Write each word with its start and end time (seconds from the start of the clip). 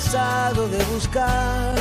cansado 0.00 0.66
de 0.68 0.78
buscar 0.94 1.74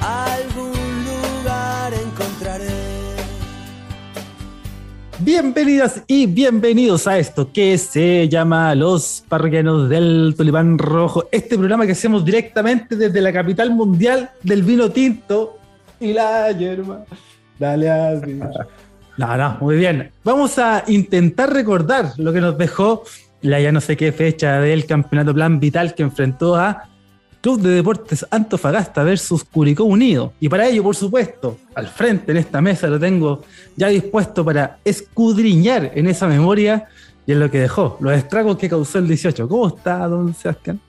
algún 0.00 0.72
lugar 1.04 1.92
encontraré. 1.92 2.66
Bienvenidas 5.18 6.02
y 6.06 6.26
bienvenidos 6.26 7.06
a 7.06 7.18
esto 7.18 7.52
que 7.52 7.76
se 7.76 8.28
llama 8.28 8.74
Los 8.74 9.24
Parroquianos 9.28 9.90
del 9.90 10.34
Tulipán 10.36 10.78
Rojo, 10.78 11.28
este 11.30 11.58
programa 11.58 11.84
que 11.84 11.92
hacemos 11.92 12.24
directamente 12.24 12.96
desde 12.96 13.20
la 13.20 13.32
capital 13.32 13.72
mundial 13.72 14.30
del 14.42 14.62
vino 14.62 14.90
tinto 14.90 15.58
y 16.00 16.14
la 16.14 16.50
hierba. 16.52 17.04
Dale 17.58 17.90
así. 17.90 18.40
No, 19.16 19.36
no, 19.36 19.58
muy 19.60 19.76
bien. 19.76 20.10
Vamos 20.24 20.58
a 20.58 20.82
intentar 20.86 21.52
recordar 21.52 22.12
lo 22.16 22.32
que 22.32 22.40
nos 22.40 22.56
dejó 22.56 23.04
la 23.42 23.60
ya 23.60 23.72
no 23.72 23.80
sé 23.80 23.96
qué 23.96 24.12
fecha 24.12 24.60
del 24.60 24.86
campeonato 24.86 25.34
plan 25.34 25.60
vital 25.60 25.94
que 25.94 26.02
enfrentó 26.02 26.56
a 26.56 26.88
Club 27.40 27.60
de 27.62 27.70
Deportes 27.70 28.26
Antofagasta 28.30 29.02
versus 29.02 29.44
Curicó 29.44 29.84
Unido. 29.84 30.34
Y 30.40 30.48
para 30.48 30.66
ello, 30.66 30.82
por 30.82 30.94
supuesto, 30.94 31.56
al 31.74 31.88
frente 31.88 32.32
en 32.32 32.38
esta 32.38 32.60
mesa 32.60 32.86
lo 32.88 33.00
tengo 33.00 33.42
ya 33.76 33.88
dispuesto 33.88 34.44
para 34.44 34.78
escudriñar 34.84 35.92
en 35.94 36.06
esa 36.06 36.26
memoria 36.26 36.88
y 37.26 37.32
en 37.32 37.40
lo 37.40 37.50
que 37.50 37.60
dejó, 37.60 37.96
los 38.00 38.12
estragos 38.12 38.58
que 38.58 38.68
causó 38.68 38.98
el 38.98 39.06
18. 39.06 39.48
¿Cómo 39.48 39.68
está, 39.68 40.06
don 40.06 40.34
Sebastián? 40.34 40.80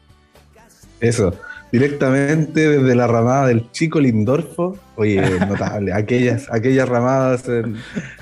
Eso, 1.00 1.34
directamente 1.72 2.68
desde 2.68 2.96
la 2.96 3.08
ramada 3.08 3.48
del 3.48 3.72
Chico 3.72 4.00
Lindorfo. 4.00 4.78
Oye, 4.96 5.22
notable, 5.48 5.94
aquellas, 5.94 6.52
aquellas 6.52 6.90
ramadas 6.90 7.48
en, 7.48 7.78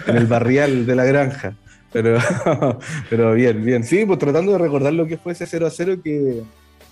en 0.06 0.16
el 0.16 0.28
barrial 0.28 0.86
de 0.86 0.96
la 0.96 1.06
granja. 1.06 1.54
Pero, 1.92 2.20
pero 3.10 3.34
bien, 3.34 3.64
bien. 3.64 3.84
Sí, 3.84 4.06
pues 4.06 4.20
tratando 4.20 4.52
de 4.54 4.58
recordar 4.58 4.94
lo 4.94 5.08
que 5.08 5.18
fue 5.18 5.34
ese 5.34 5.46
0 5.46 5.68
a 5.68 5.70
0 5.70 5.98
que 6.04 6.44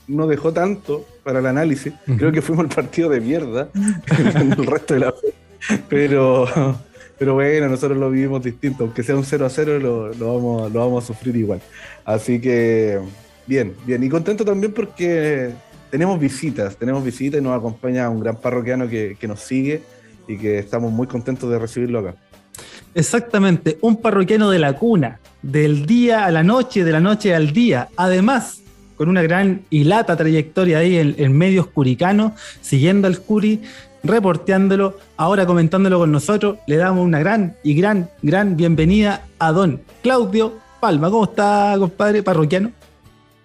no 0.07 0.27
dejó 0.27 0.53
tanto 0.53 1.05
para 1.23 1.39
el 1.39 1.45
análisis. 1.45 1.93
Creo 2.17 2.31
que 2.31 2.41
fuimos 2.41 2.65
el 2.65 2.73
partido 2.73 3.09
de 3.09 3.19
mierda 3.19 3.69
en 4.17 4.51
el 4.53 4.65
resto 4.65 4.93
de 4.93 5.01
la 5.01 5.13
Pero, 5.89 6.47
pero 7.17 7.33
bueno, 7.33 7.67
nosotros 7.67 7.97
lo 7.97 8.09
vivimos 8.09 8.43
distinto. 8.43 8.85
Aunque 8.85 9.03
sea 9.03 9.15
un 9.15 9.25
0 9.25 9.45
a 9.45 9.49
0, 9.49 9.79
lo, 9.79 10.13
lo, 10.13 10.35
vamos, 10.35 10.71
lo 10.71 10.79
vamos 10.79 11.03
a 11.03 11.07
sufrir 11.07 11.35
igual. 11.35 11.61
Así 12.05 12.39
que, 12.39 12.99
bien, 13.45 13.75
bien. 13.85 14.03
Y 14.03 14.09
contento 14.09 14.45
también 14.45 14.73
porque 14.73 15.51
tenemos 15.91 16.19
visitas, 16.19 16.77
tenemos 16.77 17.03
visitas 17.03 17.39
y 17.39 17.43
nos 17.43 17.57
acompaña 17.57 18.09
un 18.09 18.21
gran 18.21 18.37
parroquiano 18.37 18.87
que, 18.87 19.17
que 19.19 19.27
nos 19.27 19.41
sigue 19.41 19.81
y 20.27 20.37
que 20.37 20.59
estamos 20.59 20.91
muy 20.91 21.07
contentos 21.07 21.49
de 21.49 21.59
recibirlo 21.59 21.99
acá. 21.99 22.15
Exactamente, 22.97 23.77
un 23.81 23.97
parroquiano 23.97 24.49
de 24.49 24.57
la 24.57 24.73
cuna, 24.73 25.19
del 25.43 25.85
día 25.85 26.25
a 26.25 26.31
la 26.31 26.41
noche, 26.41 26.83
de 26.83 26.91
la 26.91 26.99
noche 26.99 27.35
al 27.35 27.53
día. 27.53 27.89
Además, 27.95 28.61
con 28.95 29.07
una 29.07 29.21
gran 29.21 29.61
y 29.69 29.83
lata 29.83 30.17
trayectoria 30.17 30.79
ahí 30.79 30.97
en, 30.97 31.13
en 31.19 31.37
medios 31.37 31.67
curicanos, 31.67 32.31
siguiendo 32.59 33.07
al 33.07 33.19
Curi, 33.19 33.61
reporteándolo, 34.03 34.97
ahora 35.15 35.45
comentándolo 35.45 35.99
con 35.99 36.11
nosotros, 36.11 36.57
le 36.65 36.77
damos 36.77 37.05
una 37.05 37.19
gran 37.19 37.55
y 37.63 37.75
gran, 37.75 38.09
gran 38.23 38.57
bienvenida 38.57 39.27
a 39.37 39.51
don 39.51 39.79
Claudio 40.01 40.55
Palma. 40.79 41.11
¿Cómo 41.11 41.25
está, 41.25 41.75
compadre 41.77 42.23
parroquiano? 42.23 42.71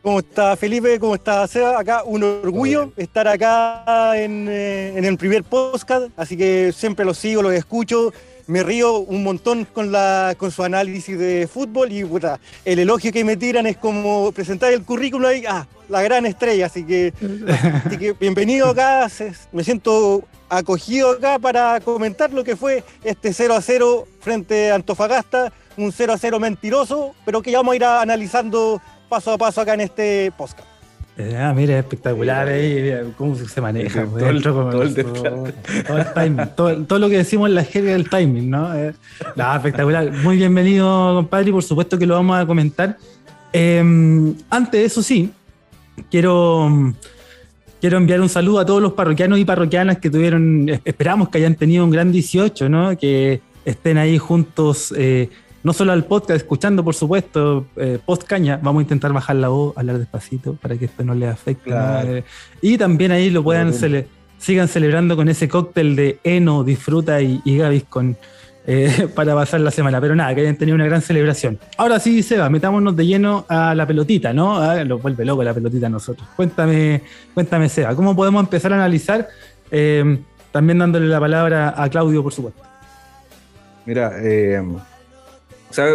¿Cómo 0.01 0.21
está 0.21 0.57
Felipe? 0.57 0.99
¿Cómo 0.99 1.15
está 1.15 1.47
Seba? 1.47 1.79
Acá 1.79 2.05
un 2.05 2.23
orgullo 2.23 2.91
estar 2.97 3.29
acá 3.29 4.19
en, 4.19 4.49
eh, 4.49 4.95
en 4.97 5.05
el 5.05 5.19
primer 5.19 5.45
podcast, 5.45 6.07
así 6.17 6.39
que 6.39 6.73
siempre 6.73 7.05
los 7.05 7.19
sigo, 7.19 7.43
los 7.43 7.53
escucho 7.53 8.15
me 8.47 8.63
río 8.63 8.99
un 8.99 9.23
montón 9.23 9.65
con, 9.65 9.93
la, 9.93 10.35
con 10.37 10.51
su 10.51 10.63
análisis 10.63 11.19
de 11.19 11.49
fútbol 11.53 11.93
y 11.93 12.05
puta, 12.05 12.41
el 12.65 12.79
elogio 12.79 13.13
que 13.13 13.25
me 13.25 13.37
tiran 13.37 13.67
es 13.67 13.77
como 13.77 14.33
presentar 14.33 14.73
el 14.73 14.83
currículum 14.83 15.27
ahí, 15.27 15.45
ah, 15.49 15.67
la 15.89 16.03
gran 16.03 16.27
estrella, 16.27 16.67
así 16.67 16.85
que, 16.85 17.13
así 17.87 17.97
que 17.99 18.13
bienvenido 18.13 18.69
acá, 18.69 19.09
me 19.53 19.65
siento 19.65 20.25
acogido 20.49 21.13
acá 21.13 21.39
para 21.39 21.81
comentar 21.81 22.33
lo 22.33 22.45
que 22.45 22.57
fue 22.57 22.85
este 23.05 23.33
0 23.33 23.55
a 23.55 23.63
0 23.63 24.07
frente 24.21 24.71
a 24.71 24.77
Antofagasta, 24.77 25.53
un 25.77 25.93
0 25.93 26.13
a 26.13 26.19
0 26.19 26.41
mentiroso, 26.41 27.15
pero 27.25 27.43
que 27.43 27.51
ya 27.51 27.59
vamos 27.59 27.73
a 27.73 27.77
ir 27.77 27.85
analizando 27.85 28.81
paso 29.09 29.33
a 29.33 29.39
paso 29.39 29.61
acá 29.61 29.75
en 29.75 29.83
este 29.83 30.33
podcast. 30.37 30.72
Ah, 31.19 31.53
mira, 31.55 31.79
espectacular 31.79 32.49
ahí, 32.49 32.91
cómo 33.19 33.37
se 33.37 33.61
maneja. 33.61 34.07
Todo, 34.07 34.31
el, 34.31 34.43
todo, 34.43 34.83
el 34.83 34.95
todo, 34.95 35.99
el 35.99 36.13
timing, 36.15 36.49
todo, 36.87 36.99
lo 36.99 37.09
que 37.11 37.19
decimos 37.19 37.51
en 37.51 37.55
la 37.55 37.65
jerga 37.65 37.93
del 37.93 38.09
timing, 38.09 38.49
¿no? 38.49 38.75
Eh, 38.75 38.95
espectacular. 39.55 40.11
Muy 40.11 40.37
bienvenido, 40.37 41.15
compadre, 41.17 41.51
y 41.51 41.53
por 41.53 41.63
supuesto 41.63 41.99
que 41.99 42.07
lo 42.07 42.15
vamos 42.15 42.41
a 42.41 42.47
comentar. 42.47 42.97
Eh, 43.53 44.35
antes 44.49 44.81
de 44.81 44.85
eso, 44.87 45.03
sí, 45.03 45.31
quiero, 46.11 46.95
quiero 47.79 47.99
enviar 47.99 48.23
un 48.23 48.31
saludo 48.31 48.61
a 48.61 48.67
todos 48.67 48.81
los 48.81 48.95
parroquianos 48.95 49.39
y 49.39 49.45
parroquianas 49.45 49.99
que 49.99 50.09
tuvieron, 50.09 50.81
esperamos 50.85 51.29
que 51.29 51.39
hayan 51.39 51.57
tenido 51.57 51.85
un 51.85 51.91
gran 51.91 52.11
18, 52.11 52.71
¿no? 52.71 52.97
Que 52.97 53.43
estén 53.67 53.99
ahí 53.99 54.17
juntos. 54.17 54.95
Eh, 54.97 55.29
no 55.63 55.73
solo 55.73 55.93
al 55.93 56.05
podcast, 56.05 56.39
escuchando, 56.39 56.83
por 56.83 56.95
supuesto, 56.95 57.67
eh, 57.77 57.99
post 58.05 58.25
caña, 58.25 58.59
vamos 58.63 58.81
a 58.81 58.83
intentar 58.83 59.13
bajar 59.13 59.37
la 59.37 59.49
voz, 59.49 59.77
hablar 59.77 59.99
despacito 59.99 60.55
para 60.55 60.77
que 60.77 60.87
esto 60.87 61.05
no 61.05 61.15
les 61.15 61.31
afecte. 61.31 61.71
Claro. 61.71 62.17
¿no? 62.17 62.23
Y 62.61 62.79
también 62.79 63.13
ahí 63.13 63.31
lo 63.31 63.43
puedan 63.43 63.73
cele 63.73 64.07
sigan 64.43 64.67
celebrando 64.67 65.15
con 65.15 65.29
ese 65.29 65.49
cóctel 65.49 65.95
de 65.95 66.19
Eno, 66.25 66.65
Disfruta 66.65 67.23
y, 67.23 67.41
y 67.45 67.59
Gaviscon 67.59 68.17
eh, 68.67 69.09
para 69.15 69.35
pasar 69.35 69.61
la 69.61 69.71
semana. 69.71 70.01
Pero 70.01 70.17
nada, 70.17 70.35
que 70.35 70.41
hayan 70.41 70.57
tenido 70.57 70.75
una 70.75 70.85
gran 70.85 71.01
celebración. 71.01 71.59
Ahora 71.77 72.01
sí, 72.01 72.23
Seba, 72.23 72.51
metámonos 72.51 72.97
de 72.97 73.07
lleno 73.07 73.47
a 73.49 73.75
la 73.75 73.87
pelotita, 73.87 74.33
¿no? 74.33 74.85
Lo 74.85 74.99
vuelve 74.99 75.25
loco 75.25 75.45
la 75.45 75.55
pelotita 75.55 75.87
a 75.87 75.91
nosotros. 75.91 76.29
Cuéntame, 76.35 77.03
cuéntame, 77.35 77.69
Seba, 77.69 77.95
¿cómo 77.95 78.17
podemos 78.17 78.43
empezar 78.43 78.73
a 78.73 78.77
analizar? 78.77 79.29
Eh, 79.71 80.19
también 80.51 80.79
dándole 80.79 81.07
la 81.07 81.21
palabra 81.21 81.75
a 81.77 81.89
Claudio, 81.89 82.23
por 82.23 82.33
supuesto. 82.33 82.63
Mira, 83.87 84.13
eh, 84.21 84.61
o 85.73 85.75
sea, 85.75 85.87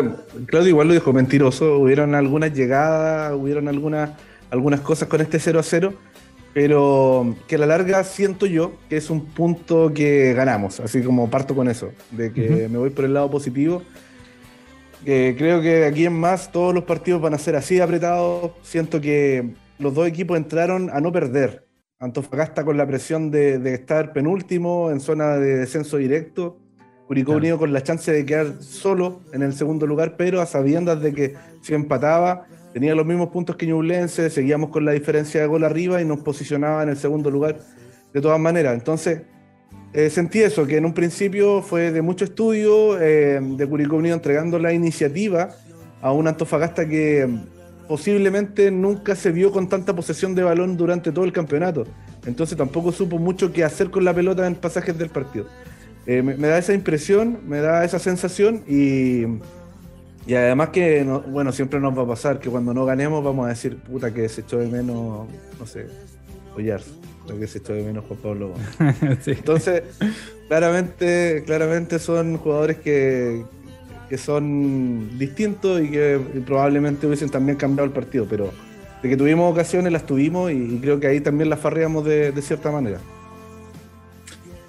Claudio 0.48 0.70
igual 0.70 0.88
lo 0.88 0.96
dijo 0.96 1.14
mentiroso. 1.14 1.78
Hubieron 1.78 2.16
algunas 2.16 2.52
llegadas, 2.52 3.32
hubieron 3.36 3.68
algunas, 3.68 4.10
algunas 4.50 4.82
cosas 4.82 5.08
con 5.08 5.22
este 5.22 5.38
0 5.38 5.60
a 5.60 5.64
0, 5.64 5.94
pero 6.52 7.36
que 7.48 7.58
a 7.58 7.60
la 7.60 7.68
larga 7.68 8.04
siento 8.04 8.48
yo 8.48 8.74
que 8.90 8.98
es 8.98 9.12
un 9.12 9.26
punto 9.28 9.94
que 9.94 10.34
ganamos. 10.34 10.80
Así 10.80 11.04
como 11.04 11.30
parto 11.30 11.56
con 11.56 11.70
eso, 11.70 11.92
de 12.10 12.34
que 12.34 12.50
uh 12.50 12.54
-huh. 12.54 12.70
me 12.70 12.80
voy 12.80 12.90
por 12.90 13.06
el 13.06 13.14
lado 13.14 13.30
positivo. 13.30 13.84
Que 15.06 15.36
creo 15.38 15.62
que 15.62 15.86
aquí 15.86 16.06
en 16.08 16.20
más 16.20 16.52
todos 16.52 16.74
los 16.74 16.84
partidos 16.86 17.22
van 17.22 17.36
a 17.36 17.38
ser 17.38 17.56
así 17.56 17.80
apretados. 17.80 18.54
Siento 18.64 19.00
que 19.00 19.54
los 19.78 19.94
dos 19.94 20.08
equipos 20.08 20.38
entraron 20.38 20.90
a 20.92 21.00
no 21.00 21.12
perder. 21.12 21.68
Antofagasta 22.00 22.66
con 22.66 22.78
la 22.78 22.88
presión 22.88 23.30
de, 23.30 23.60
de 23.60 23.76
estar 23.76 24.12
penúltimo 24.12 24.90
en 24.90 25.02
zona 25.02 25.38
de 25.38 25.58
descenso 25.58 25.98
directo 25.98 26.58
Curicó 27.08 27.28
claro. 27.28 27.40
Unido 27.40 27.58
con 27.58 27.72
la 27.72 27.82
chance 27.82 28.12
de 28.12 28.26
quedar 28.26 28.62
solo 28.62 29.22
en 29.32 29.42
el 29.42 29.54
segundo 29.54 29.88
lugar, 29.88 30.16
pero 30.18 30.42
a 30.42 30.46
sabiendas 30.46 31.02
de 31.02 31.14
que 31.14 31.36
si 31.62 31.74
empataba, 31.74 32.46
tenía 32.74 32.94
los 32.96 33.06
mismos 33.06 33.30
puntos 33.30 33.56
que 33.56 33.66
Ñublense, 33.66 34.30
seguíamos 34.30 34.72
con 34.72 34.84
la 34.84 34.92
diferencia 34.92 35.40
de 35.40 35.48
gol 35.48 35.64
arriba 35.64 36.02
y 36.02 36.06
nos 36.06 36.20
posicionaba 36.20 36.84
en 36.84 36.90
el 36.90 36.98
segundo 36.98 37.32
lugar 37.32 37.60
de 38.14 38.22
todas 38.22 38.40
maneras. 38.40 38.74
Entonces, 38.74 39.22
eh, 39.94 40.10
sentí 40.10 40.42
eso, 40.42 40.68
que 40.68 40.78
en 40.78 40.86
un 40.86 40.94
principio 40.94 41.62
fue 41.62 41.92
de 41.92 42.02
mucho 42.02 42.26
estudio, 42.26 43.00
eh, 43.02 43.40
de 43.42 43.68
Curicó 43.68 43.96
Unido 43.96 44.16
entregando 44.16 44.60
la 44.60 44.74
iniciativa 44.74 45.50
a 46.02 46.12
un 46.12 46.28
Antofagasta 46.28 46.88
que 46.88 47.28
posiblemente 47.88 48.70
nunca 48.70 49.16
se 49.16 49.32
vio 49.32 49.52
con 49.52 49.70
tanta 49.70 49.96
posesión 49.96 50.36
de 50.36 50.44
balón 50.44 50.76
durante 50.76 51.12
todo 51.12 51.24
el 51.24 51.32
campeonato. 51.32 51.86
Entonces 52.26 52.58
tampoco 52.58 52.92
supo 52.92 53.18
mucho 53.18 53.54
qué 53.54 53.64
hacer 53.64 53.90
con 53.90 54.04
la 54.04 54.14
pelota 54.14 54.46
en 54.46 54.56
pasajes 54.56 54.98
del 54.98 55.10
partido. 55.10 55.48
Eh, 56.08 56.24
me, 56.24 56.36
me, 56.36 56.48
da 56.48 56.58
esa 56.58 56.74
impresión, 56.74 57.40
me 57.48 57.60
da 57.60 57.84
esa 57.84 58.00
sensación 58.00 58.64
y, 58.66 59.26
y 60.26 60.36
además 60.36 60.70
que, 60.70 61.04
no, 61.04 61.20
bueno, 61.22 61.52
siempre 61.52 61.82
nos 61.82 61.98
va 61.98 62.04
a 62.04 62.08
pasar 62.08 62.40
que 62.40 62.50
cuando 62.50 62.74
no 62.74 62.86
ganemos 62.86 63.24
vamos 63.24 63.46
a 63.46 63.50
decir, 63.50 63.78
puta, 63.78 64.14
que 64.14 64.30
se 64.30 64.42
echó 64.42 64.58
de 64.58 64.68
menos, 64.68 65.28
no 65.60 65.66
sé, 65.66 65.88
lo 67.28 67.40
que 67.40 67.48
se 67.48 67.60
echó 67.60 67.74
de 67.74 67.84
menos 67.84 68.06
Juan 68.06 68.20
Pablo. 68.20 68.54
sí. 69.22 69.32
Entonces, 69.32 69.84
claramente, 70.48 71.44
claramente 71.46 72.00
son 72.00 72.38
jugadores 72.38 72.78
que, 72.78 73.44
que 74.10 74.18
son 74.18 75.18
distintos 75.20 75.82
y 75.82 75.92
que 75.92 76.20
probablemente 76.46 77.06
hubiesen 77.06 77.30
también 77.30 77.58
cambiado 77.58 77.86
el 77.86 77.92
partido, 77.92 78.26
pero 78.30 78.52
de 79.04 79.10
que 79.10 79.18
tuvimos 79.18 79.52
ocasiones 79.52 79.92
las 79.92 80.06
tuvimos 80.06 80.52
y, 80.52 80.56
y 80.56 80.80
creo 80.80 81.00
que 81.00 81.08
ahí 81.08 81.22
también 81.22 81.50
las 81.50 81.60
farreamos 81.60 82.06
de, 82.06 82.32
de 82.32 82.42
cierta 82.42 82.72
manera. 82.72 83.00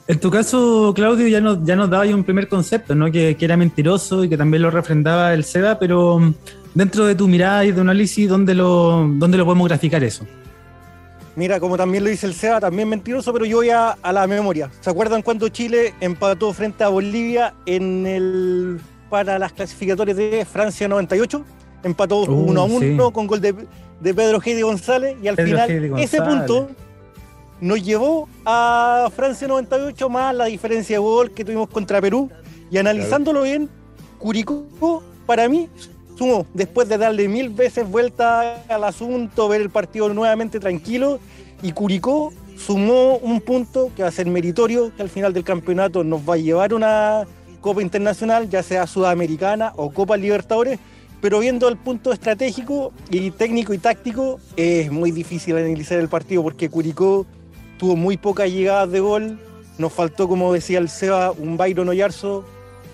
En 0.08 0.18
tu 0.18 0.30
caso, 0.30 0.92
Claudio, 0.94 1.28
ya 1.28 1.40
nos, 1.40 1.62
ya 1.64 1.76
nos 1.76 1.90
daba 1.90 2.04
un 2.06 2.24
primer 2.24 2.48
concepto, 2.48 2.94
¿no? 2.94 3.12
Que, 3.12 3.36
que, 3.36 3.44
era 3.44 3.58
mentiroso 3.58 4.24
y 4.24 4.28
que 4.30 4.38
también 4.38 4.62
lo 4.62 4.70
refrendaba 4.70 5.34
el 5.34 5.44
SEBA, 5.44 5.78
pero 5.78 6.18
mm, 6.18 6.34
dentro 6.74 7.04
de 7.04 7.14
tu 7.14 7.28
mirada 7.28 7.66
y 7.66 7.72
de 7.72 7.80
análisis, 7.82 8.26
¿dónde 8.26 8.54
lo, 8.54 9.06
¿dónde 9.06 9.36
lo 9.36 9.44
podemos 9.44 9.68
graficar 9.68 10.02
eso? 10.02 10.26
Mira, 11.36 11.60
como 11.60 11.76
también 11.76 12.04
lo 12.04 12.10
dice 12.10 12.26
el 12.26 12.32
SEBA, 12.32 12.58
también 12.58 12.88
mentiroso, 12.88 13.34
pero 13.34 13.44
yo 13.44 13.58
voy 13.58 13.68
a, 13.68 13.90
a 13.90 14.12
la 14.12 14.26
memoria. 14.26 14.70
¿Se 14.80 14.88
acuerdan 14.88 15.20
cuando 15.20 15.50
Chile 15.50 15.92
empató 16.00 16.54
frente 16.54 16.84
a 16.84 16.88
Bolivia 16.88 17.52
en 17.66 18.06
el 18.06 18.80
para 19.10 19.38
las 19.38 19.52
clasificatorias 19.52 20.16
de 20.16 20.46
Francia 20.50 20.88
98? 20.88 21.44
empató 21.82 22.22
Uh, 22.22 22.50
1 22.50 22.60
a 22.60 22.64
1 22.64 22.80
sí. 22.80 23.12
con 23.12 23.26
gol 23.26 23.40
de, 23.40 23.54
de 24.00 24.14
Pedro 24.14 24.40
Heidi 24.44 24.62
González 24.62 25.16
y 25.22 25.28
al 25.28 25.36
Pedro 25.36 25.60
final 25.66 25.98
ese 25.98 26.20
punto 26.22 26.70
nos 27.60 27.82
llevó 27.82 28.28
a 28.44 29.10
Francia 29.14 29.48
98 29.48 30.08
más 30.08 30.34
la 30.34 30.46
diferencia 30.46 30.96
de 30.96 31.00
gol 31.00 31.30
que 31.32 31.44
tuvimos 31.44 31.68
contra 31.68 32.00
Perú. 32.00 32.30
Y 32.70 32.78
analizándolo 32.78 33.42
bien, 33.42 33.68
Curicó 34.18 35.02
para 35.26 35.48
mí 35.48 35.68
sumó 36.16 36.46
después 36.54 36.88
de 36.88 36.98
darle 36.98 37.28
mil 37.28 37.50
veces 37.50 37.88
vuelta 37.88 38.62
al 38.68 38.84
asunto, 38.84 39.48
ver 39.48 39.60
el 39.60 39.70
partido 39.70 40.08
nuevamente 40.12 40.58
tranquilo 40.58 41.20
y 41.62 41.72
Curicó 41.72 42.32
sumó 42.56 43.16
un 43.18 43.40
punto 43.40 43.90
que 43.94 44.02
va 44.02 44.08
a 44.08 44.12
ser 44.12 44.26
meritorio, 44.26 44.94
que 44.96 45.02
al 45.02 45.08
final 45.08 45.32
del 45.32 45.44
campeonato 45.44 46.02
nos 46.02 46.28
va 46.28 46.34
a 46.34 46.38
llevar 46.38 46.74
una 46.74 47.24
Copa 47.60 47.82
Internacional, 47.82 48.48
ya 48.48 48.62
sea 48.62 48.86
Sudamericana 48.86 49.72
o 49.76 49.90
Copa 49.90 50.16
Libertadores, 50.16 50.78
pero 51.20 51.40
viendo 51.40 51.68
el 51.68 51.76
punto 51.76 52.12
estratégico 52.12 52.92
y 53.10 53.30
técnico 53.30 53.74
y 53.74 53.78
táctico, 53.78 54.40
es 54.56 54.90
muy 54.90 55.10
difícil 55.10 55.56
analizar 55.56 55.98
el 55.98 56.08
partido 56.08 56.42
porque 56.42 56.68
Curicó 56.68 57.26
tuvo 57.78 57.96
muy 57.96 58.16
pocas 58.16 58.50
llegadas 58.50 58.90
de 58.90 59.00
gol, 59.00 59.38
nos 59.78 59.92
faltó, 59.92 60.28
como 60.28 60.52
decía 60.52 60.78
el 60.78 60.88
Seba, 60.88 61.30
un 61.30 61.56
Byron 61.56 61.88
Oyarzo, 61.88 62.44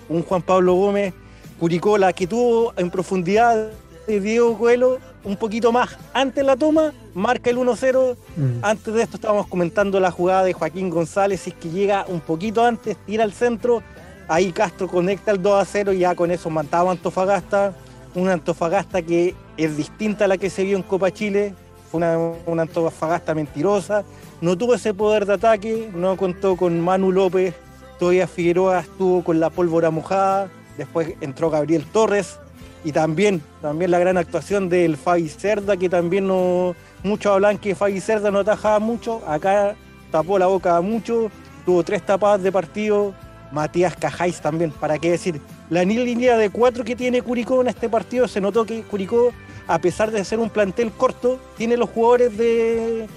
un 0.07 0.21
Juan 0.23 0.41
Pablo 0.41 0.75
Gómez, 0.75 1.13
Curicó 1.59 1.97
la 1.97 2.11
que 2.11 2.27
tuvo 2.27 2.73
en 2.75 2.91
profundidad 2.91 3.69
de 4.07 4.19
Diego 4.19 4.57
Coelho 4.57 4.99
un 5.23 5.37
poquito 5.37 5.71
más 5.71 5.97
antes 6.13 6.35
de 6.35 6.43
la 6.43 6.57
toma, 6.57 6.91
marca 7.13 7.49
el 7.49 7.57
1-0, 7.57 8.17
Mm. 8.35 8.59
antes 8.61 8.93
de 8.93 9.01
esto 9.01 9.15
estábamos 9.15 9.47
comentando 9.47 9.99
la 10.01 10.11
jugada 10.11 10.43
de 10.43 10.51
Joaquín 10.51 10.89
González, 10.89 11.39
si 11.41 11.51
es 11.51 11.55
que 11.55 11.69
llega 11.69 12.05
un 12.09 12.19
poquito 12.19 12.63
antes, 12.63 12.97
tira 13.05 13.23
al 13.23 13.31
centro, 13.31 13.81
ahí 14.27 14.51
Castro 14.51 14.89
conecta 14.89 15.31
el 15.31 15.41
2 15.41 15.61
a 15.61 15.65
0 15.65 15.93
y 15.93 15.99
ya 15.99 16.13
con 16.13 16.29
eso 16.29 16.49
mataba 16.49 16.89
a 16.89 16.91
Antofagasta, 16.91 17.73
una 18.15 18.33
Antofagasta 18.33 19.01
que 19.01 19.33
es 19.55 19.77
distinta 19.77 20.25
a 20.25 20.27
la 20.27 20.37
que 20.37 20.49
se 20.49 20.65
vio 20.65 20.75
en 20.75 20.83
Copa 20.83 21.09
Chile, 21.09 21.53
fue 21.89 21.99
una, 21.99 22.17
una 22.45 22.63
Antofagasta 22.63 23.33
mentirosa, 23.33 24.03
no 24.41 24.57
tuvo 24.57 24.75
ese 24.75 24.93
poder 24.93 25.25
de 25.25 25.33
ataque, 25.33 25.89
no 25.93 26.17
contó 26.17 26.55
con 26.55 26.79
Manu 26.81 27.11
López, 27.11 27.53
todavía 27.99 28.27
Figueroa 28.27 28.79
estuvo 28.79 29.23
con 29.23 29.39
la 29.39 29.49
pólvora 29.49 29.91
mojada, 29.91 30.49
después 30.77 31.13
entró 31.21 31.49
Gabriel 31.49 31.85
Torres, 31.91 32.39
y 32.83 32.91
también, 32.91 33.41
también 33.61 33.89
la 33.89 33.99
gran 33.99 34.17
actuación 34.17 34.69
del 34.69 34.95
Fabi 34.95 35.27
Cerda, 35.27 35.75
que 35.75 35.89
también 35.89 36.27
no, 36.27 36.75
muchos 37.03 37.31
hablan 37.31 37.57
que 37.57 37.73
Fabi 37.73 37.99
Cerda 37.99 38.29
no 38.29 38.39
atajaba 38.39 38.79
mucho, 38.79 39.23
acá 39.27 39.75
tapó 40.11 40.37
la 40.37 40.47
boca 40.47 40.79
mucho, 40.81 41.31
tuvo 41.65 41.83
tres 41.83 42.05
tapadas 42.05 42.43
de 42.43 42.51
partido, 42.51 43.13
Matías 43.51 43.95
Cajáis 43.95 44.39
también, 44.39 44.71
para 44.71 44.99
qué 44.99 45.11
decir, 45.11 45.41
la 45.69 45.83
línea 45.83 46.37
de 46.37 46.49
cuatro 46.49 46.83
que 46.83 46.95
tiene 46.95 47.21
Curicó 47.21 47.61
en 47.61 47.67
este 47.67 47.89
partido, 47.89 48.27
se 48.27 48.41
notó 48.41 48.65
que 48.65 48.83
Curicó, 48.83 49.33
a 49.65 49.79
pesar 49.79 50.11
de 50.11 50.23
ser 50.23 50.39
un 50.39 50.49
plantel 50.49 50.91
corto, 50.91 51.39
tiene 51.57 51.77
los 51.77 51.89
jugadores 51.89 52.37
de 52.37 53.07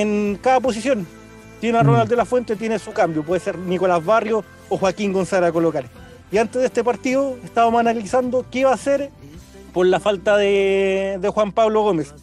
en 0.00 0.38
cada 0.42 0.60
posición. 0.60 1.06
Tiene 1.60 1.78
a 1.78 1.82
Mm. 1.82 1.86
Ronald 1.86 2.10
de 2.10 2.16
la 2.16 2.24
Fuente, 2.26 2.54
tiene 2.54 2.78
su 2.78 2.92
cambio, 2.92 3.22
puede 3.22 3.40
ser 3.40 3.58
Nicolás 3.58 4.04
Barrio 4.04 4.44
o 4.68 4.76
Joaquín 4.76 5.12
González 5.12 5.48
a 5.48 5.52
colocar. 5.52 5.84
Y 6.30 6.38
antes 6.38 6.60
de 6.60 6.66
este 6.66 6.84
partido 6.84 7.38
estábamos 7.42 7.80
analizando 7.80 8.44
qué 8.50 8.60
iba 8.60 8.70
a 8.70 8.74
hacer 8.74 9.10
por 9.72 9.86
la 9.86 9.98
falta 10.00 10.36
de, 10.36 11.18
de 11.20 11.28
Juan 11.30 11.52
Pablo 11.52 11.82
Gómez. 11.82 12.14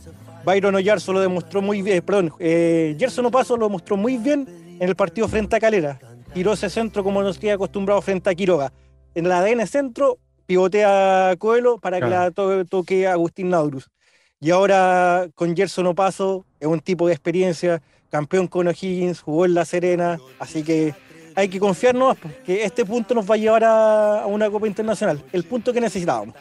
Byron 0.46 0.76
Oyarzo 0.76 1.14
lo 1.14 1.22
demostró 1.22 1.62
muy 1.62 1.82
bien, 1.82 2.02
perdón, 2.04 2.34
eh, 2.40 2.96
Gerson 3.00 3.26
Opaso 3.26 3.56
lo 3.58 3.66
demostró 3.68 3.96
muy 3.98 4.18
bien 4.18 4.46
en 4.80 4.88
el 4.90 4.96
partido 4.96 5.28
frente 5.28 5.56
a 5.56 5.60
Calera. 5.60 6.00
Tiró 6.34 6.54
ese 6.54 6.70
centro 6.70 7.04
como 7.04 7.24
nos 7.24 7.38
queda 7.40 7.54
acostumbrado 7.54 8.02
frente 8.02 8.30
a 8.30 8.36
Quiroga. 8.36 8.72
En 9.16 9.28
la 9.30 9.40
ADN 9.40 9.66
centro, 9.68 10.18
pivotea 10.46 11.30
a 11.30 11.36
Coelho 11.38 11.78
para 11.78 12.00
que 12.02 12.08
la 12.08 12.32
to- 12.32 12.66
toque 12.66 13.08
Agustín 13.08 13.50
Naurus. 13.50 13.90
Y 14.44 14.52
ahora 14.52 15.30
con 15.36 15.56
Gerson 15.56 15.88
Opaso, 15.88 16.46
es 16.60 16.68
un 16.68 16.82
tipo 16.82 17.08
de 17.08 17.14
experiencia, 17.14 17.82
campeón 18.12 18.48
con 18.48 18.68
O'Higgins, 18.68 19.22
jugó 19.22 19.46
en 19.46 19.54
La 19.54 19.64
Serena, 19.64 20.20
así 20.38 20.64
que 20.64 20.94
hay 21.34 21.48
que 21.48 21.62
confiarnos 21.62 22.18
que 22.46 22.66
este 22.66 22.84
punto 22.84 23.16
nos 23.16 23.28
va 23.28 23.36
a 23.36 23.38
llevar 23.38 23.64
a, 23.64 24.26
una 24.28 24.50
Copa 24.50 24.68
Internacional, 24.68 25.24
el 25.32 25.46
punto 25.46 25.72
que 25.72 25.80
necesitábamos. 25.80 26.36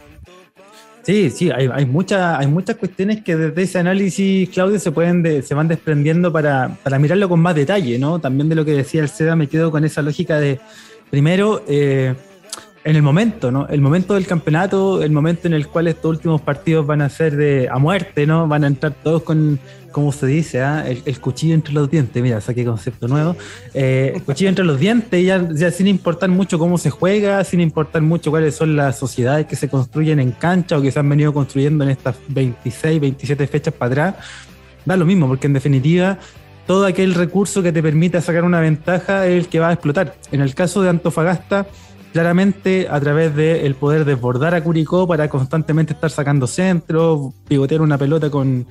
Sí, 1.05 1.31
sí, 1.31 1.53
hay, 1.53 1.67
hay, 1.73 1.87
hay 1.87 2.47
muchas 2.49 2.77
cuestiones 2.77 3.23
que 3.23 3.37
desde 3.37 3.63
ese 3.63 3.79
análisis, 3.79 4.49
Claudio, 4.51 4.81
se 4.81 4.91
pueden 4.91 5.23
de- 5.23 5.43
se 5.43 5.55
van 5.55 5.69
desprendiendo 5.69 6.33
para, 6.33 6.77
para 6.83 6.99
mirarlo 6.99 7.29
con 7.29 7.39
más 7.39 7.55
detalle, 7.55 8.01
¿no? 8.01 8.19
También 8.21 8.49
de 8.49 8.57
lo 8.57 8.65
que 8.65 8.73
decía 8.73 9.01
el 9.01 9.09
SEDA, 9.09 9.37
me 9.37 9.47
quedo 9.49 9.71
con 9.71 9.85
esa 9.85 10.03
lógica 10.03 10.41
de, 10.41 10.59
primero, 11.09 11.63
eh, 11.69 12.15
en 12.85 12.97
el 12.97 13.03
momento, 13.03 13.53
¿no? 13.53 13.69
El 13.69 13.81
momento 13.81 14.15
del 14.15 14.27
campeonato, 14.27 15.03
el 15.03 15.13
momento 15.13 15.47
en 15.47 15.55
el 15.55 15.69
cual 15.69 15.87
estos 15.87 16.11
últimos 16.11 16.41
partidos 16.41 16.87
van 16.87 17.01
a 17.01 17.09
ser 17.09 17.37
de 17.37 17.69
a 17.71 17.79
muerte, 17.79 18.27
¿no? 18.27 18.49
Van 18.49 18.65
a 18.65 18.67
entrar 18.67 18.93
todos 19.03 19.23
con, 19.23 19.61
como 19.93 20.11
se 20.11 20.27
dice, 20.27 20.61
el, 20.61 21.03
el 21.05 21.21
cuchillo 21.21 21.55
entre 21.55 21.73
los 21.75 21.89
dientes, 21.89 22.21
mira, 22.21 22.41
saqué 22.41 22.65
concepto 22.65 23.07
nuevo. 23.07 23.37
Eh, 23.73 24.21
cuchillo 24.27 24.49
entre 24.49 24.65
los 24.65 24.81
dientes, 24.81 25.25
ya, 25.25 25.49
ya 25.53 25.71
sin 25.71 25.87
importar 25.87 26.29
mucho 26.31 26.59
cómo 26.59 26.77
se 26.77 26.91
juega, 26.91 27.45
sin 27.45 27.61
importar 27.61 28.03
mucho 28.03 28.31
cuáles 28.31 28.57
son 28.57 28.75
las 28.75 28.99
sociedades 28.99 29.47
que 29.47 29.55
se 29.55 29.69
construyen 29.69 30.19
en 30.19 30.33
cancha 30.33 30.77
o 30.77 30.83
que 30.83 30.91
se 30.91 30.99
han 30.99 31.09
venido 31.09 31.33
construyendo 31.33 31.85
en 31.85 31.91
estas 31.91 32.17
26, 32.29 33.01
27 33.01 33.47
fechas 33.47 33.75
para 33.75 33.93
atrás, 33.93 34.15
da 34.85 34.97
lo 34.97 35.05
mismo, 35.05 35.29
porque 35.29 35.47
en 35.47 35.53
definitiva 35.53 36.19
todo 36.67 36.87
aquel 36.87 37.15
recurso 37.15 37.63
que 37.63 37.73
te 37.73 37.83
permita 37.83 38.21
sacar 38.21 38.45
una 38.45 38.61
ventaja 38.61 39.27
es 39.27 39.45
el 39.45 39.49
que 39.49 39.61
va 39.61 39.69
a 39.69 39.73
explotar. 39.73 40.15
En 40.31 40.41
el 40.41 40.55
caso 40.55 40.83
de 40.83 40.91
Antofagasta, 40.91 41.67
claramente 42.13 42.87
a 42.91 43.01
través 43.01 43.35
del 43.35 43.75
poder 43.75 44.05
desbordar 44.05 44.55
a 44.55 44.63
Curicó 44.63 45.07
para 45.09 45.29
constantemente 45.29 45.93
estar 45.95 46.11
sacando 46.11 46.47
centros, 46.47 47.33
pivotear 47.49 47.81
una 47.81 47.97
pelota 47.99 48.31
con, 48.31 48.67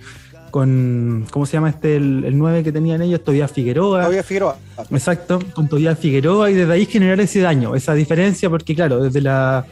con 0.52 1.26
¿cómo 1.32 1.46
se 1.46 1.54
llama 1.54 1.70
este? 1.70 1.96
El, 1.96 2.24
el 2.26 2.38
9 2.38 2.64
que 2.64 2.72
tenían 2.72 3.02
ellos, 3.02 3.24
Todavía 3.24 3.48
Figueroa. 3.48 4.00
Todavía 4.02 4.24
Figueroa. 4.24 4.58
Exacto, 4.92 5.40
con 5.54 5.68
Tobías 5.68 5.98
Figueroa 5.98 6.52
y 6.52 6.54
desde 6.54 6.74
ahí 6.74 6.86
generar 6.86 7.20
ese 7.20 7.40
daño, 7.42 7.76
esa 7.76 7.94
diferencia, 7.94 8.50
porque 8.50 8.76
claro, 8.76 9.02
desde 9.04 9.22
la 9.22 9.66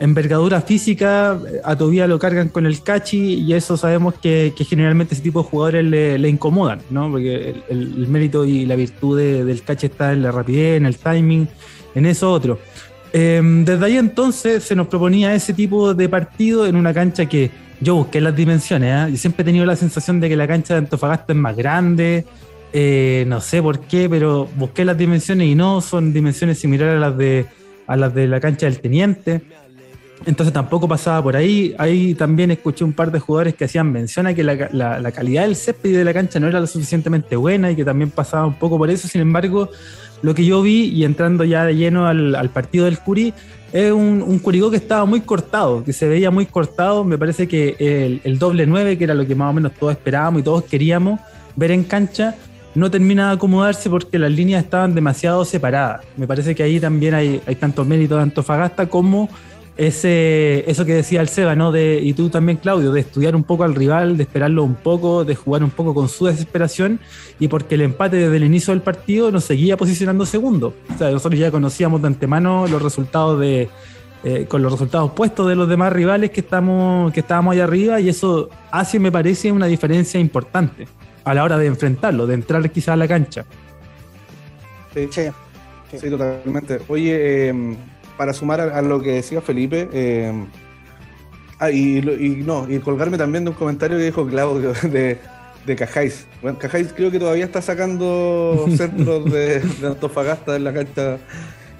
envergadura 0.00 0.60
física 0.60 1.36
a 1.64 1.76
Tobías 1.76 2.08
lo 2.08 2.20
cargan 2.20 2.50
con 2.50 2.66
el 2.66 2.82
cachi 2.84 3.34
y 3.34 3.52
eso 3.52 3.76
sabemos 3.76 4.14
que, 4.14 4.52
que 4.56 4.64
generalmente 4.64 5.14
ese 5.14 5.24
tipo 5.24 5.42
de 5.42 5.48
jugadores 5.48 5.84
le, 5.84 6.18
le 6.18 6.28
incomodan, 6.28 6.80
¿no? 6.90 7.10
Porque 7.10 7.50
el, 7.50 7.64
el- 7.68 7.94
el 8.02 8.06
mérito 8.08 8.44
y 8.44 8.64
la 8.64 8.76
virtud 8.76 9.18
de- 9.18 9.44
del 9.44 9.62
cachi 9.62 9.86
está 9.86 10.12
en 10.12 10.22
la 10.22 10.30
rapidez, 10.30 10.76
en 10.76 10.86
el 10.86 10.96
timing, 10.98 11.48
en 11.96 12.06
eso 12.06 12.30
otro. 12.30 12.60
Eh, 13.12 13.40
desde 13.64 13.84
ahí 13.84 13.96
entonces 13.96 14.64
se 14.64 14.74
nos 14.74 14.86
proponía 14.88 15.34
ese 15.34 15.54
tipo 15.54 15.94
de 15.94 16.08
partido 16.08 16.66
en 16.66 16.76
una 16.76 16.92
cancha 16.92 17.26
que 17.26 17.50
yo 17.80 17.94
busqué 17.94 18.20
las 18.20 18.34
dimensiones. 18.34 18.92
¿ah? 18.92 19.08
Yo 19.08 19.16
siempre 19.16 19.42
he 19.42 19.44
tenido 19.44 19.64
la 19.64 19.76
sensación 19.76 20.20
de 20.20 20.28
que 20.28 20.36
la 20.36 20.46
cancha 20.46 20.74
de 20.74 20.78
Antofagasta 20.78 21.32
es 21.32 21.38
más 21.38 21.56
grande. 21.56 22.24
eh, 22.72 23.24
no 23.26 23.40
sé 23.40 23.62
por 23.62 23.80
qué, 23.80 24.08
pero 24.10 24.46
busqué 24.56 24.84
las 24.84 24.98
dimensiones 24.98 25.48
y 25.48 25.54
no 25.54 25.80
son 25.80 26.12
dimensiones 26.12 26.58
similares 26.58 26.96
a 26.96 26.98
las 26.98 27.16
de, 27.16 27.46
a 27.86 27.96
las 27.96 28.14
de 28.14 28.26
la 28.26 28.40
cancha 28.40 28.66
del 28.66 28.80
Teniente. 28.80 29.40
Entonces 30.28 30.52
tampoco 30.52 30.86
pasaba 30.86 31.22
por 31.22 31.36
ahí. 31.36 31.74
Ahí 31.78 32.14
también 32.14 32.50
escuché 32.50 32.84
un 32.84 32.92
par 32.92 33.10
de 33.10 33.18
jugadores 33.18 33.54
que 33.54 33.64
hacían 33.64 33.90
mención 33.90 34.26
a 34.26 34.34
que 34.34 34.44
la, 34.44 34.68
la- 34.72 35.00
la 35.00 35.10
calidad 35.10 35.44
del 35.44 35.56
césped 35.56 35.88
y 35.88 35.92
de 35.94 36.04
la 36.04 36.12
cancha 36.12 36.38
no 36.38 36.46
era 36.46 36.60
lo 36.60 36.66
suficientemente 36.66 37.34
buena 37.34 37.70
y 37.70 37.76
que 37.76 37.82
también 37.82 38.10
pasaba 38.10 38.44
un 38.44 38.52
poco 38.52 38.76
por 38.76 38.90
eso. 38.90 39.08
Sin 39.08 39.22
embargo, 39.22 39.70
lo 40.20 40.34
que 40.34 40.44
yo 40.44 40.60
vi 40.60 40.84
y 40.88 41.04
entrando 41.04 41.44
ya 41.44 41.64
de 41.64 41.76
lleno 41.76 42.06
al, 42.06 42.50
partido 42.50 42.84
del 42.84 42.98
Curi, 42.98 43.32
es 43.72 43.90
un, 43.90 44.22
un 44.22 44.38
Curicó 44.38 44.70
que 44.70 44.76
estaba 44.76 45.06
muy 45.06 45.22
cortado, 45.22 45.82
que 45.82 45.94
se 45.94 46.06
veía 46.06 46.30
muy 46.30 46.44
cortado. 46.44 47.04
Me 47.04 47.16
parece 47.16 47.48
que 47.48 47.76
el, 47.78 48.20
el 48.22 48.38
doble 48.38 48.66
9, 48.66 48.98
que 48.98 49.04
era 49.04 49.14
lo 49.14 49.26
que 49.26 49.34
más 49.34 49.48
o 49.48 49.54
menos 49.54 49.72
todos 49.80 49.92
esperábamos 49.92 50.42
y 50.42 50.44
todos 50.44 50.64
queríamos 50.64 51.20
ver 51.56 51.70
en 51.70 51.84
cancha, 51.84 52.34
no 52.74 52.90
termina 52.90 53.28
de 53.28 53.34
acomodarse 53.36 53.88
porque 53.88 54.18
las 54.18 54.30
líneas 54.30 54.62
estaban 54.62 54.94
demasiado 54.94 55.42
separadas. 55.46 56.02
Me 56.18 56.26
parece 56.26 56.54
que 56.54 56.62
ahí 56.62 56.78
también 56.78 57.14
hay, 57.14 57.40
hay 57.46 57.54
tanto 57.54 57.82
mérito 57.86 58.16
de 58.16 58.22
Antofagasta 58.24 58.86
como 58.90 59.30
ese, 59.78 60.68
eso 60.70 60.84
que 60.84 60.92
decía 60.92 61.20
el 61.20 61.28
Seba, 61.28 61.54
¿no? 61.54 61.72
De, 61.72 62.00
y 62.02 62.12
tú 62.12 62.28
también, 62.28 62.58
Claudio, 62.58 62.92
de 62.92 63.00
estudiar 63.00 63.34
un 63.36 63.44
poco 63.44 63.64
al 63.64 63.74
rival, 63.74 64.16
de 64.16 64.24
esperarlo 64.24 64.64
un 64.64 64.74
poco, 64.74 65.24
de 65.24 65.34
jugar 65.36 65.62
un 65.64 65.70
poco 65.70 65.94
con 65.94 66.08
su 66.08 66.26
desesperación, 66.26 67.00
y 67.38 67.48
porque 67.48 67.76
el 67.76 67.82
empate 67.82 68.16
desde 68.16 68.36
el 68.36 68.44
inicio 68.44 68.74
del 68.74 68.82
partido 68.82 69.30
nos 69.30 69.44
seguía 69.44 69.76
posicionando 69.76 70.26
segundo. 70.26 70.74
O 70.94 70.98
sea, 70.98 71.10
nosotros 71.10 71.38
ya 71.40 71.50
conocíamos 71.50 72.02
de 72.02 72.08
antemano 72.08 72.66
los 72.66 72.82
resultados 72.82 73.38
de. 73.40 73.70
eh, 74.24 74.46
con 74.48 74.62
los 74.62 74.72
resultados 74.72 75.12
puestos 75.12 75.46
de 75.48 75.54
los 75.54 75.68
demás 75.68 75.92
rivales 75.92 76.32
que 76.32 76.40
estamos 76.40 77.12
que 77.12 77.20
estábamos 77.20 77.52
allá 77.52 77.62
arriba 77.64 78.00
y 78.00 78.08
eso 78.08 78.50
hace 78.72 78.98
me 78.98 79.12
parece 79.12 79.52
una 79.52 79.66
diferencia 79.66 80.18
importante 80.18 80.88
a 81.22 81.34
la 81.34 81.44
hora 81.44 81.56
de 81.56 81.66
enfrentarlo 81.66 82.26
de 82.26 82.34
entrar 82.34 82.68
quizás 82.72 82.94
a 82.94 82.96
la 82.96 83.06
cancha 83.06 83.44
Sí, 84.92 85.08
Sí. 85.12 85.22
sí, 85.98 86.10
totalmente. 86.10 86.80
Oye, 86.88 87.48
eh, 87.50 87.76
para 88.18 88.34
sumar 88.34 88.60
a, 88.60 88.76
a 88.78 88.82
lo 88.82 89.00
que 89.00 89.12
decía 89.12 89.40
Felipe, 89.40 89.88
eh, 89.92 90.32
ah, 91.58 91.70
y, 91.70 92.02
no, 92.44 92.66
y 92.70 92.78
colgarme 92.80 93.16
también 93.16 93.44
de 93.44 93.50
un 93.50 93.56
comentario 93.56 93.96
que 93.96 94.04
dijo 94.04 94.26
Claudio 94.26 94.72
de, 94.82 95.18
de 95.64 95.76
Cajáis. 95.76 96.26
Bueno, 96.42 96.58
Cajáis 96.58 96.92
creo 96.94 97.10
que 97.10 97.18
todavía 97.18 97.44
está 97.46 97.62
sacando 97.62 98.66
centros 98.76 99.24
de, 99.32 99.60
de 99.60 99.86
Antofagasta 99.86 100.56
en 100.56 100.64
la 100.64 100.74
cancha. 100.74 101.18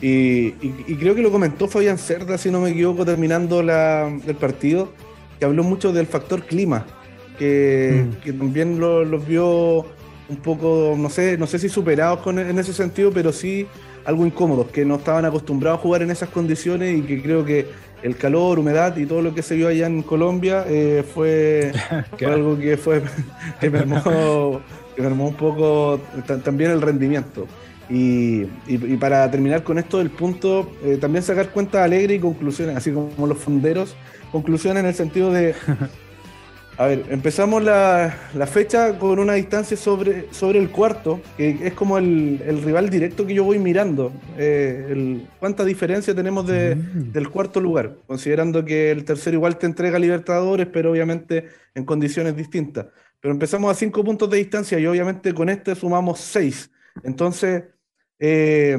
Y, 0.01 0.55
y- 0.63 0.85
y 0.87 0.95
creo 0.95 1.15
que 1.17 1.23
lo 1.23 1.33
comentó 1.33 1.67
Fabián 1.67 1.99
Cerda, 1.99 2.39
si 2.39 2.51
no 2.53 2.61
me 2.61 2.71
equivoco, 2.71 3.05
terminando 3.05 3.63
la- 3.63 4.09
el 4.27 4.37
partido, 4.37 4.93
que 5.39 5.45
habló 5.45 5.65
mucho 5.65 5.93
del 5.93 6.07
factor 6.07 6.45
clima, 6.45 6.87
que, 7.39 8.05
Mm. 8.07 8.21
que 8.23 8.33
también 8.33 8.79
lo- 8.81 9.05
los 9.05 9.27
vio 9.27 9.87
un 10.29 10.37
poco, 10.43 10.95
no 10.97 11.11
sé, 11.11 11.37
no 11.39 11.47
sé 11.49 11.59
si 11.59 11.69
superados 11.69 12.21
con, 12.21 12.39
en 12.39 12.59
ese 12.59 12.73
sentido, 12.73 13.11
pero 13.13 13.33
sí 13.33 13.67
algo 14.09 14.25
incómodos, 14.27 14.69
que 14.69 14.85
no 14.85 14.97
estaban 14.97 15.25
acostumbrados 15.27 15.79
a 15.79 15.83
jugar 15.83 16.03
en 16.03 16.11
esas 16.11 16.31
condiciones 16.31 16.99
y 16.99 17.03
que 17.03 17.23
creo 17.23 17.45
que 17.45 17.67
el 18.03 18.17
calor, 18.17 18.59
humedad 18.59 18.97
y 18.97 19.05
todo 19.07 19.21
lo 19.23 19.35
que 19.35 19.43
se 19.43 19.55
vio 19.55 19.69
allá 19.69 19.87
en 19.87 20.03
Colombia 20.03 20.65
eh, 20.67 21.05
fue, 21.15 21.73
fue 22.19 22.27
algo 22.27 22.59
que 22.59 22.77
fue 22.77 23.03
que 23.61 23.69
mermó, 23.71 24.61
que 24.97 25.03
mermó 25.03 25.29
un 25.29 25.35
poco 25.35 26.01
ta- 26.27 26.39
también 26.39 26.71
el 26.71 26.81
rendimiento. 26.81 27.47
Y, 27.91 28.43
y- 28.67 28.93
y 28.95 28.97
para 28.97 29.31
terminar 29.31 29.63
con 29.63 29.79
esto 29.79 29.99
del 29.99 30.11
punto, 30.11 30.71
eh, 30.85 30.97
también 31.01 31.23
sacar 31.23 31.51
cuenta 31.51 31.85
alegre 31.85 32.15
y 32.15 32.19
conclusiones, 32.19 32.77
así 32.77 32.91
como 32.93 33.27
los 33.27 33.39
fonderos, 33.39 33.95
conclusiones 34.33 34.81
en 34.83 34.87
el 34.89 34.95
sentido 34.95 35.31
de, 35.33 35.55
a 36.79 36.87
ver, 36.87 37.07
empezamos 37.11 37.61
la, 37.65 38.17
la 38.35 38.47
fecha 38.47 38.99
con 39.01 39.19
una 39.19 39.33
distancia 39.35 39.77
sobre, 39.77 40.33
sobre 40.33 40.61
el 40.61 40.71
cuarto, 40.71 41.21
que 41.37 41.59
es 41.67 41.75
como 41.75 41.99
el, 41.99 42.41
el 42.47 42.63
rival 42.63 42.89
directo 42.89 43.27
que 43.27 43.35
yo 43.35 43.43
voy 43.43 43.59
mirando. 43.59 44.13
eh, 44.37 44.87
el- 44.91 45.29
¿Cuánta 45.41 45.65
diferencia 45.65 46.15
tenemos 46.15 46.47
de, 46.47 46.77
Mm. 46.77 47.11
del 47.13 47.31
cuarto 47.31 47.61
lugar? 47.61 47.97
Considerando 48.07 48.65
que 48.65 48.93
el 48.93 49.05
tercero 49.05 49.37
igual 49.37 49.59
te 49.59 49.67
entrega 49.67 49.99
Libertadores, 49.99 50.69
pero 50.73 50.93
obviamente 50.93 51.49
en 51.75 51.85
condiciones 51.85 52.37
distintas. 52.37 52.87
Pero 53.21 53.33
empezamos 53.35 53.71
a 53.73 53.75
cinco 53.75 54.05
puntos 54.05 54.31
de 54.31 54.37
distancia 54.39 54.79
y 54.79 54.87
obviamente 54.87 55.35
con 55.35 55.49
este 55.49 55.75
sumamos 55.75 56.21
seis. 56.21 56.71
Entonces, 57.03 57.65
eh, 58.21 58.79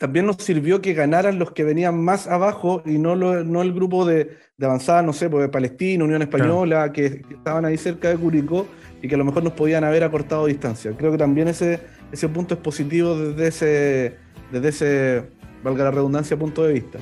también 0.00 0.24
nos 0.24 0.36
sirvió 0.36 0.80
que 0.80 0.94
ganaran 0.94 1.38
los 1.38 1.52
que 1.52 1.62
venían 1.62 2.02
más 2.02 2.26
abajo 2.26 2.82
y 2.86 2.96
no, 2.96 3.14
lo- 3.14 3.44
no 3.44 3.60
el 3.60 3.74
grupo 3.74 4.06
de, 4.06 4.30
de 4.56 4.66
avanzada, 4.66 5.02
no 5.02 5.12
sé, 5.12 5.28
pues 5.28 5.42
de 5.42 5.50
Palestina, 5.50 6.04
Unión 6.04 6.22
Española, 6.22 6.90
que, 6.90 7.20
que 7.20 7.34
estaban 7.34 7.66
ahí 7.66 7.76
cerca 7.76 8.08
de 8.08 8.16
Curicó 8.16 8.66
y 9.02 9.08
que 9.08 9.14
a 9.14 9.18
lo 9.18 9.26
mejor 9.26 9.44
nos 9.44 9.52
podían 9.52 9.84
haber 9.84 10.02
acortado 10.02 10.46
distancia. 10.46 10.92
Creo 10.96 11.12
que 11.12 11.18
también 11.18 11.48
ese, 11.48 11.80
ese 12.10 12.30
punto 12.30 12.54
es 12.54 12.60
positivo 12.60 13.14
desde 13.14 13.46
ese, 13.48 14.16
desde 14.50 14.68
ese, 14.68 15.22
valga 15.62 15.84
la 15.84 15.90
redundancia, 15.90 16.34
punto 16.38 16.64
de 16.64 16.72
vista. 16.72 16.98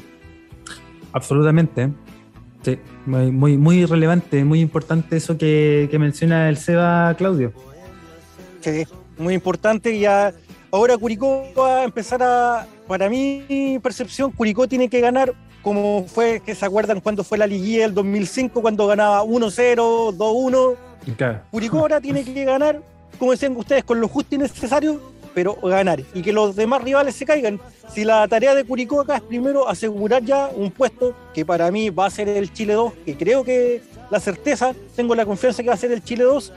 Absolutamente. 1.13 1.91
Sí, 2.63 2.81
muy, 3.07 3.31
muy, 3.31 3.57
muy 3.57 3.85
relevante, 3.87 4.45
muy 4.45 4.61
importante 4.61 5.17
eso 5.17 5.39
que, 5.39 5.87
que 5.89 6.01
menciona 6.01 6.49
el 6.49 6.57
Seba 6.57 7.15
Claudio. 7.17 7.53
Sí, 8.61 8.85
muy 9.19 9.35
importante. 9.35 9.97
Ya 10.01 10.33
ahora 10.71 10.97
Curicó 10.97 11.45
va 11.59 11.81
a 11.81 11.85
empezar 11.85 12.23
a, 12.23 12.67
para 12.87 13.09
mi 13.09 13.79
percepción, 13.83 14.31
Curicó 14.33 14.69
tiene 14.69 14.89
que 14.89 15.01
ganar 15.01 15.35
como 15.63 16.07
fue, 16.07 16.41
que 16.41 16.55
se 16.55 16.65
acuerdan 16.65 17.01
cuando 17.01 17.25
fue 17.25 17.37
la 17.37 17.47
liguilla 17.47 17.83
del 17.83 17.95
2005, 17.95 18.63
cuando 18.63 18.87
ganaba 18.87 19.23
1-0, 19.23 20.17
2-1. 20.17 20.77
Claro. 21.17 21.41
Curicó 21.51 21.79
ahora 21.81 22.01
tiene 22.01 22.25
que 22.25 22.45
ganar, 22.45 22.81
como 23.19 23.33
decían 23.33 23.57
ustedes, 23.57 23.85
con 23.85 24.01
lo 24.01 24.09
justo 24.09 24.35
y 24.35 24.39
necesario, 24.39 25.01
pero 25.35 25.57
ganar. 25.63 26.01
Y 26.15 26.23
que 26.23 26.33
los 26.33 26.57
demás 26.57 26.83
rivales 26.83 27.15
se 27.17 27.25
caigan. 27.25 27.61
Si 27.93 28.05
la 28.05 28.27
tarea 28.29 28.55
de 28.55 28.65
Curicó 28.65 29.01
acá 29.01 29.17
es 29.17 29.23
primero 29.23 29.69
asegurar 29.69 30.23
ya 30.25 30.51
un 30.55 30.71
puesto, 30.71 31.15
que 31.35 31.45
para 31.45 31.71
mí 31.71 31.91
va 31.91 32.07
a 32.07 32.11
ser 32.11 32.29
el 32.29 32.53
Chile 32.53 32.75
2, 32.75 32.93
que 33.05 33.17
creo 33.17 33.45
que 33.45 33.83
la 34.11 34.21
certeza, 34.21 34.75
tengo 34.97 35.15
la 35.15 35.27
confianza 35.27 35.63
que 35.63 35.69
va 35.69 35.75
a 35.75 35.79
ser 35.79 35.93
el 35.93 36.03
Chile 36.03 36.25
2, 36.25 36.53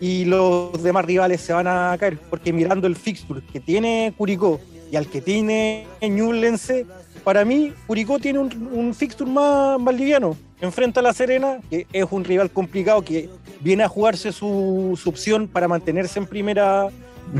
y 0.00 0.24
los 0.24 0.82
demás 0.82 1.04
rivales 1.04 1.40
se 1.40 1.52
van 1.52 1.66
a 1.66 1.96
caer, 1.98 2.18
porque 2.30 2.52
mirando 2.52 2.86
el 2.86 2.96
fixture 2.96 3.40
que 3.52 3.60
tiene 3.60 4.12
Curicó 4.16 4.60
y 4.90 4.96
al 4.96 5.06
que 5.06 5.20
tiene 5.20 5.86
Ñublense, 6.00 6.86
para 7.24 7.44
mí 7.44 7.72
Curicó 7.86 8.18
tiene 8.18 8.38
un, 8.38 8.68
un 8.72 8.94
fixture 8.94 9.30
más, 9.30 9.80
más 9.80 9.94
liviano. 9.94 10.36
Enfrenta 10.60 11.00
a 11.00 11.02
La 11.02 11.12
Serena, 11.12 11.58
que 11.68 11.86
es 11.92 12.06
un 12.10 12.24
rival 12.24 12.50
complicado 12.50 13.02
que 13.02 13.28
viene 13.60 13.82
a 13.84 13.88
jugarse 13.88 14.32
su, 14.32 14.98
su 15.02 15.08
opción 15.08 15.48
para 15.48 15.68
mantenerse 15.68 16.18
en 16.18 16.26
primera 16.26 16.88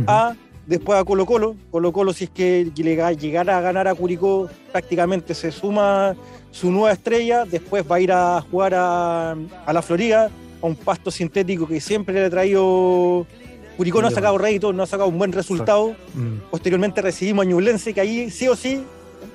A, 0.07 0.35
después 0.67 0.99
a 0.99 1.05
Colo 1.05 1.25
Colo. 1.25 1.57
Colo 1.71 1.93
Colo, 1.93 2.13
si 2.13 2.25
es 2.25 2.31
que 2.31 2.71
llega- 2.75 3.13
llegara 3.13 3.57
a 3.57 3.61
ganar 3.61 3.87
a 3.89 3.95
Curicó, 3.95 4.49
prácticamente 4.73 5.33
se 5.35 5.51
suma 5.53 6.15
su 6.51 6.71
nueva 6.73 6.93
estrella. 6.93 7.45
Después 7.45 7.85
va 7.91 7.97
a 7.97 8.01
ir 8.01 8.13
a 8.13 8.41
jugar 8.51 8.75
a, 8.75 9.33
a 9.65 9.73
la 9.73 9.83
Florida, 9.83 10.29
a 10.63 10.67
un 10.67 10.77
pasto 10.77 11.11
sintético 11.11 11.67
que 11.67 11.81
siempre 11.81 12.15
le 12.15 12.27
ha 12.27 12.31
traído. 12.31 13.27
Curicó 13.77 14.01
no 14.01 14.09
ha 14.09 14.11
sacado 14.11 14.39
rédito, 14.39 14.73
no 14.73 14.83
ha 14.83 14.87
sacado 14.87 15.09
un 15.09 15.19
buen 15.19 15.33
resultado. 15.33 15.95
Mm. 16.15 16.51
Posteriormente 16.51 17.03
recibimos 17.03 17.45
a 17.45 17.49
Ñublense, 17.49 17.93
que 17.93 18.01
ahí 18.01 18.31
sí 18.31 18.49
o 18.49 18.57
sí, 18.57 18.83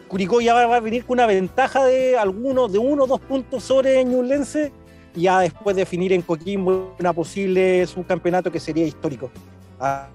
Curicó 0.08 0.42
ya 0.42 0.54
va 0.54 0.76
a 0.76 0.80
venir 0.80 1.06
con 1.06 1.18
una 1.20 1.28
ventaja 1.28 1.86
de 1.86 2.18
algunos, 2.18 2.72
de 2.72 2.80
uno 2.80 3.04
o 3.04 3.08
dos 3.08 3.20
puntos 3.22 3.64
sobre 3.64 4.04
Ñublense, 4.04 4.72
y 5.16 5.22
ya 5.22 5.40
después 5.40 5.76
definir 5.76 6.12
en 6.14 6.22
Coquimbo 6.22 6.96
una 7.00 7.14
posible 7.14 7.86
subcampeonato 7.86 8.52
que 8.52 8.60
sería 8.60 8.86
histórico. 8.86 9.32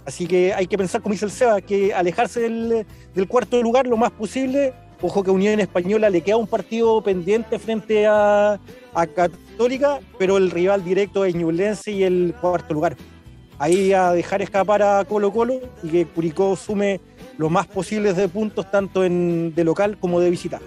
Así 0.04 0.26
que 0.26 0.54
hay 0.54 0.66
que 0.66 0.78
pensar, 0.78 1.02
como 1.02 1.12
dice 1.12 1.24
el 1.24 1.30
Seba, 1.30 1.60
que 1.60 1.92
alejarse 1.92 2.40
del, 2.40 2.86
del 3.14 3.28
cuarto 3.28 3.60
lugar 3.62 3.86
lo 3.86 3.96
más 3.96 4.12
posible. 4.12 4.72
Ojo 5.02 5.22
que 5.22 5.30
Unión 5.30 5.60
Española 5.60 6.08
le 6.10 6.22
queda 6.22 6.36
un 6.36 6.46
partido 6.46 7.02
pendiente 7.02 7.58
frente 7.58 8.06
a, 8.06 8.58
a 8.94 9.06
Católica, 9.06 10.00
pero 10.18 10.38
el 10.38 10.50
rival 10.50 10.84
directo 10.84 11.24
es 11.24 11.34
Ñublense 11.34 11.92
y 11.92 12.02
el 12.02 12.34
cuarto 12.40 12.72
lugar. 12.72 12.96
Ahí 13.58 13.92
a 13.92 14.12
dejar 14.12 14.42
escapar 14.42 14.82
a 14.82 15.04
Colo 15.04 15.32
Colo 15.32 15.60
y 15.82 15.88
que 15.88 16.06
Curicó 16.06 16.56
sume 16.56 17.00
lo 17.38 17.50
más 17.50 17.66
posibles 17.66 18.16
de 18.16 18.28
puntos 18.28 18.70
tanto 18.70 19.04
en, 19.04 19.54
de 19.54 19.64
local 19.64 19.98
como 19.98 20.20
de 20.20 20.30
visita. 20.30 20.60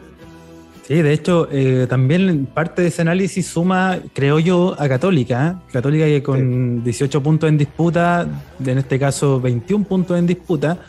Sí, 0.87 1.03
de 1.03 1.13
hecho, 1.13 1.47
eh, 1.51 1.85
también 1.87 2.47
parte 2.47 2.81
de 2.81 2.87
ese 2.87 3.03
análisis 3.03 3.45
suma, 3.45 3.99
creo 4.13 4.39
yo, 4.39 4.75
a 4.79 4.89
Católica. 4.89 5.59
¿eh? 5.59 5.71
Católica 5.71 6.05
que 6.05 6.23
con 6.23 6.83
18 6.83 7.21
puntos 7.21 7.47
en 7.47 7.59
disputa, 7.59 8.27
en 8.65 8.77
este 8.77 8.97
caso 8.97 9.39
21 9.39 9.85
puntos 9.85 10.17
en 10.17 10.25
disputa, 10.25 10.79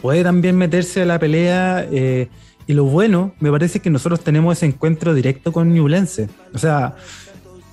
puede 0.00 0.22
también 0.22 0.56
meterse 0.56 1.02
a 1.02 1.04
la 1.04 1.18
pelea. 1.18 1.86
eh, 1.90 2.28
y 2.66 2.72
lo 2.72 2.84
bueno, 2.84 3.34
me 3.40 3.50
parece 3.50 3.80
que 3.80 3.90
nosotros 3.90 4.20
tenemos 4.20 4.56
ese 4.56 4.66
encuentro 4.66 5.14
directo 5.14 5.52
con 5.52 5.72
Ñublense. 5.72 6.28
O 6.54 6.58
sea, 6.58 6.94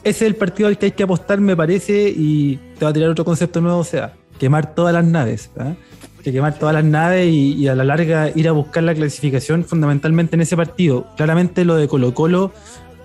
ese 0.04 0.26
es 0.26 0.32
el 0.32 0.36
partido 0.36 0.70
al 0.70 0.78
que 0.78 0.88
hay 0.88 0.92
que 0.92 1.04
apostar, 1.04 1.40
me 1.40 1.56
parece, 1.56 2.14
y 2.16 2.58
te 2.78 2.86
va 2.86 2.92
a 2.92 2.94
tirar 2.94 3.10
otro 3.10 3.26
concepto 3.26 3.62
nuevo, 3.62 3.80
o 3.80 3.84
sea, 3.84 4.14
quemar 4.40 4.74
todas 4.74 4.94
las 4.94 5.06
naves. 5.06 5.52
¿ah? 5.60 5.74
Que 6.24 6.32
quemar 6.32 6.58
todas 6.58 6.74
las 6.74 6.84
naves 6.84 7.28
y, 7.28 7.54
y 7.54 7.68
a 7.68 7.76
la 7.76 7.84
larga 7.84 8.32
ir 8.34 8.48
a 8.48 8.52
buscar 8.52 8.84
la 8.84 8.96
clasificación 8.96 9.64
fundamentalmente 9.64 10.36
en 10.36 10.42
ese 10.42 10.58
partido. 10.58 11.08
Claramente 11.16 11.64
lo 11.66 11.76
de 11.76 11.88
Colo 11.88 12.14
Colo 12.14 12.52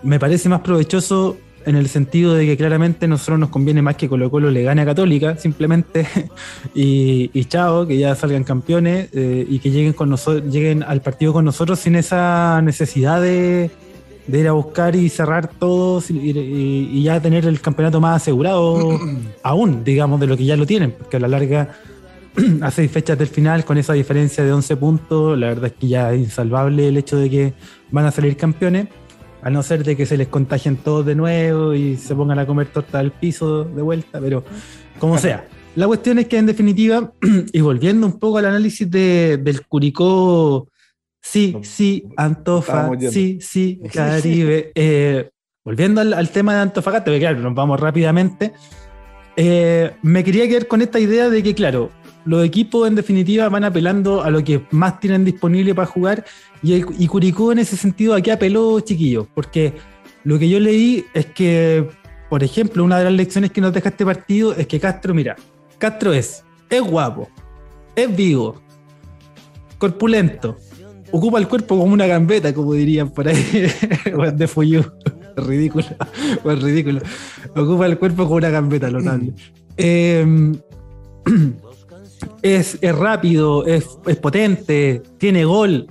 me 0.02 0.18
parece 0.18 0.48
más 0.48 0.60
provechoso 0.60 1.36
en 1.66 1.76
el 1.76 1.88
sentido 1.88 2.34
de 2.34 2.46
que 2.46 2.56
claramente 2.56 3.04
a 3.06 3.08
nosotros 3.08 3.38
nos 3.38 3.50
conviene 3.50 3.82
más 3.82 3.96
que 3.96 4.08
Colo 4.08 4.30
Colo 4.30 4.50
le 4.50 4.62
gane 4.62 4.82
a 4.82 4.84
Católica, 4.84 5.36
simplemente, 5.36 6.06
y, 6.74 7.30
y 7.32 7.44
chao, 7.46 7.86
que 7.86 7.98
ya 7.98 8.14
salgan 8.14 8.44
campeones 8.44 9.08
eh, 9.12 9.46
y 9.48 9.58
que 9.58 9.70
lleguen, 9.70 9.92
con 9.92 10.10
nosotros, 10.10 10.52
lleguen 10.52 10.82
al 10.82 11.00
partido 11.02 11.32
con 11.32 11.44
nosotros 11.44 11.78
sin 11.80 11.96
esa 11.96 12.60
necesidad 12.62 13.20
de, 13.22 13.70
de 14.26 14.38
ir 14.38 14.48
a 14.48 14.52
buscar 14.52 14.94
y 14.96 15.08
cerrar 15.08 15.48
todos 15.48 16.10
y, 16.10 16.18
y- 16.18 16.90
y 16.92 17.02
ya 17.02 17.20
tener 17.20 17.46
el 17.46 17.60
campeonato 17.60 18.00
más 18.00 18.22
asegurado 18.22 18.98
aún, 19.42 19.84
digamos, 19.84 20.20
de 20.20 20.26
lo 20.26 20.36
que 20.36 20.44
ya 20.44 20.56
lo 20.56 20.66
tienen, 20.66 20.92
porque 20.92 21.16
a 21.16 21.20
la 21.20 21.28
larga, 21.28 21.70
a 22.62 22.70
seis 22.70 22.90
fechas 22.90 23.18
del 23.18 23.28
final, 23.28 23.64
con 23.64 23.78
esa 23.78 23.92
diferencia 23.92 24.42
de 24.44 24.52
11 24.52 24.76
puntos, 24.76 25.38
la 25.38 25.48
verdad 25.48 25.66
es 25.66 25.72
que 25.72 25.88
ya 25.88 26.12
es 26.12 26.20
insalvable 26.20 26.88
el 26.88 26.96
hecho 26.96 27.16
de 27.16 27.28
que 27.30 27.52
van 27.90 28.06
a 28.06 28.10
salir 28.10 28.36
campeones, 28.36 28.88
a 29.42 29.50
no 29.50 29.62
ser 29.62 29.82
de 29.84 29.96
que 29.96 30.06
se 30.06 30.16
les 30.16 30.28
contagien 30.28 30.76
todos 30.76 31.04
de 31.04 31.14
nuevo 31.14 31.74
y 31.74 31.96
se 31.96 32.14
pongan 32.14 32.38
a 32.38 32.46
comer 32.46 32.68
torta 32.68 32.98
al 33.00 33.10
piso 33.10 33.64
de 33.64 33.82
vuelta, 33.82 34.20
pero 34.20 34.44
como 34.98 35.18
sea. 35.18 35.44
La 35.74 35.86
cuestión 35.86 36.18
es 36.18 36.26
que 36.28 36.36
en 36.38 36.46
definitiva, 36.46 37.12
y 37.52 37.60
volviendo 37.62 38.06
un 38.06 38.18
poco 38.18 38.38
al 38.38 38.44
análisis 38.46 38.90
de- 38.90 39.38
del 39.42 39.66
Curicó, 39.66 40.68
sí, 41.20 41.56
sí, 41.62 42.04
Antofa, 42.16 42.90
sí, 43.10 43.38
sí, 43.40 43.80
Caribe. 43.92 44.70
eh, 44.74 45.30
volviendo 45.64 46.00
al, 46.02 46.12
al 46.12 46.28
tema 46.28 46.54
de 46.54 46.60
Antofagasta, 46.60 47.06
porque 47.06 47.20
claro, 47.20 47.40
nos 47.40 47.54
vamos 47.54 47.80
rápidamente. 47.80 48.52
eh, 49.36 49.92
me 50.02 50.22
quería 50.22 50.46
quedar 50.46 50.66
con 50.66 50.82
esta 50.82 51.00
idea 51.00 51.30
de 51.30 51.42
que, 51.42 51.54
claro, 51.54 51.90
los 52.24 52.44
equipos 52.44 52.86
en 52.88 52.94
definitiva 52.94 53.48
van 53.48 53.64
apelando 53.64 54.22
a 54.22 54.30
lo 54.30 54.42
que 54.44 54.62
más 54.70 55.00
tienen 55.00 55.24
disponible 55.24 55.74
para 55.74 55.86
jugar 55.86 56.24
y, 56.62 56.74
el- 56.74 56.86
y 56.98 57.06
Curicó 57.06 57.52
en 57.52 57.58
ese 57.58 57.76
sentido 57.76 58.14
aquí 58.14 58.30
apeló, 58.30 58.78
chiquillos, 58.80 59.26
porque 59.34 59.74
lo 60.24 60.38
que 60.38 60.48
yo 60.48 60.60
leí 60.60 61.04
es 61.14 61.26
que, 61.26 61.88
por 62.30 62.42
ejemplo, 62.44 62.84
una 62.84 62.98
de 62.98 63.04
las 63.04 63.12
lecciones 63.12 63.50
que 63.50 63.60
nos 63.60 63.72
deja 63.72 63.88
este 63.88 64.04
partido 64.04 64.54
es 64.54 64.66
que 64.66 64.78
Castro, 64.78 65.12
mira, 65.14 65.36
Castro 65.78 66.12
es, 66.12 66.44
es 66.70 66.80
guapo, 66.80 67.28
es 67.96 68.14
vivo, 68.16 68.60
corpulento, 69.78 70.56
ocupa 71.10 71.38
el 71.38 71.48
cuerpo 71.48 71.76
como 71.78 71.92
una 71.92 72.06
gambeta, 72.06 72.54
como 72.54 72.72
dirían 72.74 73.10
por 73.10 73.26
ahí, 73.28 73.66
de 74.34 74.46
Fuyu. 74.48 74.82
ridículo, 75.36 75.86
ridículo. 76.44 77.00
Ocupa 77.56 77.86
el 77.86 77.98
cuerpo 77.98 78.24
como 78.24 78.36
una 78.36 78.50
gambeta, 78.50 78.90
notable. 78.90 79.32
Eh, 79.78 80.52
es, 82.42 82.78
es 82.80 82.94
rápido, 82.94 83.64
es, 83.66 83.86
es 84.06 84.16
potente, 84.16 85.02
tiene 85.18 85.44
gol, 85.44 85.86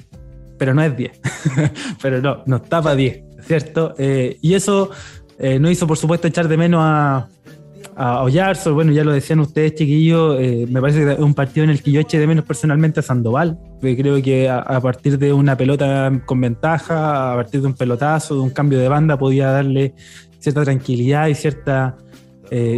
pero 0.58 0.74
no 0.74 0.84
es 0.84 0.96
10. 0.96 1.20
pero 2.02 2.22
no, 2.22 2.44
nos 2.46 2.64
tapa 2.64 2.96
10, 2.96 3.24
¿cierto? 3.48 3.96
Eh, 3.98 4.38
y 4.42 4.54
eso 4.54 4.92
Eh, 5.44 5.58
no 5.58 5.72
hizo, 5.72 5.88
por 5.88 5.98
supuesto, 5.98 6.28
echar 6.28 6.48
de 6.48 6.56
menos 6.56 6.82
a, 6.84 7.28
a 7.96 8.22
Oyarzor. 8.22 8.74
Bueno, 8.74 8.92
ya 8.92 9.04
lo 9.04 9.12
decían 9.12 9.40
ustedes, 9.40 9.74
chiquillos. 9.74 10.40
eh, 10.40 10.68
me 10.70 10.80
parece 10.80 11.04
que 11.04 11.14
es 11.14 11.20
un 11.20 11.34
partido 11.34 11.64
en 11.64 11.72
el 11.72 11.82
que 11.82 11.92
yo 11.92 12.00
eché 12.00 12.20
de 12.20 12.28
menos 12.28 12.46
personalmente 12.46 13.00
a 13.00 13.04
Sandoval. 13.04 13.58
creo 13.82 14.22
que 14.22 14.48
a, 14.48 14.80
partir 14.82 15.18
de 15.18 15.34
una 15.34 15.58
pelota 15.58 16.12
con 16.28 16.40
ventaja, 16.42 17.34
a 17.34 17.36
partir 17.38 17.62
de 17.62 17.68
un 17.68 17.74
pelotazo, 17.74 18.36
de 18.36 18.42
un 18.42 18.52
cambio 18.52 18.78
de 18.78 18.88
banda, 18.88 19.18
podía 19.18 19.50
darle 19.50 19.96
cierta 20.38 20.64
tranquilidad 20.64 21.28
y 21.28 21.34
cierta, 21.34 21.98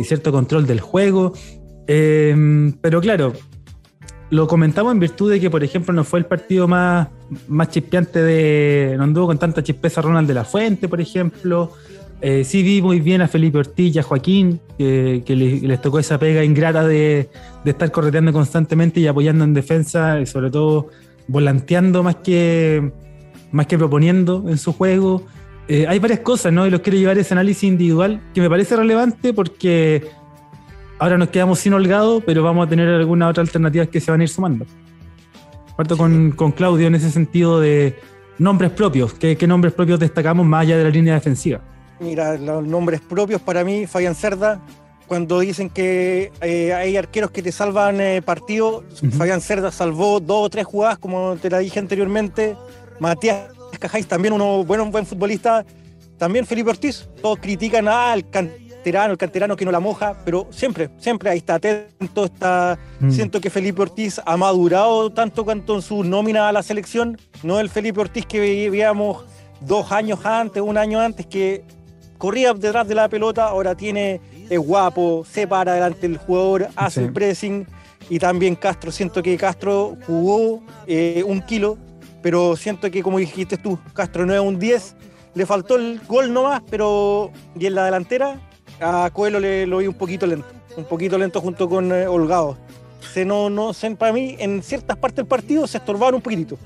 cierto 0.04 0.32
control 0.32 0.66
del 0.66 0.80
juego. 0.80 1.34
Pero 1.86 3.02
claro, 3.02 3.34
lo 4.34 4.48
comentamos 4.48 4.92
en 4.94 5.00
virtud 5.00 5.32
de 5.32 5.40
que, 5.40 5.50
por 5.50 5.64
ejemplo, 5.64 5.94
no 5.94 6.04
fue 6.04 6.20
el 6.20 6.26
partido 6.26 6.68
más, 6.68 7.08
más 7.48 7.70
chispeante 7.70 8.22
de. 8.22 8.96
No 8.98 9.04
anduvo 9.04 9.28
con 9.28 9.38
tanta 9.38 9.62
chispeza 9.64 10.02
Ronald 10.02 10.28
de 10.28 10.34
la 10.34 10.44
Fuente, 10.44 10.88
por 10.88 11.00
ejemplo. 11.00 11.72
Eh, 12.20 12.44
sí 12.46 12.64
vi 12.64 12.82
muy 12.82 13.00
bien 13.02 13.22
a 13.22 13.28
Felipe 13.28 13.58
Ortiz 13.58 13.96
y 13.96 14.00
a 14.00 14.04
Joaquín, 14.04 14.60
que, 14.78 15.24
que 15.26 15.36
le- 15.36 15.60
les 15.62 15.82
tocó 15.82 16.00
esa 16.00 16.18
pega 16.18 16.44
ingrata 16.44 16.88
de, 16.88 17.30
de 17.66 17.72
estar 17.72 17.92
correteando 17.92 18.32
constantemente 18.32 19.00
y 19.02 19.08
apoyando 19.08 19.44
en 19.44 19.54
defensa, 19.54 20.20
y 20.22 20.26
sobre 20.26 20.50
todo 20.50 20.88
volanteando 21.28 22.02
más 22.02 22.16
que, 22.18 22.92
más 23.52 23.68
que 23.68 23.78
proponiendo 23.78 24.46
en 24.48 24.58
su 24.58 24.72
juego. 24.74 25.26
Eh, 25.68 25.86
hay 25.88 26.00
varias 26.00 26.20
cosas, 26.22 26.52
¿no? 26.54 26.66
Y 26.66 26.70
los 26.70 26.80
quiero 26.82 26.98
llevar 26.98 27.18
ese 27.18 27.34
análisis 27.34 27.64
individual 27.64 28.22
que 28.34 28.42
me 28.42 28.50
parece 28.50 28.76
relevante 28.76 29.34
porque 29.34 30.04
ahora 31.00 31.18
nos 31.18 31.30
quedamos 31.30 31.60
sin 31.60 31.74
holgado, 31.74 32.22
pero 32.22 32.44
vamos 32.44 32.66
a 32.66 32.70
tener 32.70 32.88
algunas 32.88 33.30
otras 33.30 33.48
alternativas 33.48 33.88
que 33.90 34.00
se 34.00 34.12
van 34.12 34.22
a 34.22 34.24
ir 34.24 34.30
sumando. 34.30 34.66
Parto 35.76 35.98
con, 35.98 36.32
con 36.32 36.52
Claudio 36.52 36.88
en 36.88 36.96
ese 36.96 37.10
sentido 37.10 37.60
de 37.60 37.98
nombres 38.38 38.72
propios. 38.72 39.14
¿Qué, 39.14 39.36
qué 39.38 39.48
nombres 39.48 39.74
propios 39.74 40.00
destacamos 40.00 40.46
más 40.46 40.62
allá 40.62 40.78
de 40.78 40.84
la 40.84 40.90
línea 40.90 41.14
defensiva? 41.16 41.62
Mira, 42.00 42.38
los 42.38 42.66
nombres 42.66 43.02
propios 43.02 43.42
para 43.42 43.64
mí, 43.64 43.88
Fabián 43.88 44.16
Cerda, 44.16 44.62
cuando 45.08 45.40
dicen 45.40 45.70
que 45.70 46.32
eh, 46.42 46.74
hay 46.74 46.98
arqueros 46.98 47.32
que 47.32 47.42
te 47.42 47.52
salvan 47.52 48.00
eh, 48.02 48.22
partidos, 48.22 48.84
Ujú. 49.02 49.12
Fabián 49.12 49.42
Cerda 49.42 49.72
salvó 49.72 50.20
dos 50.20 50.46
o 50.46 50.50
tres 50.50 50.66
jugadas, 50.66 50.98
como 50.98 51.36
te 51.38 51.50
la 51.50 51.60
dije 51.60 51.80
anteriormente. 51.80 52.56
Matías 53.00 53.48
Cajáis, 53.80 54.08
también 54.08 54.34
uno 54.34 54.64
bueno, 54.64 54.84
un 54.84 54.92
buen 54.92 55.06
futbolista. 55.06 55.66
También 56.18 56.46
Felipe 56.46 56.70
Ortiz, 56.70 57.10
todos 57.22 57.40
critican 57.40 57.88
al 57.88 58.30
canterano, 58.84 59.12
el 59.14 59.18
canterano 59.18 59.56
que 59.56 59.64
no 59.66 59.72
la 59.72 59.80
moja, 59.80 60.14
pero 60.26 60.48
siempre, 60.52 60.90
siempre 60.98 61.30
ahí 61.30 61.38
está 61.38 61.56
atento, 61.56 62.26
está 62.26 62.78
Mm. 63.00 63.12
Siento 63.12 63.42
que 63.42 63.50
Felipe 63.50 63.82
Ortiz 63.82 64.22
ha 64.26 64.38
madurado 64.38 65.10
tanto 65.10 65.44
cuanto 65.44 65.76
en 65.76 65.82
su 65.82 66.04
nómina 66.04 66.48
a 66.50 66.52
la 66.52 66.64
selección. 66.64 67.18
No 67.44 67.60
el 67.60 67.70
Felipe 67.70 68.00
Ortiz 68.02 68.26
que 68.26 68.40
veíamos 68.40 69.26
dos 69.62 69.92
años 69.92 70.26
antes, 70.26 70.62
un 70.62 70.78
año 70.78 71.00
antes, 71.00 71.26
que 71.26 71.64
corría 72.18 72.54
detrás 72.54 72.88
de 72.88 72.96
la 72.96 73.10
pelota, 73.10 73.46
ahora 73.46 73.76
tiene, 73.76 74.22
es 74.50 74.60
guapo, 74.60 75.26
se 75.30 75.48
para 75.48 75.74
delante 75.74 76.08
del 76.08 76.18
jugador, 76.18 76.68
hace 76.76 77.00
Sí. 77.02 77.06
el 77.08 77.14
pressing. 77.14 77.68
Y 78.10 78.20
también 78.20 78.56
Castro, 78.56 78.92
siento 78.92 79.22
que 79.24 79.36
Castro 79.38 79.96
jugó 80.06 80.62
eh, 80.88 81.24
un 81.26 81.42
kilo, 81.42 81.78
pero 82.22 82.56
siento 82.58 82.90
que 82.92 83.02
como 83.02 83.18
dijiste 83.18 83.58
tú, 83.58 83.78
Castro 83.94 84.26
no 84.26 84.34
es 84.34 84.40
un 84.42 84.60
10, 84.60 84.96
le 85.36 85.46
faltó 85.46 85.76
el 85.78 86.00
gol 86.08 86.32
nomás, 86.34 86.62
pero 86.70 87.32
y 87.60 87.66
en 87.66 87.76
la 87.76 87.86
delantera 87.86 88.40
a 88.84 89.10
Coelho 89.12 89.40
le 89.40 89.66
lo 89.66 89.78
vi 89.78 89.88
un 89.88 89.94
poquito 89.94 90.26
lento, 90.26 90.48
un 90.76 90.86
poquito 90.86 91.18
lento 91.18 91.42
junto 91.42 91.68
con 91.70 91.92
eh, 91.92 92.08
Holgado. 92.08 92.58
Se 93.14 93.26
no, 93.26 93.50
no, 93.50 93.74
se, 93.74 93.92
para 93.96 94.14
mí, 94.14 94.36
en 94.40 94.64
ciertas 94.64 94.98
partes 94.98 95.18
del 95.18 95.26
partido 95.26 95.68
se 95.68 95.78
estorbaron 95.78 96.16
un 96.16 96.22
poquitito. 96.22 96.58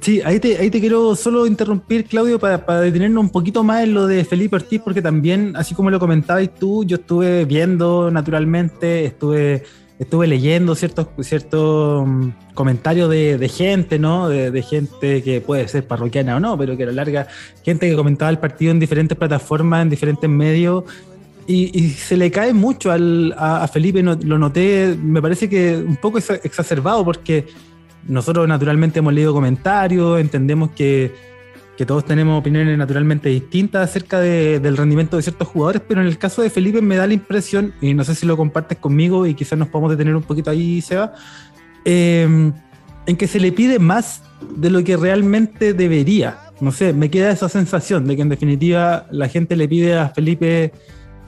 Sí, 0.00 0.22
ahí 0.24 0.40
te, 0.40 0.56
ahí 0.56 0.70
te 0.70 0.80
quiero 0.80 1.14
solo 1.14 1.46
interrumpir, 1.46 2.06
Claudio, 2.06 2.38
para, 2.38 2.64
para 2.64 2.80
detenernos 2.80 3.22
un 3.22 3.30
poquito 3.30 3.62
más 3.62 3.82
en 3.82 3.92
lo 3.92 4.06
de 4.06 4.24
Felipe 4.24 4.56
Ortiz, 4.56 4.80
porque 4.82 5.02
también, 5.02 5.54
así 5.56 5.74
como 5.74 5.90
lo 5.90 5.98
comentabais 5.98 6.54
tú, 6.54 6.84
yo 6.84 6.96
estuve 6.96 7.44
viendo 7.44 8.10
naturalmente, 8.10 9.04
estuve, 9.04 9.64
estuve 9.98 10.26
leyendo 10.26 10.74
ciertos, 10.74 11.08
ciertos 11.20 12.06
mm, 12.06 12.28
comentarios 12.54 13.10
de, 13.10 13.36
de 13.36 13.48
gente, 13.50 13.98
¿no? 13.98 14.30
De, 14.30 14.50
de 14.50 14.62
gente 14.62 15.22
que 15.22 15.42
puede 15.42 15.68
ser 15.68 15.86
parroquiana 15.86 16.36
o 16.36 16.40
no, 16.40 16.56
pero 16.56 16.78
que 16.78 16.84
a 16.84 16.86
la 16.86 16.92
larga, 16.92 17.26
gente 17.62 17.90
que 17.90 17.94
comentaba 17.94 18.30
el 18.30 18.38
partido 18.38 18.70
en 18.70 18.80
diferentes 18.80 19.18
plataformas, 19.18 19.82
en 19.82 19.90
diferentes 19.90 20.30
medios. 20.30 20.84
Y, 21.52 21.90
se 21.90 22.16
le 22.16 22.30
cae 22.30 22.52
mucho 22.52 22.92
al, 22.92 23.34
a, 23.36 23.66
Felipe, 23.66 24.02
no- 24.02 24.14
lo 24.22 24.38
noté, 24.38 24.96
me 25.02 25.20
parece 25.20 25.48
que 25.48 25.76
un 25.76 25.96
poco 25.96 26.18
exa- 26.18 26.40
exacerbado, 26.44 27.04
porque 27.04 27.46
nosotros 28.06 28.46
naturalmente 28.46 29.00
hemos 29.00 29.12
leído 29.12 29.32
comentarios, 29.32 30.20
entendemos 30.20 30.70
que, 30.70 31.12
que 31.76 31.84
todos 31.84 32.04
tenemos 32.04 32.38
opiniones 32.38 32.78
naturalmente 32.78 33.30
distintas 33.30 33.90
acerca 33.90 34.20
de- 34.20 34.60
del 34.60 34.76
rendimiento 34.76 35.16
de 35.16 35.22
ciertos 35.24 35.48
jugadores, 35.48 35.82
pero 35.88 36.00
en 36.00 36.06
el 36.06 36.18
caso 36.18 36.40
de 36.42 36.50
Felipe 36.50 36.80
me 36.82 36.94
da 36.94 37.06
la 37.08 37.14
impresión, 37.14 37.72
y 37.80 37.94
no 37.94 38.04
sé 38.04 38.14
si 38.14 38.26
lo 38.26 38.36
compartes 38.36 38.78
conmigo 38.78 39.26
y 39.26 39.34
quizás 39.34 39.58
nos 39.58 39.68
podemos 39.68 39.90
detener 39.90 40.14
un 40.14 40.22
poquito 40.22 40.50
ahí, 40.50 40.80
Seba, 40.80 41.14
eh, 41.84 42.52
en 43.06 43.16
que 43.16 43.26
se 43.26 43.40
le 43.40 43.50
pide 43.50 43.78
más 43.80 44.22
de 44.56 44.70
lo 44.70 44.84
que 44.84 44.96
realmente 44.96 45.74
debería. 45.74 46.38
No 46.60 46.70
sé, 46.70 46.92
me 46.92 47.10
queda 47.10 47.30
esa 47.32 47.48
sensación 47.48 48.06
de 48.06 48.14
que 48.14 48.22
en 48.22 48.28
definitiva 48.28 49.06
la 49.10 49.28
gente 49.28 49.56
le 49.56 49.66
pide 49.66 49.98
a 49.98 50.10
Felipe, 50.10 50.72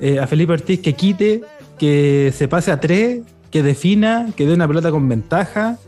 eh, 0.03 0.19
a 0.19 0.27
Felipe 0.27 0.53
Ortiz 0.53 0.81
que 0.81 0.93
quite, 0.93 1.41
que 1.79 2.31
se 2.35 2.47
pase 2.49 2.71
a 2.71 2.79
tres, 2.81 3.23
que 3.51 3.63
defina, 3.63 4.29
que 4.37 4.47
dé 4.47 4.53
una 4.55 4.69
pelota 4.69 4.91
con 4.91 5.09
ventaja 5.09 5.79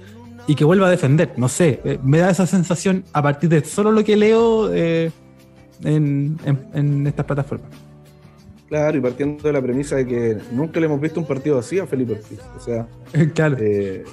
y 0.46 0.54
que 0.54 0.64
vuelva 0.64 0.86
a 0.86 0.90
defender. 0.90 1.32
No 1.36 1.48
sé, 1.48 1.80
eh, 1.84 1.98
me 2.02 2.18
da 2.18 2.30
esa 2.30 2.46
sensación 2.46 3.04
a 3.12 3.20
partir 3.22 3.48
de 3.50 3.62
solo 3.64 3.90
lo 3.92 4.02
que 4.04 4.16
leo 4.16 4.72
eh, 4.72 5.10
en, 5.82 6.38
en- 6.46 6.66
en 6.74 7.06
estas 7.06 7.26
plataformas. 7.26 7.68
Claro, 8.68 8.96
y 8.98 9.00
partiendo 9.00 9.42
de 9.46 9.52
la 9.52 9.60
premisa 9.62 9.96
de 9.96 10.06
que 10.06 10.38
nunca 10.50 10.80
le 10.80 10.86
hemos 10.86 11.00
visto 11.00 11.20
un 11.20 11.26
partido 11.26 11.58
así 11.58 11.78
a 11.78 11.86
Felipe 11.86 12.12
Ortiz. 12.14 12.40
O 12.56 12.60
sea, 12.60 12.86
claro. 13.34 13.56
eh, 13.60 14.04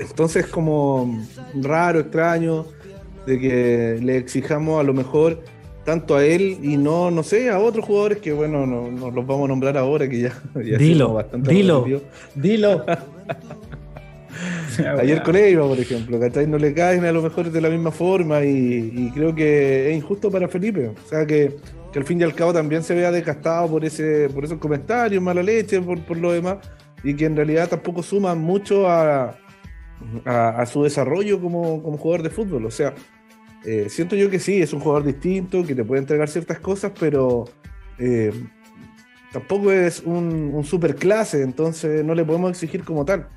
entonces 0.00 0.44
es 0.44 0.50
como 0.50 1.18
raro, 1.62 2.00
extraño, 2.00 2.66
de 3.26 3.38
que 3.38 3.98
le 4.02 4.16
exijamos 4.18 4.78
a 4.80 4.82
lo 4.84 4.94
mejor 4.94 5.42
tanto 5.88 6.16
a 6.16 6.22
él 6.22 6.58
y 6.62 6.76
no, 6.76 7.10
no 7.10 7.22
sé, 7.22 7.48
a 7.48 7.58
otros 7.58 7.82
jugadores 7.82 8.18
que, 8.18 8.30
bueno, 8.30 8.66
no, 8.66 8.90
no 8.90 9.10
los 9.10 9.26
vamos 9.26 9.46
a 9.46 9.48
nombrar 9.48 9.78
ahora, 9.78 10.06
que 10.06 10.20
ya, 10.20 10.38
ya 10.54 10.76
Dilo, 10.76 11.14
bastante 11.14 11.50
dilo. 11.50 11.86
Dilo. 12.34 12.84
Ayer 15.00 15.22
con 15.22 15.34
Eiva, 15.34 15.66
por 15.66 15.80
ejemplo, 15.80 16.20
¿cachai? 16.20 16.46
No 16.46 16.58
le 16.58 16.74
caen 16.74 17.06
a 17.06 17.10
lo 17.10 17.22
mejor 17.22 17.50
de 17.50 17.60
la 17.62 17.70
misma 17.70 17.90
forma 17.90 18.44
y, 18.44 18.92
y 18.94 19.10
creo 19.14 19.34
que 19.34 19.90
es 19.90 19.96
injusto 19.96 20.30
para 20.30 20.46
Felipe. 20.46 20.88
O 20.88 21.08
sea, 21.08 21.24
que, 21.24 21.56
que 21.90 21.98
al 21.98 22.04
fin 22.04 22.20
y 22.20 22.24
al 22.24 22.34
cabo 22.34 22.52
también 22.52 22.82
se 22.82 22.94
vea 22.94 23.10
desgastado 23.10 23.68
por 23.68 23.82
ese 23.82 24.28
por 24.28 24.44
esos 24.44 24.58
comentarios, 24.58 25.22
mala 25.22 25.42
leche, 25.42 25.80
por, 25.80 25.98
por 26.02 26.18
lo 26.18 26.32
demás, 26.32 26.58
y 27.02 27.14
que 27.14 27.24
en 27.24 27.34
realidad 27.34 27.66
tampoco 27.66 28.02
suman 28.02 28.38
mucho 28.38 28.86
a, 28.86 29.38
a, 30.26 30.48
a 30.50 30.66
su 30.66 30.82
desarrollo 30.82 31.40
como, 31.40 31.82
como 31.82 31.96
jugador 31.96 32.24
de 32.24 32.30
fútbol. 32.30 32.66
O 32.66 32.70
sea, 32.70 32.92
eh, 33.70 33.88
siento 33.88 34.16
yo 34.16 34.30
que 34.30 34.38
sí, 34.38 34.60
es 34.62 34.72
un 34.72 34.80
jugador 34.80 35.04
distinto, 35.04 35.64
que 35.64 35.74
te 35.74 35.84
puede 35.84 36.00
entregar 36.00 36.28
ciertas 36.28 36.58
cosas, 36.58 36.92
pero 36.98 37.44
eh, 37.98 38.32
tampoco 39.32 39.70
es 39.72 40.02
un, 40.04 40.50
un 40.54 40.64
super 40.64 40.94
clase, 40.96 41.42
entonces 41.42 42.04
no 42.04 42.14
le 42.14 42.24
podemos 42.24 42.50
exigir 42.50 42.82
como 42.84 43.04
tal. 43.04 43.28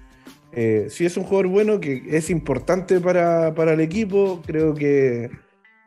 Eh, 0.54 0.88
sí 0.89 1.06
es 1.06 1.15
un 1.17 1.24
jugador 1.24 1.48
bueno 1.48 1.80
que 1.80 2.04
es 2.10 2.30
importante 2.30 3.00
para, 3.00 3.54
para 3.56 3.74
el 3.74 3.80
equipo. 3.80 4.41
Creo 4.46 4.74
que 4.74 5.30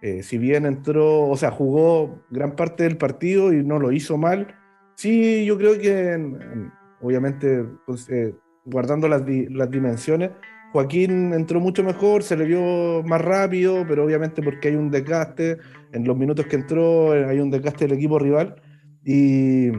eh, 0.03 0.23
si 0.23 0.39
bien 0.39 0.67
entró, 0.67 1.29
o 1.29 1.37
sea, 1.37 1.51
jugó 1.51 2.23
gran 2.31 2.57
parte 2.57 2.85
del 2.85 2.97
partido 2.97 3.53
y 3.53 3.63
no 3.63 3.79
lo 3.79 3.93
hizo 3.93 4.17
mal, 4.19 4.55
sí 4.97 5.45
yo 5.47 5.57
creo 5.59 5.79
que 5.79 6.13
en- 6.13 6.41
en- 6.43 6.73
obviamente 7.03 7.65
pues, 7.87 8.09
eh, 8.11 8.35
guardando 8.65 9.09
las, 9.09 9.25
di- 9.27 9.47
las 9.49 9.71
dimensiones, 9.71 10.31
Joaquín 10.75 11.33
entró 11.33 11.61
mucho 11.61 11.85
mejor, 11.85 12.25
se 12.25 12.37
le 12.37 12.47
vio 12.47 13.05
más 13.05 13.21
rápido, 13.21 13.85
pero 13.87 14.05
obviamente 14.05 14.43
porque 14.43 14.67
hay 14.67 14.75
un 14.75 14.91
desgaste, 14.91 15.59
en 15.93 16.05
los 16.05 16.17
minutos 16.17 16.47
que 16.47 16.57
entró 16.57 17.15
eh, 17.15 17.27
hay 17.27 17.39
un 17.39 17.49
desgaste 17.49 17.87
del 17.87 17.97
equipo 17.97 18.19
rival. 18.19 18.61
Y, 19.05 19.71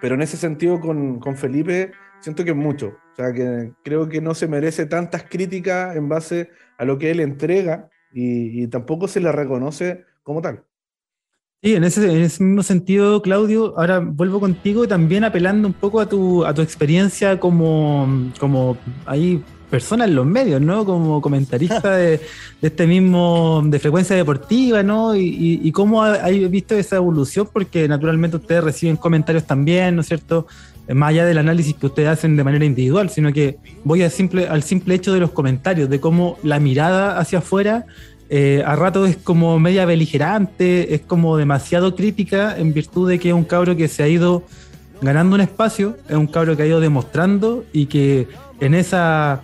pero 0.00 0.16
en 0.16 0.22
ese 0.22 0.36
sentido 0.36 0.80
con, 0.80 1.20
con 1.20 1.36
Felipe 1.36 1.92
siento 2.20 2.42
que 2.42 2.50
es 2.50 2.56
mucho. 2.56 2.96
O 3.12 3.14
sea, 3.14 3.32
que 3.32 3.72
creo 3.84 4.08
que 4.08 4.20
no 4.20 4.34
se 4.34 4.48
merece 4.48 4.86
tantas 4.86 5.22
críticas 5.22 5.94
en 5.94 6.08
base 6.08 6.50
a 6.76 6.84
lo 6.84 6.98
que 6.98 7.12
él 7.12 7.20
entrega 7.20 7.88
y, 8.12 8.64
y 8.64 8.66
tampoco 8.66 9.06
se 9.06 9.20
le 9.20 9.30
reconoce 9.30 10.06
como 10.24 10.42
tal. 10.42 10.64
Sí, 11.62 11.76
en 11.76 11.84
ese, 11.84 12.04
en 12.04 12.22
ese 12.22 12.42
mismo 12.42 12.64
sentido, 12.64 13.22
Claudio, 13.22 13.78
ahora 13.78 14.00
vuelvo 14.00 14.40
contigo 14.40 14.84
y 14.84 14.88
también 14.88 15.22
apelando 15.22 15.68
un 15.68 15.74
poco 15.74 16.00
a 16.00 16.08
tu, 16.08 16.44
a 16.44 16.52
tu 16.52 16.62
experiencia 16.62 17.38
como, 17.38 18.32
como 18.40 18.76
ahí 19.06 19.42
persona 19.70 20.04
en 20.04 20.14
los 20.14 20.26
medios, 20.26 20.60
¿no? 20.60 20.84
Como 20.84 21.20
comentarista 21.20 21.96
de, 21.96 22.20
este 22.62 22.86
mismo, 22.86 23.62
de 23.64 23.78
frecuencia 23.78 24.14
deportiva, 24.16 24.82
¿no? 24.82 25.14
Y, 25.14 25.20
y, 25.26 25.60
y 25.62 25.72
cómo 25.72 26.02
ha- 26.02 26.28
visto 26.28 26.74
esa 26.74 26.96
evolución, 26.96 27.48
porque 27.52 27.88
naturalmente 27.88 28.36
ustedes 28.36 28.64
reciben 28.64 28.96
comentarios 28.96 29.44
también, 29.44 29.94
¿no 29.96 30.00
es 30.02 30.08
cierto? 30.08 30.46
Más 30.88 31.10
allá 31.10 31.24
del 31.26 31.38
análisis 31.38 31.74
que 31.74 31.86
ustedes 31.86 32.08
hacen 32.08 32.36
de 32.36 32.44
manera 32.44 32.64
individual, 32.64 33.10
sino 33.10 33.32
que 33.32 33.56
voy 33.82 34.02
al 34.02 34.10
simple, 34.10 34.46
al 34.46 34.62
simple 34.62 34.94
hecho 34.94 35.12
de 35.12 35.18
los 35.20 35.30
comentarios, 35.32 35.90
de 35.90 35.98
cómo 35.98 36.38
la 36.44 36.60
mirada 36.60 37.18
hacia 37.18 37.38
afuera 37.40 37.86
eh, 38.28 38.62
a 38.66 38.74
rato 38.76 39.06
es 39.06 39.16
como 39.16 39.58
media 39.60 39.84
beligerante, 39.84 40.94
es 40.94 41.00
como 41.02 41.36
demasiado 41.36 41.94
crítica 41.94 42.56
en 42.58 42.72
virtud 42.72 43.08
de 43.08 43.18
que 43.18 43.28
es 43.28 43.34
un 43.34 43.44
cabro 43.44 43.76
que 43.76 43.86
se 43.88 44.02
ha 44.02 44.08
ido 44.08 44.42
ganando 45.00 45.34
un 45.34 45.40
espacio, 45.42 45.96
es 46.08 46.16
un 46.16 46.26
cabro 46.26 46.56
que 46.56 46.62
ha 46.64 46.66
ido 46.66 46.80
demostrando 46.80 47.64
y 47.72 47.86
que 47.86 48.26
en 48.60 48.74
esa 48.74 49.42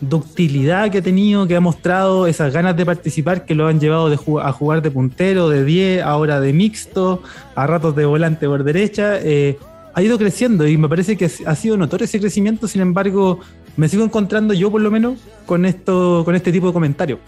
ductilidad 0.00 0.90
que 0.90 0.98
ha 0.98 1.02
tenido, 1.02 1.46
que 1.46 1.56
ha 1.56 1.60
mostrado, 1.60 2.26
esas 2.26 2.52
ganas 2.52 2.76
de 2.76 2.84
participar 2.84 3.44
que 3.44 3.54
lo 3.54 3.66
han 3.66 3.80
llevado 3.80 4.10
de 4.10 4.18
a 4.42 4.52
jugar 4.52 4.82
de 4.82 4.90
puntero, 4.90 5.48
de 5.48 5.64
10, 5.64 6.02
ahora 6.02 6.40
de 6.40 6.52
mixto, 6.52 7.22
a 7.54 7.66
ratos 7.66 7.96
de 7.96 8.04
volante 8.04 8.46
por 8.46 8.64
derecha, 8.64 9.18
eh, 9.20 9.58
ha 9.94 10.02
ido 10.02 10.18
creciendo 10.18 10.66
y 10.66 10.76
me 10.76 10.88
parece 10.88 11.16
que 11.16 11.30
ha 11.46 11.54
sido 11.54 11.76
notorio 11.76 12.04
ese 12.04 12.20
crecimiento, 12.20 12.68
sin 12.68 12.82
embargo, 12.82 13.40
me 13.76 13.88
sigo 13.88 14.04
encontrando 14.04 14.52
yo 14.54 14.70
por 14.70 14.80
lo 14.80 14.90
menos 14.90 15.18
con 15.46 15.64
esto, 15.64 16.22
con 16.24 16.34
este 16.34 16.52
tipo 16.52 16.66
de 16.66 16.72
comentarios. 16.72 17.18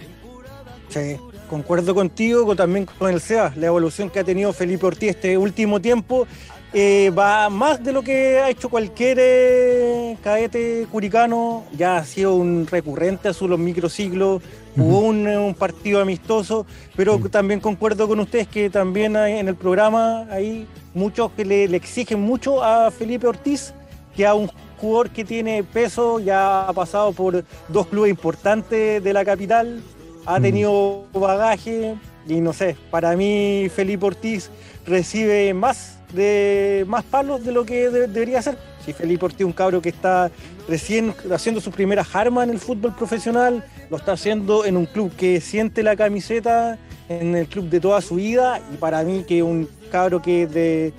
Sí, 0.89 1.17
concuerdo 1.49 1.95
contigo, 1.95 2.55
también 2.55 2.87
con 2.99 3.13
el 3.13 3.21
SEA, 3.21 3.53
la 3.57 3.67
evolución 3.67 4.11
que 4.11 4.21
ha 4.21 4.25
tenido 4.25 4.53
Felipe 4.53 4.87
Ortiz 4.87 5.11
este 5.11 5.39
último 5.39 5.81
tiempo 5.81 6.27
eh, 6.75 7.11
va 7.17 7.49
más 7.49 7.83
de 7.83 7.93
lo 7.93 8.03
que 8.03 8.41
ha 8.41 8.51
hecho 8.51 8.69
cualquier 8.69 9.17
eh, 9.19 10.17
cadete 10.23 10.87
curicano, 10.93 11.65
ya 11.75 11.97
ha 11.97 12.05
sido 12.05 12.35
un 12.35 12.67
recurrente 12.67 13.29
a 13.29 13.33
sus 13.33 13.59
microciclos, 13.59 14.43
jugó 14.77 15.01
un, 15.01 15.55
partido 15.59 16.03
amistoso, 16.03 16.67
pero 16.95 17.19
también 17.31 17.61
concuerdo 17.61 18.07
con 18.07 18.21
ustedes 18.21 18.49
que 18.49 18.69
también 18.69 19.17
hay, 19.17 19.39
en 19.39 19.49
el 19.49 19.57
programa 19.57 20.27
hay 20.31 20.67
muchos 20.93 21.33
que 21.33 21.47
le, 21.47 21.65
exigen 21.75 22.21
mucho 22.21 22.63
a 22.63 22.91
Felipe 22.91 23.27
Ortiz, 23.27 23.73
que 24.15 24.27
a 24.27 24.35
un 24.35 24.51
jugador 24.79 25.09
que 25.09 25.25
tiene 25.25 25.65
peso, 25.65 26.21
ya 26.21 26.69
ha 26.69 26.73
pasado 26.75 27.13
por 27.13 27.45
dos 27.69 27.87
clubes 27.87 28.11
importantes 28.11 29.03
de 29.03 29.13
la 29.15 29.25
capital, 29.25 29.81
ha 30.27 30.39
tenido 30.39 31.07
bagaje 31.15 31.95
y 32.29 32.41
no 32.43 32.53
sé, 32.53 32.77
para 32.91 33.17
mí 33.17 33.71
Felipe 33.75 34.05
Ortiz 34.05 34.51
recibe 34.87 35.55
más 35.55 35.98
de 36.13 36.85
más 36.89 37.05
palos 37.05 37.45
de 37.45 37.53
lo 37.53 37.65
que 37.65 37.91
debería 37.91 38.41
ser. 38.43 38.57
Si 38.85 38.93
Felipe 38.93 39.27
Ortiz 39.27 39.45
un 39.45 39.53
cabro 39.53 39.83
que 39.83 39.91
está 39.91 40.31
recién 40.67 41.15
haciendo 41.31 41.61
sus 41.61 41.75
primeras 41.75 42.15
armas 42.15 42.45
en 42.45 42.51
el 42.51 42.59
fútbol 42.59 42.95
profesional, 42.95 43.65
lo 43.91 43.97
está 43.97 44.13
haciendo 44.13 44.65
en 44.65 44.77
un 44.77 44.87
club 44.87 45.15
que 45.17 45.41
siente 45.41 45.83
la 45.83 45.97
camiseta, 45.97 46.79
en 47.09 47.35
el 47.37 47.47
club 47.47 47.69
de 47.69 47.81
toda 47.81 48.01
su 48.01 48.17
vida, 48.17 48.61
y 48.73 48.77
para 48.77 49.03
mí 49.03 49.25
que 49.27 49.43
un 49.43 49.69
cabro 49.91 50.23
que 50.23 50.93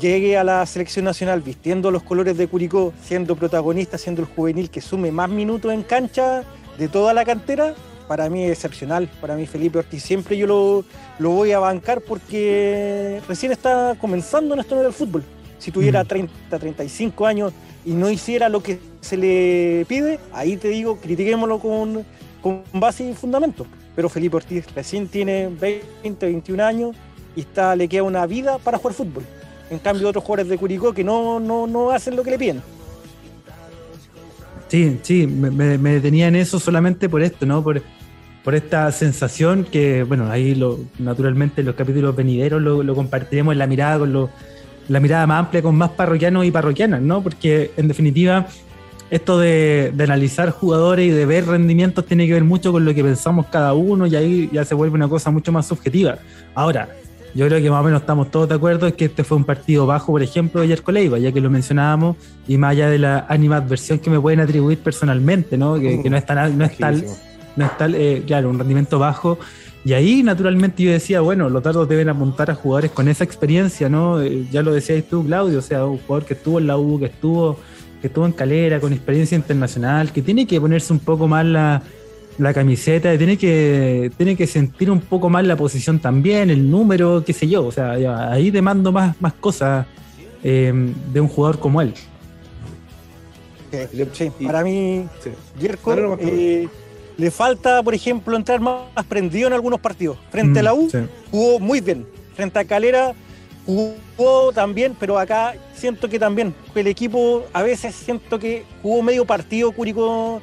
llegue 0.00 0.36
a 0.38 0.44
la 0.44 0.64
selección 0.66 1.04
nacional 1.04 1.40
vistiendo 1.40 1.90
los 1.90 2.02
colores 2.02 2.36
de 2.36 2.48
Curicó, 2.48 2.92
siendo 3.02 3.36
protagonista, 3.36 3.98
siendo 3.98 4.22
el 4.22 4.28
juvenil 4.28 4.70
que 4.70 4.80
sume 4.80 5.10
más 5.12 5.28
minutos 5.28 5.72
en 5.72 5.82
cancha 5.82 6.42
de 6.78 6.88
toda 6.88 7.12
la 7.12 7.24
cantera, 7.24 7.74
para 8.10 8.28
mí 8.28 8.42
es 8.42 8.50
excepcional. 8.50 9.08
Para 9.20 9.36
mí 9.36 9.46
Felipe 9.46 9.78
Ortiz 9.78 10.02
siempre 10.02 10.36
yo 10.36 10.44
lo, 10.48 10.84
lo 11.20 11.30
voy 11.30 11.52
a 11.52 11.60
bancar 11.60 12.00
porque 12.00 13.22
recién 13.28 13.52
está 13.52 13.94
comenzando 14.00 14.52
en 14.54 14.58
esto 14.58 14.82
del 14.82 14.92
fútbol. 14.92 15.22
Si 15.60 15.70
tuviera 15.70 16.02
30, 16.02 16.32
mm. 16.32 16.58
35 16.58 17.24
años 17.24 17.52
y 17.84 17.92
no 17.92 18.10
hiciera 18.10 18.48
lo 18.48 18.64
que 18.64 18.80
se 19.00 19.16
le 19.16 19.86
pide, 19.86 20.18
ahí 20.32 20.56
te 20.56 20.70
digo, 20.70 20.96
critiquémoslo 20.96 21.60
con, 21.60 22.04
con 22.42 22.64
base 22.72 23.08
y 23.08 23.14
fundamento. 23.14 23.64
Pero 23.94 24.08
Felipe 24.08 24.38
Ortiz 24.38 24.66
recién 24.74 25.06
tiene 25.06 25.46
20, 25.46 26.26
21 26.26 26.64
años 26.64 26.96
y 27.36 27.42
está, 27.42 27.76
le 27.76 27.86
queda 27.86 28.02
una 28.02 28.26
vida 28.26 28.58
para 28.58 28.78
jugar 28.78 28.94
fútbol. 28.94 29.22
En 29.70 29.78
cambio, 29.78 30.08
otros 30.08 30.24
jugadores 30.24 30.50
de 30.50 30.58
Curicó 30.58 30.92
que 30.92 31.04
no, 31.04 31.38
no, 31.38 31.68
no 31.68 31.92
hacen 31.92 32.16
lo 32.16 32.24
que 32.24 32.32
le 32.32 32.38
piden. 32.40 32.60
Sí, 34.66 34.98
sí, 35.02 35.28
me, 35.28 35.78
me, 35.78 35.92
detenía 35.92 36.26
en 36.26 36.34
eso 36.34 36.58
solamente 36.58 37.08
por 37.08 37.22
esto, 37.22 37.46
¿no? 37.46 37.62
Por, 37.62 37.82
por 38.44 38.54
esta 38.54 38.90
sensación 38.92 39.64
que, 39.64 40.02
bueno, 40.02 40.30
ahí 40.30 40.54
lo, 40.54 40.78
naturalmente 40.98 41.60
en 41.60 41.66
los 41.66 41.76
capítulos 41.76 42.16
venideros 42.16 42.60
lo, 42.62 42.94
compartiremos 42.94 43.52
en 43.52 43.58
la 43.58 43.66
mirada 43.66 43.98
con 43.98 44.30
la 44.88 45.00
mirada 45.00 45.26
más 45.26 45.40
amplia 45.40 45.62
con 45.62 45.76
más 45.76 45.90
parroquianos 45.90 46.44
y 46.46 46.50
parroquianas, 46.50 47.02
¿no? 47.02 47.22
Porque 47.22 47.70
en 47.76 47.88
definitiva 47.88 48.46
esto 49.10 49.38
de, 49.38 49.92
analizar 49.98 50.50
jugadores 50.50 51.06
y 51.06 51.10
de 51.10 51.26
ver 51.26 51.46
rendimientos 51.46 52.06
tiene 52.06 52.26
que 52.26 52.32
ver 52.32 52.44
mucho 52.44 52.72
con 52.72 52.84
lo 52.84 52.94
que 52.94 53.02
pensamos 53.02 53.46
cada 53.46 53.74
uno 53.74 54.06
y 54.06 54.16
ahí 54.16 54.50
ya 54.52 54.64
se 54.64 54.74
vuelve 54.74 54.94
una 54.94 55.08
cosa 55.08 55.30
mucho 55.30 55.52
más 55.52 55.66
subjetiva. 55.66 56.18
Ahora, 56.54 56.88
yo 57.34 57.46
creo 57.46 57.60
que 57.60 57.70
más 57.70 57.80
o 57.80 57.84
menos 57.84 58.00
estamos 58.00 58.30
todos 58.30 58.48
de 58.48 58.54
acuerdo 58.54 58.86
en 58.86 58.94
que 58.94 59.04
este 59.04 59.22
fue 59.22 59.36
un 59.36 59.44
partido 59.44 59.86
bajo, 59.86 60.12
por 60.12 60.22
ejemplo, 60.22 60.62
de 60.62 60.68
Yerko 60.68 60.92
Leiva, 60.92 61.18
ya 61.18 61.30
que 61.30 61.40
lo 61.40 61.50
mencionábamos, 61.50 62.16
y 62.48 62.56
más 62.56 62.72
allá 62.72 62.88
de 62.88 62.98
la 62.98 63.26
animadversión 63.28 63.98
que 63.98 64.10
me 64.10 64.18
pueden 64.18 64.40
atribuir 64.40 64.78
personalmente, 64.78 65.56
¿no? 65.58 65.74
Que, 65.74 66.02
no 66.08 66.16
es 66.16 66.26
tan, 66.26 66.58
no 66.58 66.64
es 66.64 66.76
tal 66.76 67.04
eh, 67.56 68.22
claro, 68.26 68.50
un 68.50 68.58
rendimiento 68.58 68.98
bajo. 68.98 69.38
Y 69.84 69.94
ahí 69.94 70.22
naturalmente 70.22 70.82
yo 70.82 70.92
decía, 70.92 71.20
bueno, 71.22 71.48
los 71.48 71.62
tardos 71.62 71.88
deben 71.88 72.08
apuntar 72.10 72.50
a 72.50 72.54
jugadores 72.54 72.90
con 72.90 73.08
esa 73.08 73.24
experiencia, 73.24 73.88
¿no? 73.88 74.20
Eh, 74.20 74.46
ya 74.50 74.62
lo 74.62 74.72
decías 74.72 75.02
tú, 75.08 75.24
Claudio, 75.24 75.58
o 75.58 75.62
sea, 75.62 75.86
un 75.86 75.98
jugador 75.98 76.26
que 76.26 76.34
estuvo 76.34 76.58
en 76.58 76.66
la 76.66 76.76
U, 76.76 76.98
que 76.98 77.06
estuvo, 77.06 77.56
que 78.00 78.08
estuvo 78.08 78.26
en 78.26 78.32
Calera, 78.32 78.78
con 78.78 78.92
experiencia 78.92 79.36
internacional, 79.36 80.12
que 80.12 80.20
tiene 80.20 80.46
que 80.46 80.60
ponerse 80.60 80.92
un 80.92 80.98
poco 80.98 81.26
más 81.26 81.46
la, 81.46 81.82
la 82.36 82.54
camiseta, 82.54 83.16
tiene 83.16 83.36
que, 83.36 84.10
tiene 84.16 84.36
que 84.36 84.46
sentir 84.46 84.90
un 84.90 85.00
poco 85.00 85.30
más 85.30 85.46
la 85.46 85.56
posición 85.56 85.98
también, 85.98 86.50
el 86.50 86.70
número, 86.70 87.22
qué 87.24 87.32
sé 87.32 87.48
yo, 87.48 87.66
o 87.66 87.72
sea, 87.72 87.92
ahí 88.32 88.50
demando 88.50 88.92
más, 88.92 89.20
más 89.20 89.32
cosas 89.34 89.86
eh, 90.42 90.72
de 91.12 91.20
un 91.20 91.28
jugador 91.28 91.58
como 91.58 91.80
él. 91.82 91.94
Sí, 94.12 94.30
para 94.46 94.64
mí, 94.64 95.06
sí. 95.22 95.30
Le 97.20 97.30
falta, 97.30 97.82
por 97.82 97.92
ejemplo, 97.92 98.34
entrar 98.34 98.60
más, 98.60 98.80
prendido 99.06 99.46
en 99.46 99.52
algunos 99.52 99.78
partidos. 99.78 100.16
Frente 100.30 100.60
a 100.60 100.62
la 100.62 100.72
U 100.72 100.88
jugó 101.30 101.60
muy 101.60 101.82
bien. 101.82 102.06
Frente 102.34 102.58
a 102.58 102.64
Calera 102.64 103.12
jugó 103.66 104.52
también, 104.54 104.96
pero 104.98 105.18
acá 105.18 105.54
siento 105.74 106.08
que 106.08 106.18
también 106.18 106.54
el 106.74 106.86
equipo 106.86 107.44
a 107.52 107.62
veces 107.62 107.94
siento 107.94 108.38
que 108.38 108.64
jugó 108.82 109.02
medio 109.02 109.26
partido 109.26 109.70
Curicó 109.70 110.40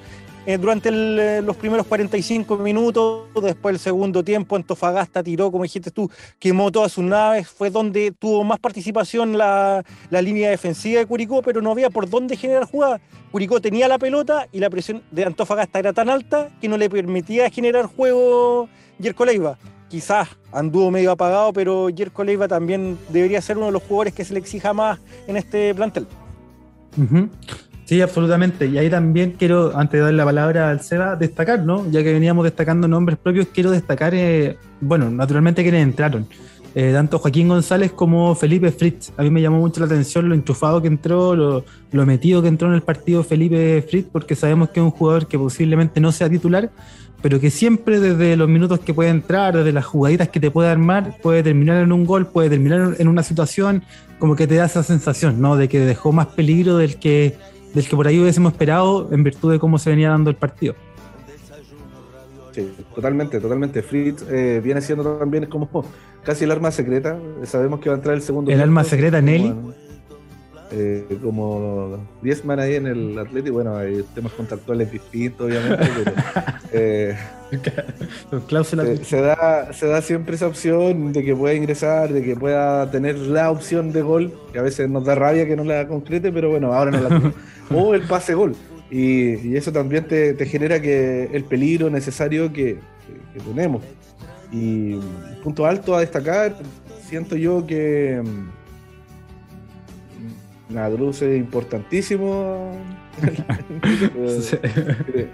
eh, 0.48 0.58
durante 0.58 0.88
eh, 0.90 1.42
los 1.42 1.58
primeros 1.58 1.86
45 1.88 2.56
minutos, 2.60 3.26
después 3.44 3.74
el 3.76 3.80
segundo 3.80 4.24
tiempo, 4.24 4.56
Antofagasta 4.56 5.22
tiró, 5.22 5.52
como 5.52 5.66
dijiste 5.66 5.92
tú, 5.92 6.10
quemó 6.40 6.72
todas 6.72 6.94
sus 6.94 7.04
naves, 7.04 7.50
fue 7.50 7.70
donde 7.70 8.14
tuvo 8.14 8.46
más 8.46 8.58
participación 8.58 9.38
la, 9.38 9.84
línea 10.10 10.50
defensiva 10.50 11.02
de 11.02 11.06
Curicó, 11.06 11.42
pero 11.42 11.62
no 11.62 11.72
había 11.72 11.90
por 11.90 12.10
dónde 12.10 12.38
generar 12.38 12.64
jugada. 12.64 13.02
Curicó 13.30 13.60
tenía 13.60 13.90
la 13.90 14.00
pelota 14.00 14.48
y 14.54 14.60
la 14.60 14.70
presión 14.70 15.04
de 15.12 15.26
Antofagasta 15.26 15.80
era 15.80 15.92
tan 15.92 16.08
alta 16.08 16.48
que 16.62 16.70
no 16.70 16.78
le 16.78 16.90
permitía 16.90 17.50
generar 17.50 17.88
juego 17.88 18.70
Yerko 19.00 19.26
Leiva. 19.26 19.58
Quizás 19.90 20.30
anduvo 20.54 20.92
medio 20.92 21.12
apagado, 21.12 21.52
pero 21.52 21.90
Yerko 21.90 22.24
Leiva 22.24 22.48
también 22.48 22.98
debería 23.10 23.42
ser 23.42 23.58
uno 23.58 23.66
de 23.66 23.74
los 23.74 23.84
jugadores 23.84 24.14
que 24.14 24.24
se 24.24 24.32
le 24.32 24.40
exija 24.40 24.72
más 24.72 24.98
en 25.28 25.36
este 25.36 25.76
plantel. 25.76 26.08
Sí, 27.88 28.02
absolutamente. 28.02 28.66
Y 28.66 28.78
ahí 28.78 28.90
también 28.90 29.36
quiero, 29.40 29.72
antes 29.74 29.94
de 29.94 30.04
dar 30.04 30.14
la 30.14 30.26
palabra 30.26 30.70
al 30.70 30.82
Seba, 30.82 31.16
destacar, 31.16 31.64
¿no? 31.64 31.90
Ya 31.90 32.04
que 32.04 32.12
veníamos 32.12 32.44
destacando 32.44 32.86
nombres 32.86 33.18
propios, 33.18 33.48
quiero 33.54 33.72
destacar, 33.72 34.14
eh, 34.14 34.58
bueno, 34.82 35.10
naturalmente 35.10 35.64
quienes 35.64 35.84
entraron. 35.84 36.28
Eh, 36.76 36.92
tanto 36.92 37.18
Joaquín 37.18 37.48
González 37.48 37.94
como 37.94 38.36
Felipe 38.36 38.74
Fritz. 38.74 39.14
A 39.16 39.24
mí 39.24 39.30
me 39.30 39.42
llamó 39.42 39.60
mucho 39.60 39.80
la 39.80 39.86
atención 39.86 40.28
lo 40.28 40.36
enchufado 40.36 40.82
que 40.82 40.90
entró, 40.90 41.34
lo, 41.34 41.64
lo 41.94 42.06
metido 42.06 42.42
que 42.42 42.50
entró 42.50 42.68
en 42.68 42.74
el 42.74 42.82
partido 42.82 43.24
Felipe 43.24 43.82
Fritz, 43.90 44.10
porque 44.12 44.36
sabemos 44.36 44.68
que 44.70 44.82
es 44.82 44.84
un 44.84 44.92
jugador 44.92 45.26
que 45.26 45.40
posiblemente 45.40 46.02
no 46.02 46.12
sea 46.12 46.30
titular, 46.30 46.70
pero 47.22 47.40
que 47.40 47.50
siempre 47.50 48.02
desde 48.02 48.36
los 48.36 48.50
minutos 48.50 48.82
que 48.82 48.94
puede 48.94 49.12
entrar, 49.12 49.56
desde 49.56 49.72
las 49.72 49.86
jugaditas 49.86 50.28
que 50.28 50.42
te 50.42 50.52
puede 50.52 50.70
armar, 50.70 51.16
puede 51.24 51.42
terminar 51.42 51.82
en 51.82 51.94
un 51.94 52.06
gol, 52.06 52.28
puede 52.28 52.50
terminar 52.50 52.96
en 53.00 53.08
una 53.08 53.24
situación, 53.24 53.82
como 54.20 54.36
que 54.36 54.46
te 54.46 54.56
da 54.56 54.66
esa 54.66 54.84
sensación, 54.84 55.40
¿no? 55.40 55.56
De 55.56 55.70
que 55.70 55.80
dejó 55.80 56.12
más 56.12 56.28
peligro 56.28 56.76
del 56.76 56.98
que 56.98 57.38
del 57.74 57.88
que 57.88 57.96
por 57.96 58.08
ahí 58.08 58.20
hubiésemos 58.20 58.54
esperado 58.54 59.10
en 59.12 59.24
virtud 59.24 59.52
de 59.52 59.60
cómo 59.60 59.78
se 59.78 59.90
venía 59.90 60.10
dando 60.10 60.30
el 60.30 60.36
partido. 60.36 60.76
Sí, 62.54 62.74
totalmente, 62.96 63.40
totalmente. 63.40 63.84
Fritz 63.84 64.24
eh, 64.30 64.62
viene 64.64 64.82
siendo 64.82 65.18
también 65.18 65.46
como 65.46 65.70
casi 66.24 66.46
el 66.46 66.52
arma 66.52 66.72
secreta. 66.72 67.18
Sabemos 67.44 67.80
que 67.80 67.90
va 67.90 67.96
a 67.96 67.98
entrar 67.98 68.16
el 68.16 68.22
segundo. 68.22 68.50
El 68.52 68.60
arma 68.60 68.84
secreta, 68.84 69.22
Nelly. 69.22 69.54
Eh, 70.70 71.18
como 71.24 71.98
10 72.24 72.44
man 72.44 72.60
ahí 72.60 72.76
en 72.76 72.88
el 72.88 73.18
Atlético, 73.18 73.54
bueno, 73.56 73.78
hay 73.78 74.04
temas 74.14 74.34
contractuales 74.34 74.92
distintos, 74.92 75.48
obviamente, 75.48 75.86
pero 75.96 76.12
eh, 76.74 77.16
se, 79.04 79.22
da, 79.22 79.72
se 79.72 79.88
da 79.88 80.02
siempre 80.02 80.36
esa 80.36 80.48
opción 80.48 81.14
de 81.14 81.24
que 81.24 81.34
pueda 81.34 81.56
ingresar, 81.56 82.12
de 82.12 82.22
que 82.22 82.36
pueda 82.36 82.92
tener 82.92 83.16
la 83.18 83.50
opción 83.50 83.94
de 83.94 84.02
gol, 84.02 84.34
que 84.52 84.60
a 84.60 84.62
veces 84.62 84.90
nos 84.90 85.06
da 85.06 85.16
rabia 85.16 85.48
que 85.48 85.56
no 85.56 85.64
la 85.64 85.88
concrete, 85.88 86.34
pero 86.34 86.50
bueno, 86.50 86.74
ahora 86.74 86.92
no 86.92 87.00
la 87.02 87.34
O 87.74 87.94
el 87.94 88.02
pase 88.04 88.34
gol. 88.34 88.56
Y, 88.90 89.56
eso 89.56 89.72
también 89.72 90.08
te, 90.08 90.34
genera 90.46 90.82
que 90.82 91.30
el 91.34 91.44
peligro 91.44 91.90
necesario 91.90 92.52
que, 92.54 92.80
tenemos. 93.46 93.84
Y 94.52 94.96
punto 95.44 95.66
alto 95.66 95.96
a 95.96 96.00
destacar, 96.00 96.56
siento 97.08 97.36
yo 97.36 97.66
que 97.68 98.22
Nadruz 100.70 101.22
es 101.22 101.38
importantísimo. 101.38 102.72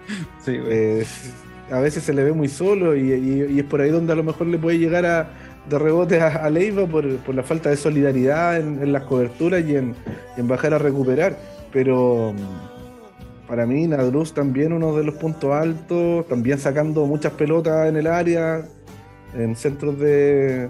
a 1.72 1.80
veces 1.80 2.04
se 2.04 2.14
le 2.14 2.24
ve 2.24 2.34
muy 2.34 2.48
solo 2.48 2.96
y, 2.96 3.12
y- 3.12 3.54
y 3.56 3.60
es 3.60 3.66
por 3.66 3.82
ahí 3.82 3.90
donde 3.90 4.14
a 4.14 4.16
lo 4.16 4.24
mejor 4.24 4.48
le 4.48 4.58
puede 4.58 4.78
llegar 4.80 5.06
a, 5.06 5.30
de 5.70 5.80
rebote 5.80 6.22
a, 6.22 6.28
a 6.28 6.50
Leiva 6.50 6.86
por, 6.88 7.18
por 7.18 7.36
la 7.36 7.44
falta 7.44 7.70
de 7.70 7.78
solidaridad 7.78 8.58
en, 8.58 8.82
en 8.82 8.94
las 8.94 9.04
coberturas 9.04 9.64
y 9.66 9.76
en, 9.76 9.96
y 10.38 10.42
en 10.42 10.48
bajar 10.48 10.74
a 10.74 10.78
recuperar. 10.78 11.38
Pero 11.74 12.34
mm, 12.34 13.48
para 13.48 13.66
mí 13.66 13.88
Nadruz 13.88 14.34
también 14.34 14.72
uno 14.72 14.96
de 14.96 15.04
los 15.04 15.16
puntos 15.16 15.52
altos, 15.52 16.28
también 16.28 16.60
sacando 16.60 17.06
muchas 17.06 17.34
pelotas 17.34 17.90
en 17.90 17.98
el 17.98 18.08
área, 18.08 18.64
en 19.34 19.56
centros 19.56 20.00
de, 20.00 20.70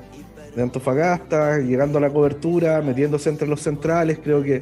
Antofagasta, 0.58 1.58
llegando 1.58 1.98
a 1.98 2.02
la 2.02 2.12
cobertura, 2.12 2.80
metiéndose 2.82 3.30
entre 3.30 3.48
los 3.48 3.60
centrales, 3.60 4.20
creo 4.24 4.44
que 4.44 4.62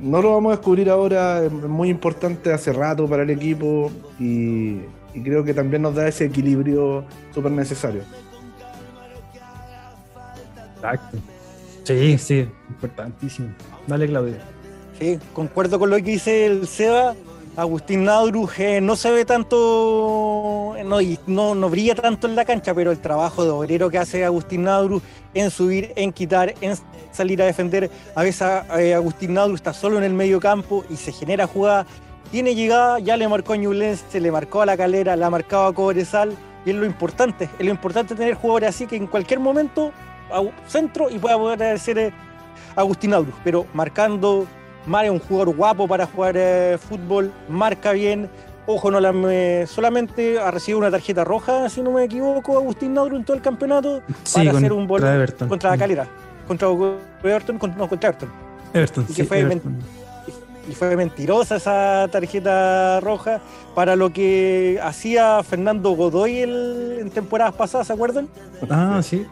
no 0.00 0.22
lo 0.22 0.32
vamos 0.32 0.52
a 0.52 0.56
descubrir 0.56 0.88
ahora, 0.88 1.44
es 1.44 1.52
muy 1.52 1.90
importante 1.90 2.52
hace 2.52 2.72
rato 2.72 3.06
para 3.06 3.22
el 3.22 3.30
equipo 3.30 3.90
y, 4.18 4.80
y 5.12 5.22
creo 5.22 5.44
que 5.44 5.52
también 5.52 5.82
nos 5.82 5.94
da 5.94 6.08
ese 6.08 6.24
equilibrio 6.24 7.04
súper 7.34 7.52
necesario. 7.52 8.00
Exacto. 10.76 11.18
Sí, 11.84 12.16
sí, 12.18 12.48
importantísimo. 12.70 13.48
Dale, 13.86 14.06
Claudio. 14.06 14.57
Sí, 14.98 15.18
concuerdo 15.32 15.78
con 15.78 15.90
lo 15.90 15.96
que 15.96 16.02
dice 16.02 16.46
el 16.46 16.66
Seba. 16.66 17.14
Agustín 17.56 18.04
Nadruz 18.04 18.56
eh, 18.60 18.80
no 18.80 18.94
se 18.94 19.10
ve 19.10 19.24
tanto, 19.24 20.74
eh, 20.76 20.84
no, 21.26 21.54
no, 21.56 21.70
brilla 21.70 21.96
tanto 21.96 22.28
en 22.28 22.36
la 22.36 22.44
cancha, 22.44 22.72
pero 22.72 22.92
el 22.92 23.00
trabajo 23.00 23.42
de 23.42 23.50
obrero 23.50 23.90
que 23.90 23.98
hace 23.98 24.24
Agustín 24.24 24.62
Nadruz 24.62 25.02
en 25.34 25.50
subir, 25.50 25.92
en 25.96 26.12
quitar, 26.12 26.54
en 26.60 26.74
salir 27.10 27.42
a 27.42 27.46
defender. 27.46 27.90
A 28.14 28.22
veces 28.22 28.48
eh, 28.78 28.94
Agustín 28.94 29.34
Nadruz 29.34 29.56
está 29.56 29.72
solo 29.72 29.98
en 29.98 30.04
el 30.04 30.14
medio 30.14 30.38
campo 30.38 30.84
y 30.88 30.96
se 30.96 31.10
genera 31.10 31.48
jugada. 31.48 31.84
Tiene 32.30 32.54
llegada, 32.54 33.00
ya 33.00 33.16
le 33.16 33.26
marcó 33.26 33.54
a 33.54 33.56
Ñublense, 33.56 34.20
le 34.20 34.30
marcó 34.30 34.62
a 34.62 34.66
la 34.66 34.76
calera, 34.76 35.16
la 35.16 35.26
ha 35.26 35.30
marcado 35.30 35.66
a 35.66 35.74
Cobresal. 35.74 36.36
Y 36.64 36.70
es 36.70 36.76
lo 36.76 36.86
importante, 36.86 37.48
es 37.58 37.64
lo 37.64 37.70
importante 37.70 38.14
tener 38.14 38.34
jugadores 38.34 38.68
así 38.68 38.86
que 38.86 38.96
en 38.96 39.06
cualquier 39.06 39.40
momento, 39.40 39.92
a 40.30 40.42
centro 40.68 41.08
y 41.10 41.18
pueda 41.18 41.36
poder 41.36 41.80
eh, 41.86 42.12
Agustín 42.76 43.10
Nadruz, 43.10 43.34
pero 43.42 43.66
marcando 43.74 44.46
Mar 44.88 45.04
es 45.04 45.10
un 45.10 45.18
jugador 45.20 45.54
guapo 45.54 45.86
para 45.86 46.06
jugar 46.06 46.34
eh, 46.36 46.78
fútbol, 46.78 47.30
marca 47.48 47.92
bien. 47.92 48.28
Ojo, 48.66 48.90
no 48.90 49.00
la 49.00 49.12
me- 49.12 49.66
solamente 49.66 50.38
ha 50.38 50.50
recibido 50.50 50.78
una 50.78 50.90
tarjeta 50.90 51.24
roja, 51.24 51.68
si 51.70 51.80
no 51.82 51.90
me 51.92 52.04
equivoco, 52.04 52.56
Agustín 52.58 52.94
Nauro 52.94 53.16
en 53.16 53.24
todo 53.24 53.36
el 53.36 53.42
campeonato 53.42 54.02
Sí, 54.24 54.38
para 54.44 54.58
hacer 54.58 54.72
un 54.72 54.86
bol 54.86 55.00
contra 55.00 55.14
Everton. 55.14 55.48
contra 55.48 55.70
la 55.70 55.78
calera. 55.78 56.06
Contra 56.46 56.68
Everton, 57.22 57.58
contra, 57.58 57.78
no, 57.78 57.88
contra 57.88 58.08
Everton. 58.10 58.28
Everton, 58.74 59.06
Y 59.08 59.14
que 59.14 59.24
fue 59.24 59.40
Everton. 59.40 59.78
Y 60.68 60.72
fue 60.74 60.94
mentirosa 60.96 61.56
esa 61.56 62.08
tarjeta 62.12 63.00
roja 63.00 63.40
para 63.74 63.96
lo 63.96 64.12
que 64.12 64.78
hacía 64.82 65.42
Fernando 65.42 65.92
Godoy 65.92 66.38
el- 66.40 66.98
en 67.00 67.10
temporadas 67.10 67.54
pasadas, 67.54 67.86
¿se 67.86 67.92
acuerdan? 67.94 68.28
Ah, 68.68 69.00
sí. 69.02 69.26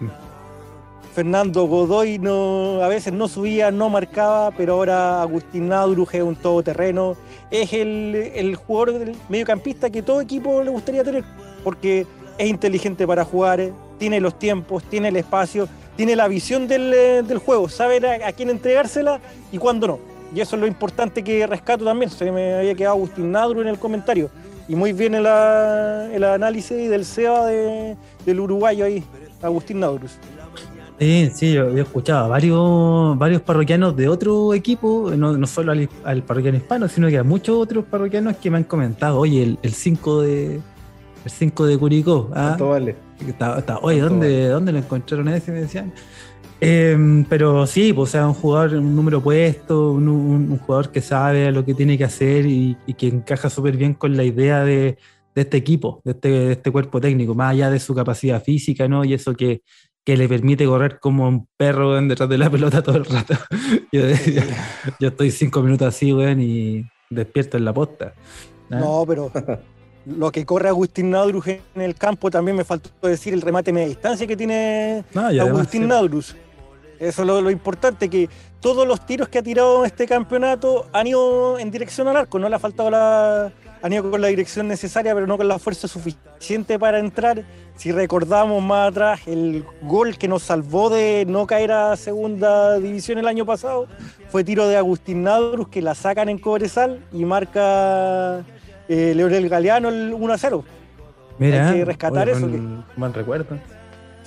Fernando 1.21 1.65
Godoy 1.67 2.19
no, 2.19 2.83
a 2.83 2.89
veces 2.89 3.11
no 3.11 3.27
subía, 3.27 3.71
no 3.71 3.89
marcaba, 3.89 4.51
pero 4.51 4.75
ahora 4.75 5.23
Agustín 5.23 5.67
Nadruj 5.71 6.15
es 6.15 6.23
un 6.23 6.37
todoterreno. 6.37 7.17
Es 7.51 7.73
el, 7.73 8.15
el 8.35 8.55
jugador 8.55 8.99
del 8.99 9.17
mediocampista 9.31 9.89
que 9.89 10.03
todo 10.03 10.21
equipo 10.21 10.63
le 10.63 10.71
gustaría 10.71 11.03
tener, 11.03 11.25
porque 11.65 12.07
es 12.37 12.47
inteligente 12.51 13.07
para 13.07 13.25
jugar, 13.25 13.71
tiene 13.99 14.21
los 14.21 14.39
tiempos, 14.39 14.85
tiene 14.85 15.09
el 15.09 15.17
espacio, 15.17 15.67
tiene 15.97 16.15
la 16.17 16.29
visión 16.29 16.69
del, 16.69 16.91
del 17.27 17.39
juego, 17.39 17.71
sabe 17.71 17.97
a, 18.23 18.31
quién 18.33 18.51
entregársela 18.51 19.19
y 19.51 19.57
cuándo 19.57 19.87
no. 19.87 19.99
Y 20.35 20.41
eso 20.43 20.57
es 20.57 20.61
lo 20.61 20.67
importante 20.67 21.25
que 21.25 21.47
rescato 21.47 21.83
también. 21.87 22.11
Se 22.11 22.31
me 22.31 22.57
había 22.57 22.75
quedado 22.75 22.97
Agustín 22.97 23.33
Nadru 23.33 23.63
en 23.63 23.69
el 23.69 23.79
comentario. 23.79 24.29
Y 24.69 24.77
muy 24.77 24.93
bien 24.93 25.15
el, 25.15 25.25
el 25.25 26.25
análisis 26.25 26.91
del 26.91 27.07
SEBA 27.07 27.47
de- 27.47 27.97
del 28.27 28.39
uruguayo 28.41 28.85
ahí, 28.85 29.03
Agustín 29.41 29.81
Nadrus. 29.81 30.19
Sí, 30.99 31.31
sí, 31.35 31.53
yo 31.53 31.77
he 31.77 31.81
escuchado 31.83 32.25
a 32.25 32.29
varios, 32.29 33.19
varios 33.19 33.43
parroquianos 33.43 33.95
de 33.97 34.09
otro 34.09 34.55
equipo, 34.55 35.13
no, 35.15 35.37
no 35.37 35.47
solo 35.47 35.73
al, 35.73 35.89
al 36.05 36.23
parroquiano 36.23 36.57
hispano, 36.57 36.89
sino 36.89 37.09
que 37.09 37.19
a 37.19 37.23
muchos 37.23 37.59
otros 37.59 37.85
parroquianos 37.85 38.37
que 38.39 38.51
me 38.51 38.57
han 38.57 38.65
comentado, 38.65 39.19
oye, 39.19 39.43
el, 39.43 39.59
el 39.63 39.75
5 39.75 40.23
de 40.23 40.55
el 41.25 41.31
5 41.31 41.67
de 41.67 41.77
Curicó, 41.77 42.31
¿ah? 42.33 42.45
¿Cuánto 42.57 42.69
vale? 42.71 42.97
Está- 43.29 43.59
está- 43.59 43.79
oye, 43.81 43.99
¿Cuánto 43.99 44.15
¿dónde, 44.15 44.49
¿dónde 44.49 44.73
lo 44.73 44.79
encontraron 44.79 45.29
ese? 45.29 45.53
Me 45.53 45.61
decían. 45.63 45.93
Em, 46.61 47.25
pero 47.29 47.67
sí, 47.67 47.93
pues, 47.93 48.09
o 48.09 48.13
sea, 48.13 48.27
un 48.27 48.33
jugador, 48.35 48.77
un 48.79 48.97
número 48.97 49.21
puesto, 49.23 49.93
un, 49.93 50.09
un- 50.09 50.51
un 50.53 50.59
jugador 50.59 50.91
que 50.91 51.03
sabe 51.03 51.53
lo 51.53 51.63
que 51.65 51.75
tiene 51.75 51.99
que 51.99 52.05
hacer 52.05 52.47
y, 52.47 52.75
y 52.87 52.95
que 52.95 53.09
encaja 53.09 53.51
súper 53.51 53.77
bien 53.77 53.93
con 53.93 54.17
la 54.17 54.25
idea 54.25 54.65
de, 54.65 54.97
de 55.35 55.43
este 55.43 55.59
equipo, 55.59 56.01
de 56.05 56.13
este, 56.13 56.29
de 56.31 56.53
este 56.53 56.71
cuerpo 56.71 56.99
técnico, 57.01 57.35
más 57.35 57.53
allá 57.53 57.69
de 57.71 57.79
su 57.81 57.95
capacidad 57.95 58.43
física, 58.43 58.89
¿no? 58.89 59.05
Y 59.05 59.13
eso 59.13 59.35
que, 59.35 59.61
que 60.07 60.17
le 60.17 60.29
permite 60.29 60.65
correr 60.65 61.01
como 61.01 61.27
un 61.27 61.49
perro 61.57 62.01
detrás 62.01 62.29
de 62.29 62.39
la 62.39 62.49
pelota 62.49 62.81
todo 62.81 62.97
el 62.97 63.05
rato. 63.05 63.35
yo, 63.93 65.09
estoy 65.09 65.33
cinco 65.33 65.63
minutos 65.63 65.89
así, 65.89 66.13
weón, 66.13 66.41
y 66.41 66.87
despierto 67.11 67.57
en 67.57 67.65
la 67.65 67.75
posta. 67.75 68.15
¿ah? 68.71 68.77
No, 68.77 69.05
pero 69.05 69.33
lo 70.07 70.31
que 70.31 70.47
corre 70.47 70.69
Agustín 70.69 71.11
Nadrus 71.11 71.49
en 71.49 71.61
el 71.75 71.97
campo 71.97 72.31
también 72.31 72.57
me 72.57 72.63
faltó 72.63 72.89
decir 73.09 73.35
el 73.35 73.43
remate 73.43 73.73
media 73.73 73.89
distancia 73.89 74.29
que 74.29 74.37
tiene 74.37 75.05
No, 75.13 75.23
además, 75.23 75.49
Agustín. 75.49 75.89
Nadrus. 75.89 76.37
Eso 77.01 77.23
es 77.23 77.27
lo, 77.27 77.43
lo 77.43 77.51
importante, 77.51 78.09
que 78.09 78.31
todos 78.61 78.87
los 78.87 79.05
tiros 79.05 79.29
que 79.29 79.39
ha 79.39 79.43
tirado 79.43 79.81
en 79.81 79.87
este 79.87 80.07
campeonato 80.07 80.87
han 80.93 81.09
ido 81.09 81.59
en 81.59 81.73
dirección 81.73 82.07
al 82.07 82.17
arco, 82.17 82.39
no 82.39 82.49
le 82.49 82.55
ha 82.55 82.61
faltado 82.61 82.91
la... 82.91 83.53
Han 83.83 83.93
ido 83.93 84.09
con 84.09 84.21
la 84.21 84.29
dirección 84.29 84.69
necesaria, 84.69 85.13
pero 85.15 85.27
no 85.27 85.37
con 85.37 85.49
la 85.49 85.59
fuerza 85.59 85.89
suficiente 85.89 86.79
para 86.79 86.99
entrar. 86.99 87.45
Si 87.77 87.93
recordamos 87.93 88.63
más 88.63 88.89
atrás, 88.91 89.21
el 89.27 89.65
gol 89.83 90.17
que 90.17 90.29
nos 90.29 90.43
salvó 90.43 90.89
de 90.89 91.25
no 91.29 91.47
caer 91.47 91.73
a 91.73 91.95
segunda 91.97 92.79
división 92.79 93.19
el 93.19 93.29
año 93.29 93.45
pasado 93.45 93.87
fue 94.31 94.45
tiro 94.45 94.67
de 94.67 94.77
Agustín 94.79 95.23
Nadrus 95.23 95.69
que 95.69 95.83
la 95.83 95.95
sacan 95.95 96.29
en 96.31 96.39
Cobresal 96.39 97.01
y 97.13 97.25
marca 97.27 98.39
eh, 98.89 99.13
Leonel 99.15 99.49
Galeano 99.51 99.91
el 99.91 100.15
1 100.15 100.33
a 100.33 100.39
0. 100.39 100.65
Mira, 101.39 101.69
hay 101.69 101.75
que 101.77 101.85
rescatar 101.85 102.29
oye, 102.29 102.37
eso, 102.39 102.49
buen- 102.49 102.85
buen 102.97 103.13
recuerdo. 103.13 103.59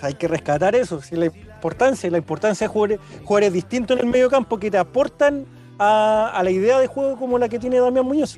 Hay 0.01 0.13
que 0.13 0.27
rescatar 0.27 0.75
eso, 0.75 1.01
sí, 1.01 1.15
la 1.15 1.25
importancia, 1.25 2.09
la 2.11 2.19
importancia 2.19 2.67
de 2.67 2.71
jugadores, 2.71 2.99
jugadores 3.25 3.51
distintos 3.51 3.97
en 3.99 4.05
el 4.05 4.11
medio 4.11 4.29
campo 4.29 4.57
que 4.57 4.69
te 4.71 4.77
aportan 4.77 5.45
a, 5.79 6.31
a 6.33 6.43
la 6.43 6.51
idea 6.51 6.79
de 6.79 6.87
juego 6.87 7.17
como 7.17 7.37
la 7.39 7.49
que 7.49 7.57
tiene 7.59 7.79
Damián 7.79 8.05
Muñoz. 8.05 8.37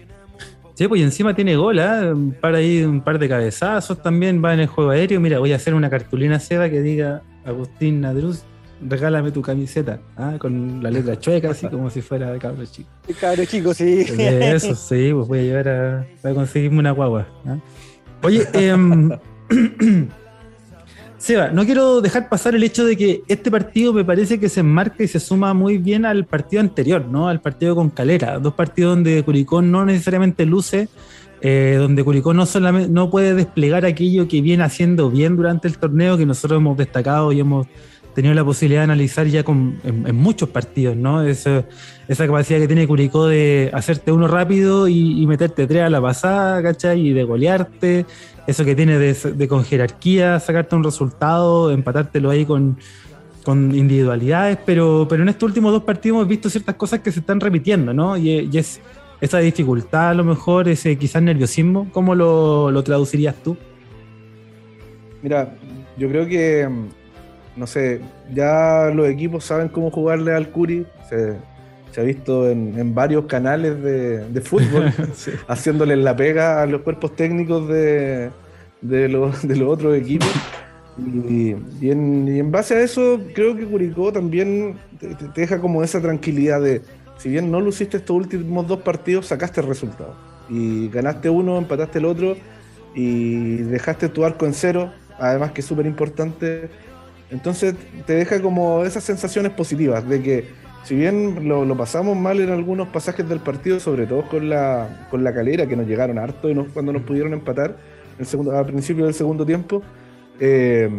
Sí, 0.81 0.87
pues 0.87 0.99
y 0.99 1.03
encima 1.03 1.35
tiene 1.35 1.55
gol, 1.55 1.77
¿ah? 1.77 2.11
un 2.11 2.31
par 2.31 2.55
ahí, 2.55 2.81
un 2.81 3.01
par 3.01 3.19
de 3.19 3.29
cabezazos 3.29 4.01
también 4.01 4.43
va 4.43 4.55
en 4.55 4.61
el 4.61 4.65
juego 4.65 4.89
aéreo. 4.89 5.19
Mira, 5.19 5.37
voy 5.37 5.53
a 5.53 5.57
hacer 5.57 5.75
una 5.75 5.91
cartulina 5.91 6.39
seda 6.39 6.71
que 6.71 6.81
diga 6.81 7.21
Agustín 7.45 8.01
Nadruz, 8.01 8.41
regálame 8.81 9.29
tu 9.29 9.43
camiseta, 9.43 9.99
¿ah? 10.17 10.37
con 10.39 10.81
la 10.81 10.89
letra 10.89 11.19
chueca, 11.19 11.51
así 11.51 11.67
como 11.67 11.91
si 11.91 12.01
fuera 12.01 12.31
de 12.31 12.39
cabro 12.39 12.65
chico. 12.65 12.89
Cabros 13.19 13.47
chicos, 13.47 13.77
sí. 13.77 14.05
De 14.05 14.55
Eso, 14.55 14.73
sí, 14.73 15.11
pues 15.13 15.27
voy 15.27 15.37
a 15.37 15.41
llevar 15.43 15.69
a, 15.69 16.07
voy 16.23 16.31
a 16.31 16.33
conseguirme 16.33 16.79
una 16.79 16.89
guagua. 16.93 17.27
¿ah? 17.45 17.59
Oye, 18.23 18.47
em, 18.53 19.11
Seba, 21.21 21.49
no 21.49 21.63
quiero 21.65 22.01
dejar 22.01 22.29
pasar 22.29 22.55
el 22.55 22.63
hecho 22.63 22.83
de 22.83 22.97
que 22.97 23.21
este 23.27 23.51
partido 23.51 23.93
me 23.93 24.03
parece 24.03 24.39
que 24.39 24.49
se 24.49 24.61
enmarca 24.61 25.03
y 25.03 25.07
se 25.07 25.19
suma 25.19 25.53
muy 25.53 25.77
bien 25.77 26.03
al 26.03 26.25
partido 26.25 26.61
anterior, 26.61 27.05
¿no? 27.05 27.29
Al 27.29 27.39
partido 27.39 27.75
con 27.75 27.91
Calera. 27.91 28.39
Dos 28.39 28.55
partidos 28.55 28.95
donde 28.95 29.21
Curicó 29.21 29.61
no 29.61 29.85
necesariamente 29.85 30.47
luce, 30.47 30.89
eh, 31.41 31.75
donde 31.77 32.03
Curicó 32.03 32.33
no 32.33 32.47
solamente 32.47 32.89
no 32.91 33.11
puede 33.11 33.35
desplegar 33.35 33.85
aquello 33.85 34.27
que 34.27 34.41
viene 34.41 34.63
haciendo 34.63 35.11
bien 35.11 35.35
durante 35.35 35.67
el 35.67 35.77
torneo, 35.77 36.17
que 36.17 36.25
nosotros 36.25 36.57
hemos 36.57 36.75
destacado 36.75 37.31
y 37.31 37.39
hemos 37.39 37.67
tenido 38.15 38.33
la 38.33 38.43
posibilidad 38.43 38.81
de 38.81 38.85
analizar 38.85 39.25
ya 39.27 39.43
con, 39.43 39.79
en, 39.83 40.15
muchos 40.15 40.49
partidos, 40.49 40.97
¿no? 40.97 41.21
Eso- 41.23 41.63
esa 42.07 42.25
capacidad 42.25 42.59
que 42.59 42.67
tiene 42.67 42.85
Curicó 42.87 43.27
de 43.27 43.69
hacerte 43.73 44.11
uno 44.11 44.27
rápido 44.27 44.87
y, 44.89 45.21
y 45.21 45.27
meterte 45.27 45.65
tres 45.65 45.83
a 45.83 45.89
la 45.89 46.01
pasada, 46.01 46.61
¿cachai? 46.61 47.07
Y 47.07 47.13
de 47.13 47.23
golearte, 47.23 48.05
eso 48.47 48.65
que 48.65 48.75
tiene 48.75 48.97
de, 48.97 49.47
con 49.47 49.63
jerarquía, 49.63 50.39
sacarte 50.39 50.75
un 50.75 50.83
resultado, 50.83 51.71
empatártelo 51.71 52.29
ahí 52.29 52.45
con, 52.45 52.77
con 53.43 53.73
individualidades, 53.75 54.57
pero, 54.65 55.05
pero 55.09 55.23
en 55.23 55.29
estos 55.29 55.47
últimos 55.47 55.71
dos 55.71 55.83
partidos 55.83 56.17
hemos 56.17 56.27
visto 56.27 56.49
ciertas 56.49 56.75
cosas 56.75 56.99
que 57.01 57.11
se 57.11 57.19
están 57.19 57.39
repitiendo, 57.39 57.93
¿no? 57.93 58.17
Y, 58.17 58.49
y 58.51 58.57
es 58.57 58.81
esa 59.21 59.37
dificultad, 59.37 60.09
a 60.09 60.13
lo 60.15 60.23
mejor, 60.23 60.67
ese 60.67 60.97
quizás 60.97 61.21
nerviosismo, 61.21 61.87
¿cómo 61.91 62.15
lo, 62.15 62.71
lo 62.71 62.83
traducirías 62.83 63.35
tú? 63.35 63.55
Mira, 65.21 65.53
yo 65.97 66.09
creo 66.09 66.25
que, 66.25 66.67
mm, 66.67 66.87
no 67.55 67.67
sé, 67.67 68.01
ya 68.33 68.89
los 68.93 69.07
equipos 69.07 69.43
saben 69.43 69.69
cómo 69.69 69.91
jugarle 69.91 70.33
al 70.33 70.49
Curi. 70.49 70.87
Se, 71.07 71.37
se 71.91 72.01
ha 72.01 72.03
visto 72.03 72.49
en, 72.49 72.77
en 72.79 72.95
varios 72.95 73.25
canales 73.25 73.81
de, 73.83 74.25
de 74.27 74.41
fútbol 74.41 74.91
Sí. 75.13 75.31
haciéndole 75.47 75.95
la 75.95 76.15
pega 76.15 76.61
a 76.61 76.65
los 76.65 76.81
cuerpos 76.81 77.15
técnicos 77.15 77.67
de, 77.67 78.29
de, 78.81 79.09
los, 79.09 79.47
de 79.47 79.55
los 79.55 79.69
otros 79.69 79.95
equipos. 79.97 80.29
Y, 80.97 81.55
y 81.79 81.91
en, 81.91 82.27
y 82.27 82.39
en 82.39 82.51
base 82.51 82.75
a 82.75 82.81
eso, 82.81 83.19
creo 83.33 83.55
que 83.55 83.65
Curicó 83.65 84.11
también 84.11 84.77
te, 84.99 85.15
te- 85.15 85.27
te 85.29 85.41
deja 85.41 85.59
como 85.59 85.83
esa 85.83 86.01
tranquilidad 86.01 86.61
de, 86.61 86.81
si 87.17 87.29
bien 87.29 87.49
no 87.51 87.61
luciste 87.61 87.97
estos 87.97 88.15
últimos 88.15 88.67
dos 88.67 88.81
partidos, 88.81 89.27
sacaste 89.27 89.61
el 89.61 89.67
resultado. 89.67 90.15
Y 90.49 90.89
ganaste 90.89 91.29
uno, 91.29 91.57
empataste 91.57 91.99
el 91.99 92.05
otro. 92.05 92.35
y 92.93 93.55
dejaste 93.57 94.09
tu 94.09 94.25
arco 94.25 94.45
en 94.45 94.53
cero, 94.53 94.91
además 95.17 95.51
que 95.53 95.61
es 95.61 95.67
súper 95.67 95.85
importante. 95.85 96.69
Entonces 97.29 97.73
te 98.05 98.13
deja 98.13 98.41
como 98.41 98.83
esas 98.83 99.03
sensaciones 99.05 99.53
positivas 99.53 100.07
de 100.07 100.21
que 100.21 100.45
si 100.83 100.95
bien 100.95 101.47
lo, 101.47 101.77
pasamos 101.77 102.17
mal 102.17 102.39
en 102.39 102.49
algunos 102.49 102.87
pasajes 102.87 103.27
del 103.27 103.39
partido, 103.39 103.79
sobre 103.79 104.07
todo 104.07 104.27
con 104.27 104.49
la, 104.49 105.07
con 105.09 105.23
la 105.23 105.33
calera, 105.33 105.67
que 105.67 105.75
nos 105.75 105.87
llegaron 105.87 106.17
harto 106.17 106.49
y 106.49 106.55
cuando 106.73 106.91
nos 106.91 107.03
pudieron 107.03 107.33
empatar 107.33 107.77
el 108.19 108.25
segundo, 108.25 108.57
al 108.57 108.65
principio 108.65 109.05
del 109.05 109.13
segundo 109.13 109.45
tiempo, 109.45 109.81
eh, 110.39 110.89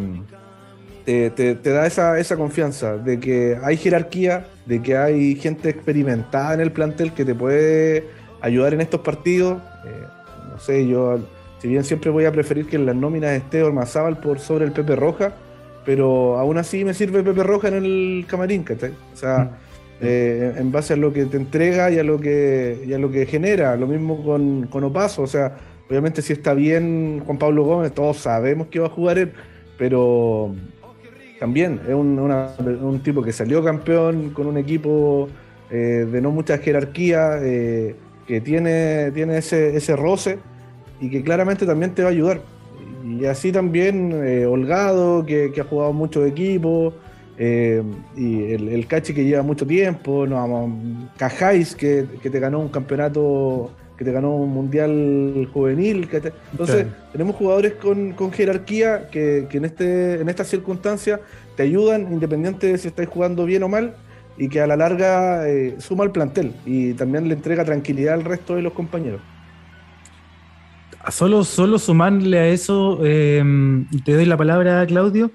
te, 1.04 1.54
da 1.54 1.86
esa, 1.86 2.18
esa, 2.18 2.36
confianza 2.36 2.96
de 2.96 3.18
que 3.18 3.58
hay 3.62 3.76
jerarquía, 3.76 4.46
de 4.66 4.80
que 4.80 4.96
hay 4.96 5.34
gente 5.34 5.68
experimentada 5.68 6.54
en 6.54 6.60
el 6.60 6.72
plantel 6.72 7.12
que 7.12 7.24
te 7.24 7.34
puede 7.34 8.08
ayudar 8.40 8.74
en 8.74 8.80
estos 8.80 9.00
partidos. 9.00 9.60
Eh, 9.84 10.06
no 10.52 10.58
sé, 10.60 10.86
yo, 10.86 11.18
si 11.60 11.68
bien 11.68 11.82
siempre 11.82 12.10
voy 12.10 12.24
a 12.24 12.32
preferir 12.32 12.66
que 12.66 12.76
en 12.76 12.86
las 12.86 12.94
nóminas 12.94 13.32
esté 13.32 13.62
Ormazábal 13.62 14.18
por 14.20 14.38
sobre 14.38 14.64
el 14.64 14.72
Pepe 14.72 14.94
Roja, 14.94 15.32
pero 15.84 16.38
aún 16.38 16.58
así 16.58 16.84
me 16.84 16.94
sirve 16.94 17.22
Pepe 17.22 17.42
Roja 17.42 17.68
en 17.68 17.74
el 17.74 18.24
camarín, 18.28 18.64
O 19.12 19.16
sea, 19.16 19.38
mm. 19.38 19.50
Eh, 20.04 20.54
en 20.56 20.72
base 20.72 20.94
a 20.94 20.96
lo 20.96 21.12
que 21.12 21.26
te 21.26 21.36
entrega 21.36 21.88
y 21.88 21.98
a 21.98 22.02
lo 22.02 22.18
que, 22.18 22.90
a 22.92 22.98
lo 22.98 23.10
que 23.12 23.24
genera. 23.24 23.76
Lo 23.76 23.86
mismo 23.86 24.24
con, 24.24 24.66
con 24.66 24.82
Opaso, 24.82 25.22
o 25.22 25.26
sea, 25.28 25.56
obviamente 25.88 26.22
si 26.22 26.32
está 26.32 26.54
bien 26.54 27.22
Juan 27.24 27.38
Pablo 27.38 27.64
Gómez, 27.64 27.92
todos 27.92 28.16
sabemos 28.16 28.66
que 28.66 28.80
va 28.80 28.86
a 28.86 28.90
jugar 28.90 29.18
él, 29.18 29.32
pero 29.78 30.56
también 31.38 31.80
es 31.86 31.94
un, 31.94 33.00
tipo 33.04 33.22
que 33.22 33.32
salió 33.32 33.62
campeón 33.62 34.30
con 34.30 34.48
un 34.48 34.58
equipo 34.58 35.28
eh, 35.70 36.08
de 36.10 36.20
no 36.20 36.32
mucha 36.32 36.58
jerarquía, 36.58 37.38
eh, 37.40 37.94
que 38.26 38.40
tiene, 38.40 39.12
tiene 39.12 39.38
ese, 39.38 39.76
ese, 39.76 39.94
roce 39.94 40.38
y 41.00 41.10
que 41.10 41.22
claramente 41.22 41.64
también 41.64 41.94
te 41.94 42.02
va 42.02 42.08
a 42.08 42.12
ayudar. 42.12 42.40
Y 43.04 43.24
así 43.26 43.52
también 43.52 44.12
Holgado, 44.48 45.24
que, 45.26 45.52
ha 45.60 45.64
jugado 45.64 45.92
mucho 45.92 46.22
de 46.22 46.32
equipo, 47.42 47.96
y 48.16 48.52
el, 48.52 48.68
el 48.68 48.86
Cachi 48.86 49.12
que 49.12 49.24
lleva 49.24 49.42
mucho 49.42 49.66
tiempo, 49.66 50.26
no, 50.26 50.78
Cajáis, 51.16 51.74
que, 51.74 52.06
que 52.22 52.30
te 52.30 52.40
ganó 52.40 52.60
un 52.60 52.68
campeonato 52.68 53.70
que 54.02 54.04
te 54.04 54.12
ganó 54.12 54.34
un 54.34 54.50
mundial 54.50 55.48
juvenil. 55.52 56.08
Entonces, 56.50 56.86
tenemos 57.12 57.36
jugadores 57.36 57.74
con, 57.74 58.32
jerarquía 58.32 59.08
que, 59.10 59.46
en, 59.50 59.64
este, 59.64 60.20
en 60.20 60.28
estas 60.28 60.48
circunstancias 60.48 61.20
te 61.56 61.62
ayudan, 61.62 62.12
independiente 62.12 62.66
de 62.68 62.78
si 62.78 62.88
estáis 62.88 63.08
jugando 63.08 63.44
bien 63.44 63.62
o 63.62 63.68
mal, 63.68 63.94
y 64.36 64.48
que 64.48 64.60
a 64.60 64.66
la 64.66 64.76
larga 64.76 65.48
eh, 65.48 65.76
suma 65.78 66.04
al 66.04 66.10
plantel 66.10 66.52
y 66.64 66.94
también 66.94 67.28
le 67.28 67.34
entrega 67.34 67.64
tranquilidad 67.64 68.14
al 68.14 68.24
resto 68.24 68.56
de 68.56 68.62
los 68.62 68.72
compañeros. 68.72 69.20
Solo, 71.10 71.44
solo 71.44 71.78
sumarle 71.78 72.38
a 72.38 72.46
eso, 72.48 73.00
eh, 73.04 73.42
te 74.04 74.14
doy 74.14 74.24
la 74.24 74.36
palabra, 74.36 74.86
Claudio, 74.86 75.32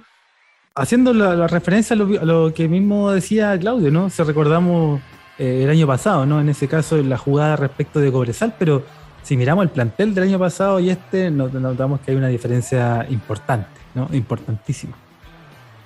haciendo 0.77 1.13
la, 1.13 1.47
referencia 1.47 1.95
a 1.95 1.97
lo, 1.97 2.21
a 2.21 2.25
lo, 2.25 2.53
que 2.53 2.67
mismo 2.67 3.11
decía 3.11 3.57
Claudio, 3.59 3.91
¿no? 3.91 4.09
Si 4.09 4.21
recordamos 4.23 5.01
eh, 5.37 5.61
el 5.63 5.69
año 5.69 5.87
pasado, 5.87 6.25
¿no? 6.25 6.39
En 6.39 6.49
ese 6.49 6.67
caso, 6.67 6.97
la 6.97 7.17
jugada 7.17 7.55
respecto 7.55 7.99
de 7.99 8.11
Cobresal, 8.11 8.55
pero 8.57 8.83
si 9.23 9.35
miramos 9.35 9.63
el 9.63 9.69
plantel 9.69 10.13
del 10.13 10.25
año 10.25 10.39
pasado 10.39 10.79
y 10.79 10.89
este, 10.89 11.29
notamos 11.29 11.99
que 12.01 12.11
hay 12.11 12.17
una 12.17 12.27
diferencia 12.27 13.05
importante, 13.09 13.67
¿no? 13.93 14.07
Importantísima. 14.13 14.95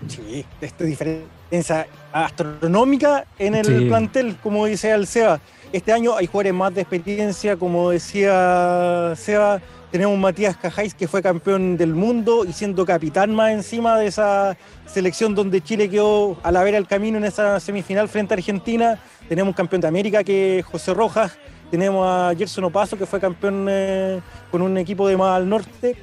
Sí, 0.07 0.45
esta 0.59 0.83
diferencia 0.83 1.87
astronómica 2.11 3.25
en 3.37 3.55
el 3.55 3.87
plantel, 3.87 4.35
como 4.41 4.65
dice 4.65 4.91
Alceba. 4.91 5.39
Este 5.71 5.93
año 5.93 6.17
hay 6.17 6.27
jugadores 6.27 6.53
más 6.53 6.73
de 6.75 6.81
experiencia, 6.81 7.55
como 7.55 7.91
decía 7.91 9.13
Seba, 9.15 9.61
tenemos 9.91 10.17
Matías 10.17 10.55
Cajáis, 10.55 10.93
que 10.93 11.07
fue 11.07 11.21
campeón 11.21 11.75
del 11.75 11.93
mundo 11.93 12.45
y 12.45 12.53
siendo 12.53 12.85
capitán 12.85 13.35
más 13.35 13.51
encima 13.51 13.97
de 13.99 14.07
esa 14.07 14.55
selección 14.85 15.35
donde 15.35 15.61
Chile 15.61 15.89
quedó 15.89 16.37
a 16.43 16.51
la 16.51 16.63
vera 16.63 16.77
del 16.77 16.87
camino 16.87 17.17
en 17.17 17.25
esa 17.25 17.59
semifinal 17.59 18.07
frente 18.07 18.33
a 18.33 18.37
Argentina. 18.37 18.97
Tenemos 19.27 19.49
un 19.51 19.53
campeón 19.53 19.81
de 19.81 19.89
América 19.89 20.23
que 20.23 20.59
es 20.59 20.65
José 20.65 20.93
Rojas. 20.93 21.37
Tenemos 21.69 22.07
a 22.07 22.33
Gerson 22.37 22.63
Opaso, 22.63 22.97
que 22.97 23.05
fue 23.05 23.19
campeón 23.19 23.67
eh, 23.69 24.21
con 24.49 24.61
un 24.61 24.77
equipo 24.77 25.07
de 25.09 25.17
más 25.17 25.35
al 25.35 25.49
norte. 25.49 25.97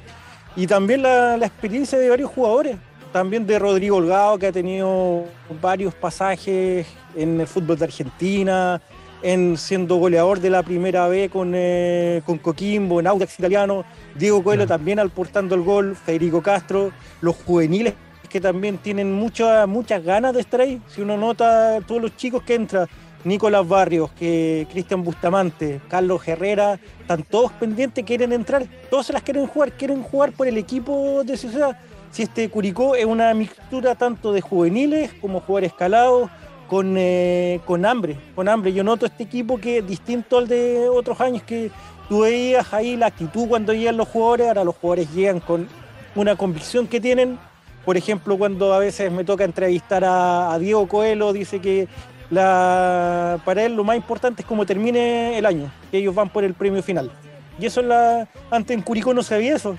Y 0.55 0.67
también 0.67 1.03
la, 1.03 1.37
experiencia 1.37 1.99
de 1.99 2.11
varios 2.11 2.31
jugadores. 2.31 2.77
También 3.11 3.47
de 3.47 3.59
Rodrigo 3.59 3.97
Holgado, 3.97 4.39
que 4.39 4.49
ha 4.49 4.53
tenido 4.53 5.25
varios 5.63 5.95
pasajes 5.95 6.87
en 7.17 7.41
el 7.41 7.47
fútbol 7.47 7.79
de 7.79 7.87
Argentina, 7.87 8.83
en 9.23 9.57
siendo 9.57 9.97
goleador 9.97 10.41
de 10.41 10.51
la 10.51 10.63
primera 10.63 11.09
B 11.09 11.29
con, 11.29 11.53
eh, 11.55 12.23
con 12.25 12.39
Coquimbo, 12.39 13.01
en 13.01 13.07
Audax 13.07 13.39
Italiano, 13.39 13.85
Diego 14.15 14.43
Coelho 14.43 14.67
también 14.67 14.99
aportando 14.99 15.55
el 15.55 15.63
gol, 15.63 15.97
Federico 15.97 16.43
Castro, 16.43 16.93
los 17.21 17.37
juveniles 17.37 17.95
que 18.29 18.41
también 18.41 18.77
tienen 18.79 19.13
muchas 19.13 19.67
muchas 19.67 20.05
ganas 20.05 20.35
de 20.35 20.41
estar 20.41 20.61
ahí. 20.61 20.81
Si 20.89 21.01
uno 21.01 21.17
nota 21.17 21.81
todos 21.87 22.01
los 22.03 22.17
chicos 22.17 22.43
que 22.43 22.55
entran, 22.55 22.87
Nicolás 23.25 23.67
Barrios, 23.67 24.11
que 24.13 24.67
Cristian 24.71 25.03
Bustamante, 25.03 25.81
Carlos 25.89 26.27
Herrera, 26.27 26.79
están 27.01 27.23
todos 27.25 27.53
pendientes, 27.53 28.05
quieren 28.05 28.33
entrar, 28.33 28.67
todos 28.91 29.07
se 29.07 29.13
las 29.13 29.23
quieren 29.23 29.47
jugar, 29.47 29.73
quieren 29.73 30.03
jugar 30.03 30.33
por 30.33 30.47
el 30.47 30.57
equipo 30.57 31.25
de 31.25 31.37
ciudad. 31.37 31.79
Si 32.11 32.23
este 32.23 32.49
Curicó 32.49 32.95
es 32.95 33.05
una 33.05 33.35
mixtura 33.35 33.95
tanto 33.95 34.33
de 34.33 34.41
juveniles 34.41 35.13
como 35.21 35.41
jugadores 35.41 35.73
escalados, 35.73 36.31
con, 36.69 36.95
eh, 36.97 37.61
con 37.65 37.85
hambre, 37.85 38.17
con 38.35 38.49
hambre. 38.49 38.73
Yo 38.73 38.85
noto 38.85 39.07
este 39.07 39.25
equipo 39.25 39.59
que 39.59 39.83
distinto 39.83 40.39
al 40.39 40.47
de 40.47 40.89
otros 40.89 41.21
años, 41.21 41.43
que 41.43 41.71
tú 42.09 42.21
veías 42.21 42.73
ahí 42.73 42.97
la 42.97 43.07
actitud 43.07 43.49
cuando 43.49 43.73
llegan 43.73 43.97
los 43.97 44.09
jugadores, 44.09 44.49
ahora 44.49 44.65
los 44.65 44.77
jugadores 44.77 45.13
llegan 45.13 45.41
con 45.41 45.67
una 46.15 46.37
convicción 46.37 46.87
que 46.87 47.01
tienen. 47.01 47.39
Por 47.85 47.97
ejemplo, 47.97 48.37
cuando 48.37 48.73
a 48.75 48.79
veces 48.79 49.11
me 49.11 49.25
toca 49.25 49.45
entrevistar 49.45 50.05
a, 50.05 50.57
Diego 50.59 50.87
Coelho, 50.87 51.33
dice 51.33 51.59
que 51.59 51.89
la, 52.31 53.41
para 53.45 53.65
él 53.65 53.75
lo 53.75 53.83
más 53.83 53.97
importante 53.97 54.43
es 54.43 54.47
cómo 54.49 54.67
termine 54.67 55.39
el 55.39 55.47
año, 55.47 55.73
que 55.91 55.99
ellos 55.99 56.15
van 56.15 56.29
por 56.29 56.45
el 56.45 56.53
premio 56.53 56.83
final. 56.83 57.11
Y 57.59 57.67
eso 57.67 57.81
en 57.81 57.89
la, 57.89 58.29
antes 58.51 58.77
en 58.77 58.83
Curicó 58.83 59.15
no 59.15 59.23
se 59.23 59.31
sabía 59.31 59.57
eso. 59.57 59.77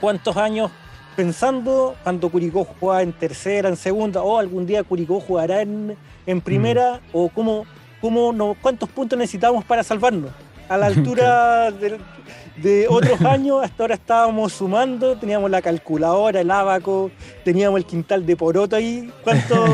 ¿Cuántos 0.00 0.36
años 0.36 0.70
pensando 1.16 1.96
cuando 2.02 2.28
Curicó 2.28 2.64
jugaba 2.64 3.02
en 3.02 3.12
tercera, 3.12 3.68
en 3.68 3.76
segunda, 3.76 4.22
o 4.22 4.38
algún 4.38 4.66
día 4.66 4.84
Curicó 4.84 5.18
jugará 5.18 5.62
en, 5.62 5.96
en 6.26 6.40
primera, 6.40 6.96
mm. 6.96 7.16
o 7.16 7.28
cómo, 7.30 7.64
cómo 8.00 8.32
no, 8.32 8.54
cuántos 8.60 8.88
puntos 8.90 9.18
necesitamos 9.18 9.64
para 9.64 9.82
salvarnos. 9.82 10.30
A 10.68 10.76
la 10.76 10.86
altura 10.86 11.70
de, 11.72 12.86
otros 12.88 13.20
años, 13.24 13.64
hasta 13.64 13.82
ahora 13.82 13.94
estábamos 13.94 14.52
sumando, 14.52 15.16
teníamos 15.16 15.50
la 15.50 15.62
calculadora, 15.62 16.40
el 16.40 16.50
abaco, 16.50 17.10
teníamos 17.44 17.78
el 17.78 17.86
quintal 17.86 18.26
de 18.26 18.36
poroto 18.36 18.76
ahí, 18.76 19.10
cuántos, 19.24 19.70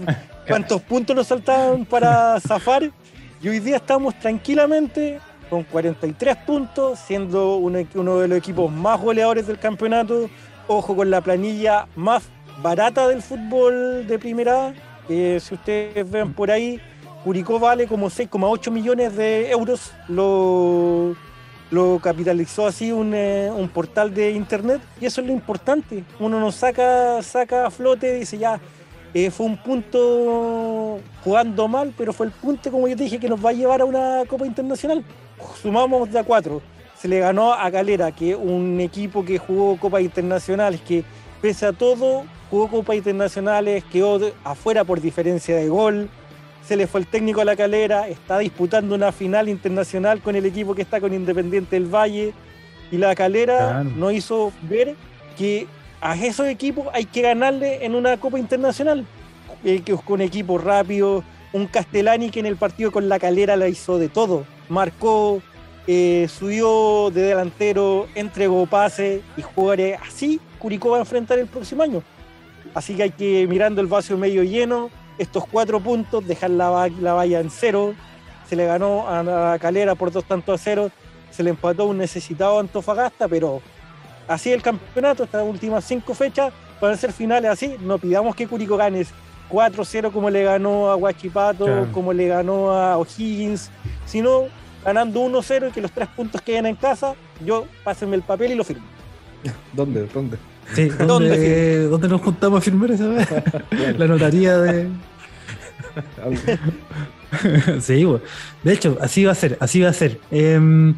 cuántos 0.48 0.82
puntos 0.82 1.14
nos 1.14 1.26
saltaban 1.26 1.84
para 1.84 2.40
zafar. 2.40 2.90
Y 3.42 3.48
hoy 3.48 3.60
día 3.60 3.76
estamos 3.76 4.18
tranquilamente 4.18 5.20
con 5.50 5.62
43 5.64 6.36
puntos, 6.38 6.98
siendo 6.98 7.56
uno, 7.56 7.78
uno 7.94 8.18
de 8.18 8.28
los 8.28 8.38
equipos 8.38 8.70
más 8.72 9.00
goleadores 9.00 9.46
del 9.46 9.58
campeonato, 9.58 10.28
ojo 10.68 10.96
con 10.96 11.10
la 11.10 11.20
planilla 11.20 11.86
más 11.96 12.24
barata 12.62 13.08
del 13.08 13.22
fútbol 13.22 14.06
de 14.06 14.18
primera 14.18 14.74
si 15.08 15.54
ustedes 15.54 16.10
ven 16.10 16.32
por 16.32 16.50
ahí, 16.50 16.80
Curicó 17.24 17.58
vale 17.58 17.86
como 17.86 18.08
6,8 18.08 18.70
millones 18.70 19.16
de 19.16 19.50
euros. 19.50 19.92
Lo, 20.08 21.16
capitalizó 22.00 22.68
así 22.68 22.90
eh, 22.90 23.50
un, 23.52 23.68
portal 23.68 24.14
de 24.14 24.30
internet 24.30 24.80
y 25.00 25.06
eso 25.06 25.20
es 25.20 25.26
lo 25.26 25.32
importante. 25.32 26.04
Uno 26.20 26.38
nos 26.38 26.54
saca, 26.54 27.20
saca 27.22 27.66
a 27.66 27.70
flote 27.70 28.14
dice 28.14 28.38
ya, 28.38 28.60
eh, 29.12 29.30
fue 29.32 29.46
un 29.46 29.56
punto 29.56 31.00
jugando 31.24 31.66
mal, 31.66 31.92
pero 31.98 32.12
fue 32.12 32.26
el 32.26 32.32
punto, 32.32 32.70
como 32.70 32.86
yo 32.86 32.94
dije, 32.94 33.18
que 33.18 33.28
nos 33.28 33.44
va 33.44 33.50
a 33.50 33.54
llevar 33.54 33.80
a 33.80 33.84
una 33.84 34.22
Copa 34.28 34.46
Internacional. 34.46 35.04
Sumamos 35.60 36.10
de 36.10 36.20
a 36.20 36.24
cuatro 36.24 36.62
se 37.00 37.08
le 37.08 37.20
ganó 37.20 37.52
a 37.52 37.68
Galera, 37.70 38.12
que 38.12 38.34
un 38.34 38.80
equipo 38.80 39.24
que 39.24 39.38
jugó 39.38 39.76
Copas 39.78 40.02
Internacionales, 40.02 40.80
que 40.86 41.04
pese 41.40 41.66
a 41.66 41.72
todo 41.72 42.24
jugó 42.50 42.68
Copas 42.68 42.96
Internacionales, 42.96 43.84
quedó 43.92 44.20
afuera 44.44 44.84
por 44.84 45.00
diferencia 45.00 45.56
de 45.56 45.68
gol, 45.68 46.08
se 46.66 46.76
le 46.76 46.86
fue 46.86 47.00
el 47.00 47.06
técnico 47.06 47.40
a 47.40 47.44
la 47.44 47.54
calera, 47.54 48.08
está 48.08 48.38
disputando 48.38 48.94
una 48.94 49.12
final 49.12 49.48
internacional 49.48 50.20
con 50.20 50.34
el 50.34 50.46
equipo 50.46 50.74
que 50.74 50.82
está 50.82 51.00
con 51.00 51.14
Independiente 51.14 51.76
del 51.76 51.86
Valle, 51.86 52.34
y 52.90 52.98
la 52.98 53.14
calera 53.14 53.82
nos 53.84 54.12
hizo 54.12 54.52
ver 54.62 54.94
que 55.36 55.66
a 56.00 56.16
esos 56.16 56.46
equipos 56.46 56.86
hay 56.92 57.04
que 57.04 57.22
ganarle 57.22 57.84
en 57.84 57.94
una 57.94 58.16
Copa 58.16 58.38
Internacional, 58.38 59.04
eh, 59.64 59.82
con 60.04 60.20
equipos 60.20 60.62
rápidos, 60.62 61.24
un 61.52 61.66
Castellani 61.66 62.30
que 62.30 62.40
en 62.40 62.46
el 62.46 62.56
partido 62.56 62.90
con 62.92 63.08
la 63.08 63.18
calera 63.18 63.56
la 63.56 63.68
hizo 63.68 63.98
de 63.98 64.08
todo, 64.08 64.44
marcó, 64.68 65.40
eh, 65.86 66.28
subió 66.28 67.10
de 67.10 67.22
delantero, 67.22 68.06
entregó 68.14 68.66
pase 68.66 69.22
y 69.36 69.42
jugadores 69.42 69.98
así, 70.06 70.40
Curicó 70.58 70.90
va 70.90 70.96
a 70.98 71.00
enfrentar 71.00 71.38
el 71.38 71.46
próximo 71.46 71.82
año. 71.82 72.02
Así 72.74 72.94
que 72.94 73.04
hay 73.04 73.10
que, 73.10 73.46
mirando 73.46 73.80
el 73.80 73.86
vaso 73.86 74.16
medio 74.18 74.42
lleno, 74.42 74.90
estos 75.18 75.44
cuatro 75.46 75.80
puntos, 75.80 76.26
dejar 76.26 76.50
la, 76.50 76.88
la 77.00 77.12
valla 77.14 77.40
en 77.40 77.50
cero. 77.50 77.94
Se 78.48 78.56
le 78.56 78.66
ganó 78.66 79.06
a, 79.08 79.58
Calera 79.58 79.94
por 79.94 80.12
dos 80.12 80.24
tantos 80.24 80.60
a 80.60 80.62
cero. 80.62 80.90
Se 81.30 81.42
le 81.42 81.50
empató 81.50 81.86
un 81.86 81.98
necesitado 81.98 82.58
Antofagasta, 82.58 83.28
pero 83.28 83.60
así 84.28 84.52
el 84.52 84.62
campeonato, 84.62 85.24
estas 85.24 85.44
últimas 85.44 85.84
cinco 85.84 86.14
fechas 86.14 86.52
van 86.80 86.92
a 86.92 86.96
ser 86.96 87.12
finales 87.12 87.50
así. 87.50 87.76
No 87.80 87.98
pidamos 87.98 88.34
que 88.34 88.46
Curicó 88.46 88.76
gane 88.76 89.06
4-0 89.50 90.12
como 90.12 90.28
le 90.30 90.42
ganó 90.42 90.90
a 90.90 90.94
Guachipato, 90.96 91.64
Claro. 91.64 91.88
como 91.92 92.12
le 92.12 92.28
ganó 92.28 92.72
a 92.72 92.98
O'Higgins, 92.98 93.70
sino 94.04 94.44
ganando 94.86 95.20
1-0 95.20 95.68
y 95.68 95.72
que 95.72 95.80
los 95.80 95.90
tres 95.90 96.08
puntos 96.14 96.40
queden 96.40 96.66
en 96.66 96.76
casa, 96.76 97.14
yo 97.44 97.66
pásenme 97.82 98.14
el 98.14 98.22
papel 98.22 98.52
y 98.52 98.54
lo 98.54 98.62
firmo. 98.62 98.84
¿Dónde? 99.72 100.06
¿Dónde? 100.14 100.38
Sí, 100.74 100.88
¿Dónde 100.98 101.06
¿dónde, 101.06 101.82
¿dónde 101.88 102.08
nos 102.08 102.20
juntamos 102.20 102.58
a 102.58 102.60
firmar 102.60 102.92
esa 102.92 103.08
vez? 103.08 103.28
La 103.98 104.06
notaría 104.06 104.56
de. 104.58 104.88
sí, 107.80 108.04
bueno. 108.04 108.22
de 108.62 108.72
hecho, 108.72 108.96
así 109.00 109.24
va 109.24 109.32
a 109.32 109.34
ser, 109.34 109.58
así 109.60 109.80
va 109.80 109.88
a 109.88 109.92
ser. 109.92 110.20
Em, 110.30 110.92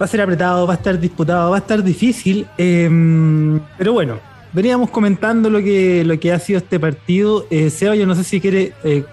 va 0.00 0.06
a 0.06 0.08
ser 0.08 0.22
apretado, 0.22 0.66
va 0.66 0.72
a 0.74 0.76
estar 0.76 0.98
disputado, 0.98 1.50
va 1.50 1.56
a 1.56 1.60
estar 1.60 1.82
difícil. 1.82 2.46
em, 2.56 3.60
pero 3.76 3.92
bueno, 3.92 4.18
veníamos 4.54 4.88
comentando 4.88 5.50
lo 5.50 5.58
que, 5.60 6.04
lo 6.06 6.18
que 6.18 6.32
ha 6.32 6.38
sido 6.38 6.58
este 6.58 6.80
partido. 6.80 7.46
Eh, 7.50 7.68
Seba, 7.68 7.94
yo 7.94 8.06
no 8.06 8.14
sé 8.14 8.24
si 8.24 8.40
quiere 8.40 8.72
eh, 8.82 9.04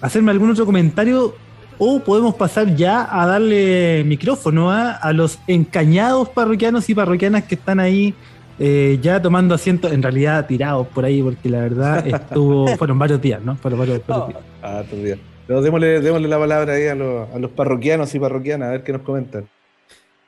hacerme 0.00 0.30
algún 0.30 0.50
otro 0.50 0.64
comentario 0.64 1.34
o 1.78 2.00
podemos 2.00 2.34
pasar 2.34 2.74
ya 2.74 3.06
a 3.10 3.26
darle 3.26 4.02
micrófono 4.04 4.70
a, 4.70 4.92
a 4.92 5.12
los 5.12 5.38
encañados 5.46 6.28
parroquianos 6.28 6.88
y 6.88 6.94
parroquianas 6.94 7.44
que 7.44 7.54
están 7.54 7.80
ahí 7.80 8.14
eh, 8.58 8.98
ya 9.02 9.20
tomando 9.20 9.54
asiento, 9.54 9.88
en 9.88 10.02
realidad 10.02 10.46
tirados 10.46 10.86
por 10.88 11.04
ahí, 11.04 11.22
porque 11.22 11.48
la 11.48 11.60
verdad 11.60 12.06
estuvo, 12.06 12.66
fueron 12.76 12.98
varios 12.98 13.20
días, 13.20 13.42
¿no? 13.42 13.56
Fueron 13.56 13.80
varios, 13.80 14.06
varios 14.06 14.28
días. 14.28 14.40
Ah, 14.62 14.82
bien. 14.92 15.20
Pero 15.46 15.60
démosle, 15.60 16.00
démosle 16.00 16.26
la 16.26 16.38
palabra 16.38 16.72
ahí 16.72 16.86
a 16.86 16.94
los, 16.94 17.28
a 17.32 17.38
los 17.38 17.50
parroquianos 17.50 18.14
y 18.14 18.18
parroquianas, 18.18 18.68
a 18.68 18.72
ver 18.72 18.82
qué 18.82 18.92
nos 18.92 19.02
comentan. 19.02 19.48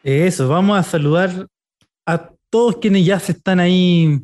Eso, 0.05 0.49
vamos 0.49 0.79
a 0.79 0.83
saludar 0.83 1.47
a 2.07 2.31
todos 2.51 2.77
quienes 2.77 3.05
ya 3.05 3.19
se 3.19 3.33
están 3.33 3.61
ahí 3.61 4.21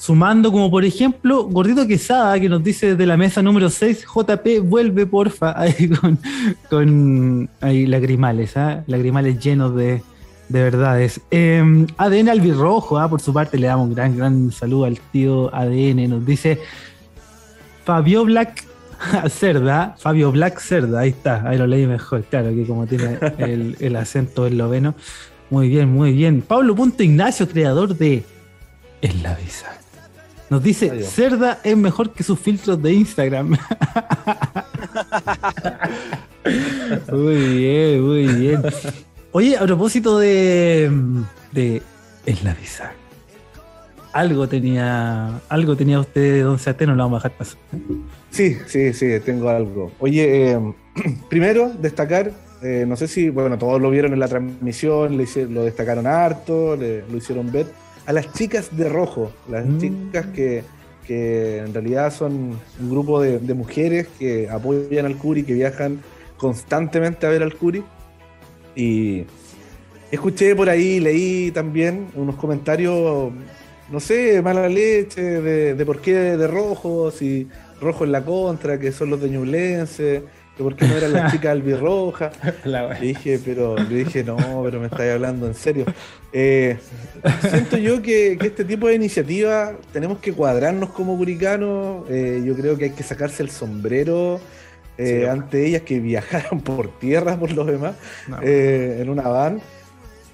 sumando, 0.00 0.50
como 0.50 0.70
por 0.70 0.82
ejemplo 0.82 1.44
Gordito 1.44 1.86
Quesada, 1.86 2.40
que 2.40 2.48
nos 2.48 2.64
dice 2.64 2.92
desde 2.92 3.04
la 3.04 3.18
mesa 3.18 3.42
número 3.42 3.68
6, 3.68 4.06
JP, 4.06 4.60
vuelve 4.62 5.04
porfa, 5.04 5.52
ahí 5.60 5.90
con, 5.90 6.18
con 6.70 7.50
lagrimales, 7.60 8.56
¿ah? 8.56 8.82
lagrimales 8.86 9.38
llenos 9.38 9.76
de, 9.76 10.02
de 10.48 10.62
verdades. 10.62 11.20
Eh, 11.30 11.62
ADN 11.98 12.30
Albirrojo, 12.30 12.98
¿ah? 12.98 13.10
por 13.10 13.20
su 13.20 13.34
parte 13.34 13.58
le 13.58 13.66
damos 13.66 13.88
un 13.88 13.94
gran, 13.94 14.16
gran 14.16 14.50
saludo 14.50 14.86
al 14.86 14.98
tío 15.12 15.54
ADN, 15.54 16.08
nos 16.08 16.24
dice 16.24 16.58
Fabio 17.84 18.24
Black 18.24 18.64
Cerda, 19.28 19.96
Fabio 19.98 20.32
Black 20.32 20.60
Cerda, 20.60 21.00
ahí 21.00 21.10
está, 21.10 21.46
ahí 21.46 21.58
lo 21.58 21.66
leí 21.66 21.86
mejor, 21.86 22.24
claro, 22.24 22.48
que 22.48 22.64
como 22.64 22.86
tiene 22.86 23.18
el, 23.36 23.76
el 23.78 23.96
acento 23.96 24.46
esloveno. 24.46 24.94
Muy 25.50 25.68
bien, 25.68 25.92
muy 25.92 26.12
bien. 26.12 26.42
Pablo 26.42 26.76
Punto 26.76 27.02
Ignacio, 27.02 27.48
creador 27.48 27.96
de 27.96 28.24
El 29.02 29.22
La. 29.24 29.36
Nos 30.50 30.62
dice, 30.62 30.90
Adiós. 30.90 31.08
Cerda 31.08 31.60
es 31.62 31.76
mejor 31.76 32.12
que 32.12 32.22
sus 32.24 32.38
filtros 32.38 32.82
de 32.82 32.92
Instagram. 32.92 33.56
muy 37.12 37.36
bien, 37.58 38.02
muy 38.02 38.26
bien. 38.26 38.62
Oye, 39.32 39.56
a 39.56 39.60
propósito 39.62 40.18
de, 40.18 40.90
de 41.52 41.82
El 42.26 42.38
La 42.42 42.54
Visa. 42.54 42.92
Algo 44.12 44.48
tenía, 44.48 45.40
algo 45.48 45.76
tenía 45.76 46.00
usted, 46.00 46.42
don 46.42 46.58
Sebastián, 46.58 46.90
no 46.90 46.96
lo 46.96 47.04
vamos 47.04 47.24
a 47.24 47.28
dejar 47.28 47.38
pasar. 47.38 47.58
Sí, 48.30 48.56
sí, 48.66 48.92
sí, 48.92 49.06
tengo 49.24 49.48
algo. 49.50 49.92
Oye, 50.00 50.50
eh, 50.52 50.58
primero 51.30 51.70
destacar, 51.80 52.32
eh, 52.60 52.84
no 52.88 52.96
sé 52.96 53.06
si, 53.06 53.30
bueno, 53.30 53.56
todos 53.56 53.80
lo 53.80 53.88
vieron 53.88 54.12
en 54.12 54.18
la 54.18 54.26
transmisión, 54.26 55.16
le 55.16 55.22
hice- 55.24 55.46
lo 55.46 55.62
destacaron 55.62 56.08
harto, 56.08 56.74
le- 56.74 57.04
lo 57.08 57.16
hicieron 57.18 57.52
ver, 57.52 57.66
a 58.10 58.12
las 58.12 58.32
chicas 58.32 58.76
de 58.76 58.88
rojo, 58.88 59.30
las 59.48 59.64
Mm. 59.64 59.78
chicas 59.78 60.26
que, 60.34 60.64
que 61.06 61.58
en 61.58 61.72
realidad 61.72 62.12
son 62.12 62.32
un 62.80 62.90
grupo 62.90 63.20
de, 63.20 63.38
de 63.38 63.54
mujeres 63.54 64.08
que 64.18 64.48
apoyan 64.50 65.06
al 65.06 65.16
Curi, 65.16 65.44
que 65.44 65.54
viajan 65.54 66.00
constantemente 66.36 67.24
a 67.26 67.30
ver 67.30 67.42
al 67.44 67.54
Curi. 67.54 67.84
Y 68.74 69.24
escuché 70.10 70.56
por 70.56 70.68
ahí, 70.68 70.98
leí 70.98 71.52
también 71.52 72.08
unos 72.16 72.34
comentarios, 72.34 73.32
no 73.90 74.00
sé, 74.00 74.42
mala 74.42 74.68
leche, 74.68 75.22
de, 75.22 75.74
de 75.74 75.86
por 75.86 76.00
qué 76.00 76.14
de 76.36 76.46
rojo, 76.48 77.10
si 77.12 77.46
rojo 77.80 78.04
en 78.04 78.10
la 78.12 78.24
contra, 78.24 78.78
que 78.80 78.90
son 78.90 79.10
los 79.10 79.20
de 79.20 79.28
Ñublense, 79.30 80.22
que 80.56 80.62
por 80.62 80.76
qué 80.76 80.86
no 80.86 80.96
eran 80.96 81.12
las 81.12 81.32
chicas 81.32 81.52
albirrojas. 81.52 82.32
Le 82.64 83.00
dije, 83.00 83.40
pero 83.44 83.76
le 83.76 84.04
dije, 84.04 84.22
no, 84.24 84.36
pero 84.64 84.80
me 84.80 84.86
estáis 84.86 85.12
hablando 85.12 85.46
en 85.46 85.54
serio. 85.54 85.84
Eh, 86.32 86.76
siento 87.48 87.76
yo 87.76 88.00
que, 88.02 88.36
que 88.38 88.46
este 88.48 88.64
tipo 88.64 88.86
de 88.88 88.94
iniciativas 88.94 89.72
tenemos 89.92 90.18
que 90.18 90.32
cuadrarnos 90.32 90.90
como 90.90 91.16
curicanos. 91.16 92.04
Eh, 92.10 92.42
yo 92.44 92.54
creo 92.54 92.76
que 92.76 92.84
hay 92.84 92.90
que 92.90 93.02
sacarse 93.02 93.42
el 93.42 93.50
sombrero 93.50 94.40
eh, 94.98 95.20
Sí. 95.22 95.26
ante 95.26 95.66
ellas 95.66 95.82
que 95.82 95.98
viajaron 95.98 96.60
por 96.62 96.98
tierra 96.98 97.36
por 97.38 97.52
los 97.52 97.66
demás 97.66 97.94
No. 98.28 98.38
en 98.42 99.08
una 99.08 99.22
van. 99.28 99.60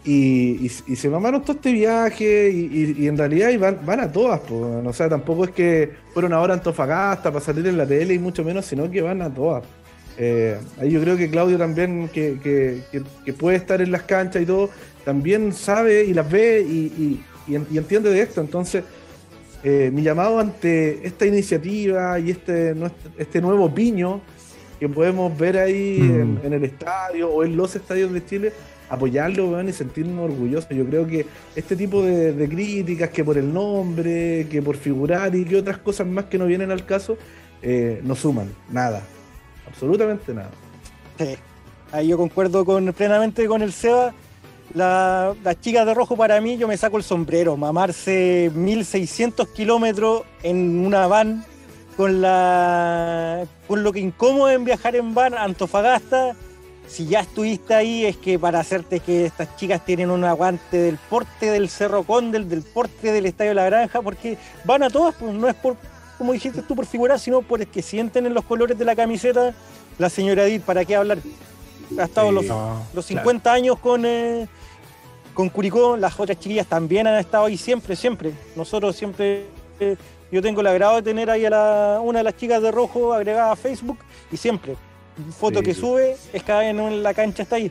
Y, 0.04 0.66
y- 0.66 0.70
y 0.92 0.96
se 0.96 1.08
mamaron 1.08 1.42
todo 1.42 1.52
este 1.56 1.72
viaje 1.72 2.48
y, 2.50 3.08
en 3.08 3.16
realidad 3.18 3.50
van, 3.58 3.78
van 3.84 3.98
a 4.00 4.10
todas. 4.12 4.38
po, 4.40 4.82
o 4.84 4.92
sea, 4.92 5.08
tampoco 5.08 5.44
es 5.44 5.50
que 5.50 5.90
fueron 6.14 6.32
ahora 6.32 6.54
a 6.54 6.56
Antofagasta 6.58 7.32
para 7.32 7.44
salir 7.44 7.66
en 7.66 7.76
la 7.76 7.86
tele 7.86 8.14
y 8.14 8.18
mucho 8.20 8.44
menos, 8.44 8.66
sino 8.66 8.88
que 8.90 9.02
van 9.02 9.20
a 9.22 9.32
todas. 9.34 9.64
Eh, 10.18 10.56
ahí 10.80 10.90
yo 10.90 11.00
creo 11.02 11.16
que 11.16 11.28
Claudio 11.30 11.58
también, 11.58 12.08
que, 12.12 12.38
que- 12.42 12.80
que- 12.90 13.02
que 13.24 13.32
puede 13.32 13.56
estar 13.56 13.80
en 13.80 13.92
las 13.92 14.02
canchas 14.02 14.42
y 14.42 14.46
todo, 14.46 14.70
también 15.04 15.52
sabe 15.52 16.04
y 16.04 16.14
las 16.14 16.30
ve 16.30 16.64
y, 16.66 16.76
y- 17.02 17.24
y 17.48 17.54
en- 17.56 17.66
y 17.70 17.78
entiende 17.78 18.10
de 18.10 18.20
esto. 18.22 18.40
Entonces, 18.40 18.82
eh, 19.62 19.90
mi 19.92 20.02
llamado 20.02 20.38
ante 20.38 21.06
esta 21.06 21.26
iniciativa 21.26 22.18
y 22.18 22.30
este, 22.30 22.74
este 23.18 23.40
nuevo 23.40 23.72
piño 23.74 24.20
que 24.80 24.88
podemos 24.88 25.36
ver 25.36 25.58
ahí 25.58 25.98
Mm. 26.00 26.20
en, 26.20 26.40
en 26.44 26.52
el 26.52 26.64
estadio 26.64 27.30
o 27.30 27.44
en 27.44 27.56
los 27.56 27.74
estadios 27.76 28.12
de 28.12 28.24
Chile, 28.24 28.52
apoyarlo 28.88 29.48
weón, 29.50 29.68
y 29.68 29.72
sentirnos 29.72 30.30
orgullosos. 30.30 30.70
Yo 30.70 30.84
creo 30.86 31.06
que 31.06 31.26
este 31.56 31.74
tipo 31.76 32.02
de, 32.02 32.32
de 32.32 32.48
críticas, 32.48 33.10
que 33.10 33.24
por 33.24 33.36
el 33.38 33.52
nombre, 33.52 34.46
que 34.50 34.62
por 34.62 34.76
figurar 34.76 35.34
y 35.34 35.44
que 35.44 35.56
otras 35.56 35.78
cosas 35.78 36.06
más 36.06 36.26
que 36.26 36.38
no 36.38 36.46
vienen 36.46 36.70
al 36.70 36.84
caso, 36.86 37.16
eh, 37.62 38.00
no 38.04 38.14
suman 38.14 38.48
nada, 38.70 39.02
absolutamente 39.76 40.32
nada. 40.34 40.50
Sí. 41.18 41.36
Ahí 41.92 42.08
yo 42.08 42.16
concuerdo 42.16 42.64
con, 42.64 42.92
plenamente 42.92 43.46
con 43.46 43.62
el 43.62 43.72
Seba. 43.72 44.12
La- 44.74 45.34
las 45.44 45.60
chicas 45.60 45.86
de 45.86 45.94
rojo 45.94 46.16
para 46.16 46.40
mí, 46.40 46.56
yo 46.56 46.66
me 46.66 46.76
saco 46.76 46.96
el 46.96 47.02
sombrero. 47.04 47.56
Mamarse 47.56 48.50
1600 48.54 49.48
kilómetros 49.48 50.22
en 50.42 50.84
una 50.84 51.06
van 51.06 51.44
con, 51.96 52.20
la, 52.20 53.44
con 53.68 53.82
lo 53.84 53.92
que 53.92 54.00
incómodo 54.00 54.50
en 54.50 54.64
viajar 54.64 54.96
en 54.96 55.14
van 55.14 55.34
Antofagasta. 55.34 56.34
Si 56.88 57.06
ya 57.06 57.20
estuviste 57.20 57.74
ahí, 57.74 58.04
es 58.06 58.16
que 58.16 58.38
para 58.38 58.60
hacerte 58.60 59.00
que 59.00 59.26
estas 59.26 59.56
chicas 59.56 59.84
tienen 59.84 60.10
un 60.10 60.24
aguante 60.24 60.76
del 60.78 60.98
porte 60.98 61.50
del 61.50 61.68
Cerro 61.68 62.04
Condel, 62.04 62.48
del 62.48 62.62
porte 62.62 63.12
del 63.12 63.26
Estadio 63.26 63.54
La 63.54 63.64
Granja, 63.66 64.02
porque 64.02 64.38
van 64.64 64.84
a 64.84 64.90
todas, 64.90 65.14
pues 65.16 65.32
no 65.34 65.48
es 65.48 65.54
por, 65.56 65.76
como 66.18 66.32
dijiste 66.32 66.62
tú, 66.62 66.74
por 66.74 66.86
figurar, 66.86 67.18
sino 67.18 67.42
por 67.42 67.64
que 67.66 67.82
sienten 67.82 68.26
en 68.26 68.34
los 68.34 68.44
colores 68.44 68.78
de 68.78 68.84
la 68.84 68.94
camiseta 68.96 69.54
la 69.98 70.08
señora 70.10 70.44
Edith, 70.44 70.62
¿para 70.62 70.84
qué 70.84 70.96
hablar? 70.96 71.18
Ha 71.98 72.04
estado 72.04 72.28
Sí. 72.28 72.34
los, 72.34 72.44
No, 72.46 72.68
los 72.94 73.06
claro. 73.06 73.20
50 73.22 73.52
años 73.52 73.78
con, 73.78 74.04
eh, 74.04 74.46
con 75.34 75.48
Curicó, 75.48 75.96
las 75.96 76.18
otras 76.18 76.38
chiquillas 76.38 76.66
también 76.66 77.06
han 77.06 77.18
estado 77.18 77.44
ahí 77.46 77.56
siempre, 77.56 77.94
siempre. 77.96 78.32
Nosotros 78.56 78.96
siempre, 78.96 79.46
eh, 79.78 79.96
yo 80.32 80.42
tengo 80.42 80.60
el 80.62 80.66
agrado 80.66 80.96
de 80.96 81.02
tener 81.02 81.30
ahí 81.30 81.44
a 81.44 81.50
la- 81.50 82.00
una 82.02 82.18
de 82.20 82.24
las 82.24 82.36
chicas 82.36 82.60
de 82.62 82.70
rojo 82.72 83.12
agregada 83.12 83.52
a 83.52 83.56
Facebook 83.56 83.98
y 84.32 84.36
siempre, 84.36 84.76
foto 85.38 85.60
Sí, 85.60 85.64
que 85.66 85.74
sube, 85.74 86.16
es 86.32 86.42
cada 86.42 86.60
vez 86.60 86.70
en 86.70 87.02
la 87.02 87.14
cancha 87.14 87.42
está 87.42 87.56
ahí. 87.56 87.70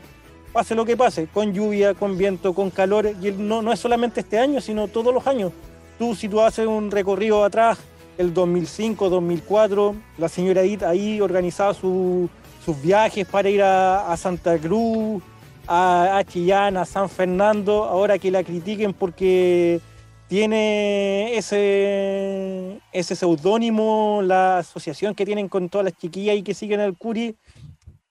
Pase 0.53 0.73
lo 0.73 0.85
que 0.85 0.95
pase, 0.95 1.27
con 1.33 1.51
lluvia, 1.53 1.93
con 1.93 2.17
viento, 2.17 2.53
con 2.53 2.69
calor, 2.69 3.11
y 3.21 3.27
el- 3.27 3.45
no, 3.47 3.61
no 3.61 3.73
es 3.73 3.79
solamente 3.79 4.21
este 4.21 4.39
año, 4.39 4.61
sino 4.61 4.87
todos 4.87 5.13
los 5.13 5.27
años. 5.27 5.51
Tú, 5.99 6.15
si 6.15 6.29
tú 6.29 6.39
haces 6.41 6.65
un 6.65 6.89
recorrido 6.91 7.43
atrás, 7.43 7.77
el 8.17 8.33
2005, 8.33 9.09
2004, 9.09 9.95
la 10.17 10.29
señora 10.29 10.61
Edith 10.61 10.83
ahí 10.83 11.19
organizaba 11.21 11.73
su- 11.73 12.29
sus 12.63 12.81
viajes 12.81 13.27
para 13.27 13.49
ir 13.49 13.61
a, 13.61 14.15
Santa 14.17 14.57
Cruz, 14.57 15.21
a, 15.67 16.23
Chillán, 16.27 16.77
a 16.77 16.85
San 16.85 17.09
Fernando, 17.09 17.83
ahora 17.83 18.17
que 18.17 18.31
la 18.31 18.43
critiquen 18.43 18.93
porque 18.93 19.79
tiene 20.27 21.37
ese, 21.37 22.79
ese 22.91 23.15
seudónimo, 23.15 24.21
la 24.23 24.59
asociación 24.59 25.13
que 25.13 25.25
tienen 25.25 25.47
con 25.47 25.69
todas 25.69 25.85
las 25.85 25.97
chiquillas 25.97 26.35
y 26.37 26.43
que 26.43 26.53
siguen 26.53 26.79
al 26.79 26.97
Curi, 26.97 27.35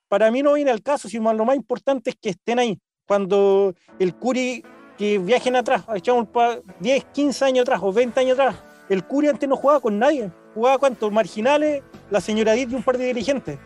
para 0.09 0.31
mí 0.31 0.43
no 0.43 0.53
viene 0.53 0.71
al 0.71 0.83
caso, 0.83 1.09
sino 1.09 1.33
lo 1.33 1.45
más 1.45 1.57
importante 1.57 2.11
es 2.11 2.17
que 2.21 2.31
estén 2.31 2.59
ahí. 2.61 2.79
Cuando 3.07 3.75
el 3.99 4.15
Curi, 4.15 4.63
que 4.97 5.19
viajen 5.19 5.57
atrás, 5.57 5.83
echamos 5.97 6.29
pa- 6.29 6.59
10, 6.79 7.05
15 7.13 7.45
años 7.45 7.63
atrás 7.63 7.81
o 7.83 7.93
20 7.93 8.21
años 8.21 8.39
atrás, 8.39 8.57
el 8.89 9.05
Curi 9.05 9.29
antes 9.29 9.49
no 9.49 9.57
jugaba 9.57 9.81
con 9.81 9.99
nadie, 9.99 10.31
jugaba 10.55 10.79
cuantos 10.79 11.11
marginales, 11.11 11.83
la 12.11 12.21
señora 12.21 12.55
Edith 12.55 12.73
y 12.73 12.75
un 12.75 12.83
par 12.83 12.99
de 12.99 13.07
dirigentes. 13.07 13.59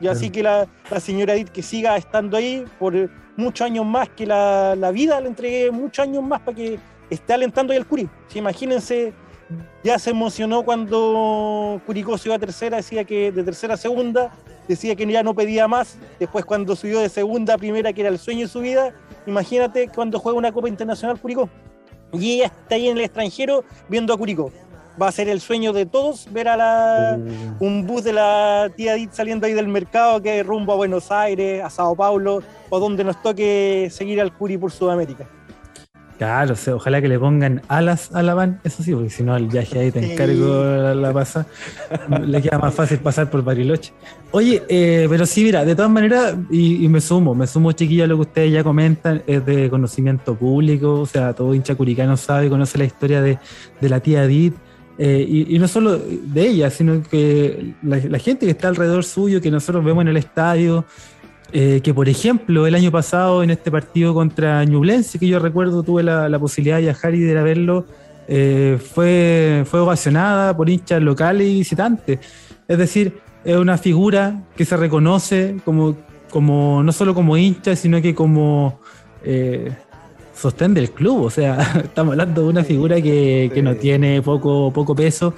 Y 0.00 0.08
así 0.08 0.30
que 0.30 0.42
la, 0.42 0.66
la 0.90 1.00
señora 1.00 1.34
Edith 1.34 1.50
que 1.50 1.62
siga 1.62 1.96
estando 1.96 2.36
ahí 2.36 2.64
por 2.78 2.94
muchos 3.36 3.64
años 3.66 3.84
más, 3.84 4.08
que 4.08 4.26
la, 4.26 4.74
la 4.74 4.90
vida 4.90 5.20
le 5.20 5.28
entregue 5.28 5.70
muchos 5.70 6.02
años 6.02 6.22
más 6.22 6.40
para 6.40 6.56
que 6.56 6.78
esté 7.10 7.34
alentando 7.34 7.72
ahí 7.72 7.78
al 7.78 7.86
Curi. 7.86 8.08
Sí, 8.28 8.38
imagínense, 8.38 9.12
ya 9.84 9.98
se 9.98 10.10
emocionó 10.10 10.62
cuando 10.62 11.80
Curicó 11.84 12.16
subió 12.16 12.34
a 12.34 12.38
tercera, 12.38 12.78
decía 12.78 13.04
que 13.04 13.32
de 13.32 13.42
tercera 13.42 13.74
a 13.74 13.76
segunda, 13.76 14.30
decía 14.68 14.94
que 14.94 15.06
ya 15.06 15.22
no 15.22 15.34
pedía 15.34 15.66
más. 15.68 15.98
Después, 16.18 16.44
cuando 16.44 16.76
subió 16.76 17.00
de 17.00 17.08
segunda 17.08 17.54
a 17.54 17.58
primera, 17.58 17.92
que 17.92 18.02
era 18.02 18.10
el 18.10 18.18
sueño 18.18 18.42
de 18.42 18.48
su 18.48 18.60
vida, 18.60 18.94
imagínate 19.26 19.88
cuando 19.88 20.18
juega 20.18 20.38
una 20.38 20.52
Copa 20.52 20.68
Internacional 20.68 21.18
Curicó. 21.18 21.48
Y 22.12 22.34
ella 22.34 22.46
está 22.46 22.74
ahí 22.74 22.88
en 22.88 22.96
el 22.96 23.04
extranjero 23.04 23.64
viendo 23.88 24.12
a 24.12 24.18
Curicó. 24.18 24.50
Va 25.00 25.08
a 25.08 25.12
ser 25.12 25.28
el 25.28 25.40
sueño 25.40 25.72
de 25.72 25.86
todos 25.86 26.26
ver 26.30 26.48
a 26.48 26.56
la, 26.56 27.18
Uh. 27.18 27.64
un 27.64 27.86
bus 27.86 28.04
de 28.04 28.12
la 28.12 28.70
tía 28.76 28.94
Edith 28.94 29.12
saliendo 29.12 29.46
ahí 29.46 29.54
del 29.54 29.68
mercado 29.68 30.20
que 30.20 30.42
rumbo 30.42 30.72
a 30.72 30.76
Buenos 30.76 31.10
Aires, 31.10 31.64
a 31.64 31.70
Sao 31.70 31.94
Paulo, 31.94 32.42
o 32.68 32.80
donde 32.80 33.04
nos 33.04 33.20
toque 33.22 33.88
seguir 33.90 34.20
al 34.20 34.36
Curi 34.36 34.58
por 34.58 34.72
Sudamérica. 34.72 35.26
Claro, 36.20 36.52
o 36.52 36.56
sea, 36.56 36.74
ojalá 36.74 37.00
que 37.00 37.08
le 37.08 37.18
pongan 37.18 37.62
alas 37.68 38.10
a 38.12 38.22
la 38.22 38.34
van, 38.34 38.60
eso 38.62 38.82
sí, 38.82 38.92
porque 38.92 39.08
si 39.08 39.22
no 39.22 39.34
el 39.38 39.46
viaje 39.46 39.78
ahí 39.78 39.90
te 39.90 40.12
encargo 40.12 40.62
la, 40.62 40.94
la 40.94 41.12
pasa. 41.14 41.46
le 42.26 42.42
queda 42.42 42.58
más 42.58 42.74
fácil 42.74 42.98
pasar 42.98 43.30
por 43.30 43.42
Bariloche. 43.42 43.94
Oye, 44.30 44.62
eh, 44.68 45.06
pero 45.08 45.24
sí, 45.24 45.42
mira, 45.44 45.64
de 45.64 45.74
todas 45.74 45.90
maneras, 45.90 46.36
y, 46.50 46.84
y 46.84 46.88
me 46.88 47.00
sumo, 47.00 47.34
me 47.34 47.46
sumo 47.46 47.72
chiquillo 47.72 48.04
a 48.04 48.06
lo 48.06 48.16
que 48.16 48.20
ustedes 48.20 48.52
ya 48.52 48.62
comentan, 48.62 49.22
es 49.26 49.46
de 49.46 49.70
conocimiento 49.70 50.34
público, 50.34 51.00
o 51.00 51.06
sea, 51.06 51.32
todo 51.32 51.54
hincha 51.54 51.74
curicano 51.74 52.18
sabe, 52.18 52.50
conoce 52.50 52.76
la 52.76 52.84
historia 52.84 53.22
de, 53.22 53.38
de 53.80 53.88
la 53.88 54.00
tía 54.00 54.24
Edith. 54.24 54.56
eh, 54.98 55.24
y, 55.26 55.56
y 55.56 55.58
no 55.58 55.68
solo 55.68 55.98
de 55.98 56.46
ella, 56.46 56.68
sino 56.68 57.02
que 57.02 57.72
la, 57.82 57.96
la 57.96 58.18
gente 58.18 58.44
que 58.44 58.52
está 58.52 58.68
alrededor 58.68 59.04
suyo, 59.04 59.40
que 59.40 59.50
nosotros 59.50 59.82
vemos 59.82 60.02
en 60.02 60.08
el 60.08 60.18
estadio, 60.18 60.84
eh, 61.52 61.80
que 61.82 61.92
por 61.92 62.08
ejemplo 62.08 62.66
el 62.66 62.74
año 62.74 62.90
pasado 62.90 63.42
en 63.42 63.50
este 63.50 63.70
partido 63.70 64.14
contra 64.14 64.64
Ñublense, 64.64 65.18
que 65.18 65.26
yo 65.26 65.38
recuerdo 65.38 65.82
tuve 65.82 66.02
la, 66.02 66.28
la 66.28 66.38
posibilidad 66.38 66.76
de 66.76 66.82
viajar 66.82 67.14
y 67.14 67.20
de 67.20 67.32
ir 67.32 67.38
a 67.38 67.42
verlo, 67.42 67.86
eh, 68.32 68.78
fue, 68.94 69.64
fue 69.66 69.80
ovacionada 69.80 70.56
por 70.56 70.70
hinchas 70.70 71.02
locales 71.02 71.48
y 71.48 71.54
visitantes. 71.54 72.20
Es 72.68 72.78
decir, 72.78 73.18
es 73.44 73.56
una 73.56 73.76
figura 73.76 74.44
que 74.56 74.64
se 74.64 74.76
reconoce 74.76 75.56
como, 75.64 75.96
como 76.30 76.80
no 76.84 76.92
solo 76.92 77.12
como 77.12 77.36
hincha, 77.36 77.74
sino 77.74 78.00
que 78.00 78.14
como 78.14 78.78
eh, 79.24 79.72
sostén 80.32 80.74
del 80.74 80.92
club. 80.92 81.22
O 81.22 81.30
sea, 81.30 81.58
estamos 81.84 82.12
hablando 82.12 82.42
de 82.42 82.48
una 82.48 82.62
figura 82.62 83.00
que, 83.02 83.50
que 83.52 83.62
no 83.62 83.74
tiene 83.74 84.22
poco, 84.22 84.72
poco 84.72 84.94
peso. 84.94 85.34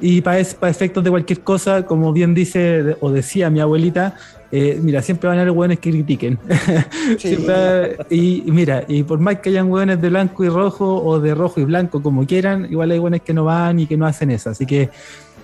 Y 0.00 0.20
para 0.20 0.38
efectos 0.38 1.02
de 1.02 1.10
cualquier 1.10 1.40
cosa, 1.40 1.84
como 1.84 2.12
bien 2.12 2.32
dice 2.32 2.96
o 3.00 3.10
decía 3.10 3.50
mi 3.50 3.58
abuelita, 3.58 4.14
eh, 4.52 4.78
mira, 4.82 5.02
siempre 5.02 5.28
van 5.28 5.38
a 5.38 5.42
haber 5.42 5.52
hueones 5.52 5.78
que 5.80 5.90
critiquen. 5.90 6.38
Sí. 7.18 7.28
Siempre- 7.36 7.96
y, 8.10 8.42
mira, 8.46 8.84
y 8.88 9.02
por 9.04 9.18
más 9.18 9.38
que 9.40 9.50
hayan 9.50 9.70
hueones 9.70 10.00
de 10.00 10.08
blanco 10.08 10.44
y 10.44 10.48
rojo 10.48 11.02
o 11.04 11.20
de 11.20 11.34
rojo 11.34 11.60
y 11.60 11.64
blanco, 11.64 12.02
como 12.02 12.26
quieran, 12.26 12.66
igual 12.70 12.90
hay 12.90 12.98
hueones 12.98 13.22
que 13.22 13.32
no 13.34 13.44
van 13.44 13.78
y 13.80 13.86
que 13.86 13.96
no 13.96 14.06
hacen 14.06 14.30
eso. 14.30 14.50
Así 14.50 14.66
que 14.66 14.90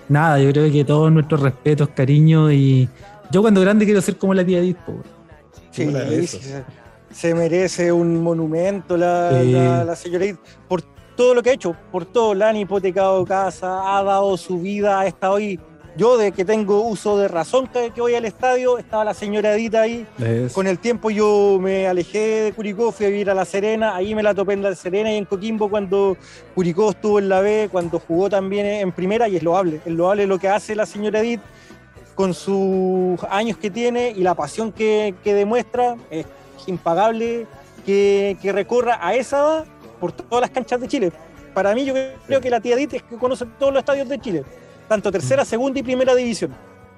nada, 0.09 0.39
yo 0.39 0.51
creo 0.51 0.71
que 0.71 0.83
todos 0.85 1.11
nuestros 1.11 1.41
respetos, 1.41 1.89
cariño 1.89 2.51
y 2.51 2.87
yo 3.31 3.41
cuando 3.41 3.61
grande 3.61 3.85
quiero 3.85 4.01
ser 4.01 4.17
como 4.17 4.33
la 4.33 4.45
tía 4.45 4.59
Edith. 4.59 4.77
po. 4.85 4.93
Sí, 5.71 5.89
se- 6.27 6.63
se 7.11 7.33
merece 7.35 7.91
un 7.91 8.21
monumento 8.23 8.97
la, 8.97 9.39
Sí. 9.41 9.51
la, 9.51 9.83
la 9.85 9.95
señora 9.95 10.25
Edith 10.25 10.39
por 10.67 10.81
todo 11.15 11.33
lo 11.35 11.41
que 11.43 11.51
ha 11.51 11.53
hecho, 11.53 11.75
por 11.91 12.05
todo. 12.05 12.33
La 12.33 12.49
han 12.49 12.57
hipotecado 12.57 13.23
casa, 13.25 13.97
ha 13.97 14.03
dado 14.03 14.35
su 14.37 14.59
vida, 14.59 14.99
ha 14.99 15.07
estado 15.07 15.35
ahí. 15.35 15.59
Yo, 15.95 16.17
de 16.17 16.31
que 16.31 16.43
tengo 16.43 16.81
uso 16.81 17.19
de 17.19 17.27
razón 17.27 17.67
que, 17.67 17.91
que 17.91 18.01
voy 18.01 18.15
al 18.15 18.25
estadio, 18.25 18.79
estaba 18.79 19.05
la 19.05 19.13
señora 19.13 19.53
Edith 19.53 19.75
ahí. 19.75 20.07
Es- 20.17 20.51
Con 20.53 20.65
el 20.65 20.79
tiempo 20.79 21.11
yo 21.11 21.59
me 21.61 21.85
alejé 21.87 22.19
de 22.45 22.53
Curicó, 22.53 22.91
fui 22.91 23.05
a 23.05 23.09
vivir 23.09 23.29
a 23.29 23.35
La 23.35 23.45
Serena, 23.45 23.95
ahí 23.95 24.15
me 24.15 24.23
la 24.23 24.33
topé 24.33 24.53
en 24.53 24.63
La 24.63 24.73
Serena 24.75 25.11
y 25.13 25.17
en 25.17 25.25
Coquimbo 25.25 25.69
cuando 25.69 26.17
Curicó 26.55 26.89
estuvo 26.89 27.19
en 27.19 27.29
la 27.29 27.41
B, 27.41 27.69
cuando 27.71 27.99
jugó 27.99 28.27
también 28.27 28.65
en 28.65 28.91
primera 28.91 29.27
y 29.27 29.35
es 29.35 29.43
loable, 29.43 29.81
es 29.85 29.93
loable 29.93 30.25
lo 30.25 30.39
que 30.39 30.49
hace 30.49 30.75
la 30.75 30.87
señora 30.87 31.19
Edith 31.19 31.41
con 32.15 32.33
sus 32.33 33.23
años 33.29 33.57
que 33.57 33.69
tiene 33.69 34.09
y 34.11 34.21
la 34.23 34.33
pasión 34.33 34.71
que, 34.71 35.13
que 35.23 35.33
demuestra, 35.35 35.95
es 36.09 36.25
impagable 36.65 37.45
que, 37.85 38.35
que 38.41 38.51
recorra 38.51 38.97
a 39.01 39.13
esa 39.13 39.37
edad 39.37 39.65
por 39.99 40.11
todas 40.11 40.41
las 40.41 40.49
canchas 40.49 40.81
de 40.81 40.87
Chile. 40.87 41.11
Para 41.53 41.75
mí 41.75 41.85
yo 41.85 41.93
creo 42.25 42.41
que 42.41 42.49
la 42.49 42.59
tía 42.59 42.75
Edith 42.75 42.93
es 42.95 43.03
que 43.03 43.15
conoce 43.15 43.45
todos 43.59 43.71
los 43.71 43.81
estadios 43.81 44.09
de 44.09 44.17
Chile, 44.19 44.43
tanto 44.93 45.11
tercera, 45.11 45.43
segunda 45.43 45.79
y 45.79 45.83
primera 45.83 46.13
división. 46.15 46.51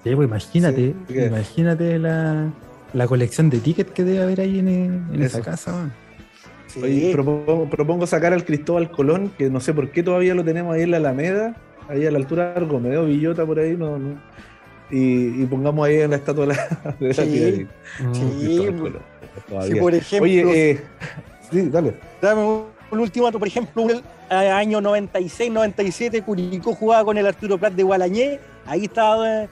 Sí, 0.04 0.14
pues 0.16 0.28
imagínate, 0.28 0.94
Sí, 1.08 1.18
imagínate 1.20 1.98
la, 1.98 2.50
la 2.94 3.08
colección 3.08 3.50
de 3.50 3.60
tickets 3.60 3.92
que 3.92 4.04
debe 4.04 4.22
haber 4.22 4.42
ahí 4.42 4.60
en, 4.60 4.68
en 5.14 5.24
esa 5.24 5.42
casa. 5.42 5.72
man. 5.72 5.94
Sí. 6.68 6.82
Oye, 6.84 7.12
propongo, 7.14 7.70
propongo 7.70 8.06
sacar 8.06 8.34
al 8.34 8.44
Cristóbal 8.44 8.92
Colón, 8.92 9.32
que 9.38 9.50
no 9.50 9.60
sé 9.62 9.74
por 9.74 9.92
qué 9.92 10.04
todavía 10.04 10.36
lo 10.36 10.44
tenemos 10.44 10.76
ahí 10.76 10.82
en 10.84 10.92
la 10.92 10.98
Alameda, 10.98 11.56
ahí 11.88 12.06
a 12.06 12.12
la 12.12 12.18
altura 12.18 12.52
de 12.52 12.58
Argomeo, 12.60 13.06
Villota 13.06 13.46
por 13.46 13.60
ahí, 13.60 13.76
no, 13.78 13.98
no. 13.98 14.20
Y, 14.92 15.42
y 15.42 15.46
pongamos 15.46 15.88
ahí 15.88 16.02
en 16.02 16.12
la 16.12 16.18
estatua 16.18 16.46
de 16.46 16.54
la, 16.54 16.96
de 17.00 17.08
la 17.08 17.14
Sí. 17.14 17.22
Edith, 17.44 17.68
Sí, 18.14 18.66
Colón, 18.78 19.02
si 19.68 19.76
por 19.80 19.96
ejemplo, 19.96 20.24
Oye, 20.30 20.72
eh, 20.72 20.82
sí, 21.52 21.70
dale. 21.70 21.94
Dame 22.22 22.42
un, 22.44 22.64
un 22.92 23.00
último 23.00 23.32
por 23.32 23.48
ejemplo, 23.48 23.88
el 23.90 24.02
año 24.32 24.82
96-97, 24.82 26.24
Curicó 26.24 26.74
jugaba 26.74 27.06
con 27.06 27.18
el 27.18 27.26
Arturo 27.28 27.58
Prat 27.58 27.74
de 27.74 27.84
Gualañé, 27.84 28.40
ahí 28.66 28.86
estaba 28.86 29.44
eh, 29.44 29.50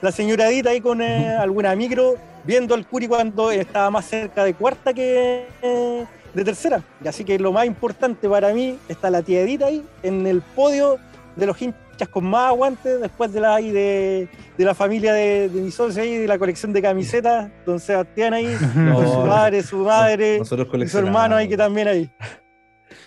la 0.00 0.12
señora 0.12 0.48
Edith 0.48 0.66
ahí 0.66 0.80
con 0.80 1.02
eh, 1.02 1.28
alguna 1.36 1.74
micro, 1.76 2.16
viendo 2.44 2.74
al 2.74 2.86
Curi 2.86 3.06
cuando 3.06 3.50
estaba 3.50 3.90
más 3.90 4.06
cerca 4.06 4.44
de 4.44 4.54
cuarta 4.54 4.94
que 4.94 5.46
eh, 5.62 6.06
de 6.32 6.44
tercera. 6.44 6.82
Y 7.04 7.08
así 7.08 7.24
que 7.24 7.38
lo 7.38 7.52
más 7.52 7.66
importante 7.66 8.28
para 8.28 8.52
mí 8.54 8.78
está 8.88 9.10
la 9.10 9.22
tía 9.22 9.40
ahí 9.42 9.84
en 10.02 10.26
el 10.26 10.40
podio 10.40 10.98
de 11.36 11.46
los 11.46 11.60
hinchas 11.60 12.08
con 12.08 12.24
más 12.24 12.48
aguante 12.48 12.98
después 12.98 13.32
de 13.32 13.40
la, 13.40 13.56
ahí 13.56 13.70
de, 13.70 14.28
de 14.56 14.64
la 14.64 14.74
familia 14.74 15.12
de, 15.12 15.48
de 15.48 15.60
mi 15.60 15.70
socio 15.70 16.02
ahí, 16.02 16.16
de 16.16 16.26
la 16.26 16.38
colección 16.38 16.72
de 16.72 16.80
camisetas, 16.80 17.50
don 17.66 17.78
Sebastián 17.78 18.32
ahí, 18.32 18.56
No, 18.74 18.94
con 18.94 19.06
su 19.06 19.26
padre, 19.26 19.62
su 19.62 19.76
madre 19.78 20.40
su 20.44 20.98
hermano 20.98 21.36
ahí 21.36 21.48
que 21.48 21.56
también 21.56 21.88
ahí. 21.88 22.10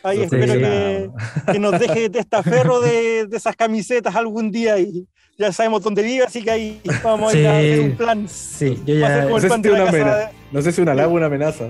Ahí 0.04 0.22
espero 0.22 0.54
que, 0.54 1.60
nos 1.60 1.80
deje 1.80 2.02
de 2.02 2.10
testaferro 2.10 2.82
de, 2.82 3.26
de 3.26 3.38
esas 3.38 3.56
camisetas 3.56 4.16
algún 4.16 4.52
día 4.52 4.78
y 4.78 5.08
ya 5.38 5.52
sabemos 5.52 5.82
dónde 5.82 6.04
vive, 6.04 6.26
así 6.26 6.44
que 6.44 6.52
ahí 6.52 6.82
vamos 7.04 7.34
a 7.34 7.38
ir 7.38 7.48
a 7.48 7.58
hacer 7.58 7.80
un 7.80 7.96
plan. 7.96 8.28
Sí, 8.28 8.82
yo 8.86 8.96
ya, 8.96 9.26
No 9.26 9.40
sé, 9.40 9.50
si 9.50 9.62
de 9.62 9.72
una 9.72 10.32
no 10.52 10.62
sé 10.62 10.72
si 10.72 10.82
una 10.82 10.92
halago 10.92 11.14
o 11.14 11.16
una 11.16 11.26
amenaza. 11.26 11.70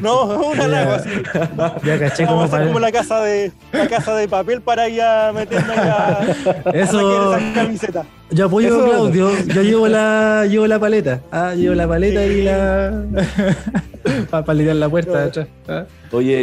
No, 0.00 0.24
una 0.50 0.66
lago 0.66 0.92
así. 0.92 1.10
ya 1.84 1.98
caché 1.98 2.24
Vamos 2.24 2.28
cómo 2.28 2.40
a 2.42 2.44
hacer 2.44 2.60
como 2.60 2.74
para... 2.74 2.86
la 2.86 2.92
casa 2.92 3.20
de 3.22 3.52
la 3.72 3.88
casa 3.88 4.14
de 4.16 4.28
papel 4.28 4.60
para 4.60 4.88
ir 4.88 5.02
a 5.02 5.30
ahí 5.30 5.38
a, 5.40 6.20
a 6.20 6.70
Eso, 6.72 6.92
saquear 6.92 7.42
esas 7.42 7.54
camisetas. 7.54 8.06
yo 8.30 8.46
apoyo 8.46 8.80
a 8.80 8.88
Claudio, 8.88 9.30
yo 9.46 9.62
llevo 9.62 9.88
la, 9.88 10.46
llevo 10.48 10.66
la 10.66 10.78
paleta, 10.78 11.20
ah, 11.30 11.54
llevo 11.54 11.74
la 11.74 11.86
paleta 11.86 12.24
y 12.24 12.42
la... 12.42 13.04
para 14.30 14.44
palitar 14.44 14.76
la 14.76 14.88
puerta 14.88 15.18
de 15.20 15.28
atrás. 15.28 15.48
ah. 15.68 15.84
Oye, 16.10 16.42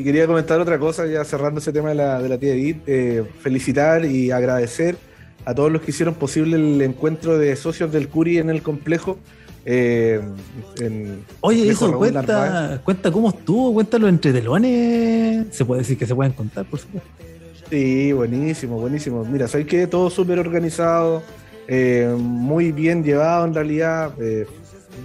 y 0.00 0.04
quería 0.04 0.26
comentar 0.26 0.60
otra 0.60 0.78
cosa, 0.78 1.06
ya 1.06 1.24
cerrando 1.24 1.60
ese 1.60 1.72
tema 1.72 1.90
de 1.90 1.94
la, 1.94 2.22
de 2.22 2.28
la 2.28 2.38
tía 2.38 2.54
Edith, 2.54 2.82
eh, 2.86 3.22
felicitar 3.40 4.04
y 4.04 4.30
agradecer 4.30 4.96
a 5.44 5.54
todos 5.54 5.70
los 5.70 5.82
que 5.82 5.90
hicieron 5.90 6.14
posible 6.14 6.56
el 6.56 6.80
encuentro 6.82 7.38
de 7.38 7.54
socios 7.56 7.92
del 7.92 8.08
Curi 8.08 8.38
en 8.38 8.50
el 8.50 8.62
complejo. 8.62 9.18
Eh, 9.64 10.20
en 10.80 11.24
Oye, 11.40 11.68
eso 11.70 11.86
Narváez. 11.88 12.12
cuenta, 12.12 12.80
cuenta 12.84 13.10
cómo 13.12 13.28
estuvo, 13.30 13.74
cuenta 13.74 13.98
los 13.98 14.08
entretelones. 14.10 15.46
Se 15.50 15.64
puede 15.64 15.80
decir 15.82 15.98
que 15.98 16.06
se 16.06 16.14
pueden 16.14 16.32
contar, 16.32 16.64
por 16.66 16.78
supuesto. 16.78 17.08
Sí, 17.68 18.12
buenísimo, 18.12 18.78
buenísimo. 18.80 19.24
Mira, 19.24 19.46
sabes 19.48 19.66
que 19.66 19.86
todo 19.86 20.10
súper 20.10 20.38
organizado, 20.38 21.22
eh, 21.68 22.12
muy 22.18 22.72
bien 22.72 23.04
llevado 23.04 23.44
en 23.46 23.54
realidad. 23.54 24.12
eh, 24.20 24.46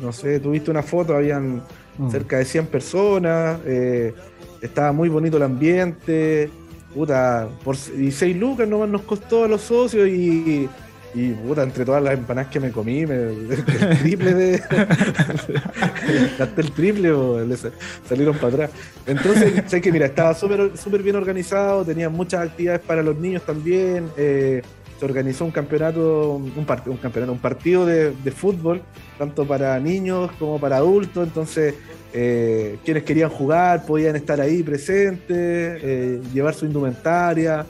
no 0.02 0.12
sé, 0.12 0.40
tuviste 0.40 0.72
una 0.72 0.82
foto, 0.84 1.16
habían 1.16 1.62
Mm. 1.98 2.10
cerca 2.12 2.38
de 2.40 2.46
100 2.46 2.66
personas, 2.68 3.60
eh, 3.66 4.14
estaba 4.62 4.92
muy 4.92 5.08
bonito 5.10 5.38
el 5.38 5.44
ambiente, 5.44 6.50
puta, 6.94 7.48
por 7.64 7.78
6 7.78 8.36
lucas 8.36 8.68
nomás 8.68 8.90
nos 8.90 9.04
costó 9.04 9.46
a 9.46 9.48
los 9.48 9.62
socios 9.62 10.08
y, 10.10 10.68
y 11.16 11.30
puta, 11.32 11.64
entre 11.64 11.86
todas 11.86 12.04
las 12.04 12.14
empanadas 12.14 12.52
que 12.52 12.60
me 12.60 12.72
comí, 12.72 13.06
me, 13.06 13.16
el 13.24 14.00
triple 14.02 14.34
de... 14.34 14.62
gasté 16.38 16.62
el 16.62 16.72
triple 16.72 17.12
o 17.12 17.44
le 17.46 17.56
sa- 17.58 17.70
salieron 18.08 18.36
para 18.36 18.48
atrás. 18.50 18.72
Entonces, 19.08 19.64
sé 19.68 19.82
que 19.82 19.92
mira, 19.92 20.06
estaba 20.08 20.34
súper 20.34 20.78
súper 20.78 21.02
bien 21.04 21.16
organizado, 21.16 21.86
tenía 21.86 22.10
muchas 22.10 22.42
actividades 22.50 22.82
para 22.82 23.02
los 23.02 23.18
niños 23.18 23.44
también, 23.46 24.10
eh, 24.18 24.62
se 25.00 25.06
organizó 25.06 25.46
un 25.46 25.52
campeonato, 25.52 26.32
un, 26.36 26.66
part- 26.68 26.88
un 26.88 26.98
campeonato, 26.98 27.32
un 27.34 27.40
partido 27.40 27.86
de, 27.86 28.12
de 28.12 28.32
fútbol, 28.32 28.82
tanto 29.18 29.46
para 29.46 29.80
niños 29.80 30.32
como 30.40 30.60
para 30.60 30.78
adultos, 30.78 31.28
entonces 31.28 31.76
eh, 32.14 32.78
quienes 32.86 33.04
querían 33.04 33.30
jugar 33.30 33.86
podían 33.86 34.16
estar 34.16 34.40
ahí 34.40 34.64
presentes, 34.64 35.28
eh, 35.30 36.22
llevar 36.34 36.54
su 36.54 36.66
indumentaria, 36.66 37.66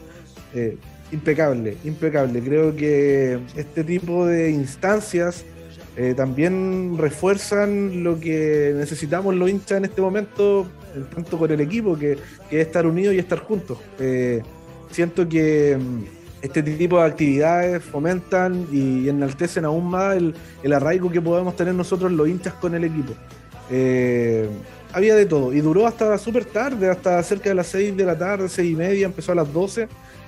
eh, 0.54 0.78
impecable, 1.12 1.78
impecable. 1.84 2.42
Creo 2.42 2.76
que 2.76 3.40
este 3.56 3.84
tipo 3.84 4.26
de 4.26 4.52
instancias 4.52 5.46
eh, 5.98 6.14
también 6.16 6.98
refuerzan 6.98 8.04
lo 8.04 8.20
que 8.20 8.74
necesitamos 8.76 9.36
los 9.36 9.50
hinchas 9.50 9.78
en 9.78 9.86
este 9.86 10.02
momento 10.02 10.68
tanto 11.14 11.38
con 11.38 11.52
el 11.52 11.62
equipo, 11.62 11.98
que, 11.98 12.18
que 12.50 12.62
es 12.62 12.68
estar 12.68 12.86
unidos 12.86 13.16
y 13.16 13.20
estar 13.20 13.40
juntos. 13.40 13.78
Eh, 14.00 14.42
siento 14.92 15.28
que 15.28 15.78
mm, 15.78 16.04
este 16.42 16.64
tipo 16.64 17.00
de 17.00 17.06
actividades 17.06 17.84
fomentan 17.84 18.68
y 18.72 19.10
enaltecen 19.10 19.66
aún 19.66 19.90
más 19.90 20.16
el, 20.16 20.34
el 20.64 20.74
arraigo 20.74 21.10
que 21.10 21.22
podemos 21.22 21.56
tener 21.56 21.74
nosotros 21.74 22.12
los 22.12 22.28
hinchas 22.28 22.54
con 22.54 22.76
el 22.76 22.84
equipo. 22.84 23.14
Eh, 23.70 24.48
había 24.94 25.16
de 25.16 25.26
todo 25.26 25.52
y 25.52 25.60
duró 25.60 25.88
hasta 25.88 26.18
súper 26.18 26.46
tarde, 26.46 26.90
hasta 26.90 27.22
cerca 27.24 27.50
de 27.50 27.56
las 27.56 27.68
6 27.68 27.98
de 27.98 28.06
la 28.06 28.18
tarde, 28.18 28.48
6 28.48 28.72
y 28.72 28.76
media, 28.76 29.06
empezó 29.06 29.34
a 29.34 29.36
las 29.36 29.52
12 29.52 29.88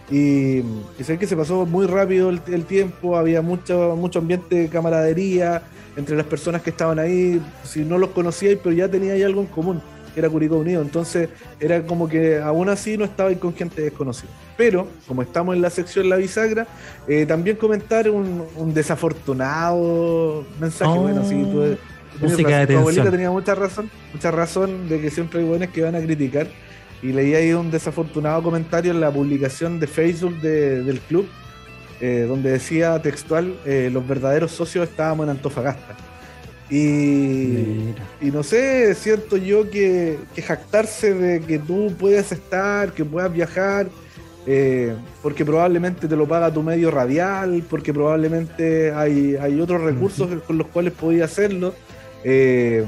y, 0.09 0.59
y 0.59 1.03
sé 1.03 1.17
que 1.17 1.27
se 1.27 1.35
pasó 1.35 1.65
muy 1.65 1.85
rápido 1.85 2.29
el, 2.29 2.41
el 2.47 2.65
tiempo, 2.65 3.17
había 3.17 3.41
mucho, 3.41 3.95
mucho 3.97 4.19
ambiente 4.19 4.55
de 4.55 4.69
camaradería 4.69 5.63
entre 5.97 6.15
las 6.15 6.25
personas 6.25 6.61
que 6.61 6.69
estaban 6.69 6.99
ahí, 6.99 7.41
si 7.63 7.83
no 7.83 7.97
los 7.97 8.11
conocíais, 8.11 8.59
pero 8.63 8.73
ya 8.75 8.87
teníais 8.87 9.23
algo 9.25 9.41
en 9.41 9.47
común, 9.47 9.81
era 10.15 10.29
Curicó 10.29 10.57
Unido, 10.57 10.81
entonces 10.81 11.29
era 11.59 11.83
como 11.83 12.07
que 12.07 12.37
aún 12.39 12.69
así 12.69 12.97
no 12.97 13.05
estabais 13.05 13.37
con 13.37 13.53
gente 13.53 13.81
desconocida. 13.81 14.29
Pero, 14.55 14.87
como 15.07 15.21
estamos 15.21 15.55
en 15.55 15.61
la 15.61 15.69
sección 15.69 16.09
La 16.09 16.15
Bisagra, 16.15 16.67
eh, 17.07 17.25
también 17.25 17.57
comentar 17.57 18.09
un, 18.09 18.43
un 18.55 18.73
desafortunado 18.73 20.45
mensaje, 20.59 20.91
Oh, 20.91 21.01
bueno, 21.01 21.23
sí, 21.23 21.35
tú, 21.43 21.77
música 22.21 22.59
de 22.59 22.67
tu 22.67 22.77
abuelita 22.79 23.11
tenía 23.11 23.29
mucha 23.29 23.55
razón, 23.55 23.89
mucha 24.13 24.31
razón 24.31 24.89
de 24.89 25.01
que 25.01 25.09
siempre 25.11 25.39
hay 25.41 25.45
buenos 25.45 25.69
que 25.69 25.81
van 25.81 25.95
a 25.95 26.01
criticar. 26.01 26.47
Y 27.03 27.13
leí 27.13 27.35
ahí 27.35 27.53
un 27.53 27.69
desafortunado 27.69 28.41
comentario 28.41 28.91
en 28.91 28.99
la 28.99 29.11
publicación 29.11 29.79
de 29.79 29.87
Facebook 29.87 30.39
de- 30.41 30.83
del 30.83 30.99
club, 30.99 31.27
eh, 32.01 32.25
donde 32.27 32.51
decía 32.51 32.99
textual, 33.01 33.55
eh, 33.65 33.89
los 33.91 34.07
verdaderos 34.07 34.51
socios 34.51 34.89
estábamos 34.89 35.25
en 35.25 35.31
Antofagasta. 35.31 35.95
Y, 36.69 37.93
y 38.21 38.31
no 38.33 38.43
sé, 38.43 38.93
siento 38.95 39.37
yo 39.37 39.69
que, 39.69 40.17
que 40.35 40.41
jactarse 40.41 41.13
de 41.13 41.39
que 41.41 41.59
tú 41.59 41.93
puedes 41.97 42.31
estar, 42.31 42.91
que 42.93 43.05
puedas 43.05 43.31
viajar, 43.31 43.87
eh, 44.45 44.93
porque 45.21 45.45
probablemente 45.45 46.07
te 46.07 46.15
lo 46.15 46.27
paga 46.27 46.51
tu 46.53 46.61
medio 46.63 46.91
radial, 46.91 47.63
porque 47.69 47.93
probablemente 47.93 48.91
hay, 48.91 49.35
hay 49.39 49.59
otros 49.61 49.81
recursos 49.81 50.29
con 50.45 50.57
los 50.57 50.67
cuales 50.67 50.93
podías 50.93 51.31
hacerlo. 51.31 51.73
eh, 52.23 52.83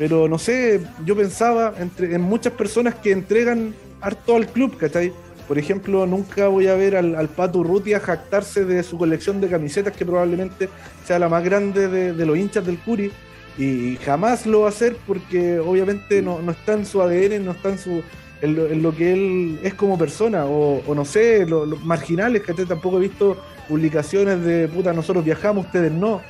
pero 0.00 0.28
no 0.28 0.38
sé, 0.38 0.80
yo 1.04 1.14
pensaba 1.14 1.74
entre, 1.78 2.14
en 2.14 2.22
muchas 2.22 2.54
personas 2.54 2.94
que 2.94 3.12
entregan 3.12 3.74
harto 4.00 4.34
al 4.34 4.46
club, 4.46 4.78
¿cachai? 4.78 5.12
Por 5.46 5.58
ejemplo, 5.58 6.06
nunca 6.06 6.48
voy 6.48 6.68
a 6.68 6.74
ver 6.74 6.96
al, 6.96 7.14
al 7.14 7.28
Pato 7.28 7.58
Urrutia 7.58 8.00
jactarse 8.00 8.64
de 8.64 8.82
su 8.82 8.96
colección 8.96 9.42
de 9.42 9.48
camisetas, 9.48 9.94
que 9.94 10.06
probablemente 10.06 10.70
sea 11.04 11.18
la 11.18 11.28
más 11.28 11.44
grande 11.44 11.88
de, 11.88 12.14
de 12.14 12.24
los 12.24 12.38
hinchas 12.38 12.64
del 12.64 12.78
Curi, 12.78 13.12
y 13.58 13.98
jamás 14.02 14.46
lo 14.46 14.60
va 14.60 14.68
a 14.68 14.70
hacer 14.70 14.96
porque 15.06 15.58
obviamente 15.58 16.22
no, 16.22 16.40
no 16.40 16.52
está 16.52 16.72
en 16.72 16.86
su 16.86 17.02
ADN, 17.02 17.44
no 17.44 17.50
está 17.50 17.68
en, 17.68 17.78
su, 17.78 18.02
en, 18.40 18.56
lo, 18.56 18.68
en 18.68 18.82
lo 18.82 18.96
que 18.96 19.12
él 19.12 19.60
es 19.62 19.74
como 19.74 19.98
persona, 19.98 20.46
o, 20.46 20.82
o 20.86 20.94
no 20.94 21.04
sé, 21.04 21.44
los 21.44 21.68
lo 21.68 21.76
marginales, 21.76 22.40
que 22.40 22.54
tampoco 22.54 22.96
he 22.96 23.00
visto 23.00 23.36
publicaciones 23.68 24.42
de 24.42 24.66
puta, 24.66 24.94
nosotros 24.94 25.22
viajamos, 25.22 25.66
ustedes 25.66 25.92
no 25.92 26.22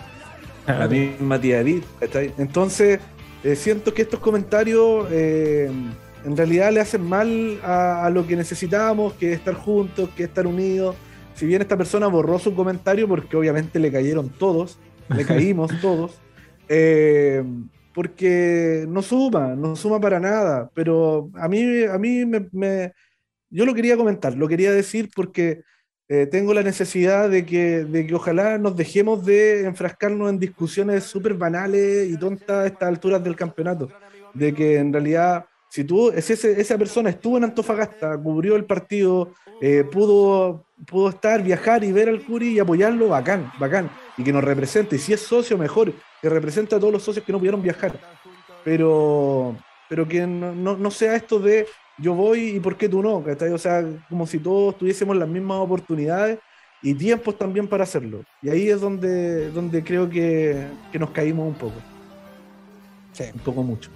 la 0.66 0.88
misma 0.88 1.40
tía 1.40 1.60
Edith, 1.60 1.84
¿cachai? 1.98 2.32
Entonces, 2.38 3.00
eh, 3.44 3.56
siento 3.56 3.94
que 3.94 4.02
estos 4.02 4.20
comentarios 4.20 5.06
eh, 5.10 5.70
en 6.24 6.36
realidad 6.36 6.72
le 6.72 6.80
hacen 6.80 7.02
mal 7.02 7.58
a, 7.62 8.04
a 8.06 8.10
lo 8.10 8.26
que 8.26 8.36
necesitábamos, 8.36 9.14
que 9.14 9.32
es 9.32 9.38
estar 9.38 9.54
juntos, 9.54 10.10
que 10.10 10.24
es 10.24 10.28
estar 10.28 10.46
unidos. 10.46 10.96
Si 11.34 11.46
bien 11.46 11.62
esta 11.62 11.76
persona 11.76 12.06
borró 12.08 12.38
su 12.38 12.54
comentario, 12.54 13.08
porque 13.08 13.36
obviamente 13.36 13.78
le 13.78 13.90
cayeron 13.90 14.28
todos, 14.28 14.78
le 15.08 15.24
caímos 15.26 15.70
todos, 15.80 16.20
eh, 16.68 17.42
porque 17.94 18.84
no 18.88 19.02
suma, 19.02 19.54
no 19.56 19.74
suma 19.76 19.98
para 20.00 20.20
nada. 20.20 20.70
Pero 20.74 21.30
a 21.34 21.48
mí, 21.48 21.84
a 21.84 21.98
mí 21.98 22.24
me, 22.26 22.46
me- 22.52 22.92
yo 23.48 23.64
lo 23.64 23.74
quería 23.74 23.96
comentar, 23.96 24.36
lo 24.36 24.46
quería 24.46 24.70
decir 24.72 25.08
porque 25.16 25.62
eh, 26.12 26.26
tengo 26.26 26.52
la 26.52 26.62
necesidad 26.64 27.30
de 27.30 27.46
que, 27.46 27.84
de 27.84 28.04
que 28.06 28.14
ojalá 28.16 28.58
nos 28.58 28.74
dejemos 28.76 29.24
de 29.24 29.64
enfrascarnos 29.64 30.28
en 30.28 30.38
discusiones 30.40 31.04
súper 31.04 31.34
banales 31.34 32.10
y 32.10 32.18
tontas 32.18 32.50
a 32.50 32.66
estas 32.66 32.88
alturas 32.88 33.22
del 33.22 33.36
campeonato. 33.36 33.86
De 34.34 34.52
que 34.52 34.76
en 34.78 34.92
realidad, 34.92 35.44
si 35.68 35.84
tú, 35.84 36.12
si 36.20 36.32
ese- 36.32 36.60
esa 36.60 36.76
persona 36.76 37.10
estuvo 37.10 37.36
en 37.38 37.44
Antofagasta, 37.44 38.18
cubrió 38.18 38.56
el 38.56 38.64
partido, 38.64 39.32
eh, 39.60 39.84
pudo, 39.84 40.66
pudo 40.86 41.10
estar, 41.10 41.42
viajar 41.44 41.84
y 41.84 41.92
ver 41.92 42.08
al 42.08 42.24
Curi 42.24 42.48
y 42.54 42.58
apoyarlo, 42.58 43.08
bacán, 43.08 43.52
bacán. 43.60 43.88
Y 44.16 44.24
que 44.24 44.32
nos 44.32 44.42
represente. 44.42 44.96
Y 44.96 44.98
si 44.98 45.12
es 45.12 45.20
socio, 45.20 45.56
mejor, 45.56 45.92
que 46.20 46.28
represente 46.28 46.74
a 46.74 46.80
todos 46.80 46.92
los 46.92 47.02
socios 47.04 47.24
que 47.24 47.30
no 47.32 47.38
pudieron 47.38 47.62
viajar. 47.62 47.92
Pero, 48.64 49.56
pero 49.88 50.06
que 50.08 50.26
no, 50.26 50.54
no- 50.54 50.76
no 50.76 50.90
sea 50.90 51.14
esto 51.14 51.38
de 51.38 51.66
yo 52.00 52.14
voy 52.14 52.56
y 52.56 52.60
por 52.60 52.76
qué 52.76 52.88
tú 52.88 53.02
no, 53.02 53.22
¿cachai? 53.22 53.50
O 53.50 53.58
sea, 53.58 53.84
como 54.08 54.26
si 54.26 54.38
todos 54.38 54.76
tuviésemos 54.78 55.16
las 55.16 55.28
mismas 55.28 55.58
oportunidades 55.58 56.38
y 56.82 56.94
tiempos 56.94 57.36
también 57.36 57.68
para 57.68 57.84
hacerlo. 57.84 58.22
Y 58.42 58.48
ahí 58.48 58.68
es 58.68 58.80
donde, 58.80 59.50
donde 59.50 59.84
creo 59.84 60.08
que, 60.08 60.66
que 60.90 60.98
nos 60.98 61.10
caímos 61.10 61.46
un 61.48 61.54
poco, 61.54 61.74
Sí. 63.12 63.24
un 63.34 63.40
poco 63.40 63.62
mucho. 63.62 63.90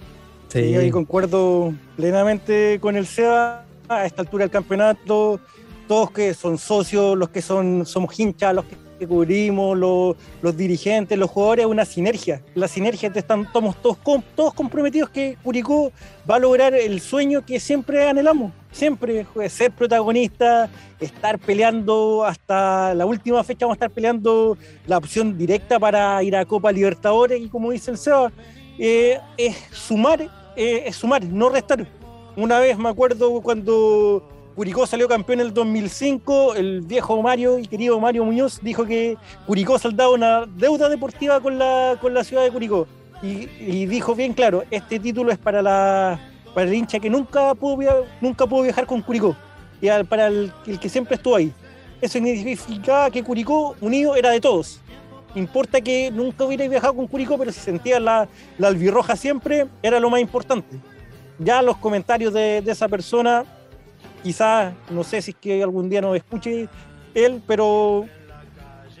Sí. 0.49 0.59
Y 0.59 0.75
ahí 0.75 0.91
concuerdo 0.91 1.73
plenamente 1.95 2.79
con 2.79 2.95
el 2.95 3.05
SEBA. 3.05 3.65
A 3.87 4.03
esta 4.03 4.23
altura 4.23 4.45
del 4.45 4.49
campeonato, 4.51 5.39
todos 5.87 6.09
que 6.09 6.33
son 6.33 6.57
socios, 6.57 7.15
los 7.15 7.29
que 7.29 7.39
son, 7.43 7.85
somos 7.85 8.19
hinchas, 8.19 8.55
los 8.55 8.65
que, 8.65 8.75
que 8.97 9.07
cubrimos, 9.07 9.77
los, 9.77 10.15
los 10.41 10.57
dirigentes, 10.57 11.17
los 11.17 11.29
jugadores, 11.29 11.65
una 11.65 11.85
sinergia. 11.85 12.41
La 12.53 12.67
sinergia 12.67 13.11
están, 13.13 13.41
estamos 13.41 13.81
todos, 13.81 13.97
todos 14.35 14.53
comprometidos 14.53 15.09
que 15.09 15.37
Curicó 15.43 15.91
va 16.29 16.35
a 16.35 16.39
lograr 16.39 16.73
el 16.73 16.99
sueño 16.99 17.45
que 17.45 17.59
siempre 17.59 18.07
anhelamos. 18.07 18.51
Siempre 18.71 19.23
joder, 19.23 19.49
ser 19.49 19.71
protagonista, 19.71 20.69
estar 20.99 21.39
peleando 21.39 22.25
hasta 22.25 22.93
la 22.93 23.05
última 23.05 23.43
fecha, 23.43 23.65
vamos 23.65 23.75
a 23.75 23.85
estar 23.85 23.91
peleando 23.91 24.57
la 24.85 24.97
opción 24.97 25.37
directa 25.37 25.79
para 25.79 26.21
ir 26.23 26.35
a 26.35 26.45
Copa 26.45 26.71
Libertadores 26.71 27.39
y 27.41 27.47
como 27.47 27.71
dice 27.71 27.91
el 27.91 27.97
Seba, 27.97 28.31
eh, 28.77 29.17
es 29.37 29.55
sumar, 29.71 30.21
eh, 30.57 30.83
es 30.85 30.95
sumar, 30.97 31.23
no 31.23 31.49
restar. 31.49 31.87
Una 32.35 32.59
vez 32.59 32.77
me 32.77 32.89
acuerdo 32.89 33.39
cuando 33.41 34.34
Curicó 34.55 34.87
salió 34.87 35.09
campeón 35.09 35.41
en 35.41 35.47
el 35.47 35.53
2005, 35.53 36.55
el 36.55 36.79
viejo 36.79 37.21
Mario 37.21 37.59
y 37.59 37.67
querido 37.67 37.99
Mario 37.99 38.23
Muñoz 38.23 38.61
dijo 38.61 38.85
que 38.85 39.17
Curicó 39.45 39.77
saldaba 39.77 40.11
una 40.13 40.45
deuda 40.45 40.87
deportiva 40.87 41.41
con 41.41 41.59
la, 41.59 41.97
con 41.99 42.13
la 42.13 42.23
ciudad 42.23 42.43
de 42.43 42.51
Curicó. 42.51 42.87
Y, 43.21 43.85
dijo 43.85 44.15
bien 44.15 44.33
claro, 44.33 44.63
este 44.71 44.97
título 44.97 45.31
es 45.31 45.37
para, 45.37 45.61
la, 45.61 46.19
para 46.53 46.67
el 46.67 46.73
hincha 46.73 46.99
que 46.99 47.09
nunca 47.09 47.53
pudo, 47.53 48.05
nunca 48.21 48.47
pudo 48.47 48.63
viajar 48.63 48.85
con 48.85 49.01
Curicó, 49.01 49.35
y 49.81 49.89
para 50.05 50.27
el, 50.27 50.53
el 50.67 50.79
que 50.79 50.87
siempre 50.87 51.15
estuvo 51.15 51.35
ahí. 51.35 51.51
Eso 51.99 52.13
significaba 52.13 53.11
que 53.11 53.23
Curicó 53.23 53.75
unido 53.81 54.15
era 54.15 54.29
de 54.29 54.39
todos. 54.39 54.79
Importa 55.33 55.81
que 55.81 56.11
nunca 56.11 56.45
hubiera 56.45 56.65
viajado 56.65 56.93
con 56.93 57.07
Curicó, 57.07 57.37
pero 57.37 57.51
si 57.51 57.59
sentía 57.59 57.99
la, 57.99 58.29
la 58.57 58.69
albirroja 58.69 59.17
siempre, 59.17 59.67
era 59.83 59.99
lo 59.99 60.09
más 60.09 60.21
importante. 60.21 60.77
Ya 61.39 61.61
los 61.61 61.75
comentarios 61.75 62.33
de 62.33 62.63
esa 62.65 62.87
persona, 62.87 63.43
quizás, 64.25 64.73
no 64.89 65.03
sé 65.03 65.21
si 65.21 65.29
es 65.29 65.37
que 65.37 65.61
algún 65.61 65.87
día 65.87 66.01
nos 66.01 66.17
escuche 66.17 66.67
él, 67.13 67.43
pero 67.45 68.07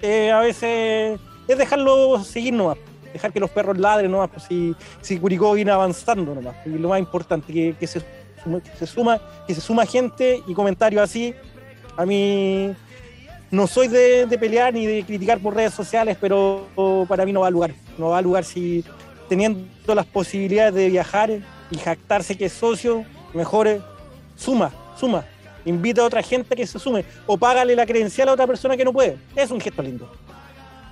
eh, 0.03 0.29
a 0.29 0.39
veces 0.41 1.19
es 1.47 1.57
dejarlo 1.57 2.23
seguir 2.23 2.53
nomás, 2.53 2.77
dejar 3.11 3.33
que 3.33 3.39
los 3.39 3.49
perros 3.49 3.75
ladren 3.75 4.11
nomás, 4.11 4.29
pues, 4.29 4.43
si, 4.43 4.75
si 5.01 5.17
Curicó 5.17 5.53
viene 5.53 5.71
avanzando 5.71 6.35
nomás. 6.35 6.55
Y 6.63 6.69
lo 6.69 6.89
más 6.89 6.99
importante, 6.99 7.51
que, 7.51 7.75
que 7.79 7.87
se, 7.87 8.03
se 8.77 8.85
suma, 8.85 9.19
que 9.47 9.55
se 9.55 9.61
suma 9.61 9.87
gente 9.87 10.43
y 10.45 10.53
comentarios 10.53 11.01
así. 11.01 11.33
A 11.97 12.05
mí 12.05 12.71
no 13.49 13.65
soy 13.65 13.87
de, 13.87 14.27
de 14.27 14.37
pelear 14.37 14.75
ni 14.75 14.85
de 14.85 15.03
criticar 15.03 15.39
por 15.39 15.55
redes 15.55 15.73
sociales, 15.73 16.19
pero 16.21 16.67
para 17.07 17.25
mí 17.25 17.33
no 17.33 17.39
va 17.39 17.47
a 17.47 17.51
lugar. 17.51 17.73
No 17.97 18.09
va 18.09 18.19
a 18.19 18.21
lugar 18.21 18.43
si 18.43 18.85
teniendo 19.27 19.65
las 19.87 20.05
posibilidades 20.05 20.75
de 20.75 20.87
viajar 20.87 21.31
y 21.71 21.77
jactarse 21.77 22.37
que 22.37 22.45
es 22.45 22.53
socio, 22.53 23.03
mejor 23.33 23.81
suma, 24.35 24.71
suma. 24.97 25.25
Invita 25.65 26.01
a 26.01 26.05
otra 26.05 26.21
gente 26.21 26.55
que 26.55 26.67
se 26.67 26.77
sume 26.77 27.03
o 27.25 27.37
págale 27.37 27.75
la 27.75 27.85
credencial 27.85 28.29
a 28.29 28.33
otra 28.33 28.45
persona 28.45 28.77
que 28.77 28.85
no 28.85 28.93
puede. 28.93 29.17
Es 29.35 29.49
un 29.51 29.59
gesto 29.59 29.81
lindo. 29.81 30.09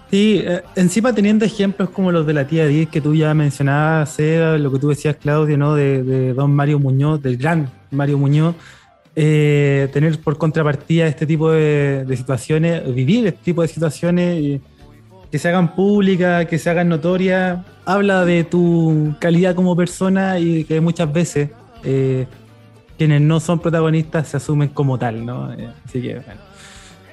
Sí, 0.10 0.43
eh, 0.45 0.62
encima 0.76 1.14
teniendo 1.14 1.45
ejemplos 1.45 1.89
como 1.89 2.12
los 2.12 2.26
de 2.26 2.34
la 2.34 2.45
tía 2.45 2.68
Diez 2.68 2.89
que 2.89 3.01
tú 3.01 3.16
ya 3.16 3.34
mencionabas, 3.34 4.18
lo 4.20 4.72
que 4.72 4.80
tú 4.80 4.89
decías, 4.89 5.16
Claudio, 5.16 5.58
¿no? 5.58 5.76
De, 5.76 6.34
don 6.34 6.54
Mario 6.54 6.80
Muñoz, 6.80 7.22
del 7.22 7.38
gran 7.38 7.70
Mario 7.91 8.18
Muñoz, 8.18 8.56
eh, 9.16 9.89
tener 9.91 10.20
por 10.20 10.38
contrapartida 10.38 11.08
este 11.08 11.26
tipo 11.26 11.51
de, 11.51 12.06
de 12.06 12.18
situaciones, 12.18 12.93
vivir 12.93 13.28
este 13.28 13.39
tipo 13.43 13.62
de 13.64 13.68
situaciones, 13.68 14.62
que 15.34 15.39
se 15.39 15.49
hagan 15.49 15.74
públicas, 15.74 16.45
que 16.45 16.60
se 16.60 16.70
hagan 16.70 16.89
notorias, 16.89 17.66
habla 17.86 18.24
de 18.24 18.43
tu 18.43 19.16
calidad 19.20 19.56
como 19.56 19.76
persona 19.76 20.38
y 20.38 20.64
que 20.64 20.80
muchas 20.80 21.12
veces 21.12 21.49
eh, 21.84 22.28
quienes 22.98 23.22
no 23.22 23.39
son 23.39 23.60
protagonistas 23.60 24.28
se 24.28 24.38
asumen 24.38 24.70
como 24.70 24.98
tal, 25.00 25.26
¿no? 25.26 25.54
Eh, 25.54 25.70
así 25.86 26.02
que, 26.02 26.16
bueno, 26.16 26.41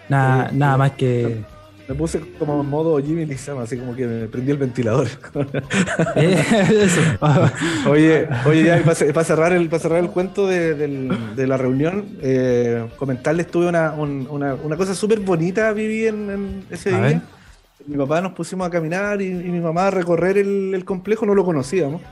nada, 0.09 0.51
Sí, 0.51 0.57
nada 0.57 0.73
sí. 0.75 0.79
más 0.79 0.91
que... 0.93 1.45
me 1.89 1.95
puse 1.95 2.21
como 2.39 2.61
en 2.61 2.69
modo 2.69 2.99
Jimmy 3.03 3.27
Lizama, 3.27 3.63
así 3.63 3.77
como 3.77 3.95
que 3.97 4.07
me 4.07 4.27
prendí 4.29 4.51
el 4.53 4.59
ventilador. 4.59 5.09
Eh, 6.17 6.43
oye, 7.89 8.29
oye, 8.47 8.65
ya 8.65 8.83
para, 8.83 9.25
cerrar 9.25 9.53
el, 9.53 9.69
para 9.69 9.81
cerrar 9.81 9.99
el 10.01 10.11
cuento 10.11 10.47
de, 10.47 10.75
de 10.75 11.47
la 11.47 11.57
reunión, 11.57 12.05
eh, 12.23 12.87
comentarles, 12.97 13.47
tuve 13.49 13.69
una, 13.69 13.93
un- 13.93 14.27
una, 14.31 14.55
una 14.55 14.77
cosa 14.77 14.95
súper 14.95 15.21
bonita 15.21 15.73
viví 15.73 16.07
en, 16.07 16.31
en 16.31 16.65
ese 16.71 16.91
A 16.95 16.99
día. 16.99 17.01
ver. 17.01 17.21
Mi 17.87 17.97
papá 17.97 18.21
nos 18.21 18.33
pusimos 18.33 18.67
a 18.67 18.71
caminar 18.71 19.23
y, 19.23 19.27
y 19.29 19.51
mi 19.51 19.59
mamá 19.61 19.87
a 19.87 19.91
recorrer 19.91 20.37
el, 20.39 20.75
el 20.75 20.85
complejo, 20.85 21.25
no 21.27 21.35
lo 21.35 21.45
conocíamos. 21.45 22.03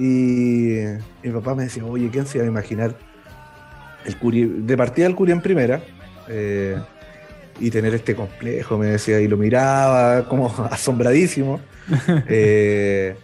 Y 0.00 0.76
mi 1.22 1.32
papá 1.32 1.54
me 1.54 1.64
decía, 1.64 1.84
oye, 1.84 2.08
¿quién 2.10 2.26
se 2.26 2.38
iba 2.38 2.46
a 2.46 2.48
imaginar? 2.48 2.96
El 4.04 4.16
Curi, 4.16 4.44
de 4.44 4.76
partida 4.76 5.06
el 5.06 5.14
Curi 5.14 5.32
en 5.32 5.40
primera. 5.42 5.82
eh, 6.28 6.78
y 7.62 7.70
tener 7.70 7.92
este 7.94 8.14
complejo, 8.14 8.78
me 8.78 8.86
decía, 8.86 9.20
y 9.20 9.28
lo 9.28 9.36
miraba 9.36 10.26
como 10.28 10.46
asombradísimo. 10.70 11.60
Eh, 12.28 13.16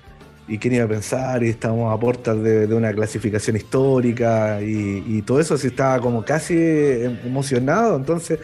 y 0.48 0.58
quién 0.58 0.74
iba 0.74 0.84
a 0.84 0.88
pensar, 0.88 1.42
y 1.42 1.48
estábamos 1.48 1.92
a 1.92 1.98
puertas 1.98 2.40
de, 2.42 2.66
de 2.66 2.74
una 2.74 2.92
clasificación 2.92 3.56
histórica, 3.56 4.60
y, 4.60 5.02
y 5.06 5.22
todo 5.22 5.40
eso 5.40 5.56
sí 5.56 5.68
estaba 5.68 6.00
como 6.00 6.24
casi 6.24 6.54
em- 6.54 7.18
emocionado. 7.24 7.96
Entonces, 7.96 8.38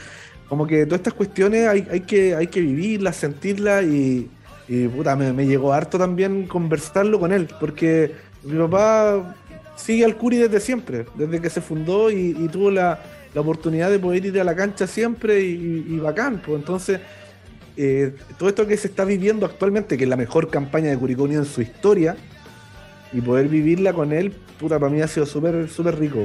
como 0.49 0.67
que 0.67 0.85
todas 0.87 1.01
estas 1.01 1.15
cuestiones 1.15 1.69
hay, 1.69 1.87
hay, 1.91 2.01
que, 2.01 2.35
hay 2.35 2.47
que 2.47 2.61
vivirlas, 2.61 3.17
sentirlas, 3.17 3.85
y, 3.85 4.31
y 4.75 4.89
puta, 4.89 5.17
me, 5.17 5.33
me 5.33 5.45
llegó 5.47 5.73
harto 5.73 5.99
también 5.99 6.47
conversarlo 6.47 7.19
con 7.21 7.31
él, 7.33 7.49
porque 7.61 8.13
mi 8.43 8.59
papá 8.59 9.37
sigue 9.77 10.05
al 10.05 10.17
Curi 10.17 10.39
desde 10.39 10.61
siempre, 10.61 11.07
desde 11.15 11.41
que 11.41 11.51
se 11.51 11.61
fundó 11.61 12.11
y, 12.11 12.37
y 12.39 12.49
tuvo 12.49 12.71
la, 12.71 13.01
la 13.35 13.41
oportunidad 13.41 13.91
de 13.91 13.99
poder 13.99 14.25
ir 14.25 14.41
a 14.41 14.45
la 14.45 14.55
cancha 14.55 14.87
siempre 14.87 15.41
y, 15.41 15.87
y 15.89 15.99
bacán, 15.99 16.41
pues 16.45 16.59
entonces 16.59 17.01
eh, 17.77 18.15
todo 18.39 18.49
esto 18.49 18.67
que 18.67 18.77
se 18.77 18.89
está 18.89 19.05
viviendo 19.05 19.45
actualmente, 19.47 19.97
que 19.97 20.05
es 20.05 20.11
la 20.11 20.17
mejor 20.17 20.49
campaña 20.49 20.91
de 20.91 20.97
Curicó 20.97 21.27
en 21.27 21.45
su 21.45 21.61
historia, 21.63 22.17
y 23.15 23.21
poder 23.21 23.49
vivirla 23.49 23.93
con 23.93 24.13
él, 24.13 24.33
puta, 24.59 24.79
para 24.79 24.91
mí 24.91 25.03
ha 25.03 25.09
sido 25.09 25.27
súper 25.27 25.69
súper 25.69 25.99
rico. 25.99 26.19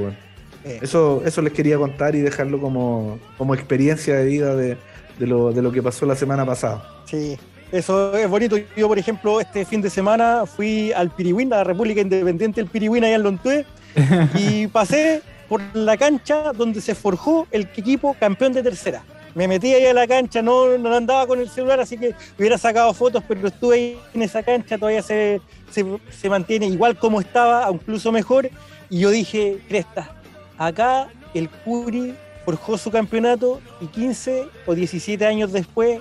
Eh, 0.64 0.78
Eso, 0.82 1.22
eso 1.24 1.42
les 1.42 1.52
quería 1.52 1.76
contar 1.76 2.14
y 2.14 2.20
dejarlo 2.20 2.60
como, 2.60 3.18
como 3.36 3.54
experiencia 3.54 4.16
de 4.16 4.24
vida 4.24 4.56
de, 4.56 4.76
de 5.18 5.26
lo, 5.26 5.52
de 5.52 5.60
lo 5.60 5.70
que 5.70 5.82
pasó 5.82 6.06
la 6.06 6.16
semana 6.16 6.46
pasada. 6.46 6.82
Sí, 7.04 7.36
eso 7.72 8.16
es 8.16 8.28
bonito. 8.28 8.56
Yo, 8.76 8.88
por 8.88 8.98
ejemplo, 8.98 9.40
este 9.40 9.64
fin 9.64 9.80
de 9.82 9.90
semana 9.90 10.44
fui 10.46 10.92
al 10.92 11.10
Piriwin, 11.10 11.52
a 11.52 11.58
la 11.58 11.64
República 11.64 12.00
Independiente 12.00 12.60
del 12.60 12.70
Piriwin, 12.70 13.04
allá 13.04 13.16
en 13.16 13.22
Lontué, 13.22 13.66
y 14.34 14.66
pasé 14.68 15.22
por 15.48 15.60
la 15.74 15.96
cancha 15.96 16.52
donde 16.52 16.80
se 16.80 16.94
forjó 16.94 17.46
el 17.50 17.62
equipo 17.62 18.14
campeón 18.18 18.52
de 18.52 18.62
tercera. 18.62 19.02
Me 19.34 19.46
metí 19.46 19.72
ahí 19.72 19.86
a 19.86 19.94
la 19.94 20.06
cancha, 20.06 20.42
no, 20.42 20.78
no 20.78 20.94
andaba 20.94 21.26
con 21.26 21.38
el 21.38 21.48
celular, 21.48 21.80
así 21.80 21.96
que 21.96 22.14
hubiera 22.38 22.58
sacado 22.58 22.92
fotos, 22.94 23.22
pero 23.28 23.46
estuve 23.46 23.74
ahí 23.74 23.98
en 24.14 24.22
esa 24.22 24.42
cancha, 24.42 24.78
todavía 24.78 25.02
se, 25.02 25.40
se, 25.70 25.84
se 26.10 26.28
mantiene 26.28 26.66
igual 26.66 26.98
como 26.98 27.20
estaba, 27.20 27.70
incluso 27.70 28.10
mejor. 28.10 28.50
Y 28.90 29.00
yo 29.00 29.10
dije, 29.10 29.58
Cresta, 29.68 30.10
acá 30.56 31.08
el 31.34 31.48
Curi 31.50 32.14
forjó 32.44 32.78
su 32.78 32.90
campeonato 32.90 33.60
y 33.80 33.86
15 33.86 34.48
o 34.66 34.74
17 34.74 35.24
años 35.26 35.52
después 35.52 36.00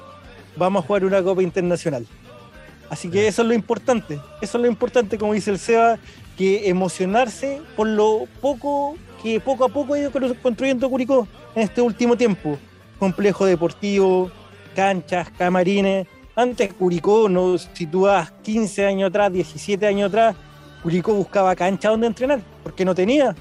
vamos 0.58 0.84
a 0.84 0.88
jugar 0.88 1.05
una 1.05 1.22
Copa 1.22 1.41
Internacional. 1.41 2.05
Así 2.89 3.10
que 3.10 3.28
eso 3.28 3.41
es 3.41 3.47
lo 3.47 3.53
importante, 3.53 4.20
eso 4.41 4.58
es 4.58 4.62
lo 4.62 4.68
importante, 4.68 5.18
como 5.18 5.34
dice 5.34 5.51
el 5.51 5.60
Seba, 5.60 5.97
que 6.38 6.70
emocionarse 6.70 7.62
por 7.76 7.88
lo 7.88 8.28
poco 8.41 8.95
que 9.22 9.39
poco 9.39 9.66
a 9.66 9.70
poco 9.70 9.93
ha 9.93 9.99
ido 9.99 10.12
construyendo 10.41 10.89
Curicó 10.89 11.28
en 11.55 11.64
este 11.64 11.82
último 11.82 12.16
tiempo. 12.16 12.58
Complejo 12.99 13.45
deportivo, 13.45 14.32
canchas, 14.76 15.30
camarines. 15.38 16.08
Antes 16.36 16.74
Curicó, 16.74 17.28
no, 17.28 17.58
si 17.58 17.88
tú 17.88 18.01
vas 18.01 18.32
15 18.43 18.86
años 18.86 19.10
atrás, 19.10 19.34
17 19.34 19.86
años 19.86 20.10
atrás, 20.10 20.36
Curicó 20.84 21.14
buscaba 21.14 21.55
cancha 21.55 21.89
donde 21.89 22.08
entrenar, 22.08 22.41
porque 22.64 22.86
no 22.86 22.93
tenía, 22.93 23.36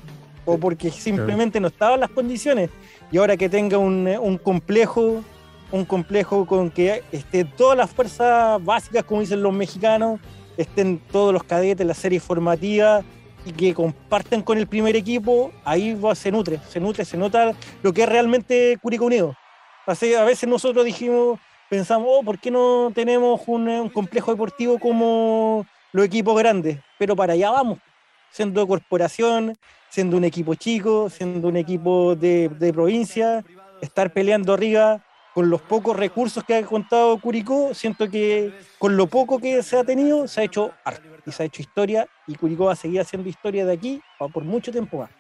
o 0.47 0.57
porque 0.57 0.91
simplemente 0.91 1.61
no 1.61 1.69
estaban 1.69 2.01
las 2.01 2.11
condiciones. 2.11 2.71
Y 3.13 3.19
ahora 3.19 3.37
que 3.37 3.49
tenga 3.49 3.77
un, 3.77 4.09
un 4.09 4.39
complejo, 4.39 5.23
un 5.73 5.85
complejo 5.85 6.47
con 6.47 6.71
que 6.71 7.03
estén 7.13 7.51
todas 7.57 7.77
las 7.77 7.91
fuerzas 7.91 8.63
básicas, 8.65 9.05
como 9.05 9.21
dicen 9.21 9.43
los 9.43 9.53
mexicanos, 9.53 10.21
estén 10.57 10.99
todos 11.11 11.33
los 11.33 11.43
cadetes, 11.45 11.87
la 11.87 11.95
serie 11.95 12.21
formativa 12.21 13.03
y 13.45 13.53
que 13.53 13.75
comparten 13.75 14.43
con 14.43 14.59
el 14.59 14.67
primer 14.67 14.97
equipo, 14.97 15.53
ahí 15.65 15.95
va- 15.95 16.15
se 16.15 16.31
nutre, 16.33 16.59
se 16.69 16.81
nutre, 16.81 17.05
se 17.05 17.17
nota 17.17 17.53
lo 17.83 17.93
que 17.93 18.03
es 18.03 18.09
realmente 18.09 18.77
Curicó 18.81 19.07
Unido. 19.07 19.35
Así, 19.87 20.15
a 20.15 20.25
veces 20.25 20.49
nosotros 20.49 20.85
dijimos, 20.85 21.39
pensamos, 21.71 22.09
oh, 22.11 22.23
¿por 22.25 22.39
qué 22.39 22.51
no 22.51 22.91
tenemos 22.95 23.41
un, 23.47 23.69
un 23.69 23.89
complejo 23.89 24.33
deportivo 24.33 24.79
como 24.79 25.65
los 25.93 26.05
equipos 26.07 26.37
grandes? 26.39 26.79
Pero 26.99 27.15
para 27.15 27.35
allá 27.35 27.51
vamos, 27.51 27.79
siendo 28.31 28.67
corporación, 28.67 29.57
siendo 29.89 30.17
un 30.17 30.25
equipo 30.25 30.55
chico, 30.55 31.09
siendo 31.09 31.49
un 31.49 31.57
equipo 31.57 32.17
de, 32.17 32.49
de 32.49 32.73
provincia, 32.73 33.45
estar 33.81 34.13
peleando 34.13 34.55
arriba 34.55 35.03
con 35.37 35.51
los 35.51 35.61
pocos 35.61 35.95
recursos 35.95 36.43
que 36.45 36.55
ha 36.55 36.63
contado 36.65 37.19
Curicó, 37.19 37.75
siento 37.75 38.09
que 38.09 38.55
con 38.79 38.97
lo 38.97 39.07
poco 39.07 39.39
que 39.39 39.63
se 39.63 39.77
ha 39.77 39.85
tenido 39.85 40.27
se 40.27 40.41
ha 40.41 40.45
hecho 40.45 40.71
arte 40.83 41.03
y 41.27 41.31
se 41.31 41.43
ha 41.43 41.47
hecho 41.47 41.61
historia 41.61 42.07
y 42.27 42.37
Curicó 42.37 42.65
va 42.65 42.73
a 42.73 42.77
seguir 42.77 43.03
haciendo 43.03 43.29
historia 43.29 43.67
de 43.67 43.75
aquí 43.75 44.01
por 44.33 44.45
mucho 44.45 44.73
tiempo 44.73 45.01
más. 45.01 45.11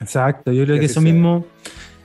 Exacto, 0.00 0.52
yo 0.52 0.64
creo 0.66 0.78
Que 0.78 0.84
eso 0.84 1.00
sea. 1.00 1.10
mismo, 1.10 1.46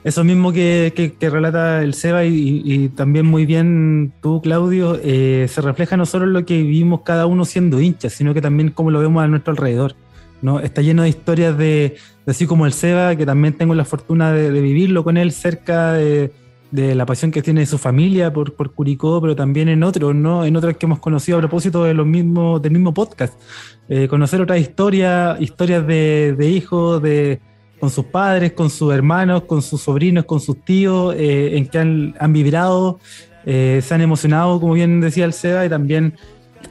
eso 0.04 0.24
mismo 0.24 0.54
que, 0.54 0.94
que- 0.96 1.12
que 1.12 1.28
relata 1.28 1.82
el 1.82 1.92
Seba 1.92 2.24
y, 2.24 2.62
y 2.64 2.88
también 2.88 3.26
muy 3.26 3.44
bien 3.44 4.14
tú, 4.22 4.40
Claudio, 4.40 4.98
eh, 5.02 5.44
se 5.46 5.60
refleja 5.60 5.98
no 5.98 6.06
solo 6.06 6.24
en 6.24 6.32
lo 6.32 6.46
que 6.46 6.56
vivimos 6.62 7.02
cada 7.02 7.26
uno 7.26 7.44
siendo 7.44 7.78
hinchas, 7.78 8.14
sino 8.14 8.32
que 8.32 8.40
también 8.40 8.70
como 8.70 8.90
lo 8.90 9.00
vemos 9.00 9.22
a 9.22 9.28
nuestro 9.28 9.50
alrededor. 9.50 9.94
¿no? 10.40 10.60
Está 10.60 10.80
lleno 10.80 11.02
de 11.02 11.10
historias 11.10 11.58
de, 11.58 11.96
de 12.24 12.30
así 12.30 12.46
como 12.46 12.64
el 12.64 12.72
Seba, 12.72 13.16
que 13.16 13.26
también 13.26 13.52
tengo 13.52 13.74
la 13.74 13.84
fortuna 13.84 14.32
de, 14.32 14.50
de 14.50 14.60
vivirlo 14.62 15.04
con 15.04 15.18
él 15.18 15.30
cerca 15.30 15.92
de, 15.92 16.32
de 16.74 16.96
la 16.96 17.06
pasión 17.06 17.30
que 17.30 17.40
tiene 17.40 17.64
su 17.66 17.78
familia 17.78 18.32
por, 18.32 18.54
por 18.54 18.72
Curicó, 18.72 19.20
pero 19.20 19.36
también 19.36 19.68
en 19.68 19.84
otros, 19.84 20.12
¿no? 20.12 20.44
En 20.44 20.56
otros 20.56 20.76
que 20.76 20.86
hemos 20.86 20.98
conocido 20.98 21.38
a 21.38 21.40
propósito 21.40 21.84
de 21.84 21.94
los 21.94 22.04
mismos, 22.04 22.60
del 22.60 22.72
mismo 22.72 22.92
podcast. 22.92 23.40
Eh, 23.88 24.08
conocer 24.08 24.40
otras 24.40 24.58
historias, 24.58 25.40
historias 25.40 25.86
de, 25.86 26.34
de 26.36 26.48
hijos, 26.48 27.00
de 27.00 27.40
con 27.78 27.90
sus 27.90 28.06
padres, 28.06 28.54
con 28.54 28.70
sus 28.70 28.92
hermanos, 28.92 29.44
con 29.44 29.62
sus 29.62 29.82
sobrinos, 29.82 30.24
con 30.24 30.40
sus 30.40 30.64
tíos, 30.64 31.14
eh, 31.16 31.56
en 31.56 31.68
que 31.68 31.78
han, 31.78 32.16
han 32.18 32.32
vibrado, 32.32 32.98
eh, 33.46 33.80
se 33.80 33.94
han 33.94 34.00
emocionado, 34.00 34.58
como 34.58 34.72
bien 34.72 35.00
decía 35.00 35.26
el 35.26 35.32
Seba, 35.32 35.64
y 35.64 35.68
también 35.68 36.14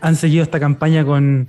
han 0.01 0.17
seguido 0.17 0.43
esta 0.43 0.59
campaña 0.59 1.05
con, 1.05 1.47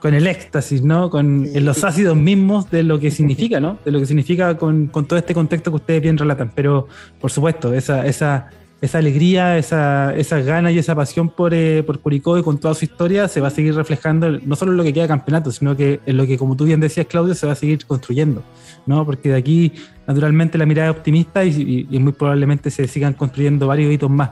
con 0.00 0.14
el 0.14 0.26
éxtasis, 0.26 0.82
¿no? 0.82 1.10
Con 1.10 1.46
Sí. 1.46 1.60
los 1.60 1.82
ácidos 1.82 2.16
mismos 2.16 2.70
de 2.70 2.82
lo 2.82 3.00
que 3.00 3.10
significa, 3.10 3.60
¿no? 3.60 3.78
De 3.84 3.90
lo 3.90 3.98
que 3.98 4.06
significa 4.06 4.56
con, 4.56 4.86
con 4.88 5.06
todo 5.06 5.18
este 5.18 5.34
contexto 5.34 5.70
que 5.70 5.76
ustedes 5.76 6.02
bien 6.02 6.18
relatan. 6.18 6.52
Pero, 6.54 6.86
por 7.20 7.30
supuesto, 7.30 7.72
esa, 7.72 8.06
esa, 8.06 8.50
esa 8.80 8.98
alegría, 8.98 9.56
esa, 9.56 10.14
esas 10.14 10.44
ganas 10.44 10.72
y 10.74 10.78
esa 10.78 10.94
pasión 10.94 11.30
por, 11.30 11.54
eh, 11.54 11.82
por 11.82 11.98
Curicó 12.00 12.36
y 12.38 12.42
con 12.42 12.58
toda 12.58 12.74
su 12.74 12.84
historia 12.84 13.26
se 13.26 13.40
va 13.40 13.48
a 13.48 13.50
seguir 13.50 13.74
reflejando 13.74 14.30
no 14.30 14.54
solo 14.54 14.72
en 14.72 14.76
lo 14.78 14.84
que 14.84 14.92
queda 14.92 15.04
de 15.04 15.08
campeonato, 15.08 15.50
sino 15.50 15.74
que 15.76 16.00
en 16.04 16.16
lo 16.16 16.26
que, 16.26 16.36
como 16.36 16.56
tú 16.56 16.64
bien 16.66 16.78
decías, 16.78 17.06
Claudio, 17.06 17.34
se 17.34 17.46
va 17.46 17.52
a 17.54 17.56
seguir 17.56 17.84
construyendo, 17.86 18.42
¿no? 18.84 19.04
Porque 19.06 19.30
de 19.30 19.36
aquí, 19.36 19.72
naturalmente, 20.06 20.58
la 20.58 20.66
mirada 20.66 20.90
es 20.90 20.96
optimista 20.96 21.42
y, 21.44 21.48
y- 21.90 21.96
y 21.96 21.98
muy 21.98 22.12
probablemente 22.12 22.70
se 22.70 22.86
sigan 22.86 23.14
construyendo 23.14 23.66
varios 23.66 23.90
hitos 23.92 24.10
más. 24.10 24.30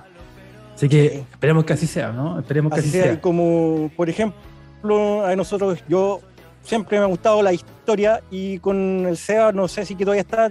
Así 0.76 0.88
que 0.88 1.24
esperemos 1.32 1.64
que 1.64 1.72
así 1.72 1.86
sea, 1.86 2.12
¿no? 2.12 2.38
Esperemos 2.38 2.72
que 2.72 2.80
Así 2.80 2.88
así 2.90 2.98
sea, 2.98 3.04
sea. 3.12 3.20
como 3.20 3.90
por 3.96 4.10
ejemplo, 4.10 4.36
a 4.84 5.34
nosotros, 5.36 5.82
yo 5.88 6.20
siempre 6.62 6.98
me 6.98 7.04
ha 7.04 7.08
gustado 7.08 7.42
la 7.42 7.52
historia 7.52 8.22
y 8.30 8.58
con 8.58 9.06
el 9.06 9.16
SEA, 9.16 9.52
no 9.52 9.68
sé 9.68 9.84
si 9.84 9.94
que 9.94 10.04
todavía 10.04 10.22
está, 10.22 10.50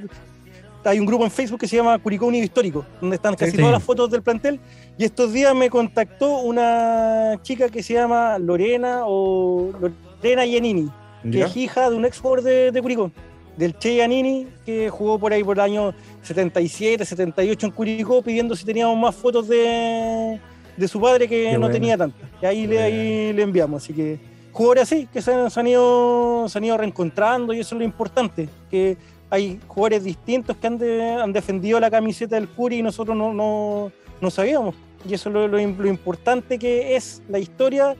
hay 0.84 1.00
un 1.00 1.06
grupo 1.06 1.24
en 1.24 1.32
Facebook 1.32 1.60
que 1.60 1.68
se 1.68 1.78
llama 1.78 1.98
Curicó 2.00 2.26
Unido 2.26 2.44
Histórico, 2.44 2.86
donde 3.00 3.16
están 3.16 3.36
casi 3.36 3.52
sí. 3.52 3.58
todas 3.58 3.72
las 3.72 3.84
fotos 3.84 4.10
del 4.12 4.22
plantel. 4.22 4.60
Y 4.98 5.06
estos 5.06 5.32
días 5.34 5.56
me 5.56 5.70
contactó 5.70 6.40
una 6.40 7.40
chica 7.42 7.70
que 7.70 7.82
se 7.82 7.94
llama 7.94 8.38
Lorena 8.38 9.02
o 9.06 9.72
Lorena 9.80 10.46
Giannini, 10.46 10.90
que 11.24 11.40
¿Ya? 11.40 11.46
es 11.46 11.58
hija 11.58 11.90
de 11.90 11.96
un 11.96 12.06
ex 12.06 12.20
jugador 12.20 12.44
de, 12.44 12.72
de 12.72 12.82
Curicó, 12.82 13.12
del 13.56 13.78
Che 13.78 13.96
Giannini, 13.96 14.48
que 14.66 14.90
jugó 14.90 15.18
por 15.20 15.32
ahí 15.32 15.44
por 15.44 15.58
el 15.58 15.62
año 15.62 15.94
77, 16.22 17.06
78 17.06 17.66
en 17.66 17.72
Curicó, 17.72 18.22
pidiendo 18.22 18.56
si 18.56 18.66
teníamos 18.66 18.98
más 18.98 19.16
fotos 19.16 19.48
de, 19.48 20.40
de 20.78 20.88
su 20.88 21.00
padre 21.00 21.28
que 21.28 21.44
Qué 21.46 21.54
no 21.54 21.60
bueno. 21.62 21.74
tenía 21.74 21.98
tantas. 21.98 22.30
Y 22.42 22.46
ahí 22.46 22.68
le, 22.68 22.82
ahí 22.82 23.34
le 23.34 23.42
enviamos. 23.44 23.84
Así 23.84 23.94
que 23.94 24.20
jugadores 24.52 24.84
así, 24.84 25.08
que 25.12 25.22
se 25.22 25.34
han, 25.34 25.50
se 25.52 25.60
han 25.60 25.68
ido, 25.68 26.48
se 26.50 26.58
han 26.58 26.64
ido 26.66 26.78
reencontrando 26.78 27.54
y 27.54 27.60
eso 27.60 27.76
es 27.76 27.80
lo 27.80 27.86
importante, 27.86 28.48
que 28.70 28.98
hay 29.30 29.60
jugadores 29.68 30.04
distintos 30.04 30.56
que 30.58 30.68
han, 30.68 30.78
de- 30.78 31.12
han 31.14 31.34
defendido 31.34 31.80
la 31.80 31.90
camiseta 31.90 32.36
del 32.36 32.48
Curi 32.48 32.78
y 32.80 32.84
nosotros 32.84 33.18
no, 33.18 33.34
no, 33.34 33.92
no 34.22 34.30
sabíamos. 34.30 34.76
Y 35.10 35.14
eso 35.16 35.30
es 35.30 35.34
lo, 35.34 35.48
lo, 35.48 35.58
lo 35.58 35.88
importante 35.88 36.58
que 36.60 36.96
es 36.96 37.22
la 37.30 37.40
historia 37.40 37.96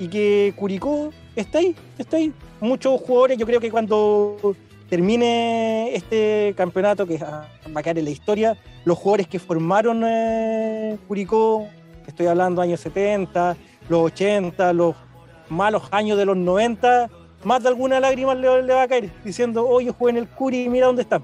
y 0.00 0.08
que 0.08 0.54
Curicó 0.56 1.10
está 1.36 1.58
ahí, 1.58 1.74
está 1.98 2.16
ahí. 2.16 2.32
Muchos 2.60 3.00
jugadores, 3.02 3.36
yo 3.38 3.44
creo 3.46 3.60
que 3.60 3.70
cuando 3.70 4.56
termine 4.88 5.94
este 5.94 6.54
campeonato 6.56 7.06
que 7.06 7.18
va 7.18 7.46
a 7.74 7.82
quedar 7.82 7.98
en 7.98 8.04
la 8.06 8.10
historia, 8.10 8.56
los 8.84 8.96
jugadores 8.98 9.28
que 9.28 9.38
formaron 9.38 10.02
eh, 10.06 10.96
Curicó, 11.06 11.68
estoy 12.08 12.26
hablando 12.26 12.62
años 12.62 12.80
70, 12.80 13.56
los 13.88 14.00
80, 14.00 14.72
los 14.72 14.96
malos 15.48 15.84
años 15.90 16.18
de 16.18 16.24
los 16.24 16.36
90, 16.36 17.08
más 17.44 17.62
de 17.62 17.68
alguna 17.68 18.00
lágrima 18.00 18.34
le, 18.34 18.62
le 18.62 18.74
va 18.74 18.82
a 18.82 18.88
caer 18.88 19.10
diciendo, 19.24 19.66
oye, 19.66 19.92
jugué 19.96 20.10
en 20.10 20.16
el 20.18 20.28
Curi 20.28 20.64
y 20.64 20.68
mira 20.68 20.86
dónde 20.86 21.02
está. 21.02 21.20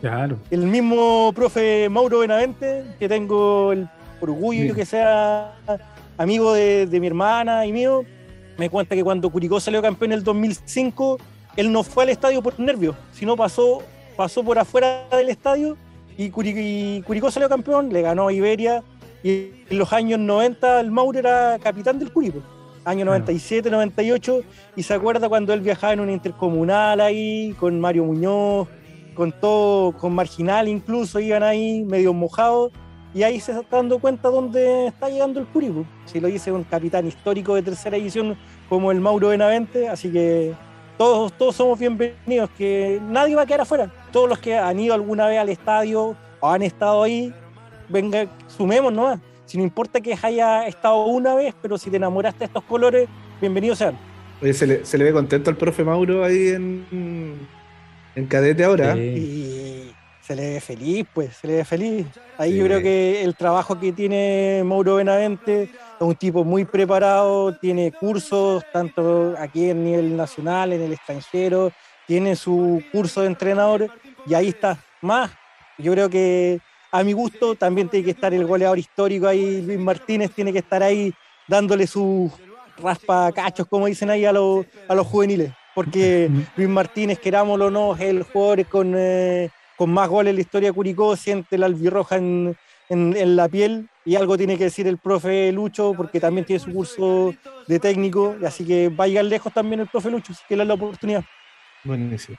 Claro. 0.00 0.38
El 0.50 0.66
mismo 0.66 1.32
profe 1.34 1.88
Mauro 1.90 2.20
Benavente, 2.20 2.84
que 2.98 3.08
tengo 3.08 3.72
el 3.72 3.88
orgullo 4.20 4.62
Bien. 4.62 4.74
que 4.74 4.86
sea 4.86 5.54
amigo 6.16 6.52
de, 6.52 6.86
de 6.86 7.00
mi 7.00 7.06
hermana 7.06 7.66
y 7.66 7.72
mío, 7.72 8.04
me 8.56 8.70
cuenta 8.70 8.94
que 8.94 9.02
cuando 9.02 9.30
Curicó 9.30 9.58
salió 9.58 9.82
campeón 9.82 10.12
en 10.12 10.18
el 10.18 10.24
2005, 10.24 11.18
él 11.56 11.72
no 11.72 11.82
fue 11.82 12.04
al 12.04 12.10
estadio 12.10 12.42
por 12.42 12.58
nervios, 12.60 12.94
sino 13.12 13.36
pasó, 13.36 13.82
pasó 14.16 14.42
por 14.42 14.58
afuera 14.58 15.06
del 15.10 15.30
estadio 15.30 15.76
y, 16.16 16.24
y 16.26 17.02
Curicó 17.02 17.30
salió 17.30 17.48
campeón, 17.48 17.90
le 17.92 18.02
ganó 18.02 18.28
a 18.28 18.32
Iberia 18.32 18.82
y 19.22 19.50
en 19.68 19.78
los 19.78 19.92
años 19.92 20.18
90 20.18 20.80
el 20.80 20.90
Mauro 20.90 21.18
era 21.18 21.58
capitán 21.62 21.98
del 21.98 22.12
Curicó. 22.12 22.40
Año 22.84 23.04
Claro. 23.04 23.18
97, 23.18 23.70
98, 23.70 24.40
y 24.74 24.82
se 24.82 24.94
acuerda 24.94 25.28
cuando 25.28 25.52
él 25.52 25.60
viajaba 25.60 25.92
en 25.92 26.00
un 26.00 26.10
intercomunal 26.10 27.00
ahí 27.00 27.54
con 27.60 27.78
Mario 27.78 28.04
Muñoz, 28.04 28.68
con 29.14 29.32
todo, 29.32 29.92
con 29.92 30.14
Marginal 30.14 30.66
incluso, 30.66 31.20
iban 31.20 31.42
ahí 31.42 31.84
medio 31.84 32.14
mojados, 32.14 32.72
y 33.12 33.22
ahí 33.22 33.38
se 33.38 33.52
está 33.52 33.76
dando 33.76 33.98
cuenta 33.98 34.30
dónde 34.30 34.86
está 34.86 35.10
llegando 35.10 35.40
el 35.40 35.46
Curicó. 35.46 35.84
Si 36.06 36.20
lo 36.20 36.28
dice 36.28 36.52
un 36.52 36.64
capitán 36.64 37.06
histórico 37.06 37.54
de 37.54 37.62
tercera 37.62 37.98
edición 37.98 38.36
como 38.68 38.90
el 38.92 39.00
Mauro 39.00 39.28
Benavente, 39.28 39.88
así 39.88 40.10
que 40.10 40.54
todos, 40.96 41.32
todos 41.32 41.56
somos 41.56 41.78
bienvenidos, 41.78 42.48
que 42.56 43.00
nadie 43.08 43.34
va 43.34 43.42
a 43.42 43.46
quedar 43.46 43.62
afuera. 43.62 43.92
Todos 44.12 44.28
los 44.28 44.38
que 44.38 44.56
han 44.56 44.78
ido 44.78 44.94
alguna 44.94 45.26
vez 45.26 45.38
al 45.38 45.48
estadio 45.48 46.16
o 46.40 46.48
han 46.48 46.62
estado 46.62 47.02
ahí, 47.02 47.34
venga, 47.90 48.26
sumemos 48.48 48.92
nomás. 48.92 49.20
Si 49.46 49.58
no 49.58 49.64
importa 49.64 50.00
que 50.00 50.16
haya 50.22 50.66
estado 50.66 51.04
una 51.06 51.34
vez, 51.34 51.54
pero 51.60 51.76
si 51.76 51.90
te 51.90 51.96
enamoraste 51.96 52.40
de 52.40 52.44
estos 52.46 52.62
colores, 52.64 53.08
bienvenidos 53.40 53.78
sean. 53.78 53.98
Oye, 54.40 54.54
se 54.54 54.66
le, 54.66 54.84
se 54.86 54.96
le 54.96 55.04
ve 55.04 55.12
contento 55.12 55.50
al 55.50 55.56
profe 55.56 55.84
Mauro 55.84 56.24
ahí 56.24 56.48
en, 56.48 57.36
en 58.14 58.26
cadete 58.26 58.64
ahora. 58.64 58.94
Sí. 58.94 59.00
Y 59.00 59.92
se 60.22 60.36
le 60.36 60.54
ve 60.54 60.60
feliz, 60.60 61.06
pues, 61.12 61.36
se 61.36 61.46
le 61.48 61.56
ve 61.56 61.64
feliz. 61.64 62.06
Ahí 62.38 62.52
Sí. 62.52 62.58
yo 62.58 62.64
creo 62.66 62.80
que 62.80 63.22
el 63.24 63.34
trabajo 63.34 63.78
que 63.78 63.92
tiene 63.92 64.62
Mauro 64.64 64.94
Benavente 64.96 65.64
es 65.64 65.70
un 65.98 66.14
tipo 66.14 66.44
muy 66.44 66.64
preparado, 66.64 67.56
tiene 67.58 67.90
cursos 67.92 68.64
tanto 68.72 69.34
aquí 69.38 69.70
en 69.70 69.84
nivel 69.84 70.16
nacional, 70.16 70.72
en 70.72 70.80
el 70.82 70.92
extranjero, 70.92 71.72
tiene 72.06 72.36
su 72.36 72.82
curso 72.92 73.22
de 73.22 73.26
entrenador 73.26 73.88
y 74.26 74.34
ahí 74.34 74.48
está. 74.48 74.78
Más, 75.02 75.30
yo 75.76 75.92
creo 75.92 76.08
que 76.08 76.60
a 76.92 77.02
mi 77.04 77.12
gusto 77.12 77.54
también 77.54 77.88
tiene 77.88 78.04
que 78.04 78.10
estar 78.12 78.32
el 78.34 78.44
goleador 78.46 78.78
histórico 78.78 79.26
ahí, 79.28 79.62
Luis 79.62 79.78
Martínez, 79.78 80.30
tiene 80.34 80.52
que 80.52 80.58
estar 80.60 80.82
ahí 80.82 81.12
dándole 81.46 81.86
sus 81.86 82.32
raspa 82.78 83.30
cachos, 83.32 83.66
como 83.68 83.86
dicen 83.86 84.10
ahí 84.10 84.24
a 84.24 84.32
los, 84.32 84.64
a 84.88 84.94
los 84.94 85.06
juveniles. 85.06 85.52
Porque 85.74 86.30
Luis 86.56 86.68
Martínez, 86.68 87.18
querámoslo 87.18 87.66
o 87.66 87.70
no, 87.70 87.94
es 87.94 88.00
el 88.00 88.22
jugador 88.24 88.66
con, 88.66 88.94
eh, 88.96 89.48
con 89.76 89.90
más 89.92 90.08
goles 90.08 90.30
en 90.30 90.36
la 90.36 90.40
historia 90.42 90.68
de 90.70 90.72
Curicó, 90.74 91.16
siente 91.16 91.56
la 91.58 91.66
albirroja 91.66 92.16
en, 92.16 92.56
en- 92.88 93.16
en 93.16 93.36
la 93.36 93.48
piel 93.48 93.88
y 94.04 94.16
algo 94.16 94.36
tiene 94.36 94.58
que 94.58 94.64
decir 94.64 94.86
el 94.88 94.98
profe 94.98 95.52
Lucho 95.52 95.94
porque 95.96 96.18
también 96.18 96.44
tiene 96.44 96.58
su 96.58 96.72
curso 96.72 97.32
de 97.68 97.78
técnico, 97.78 98.34
así 98.44 98.66
que 98.66 98.88
va 98.88 99.04
a 99.04 99.06
llegar 99.06 99.26
lejos 99.26 99.52
también 99.52 99.80
el 99.80 99.86
profe 99.88 100.10
Lucho, 100.10 100.32
así 100.32 100.42
que 100.48 100.56
le 100.56 100.62
da 100.64 100.68
la 100.68 100.74
oportunidad. 100.74 101.22
Buenísimo. 101.84 102.36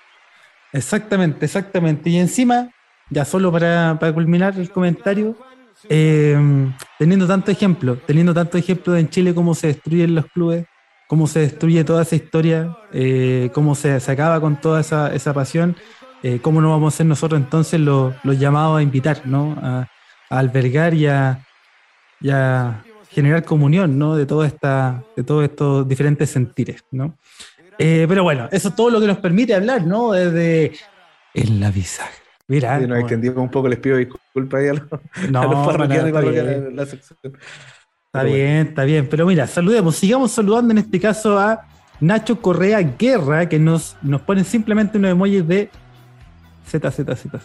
Exactamente, 0.74 1.45
exactamente. 1.45 2.10
Y 2.10 2.18
encima, 2.18 2.70
ya 3.12 3.26
solo 3.26 3.51
para, 3.51 3.97
para 3.99 4.14
culminar 4.14 4.57
el 4.57 4.72
comentario, 4.72 5.36
eh, 5.89 6.38
teniendo 6.97 7.28
tanto 7.28 7.51
ejemplo, 7.51 7.97
teniendo 8.07 8.34
tanto 8.34 8.57
ejemplo 8.57 8.95
en 8.95 9.09
Chile 9.09 9.36
cómo 9.36 9.53
se 9.53 9.68
destruyen 9.68 10.16
los 10.16 10.26
clubes, 10.28 10.66
cómo 11.07 11.28
se 11.28 11.41
destruye 11.41 11.84
toda 11.84 12.03
esa 12.03 12.16
historia, 12.16 12.78
eh, 12.93 13.51
cómo 13.53 13.76
se, 13.76 13.99
se 13.99 14.12
acaba 14.12 14.39
con 14.39 14.59
toda 14.59 14.80
esa, 14.80 15.14
esa 15.14 15.34
pasión, 15.34 15.76
eh, 16.24 16.39
cómo 16.41 16.62
no 16.62 16.70
vamos 16.70 16.93
a 16.93 16.97
ser 16.97 17.05
nosotros 17.05 17.39
entonces 17.39 17.80
los, 17.82 18.16
los 18.24 18.39
llamados 18.39 18.80
a 18.80 18.84
invitar, 18.84 19.24
¿no? 19.26 19.57
A, 19.62 19.88
albergar 20.30 20.93
y 20.93 21.07
a, 21.07 21.45
a 22.32 22.84
generar 23.09 23.43
comunión, 23.43 23.99
¿no? 23.99 24.16
De, 24.16 24.26
toda 24.26 24.47
esta, 24.47 25.03
de 25.18 25.26
todos 25.26 25.43
estos 25.43 25.86
diferentes 25.86 26.30
sentires, 26.30 26.86
¿no? 26.91 27.18
Pero 27.78 28.24
bueno, 28.24 28.47
eso 28.51 28.70
es 28.70 28.76
todo 28.76 28.91
lo 28.91 29.01
que 29.01 29.07
nos 29.07 29.18
permite 29.18 29.55
hablar, 29.55 29.86
¿no? 29.86 30.12
Desde 30.14 30.72
en 31.34 31.59
la. 31.59 31.74
Mira, 32.52 32.76
Sí, 32.80 32.82
nos 32.82 32.89
como- 32.89 32.99
extendimos 32.99 33.38
un 33.38 33.49
poco, 33.49 33.68
les 33.70 33.80
pido 33.80 33.95
disculpas 33.97 34.60
ahí 34.60 34.68
a 34.68 34.74
los, 34.74 34.84
no, 35.32 35.41
a 35.41 35.45
los 35.45 35.54
para 35.66 35.78
parroquianos 35.78 35.88
y 35.88 35.88
nada, 35.88 36.08
está 36.08 36.14
parroquianas 36.20 36.52
bien. 36.52 36.64
de 36.66 36.72
la 36.72 36.86
sección. 36.86 37.18
Está 37.24 37.39
Pero 38.12 38.24
bueno. 38.24 38.36
bien, 38.36 38.68
está 38.68 38.84
bien. 38.84 39.08
Pero 39.10 39.26
mira, 39.26 39.47
saludemos, 39.47 39.95
sigamos 39.95 40.32
saludando 40.32 40.72
en 40.74 40.80
este 40.80 40.99
caso 40.99 41.39
a 41.39 41.62
Nacho 42.02 42.41
Correa 42.41 42.82
Guerra, 42.82 43.47
que 43.47 43.58
nos, 43.58 43.95
nos 44.02 44.22
pone 44.22 44.43
simplemente 44.43 44.97
unos 44.97 45.12
emojis 45.12 45.47
de 45.47 45.70
Z, 46.68 46.91
Z, 46.91 47.16
Z. 47.16 47.39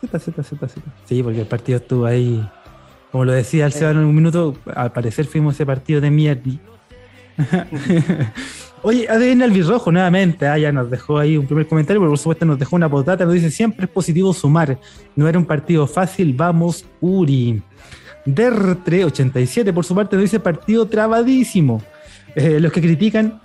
Z, 0.00 0.18
Z, 0.18 0.42
Z, 0.42 0.68
Z. 0.68 0.80
Sí, 1.04 1.22
porque 1.22 1.40
el 1.42 1.46
partido 1.46 1.78
estuvo 1.78 2.04
ahí, 2.04 2.48
como 3.12 3.24
lo 3.24 3.32
decía 3.32 3.66
el 3.66 3.72
en 3.80 3.98
un 3.98 4.14
minuto, 4.14 4.56
al 4.74 4.90
parecer 4.92 5.26
fuimos 5.26 5.54
ese 5.54 5.64
partido 5.66 6.00
de 6.00 6.10
mierda. 6.10 6.50
Oye, 8.82 9.08
ADN 9.08 9.42
Albirrojo 9.42 9.90
nuevamente, 9.90 10.46
ah, 10.46 10.56
ya 10.56 10.70
nos 10.70 10.90
dejó 10.90 11.18
ahí 11.18 11.36
un 11.36 11.46
primer 11.46 11.66
comentario, 11.66 12.00
pero 12.00 12.10
por 12.10 12.18
supuesto 12.18 12.44
nos 12.44 12.58
dejó 12.58 12.76
una 12.76 12.88
potata, 12.88 13.24
nos 13.24 13.34
dice 13.34 13.50
siempre 13.50 13.86
es 13.86 13.90
positivo 13.90 14.32
sumar, 14.32 14.78
no 15.16 15.28
era 15.28 15.38
un 15.38 15.44
partido 15.44 15.86
fácil, 15.86 16.32
vamos 16.32 16.84
Uri. 17.00 17.60
Dertre 18.24 19.04
87 19.04 19.72
por 19.72 19.84
su 19.84 19.94
parte 19.94 20.16
nos 20.16 20.24
dice 20.24 20.38
partido 20.38 20.86
trabadísimo. 20.86 21.82
Eh, 22.34 22.60
los 22.60 22.70
que 22.72 22.80
critican, 22.80 23.40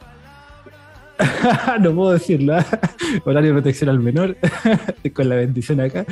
no 1.80 1.96
puedo 1.96 2.12
decirlo, 2.12 2.56
¿ah? 2.56 2.66
horario 3.26 3.50
de 3.50 3.54
protección 3.62 3.90
al 3.90 4.00
menor, 4.00 4.38
con 5.14 5.30
la 5.30 5.36
bendición 5.36 5.80
acá. 5.80 6.06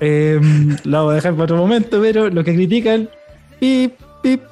Eh, 0.00 0.38
lo 0.84 0.98
vamos 0.98 1.12
a 1.12 1.14
dejar 1.16 1.32
para 1.32 1.44
otro 1.44 1.56
momento, 1.56 2.00
pero 2.00 2.28
los 2.28 2.44
que 2.44 2.54
critican, 2.54 3.08
pip, 3.60 3.94
pip, 4.22 4.42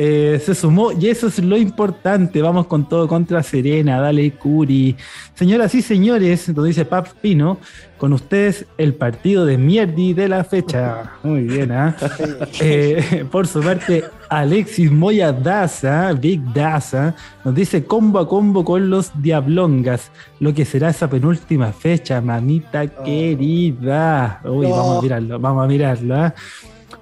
eh, 0.00 0.40
se 0.44 0.54
sumó 0.54 0.92
y 0.92 1.08
eso 1.08 1.26
es 1.26 1.40
lo 1.40 1.56
importante. 1.56 2.40
Vamos 2.40 2.68
con 2.68 2.88
todo 2.88 3.08
contra 3.08 3.42
Serena, 3.42 4.00
dale 4.00 4.30
Curi. 4.30 4.94
Señoras 5.34 5.74
y 5.74 5.82
señores, 5.82 6.48
nos 6.54 6.64
dice 6.64 6.84
Pap 6.84 7.08
Pino, 7.20 7.58
con 7.98 8.12
ustedes 8.12 8.64
el 8.78 8.94
partido 8.94 9.44
de 9.44 9.58
Mierdi 9.58 10.14
de 10.14 10.28
la 10.28 10.44
fecha. 10.44 11.14
Muy 11.24 11.42
bien, 11.42 11.72
¿ah? 11.72 11.96
Eh, 12.60 13.24
por 13.28 13.48
su 13.48 13.60
parte, 13.60 14.04
Alexis 14.28 14.90
Moya 14.92 15.32
Daza, 15.32 16.12
Big 16.12 16.40
Daza, 16.54 17.16
nos 17.44 17.54
dice 17.56 17.84
combo 17.84 18.20
a 18.20 18.28
combo 18.28 18.64
con 18.64 18.88
los 18.90 19.10
Diablongas, 19.20 20.12
lo 20.38 20.54
que 20.54 20.64
será 20.64 20.90
esa 20.90 21.10
penúltima 21.10 21.72
fecha, 21.72 22.20
mamita 22.20 22.86
querida. 22.86 24.40
Uy, 24.44 24.68
No. 24.68 24.76
vamos 24.76 24.98
a 24.98 25.02
mirarlo, 25.02 25.40
vamos 25.40 25.64
a 25.64 25.66
mirarlo. 25.66 26.14
¿ah? 26.14 26.34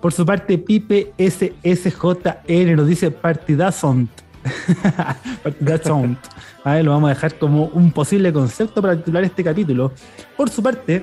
Por 0.00 0.12
su 0.12 0.24
parte, 0.24 0.58
Pipe 0.58 1.12
SSJN 1.18 2.76
nos 2.76 2.86
dice 2.86 3.10
partidazont. 3.10 4.10
partidazont. 5.42 6.18
A 6.64 6.74
ver, 6.74 6.84
lo 6.84 6.92
vamos 6.92 7.10
a 7.10 7.14
dejar 7.14 7.38
como 7.38 7.66
un 7.66 7.92
posible 7.92 8.32
concepto 8.32 8.82
para 8.82 8.96
titular 8.96 9.24
este 9.24 9.42
capítulo. 9.42 9.92
Por 10.36 10.50
su 10.50 10.62
parte, 10.62 11.02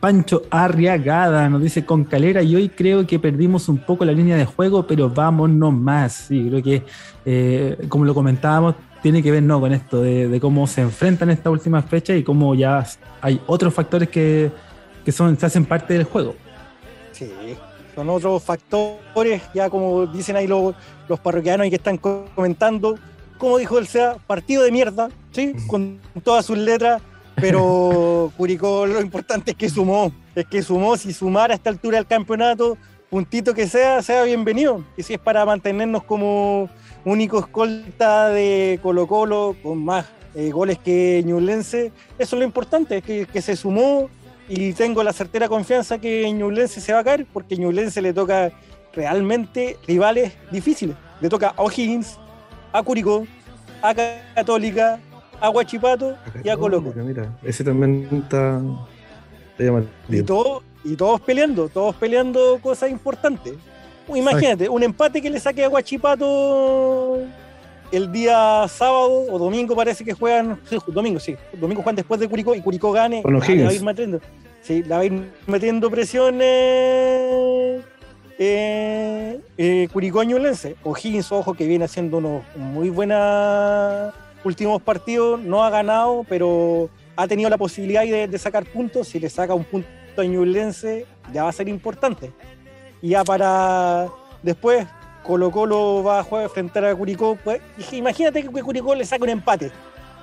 Pancho 0.00 0.42
Arriagada 0.50 1.48
nos 1.48 1.62
dice 1.62 1.84
con 1.84 2.04
Calera 2.04 2.42
y 2.42 2.56
hoy 2.56 2.68
creo 2.68 3.06
que 3.06 3.20
perdimos 3.20 3.68
un 3.68 3.78
poco 3.78 4.04
la 4.04 4.12
línea 4.12 4.36
de 4.36 4.44
juego, 4.44 4.86
pero 4.86 5.08
vámonos 5.08 5.72
más. 5.72 6.12
Sí, 6.12 6.48
creo 6.48 6.62
que 6.62 6.82
eh, 7.24 7.86
como 7.88 8.04
lo 8.04 8.12
comentábamos, 8.12 8.74
tiene 9.00 9.22
que 9.22 9.30
ver 9.30 9.42
¿no? 9.42 9.60
con 9.60 9.72
esto 9.72 10.02
de, 10.02 10.38
cómo 10.40 10.66
se 10.66 10.80
enfrentan 10.80 11.30
estas 11.30 11.52
últimas 11.52 11.84
fechas 11.84 12.16
y 12.16 12.24
cómo 12.24 12.54
ya 12.54 12.84
hay 13.20 13.40
otros 13.46 13.72
factores 13.72 14.08
que, 14.08 14.50
que 15.04 15.12
son, 15.12 15.38
se 15.38 15.46
hacen 15.46 15.64
parte 15.64 15.94
del 15.94 16.04
juego. 16.04 16.34
Sí, 17.12 17.30
son 17.94 18.08
otros 18.10 18.42
factores, 18.42 19.42
ya 19.54 19.68
como 19.70 20.06
dicen 20.06 20.36
ahí 20.36 20.46
los, 20.46 20.74
los 21.08 21.20
parroquianos 21.20 21.66
y 21.66 21.70
que 21.70 21.76
están 21.76 21.98
co- 21.98 22.24
comentando, 22.34 22.98
como 23.38 23.58
dijo 23.58 23.78
el 23.78 23.86
SEA, 23.86 24.16
partido 24.26 24.62
de 24.62 24.70
mierda, 24.72 25.08
¿sí? 25.32 25.54
con 25.66 26.00
todas 26.22 26.46
sus 26.46 26.56
letras, 26.58 27.02
pero 27.36 28.32
Curicó 28.36 28.86
lo 28.86 29.00
importante 29.00 29.50
es 29.52 29.56
que 29.56 29.68
sumó, 29.68 30.12
es 30.34 30.46
que 30.46 30.62
sumó, 30.62 30.96
si 30.96 31.12
sumara 31.12 31.52
a 31.52 31.56
esta 31.56 31.70
altura 31.70 31.96
del 31.98 32.06
campeonato, 32.06 32.76
puntito 33.10 33.52
que 33.52 33.66
sea, 33.66 34.00
sea 34.02 34.22
bienvenido, 34.24 34.84
y 34.96 35.02
si 35.02 35.14
es 35.14 35.20
para 35.20 35.44
mantenernos 35.44 36.02
como 36.04 36.70
único 37.04 37.40
escolta 37.40 38.28
de 38.28 38.78
Colo 38.82 39.06
Colo, 39.06 39.56
con 39.62 39.84
más 39.84 40.06
eh, 40.34 40.50
goles 40.50 40.78
que 40.78 41.22
Ñublense, 41.26 41.92
eso 42.18 42.36
es 42.36 42.40
lo 42.40 42.44
importante, 42.44 42.98
es 42.98 43.04
que, 43.04 43.26
que 43.26 43.42
se 43.42 43.54
sumó, 43.56 44.08
y 44.54 44.74
tengo 44.74 45.02
la 45.02 45.14
certera 45.14 45.48
confianza 45.48 45.98
que 45.98 46.30
Ñublense 46.30 46.82
se 46.82 46.92
va 46.92 46.98
a 46.98 47.04
caer 47.04 47.24
porque 47.32 47.56
Ñublense 47.56 48.02
le 48.02 48.12
toca 48.12 48.52
realmente 48.92 49.78
rivales 49.86 50.34
difíciles. 50.50 50.94
Le 51.22 51.30
toca 51.30 51.54
a 51.56 51.62
O'Higgins, 51.62 52.18
a 52.70 52.82
Curicó, 52.82 53.26
a 53.80 53.94
Católica, 54.34 55.00
a 55.40 55.48
Guachipato 55.48 56.18
y 56.44 56.50
a 56.50 56.56
Colo. 56.58 56.82
Mira, 56.82 57.34
ese 57.42 57.64
también 57.64 58.06
está, 58.12 58.60
está. 59.58 59.82
Y, 60.10 60.22
todo, 60.22 60.62
y 60.84 60.96
todos 60.96 61.22
peleando, 61.22 61.70
todos 61.70 61.96
peleando 61.96 62.58
cosas 62.60 62.90
importantes. 62.90 63.54
Imagínate, 64.14 64.68
un 64.68 64.82
empate 64.82 65.22
que 65.22 65.30
le 65.30 65.40
saque 65.40 65.64
a 65.64 65.68
Guachipato 65.68 67.20
el 67.90 68.12
día 68.12 68.66
sábado 68.68 69.24
o 69.30 69.38
domingo 69.38 69.74
parece 69.74 70.04
que 70.04 70.12
juegan, 70.12 70.58
sí, 70.68 70.76
domingo, 70.88 71.20
sí, 71.20 71.36
domingo 71.58 71.82
juegan 71.82 71.96
después 71.96 72.20
de 72.20 72.28
Curicó 72.28 72.54
y 72.54 72.60
Curicó 72.60 72.92
gane, 72.92 73.22
Con 73.22 73.32
los 73.32 73.46
sí, 74.62 74.82
le 74.82 74.88
va 74.88 74.98
a 74.98 75.04
ir 75.04 75.32
metiendo 75.46 75.90
presión 75.90 76.38
eh, 76.40 77.80
eh, 78.38 79.88
Curicó 79.92 80.22
Ñublense. 80.24 80.76
O'Higgins, 80.82 81.30
ojo, 81.30 81.54
que 81.54 81.66
viene 81.66 81.84
haciendo 81.84 82.18
unos 82.18 82.42
muy 82.56 82.90
buenos 82.90 84.12
últimos 84.44 84.82
partidos, 84.82 85.40
no 85.40 85.62
ha 85.62 85.70
ganado, 85.70 86.24
pero 86.28 86.90
ha 87.14 87.28
tenido 87.28 87.50
la 87.50 87.58
posibilidad 87.58 88.02
de, 88.02 88.38
sacar 88.38 88.64
puntos, 88.64 89.08
si 89.08 89.20
le 89.20 89.30
saca 89.30 89.54
un 89.54 89.64
punto 89.64 89.88
a 90.16 90.24
Ñublense 90.24 91.06
ya 91.32 91.44
va 91.44 91.50
a 91.50 91.52
ser 91.52 91.68
importante. 91.68 92.32
Y 93.00 93.10
ya 93.10 93.24
para 93.24 94.08
después 94.42 94.86
Colo 95.22 95.50
Colo 95.50 96.02
va 96.02 96.20
a 96.20 96.24
jugar 96.24 96.48
frente 96.48 96.78
a 96.80 96.94
Curicó. 96.94 97.36
Pues, 97.42 97.60
imagínate 97.92 98.42
que 98.42 98.62
Curicó 98.62 98.94
le 98.94 99.04
saca 99.04 99.24
un 99.24 99.30
empate. 99.30 99.70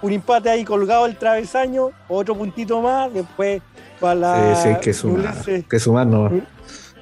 Un 0.02 0.14
empate 0.14 0.50
ahí 0.50 0.64
colgado 0.64 1.06
el 1.06 1.18
travesaño, 1.18 1.91
otro 2.08 2.36
puntito 2.36 2.82
más, 2.82 3.14
después 3.14 3.62
para 4.00 4.16
la. 4.16 4.56
Sí, 4.56 4.62
sí, 4.64 4.70
hay 4.70 4.80
que 4.80 4.93
sumar, 4.93 5.36
que 5.70 5.80
sumar. 5.80 6.08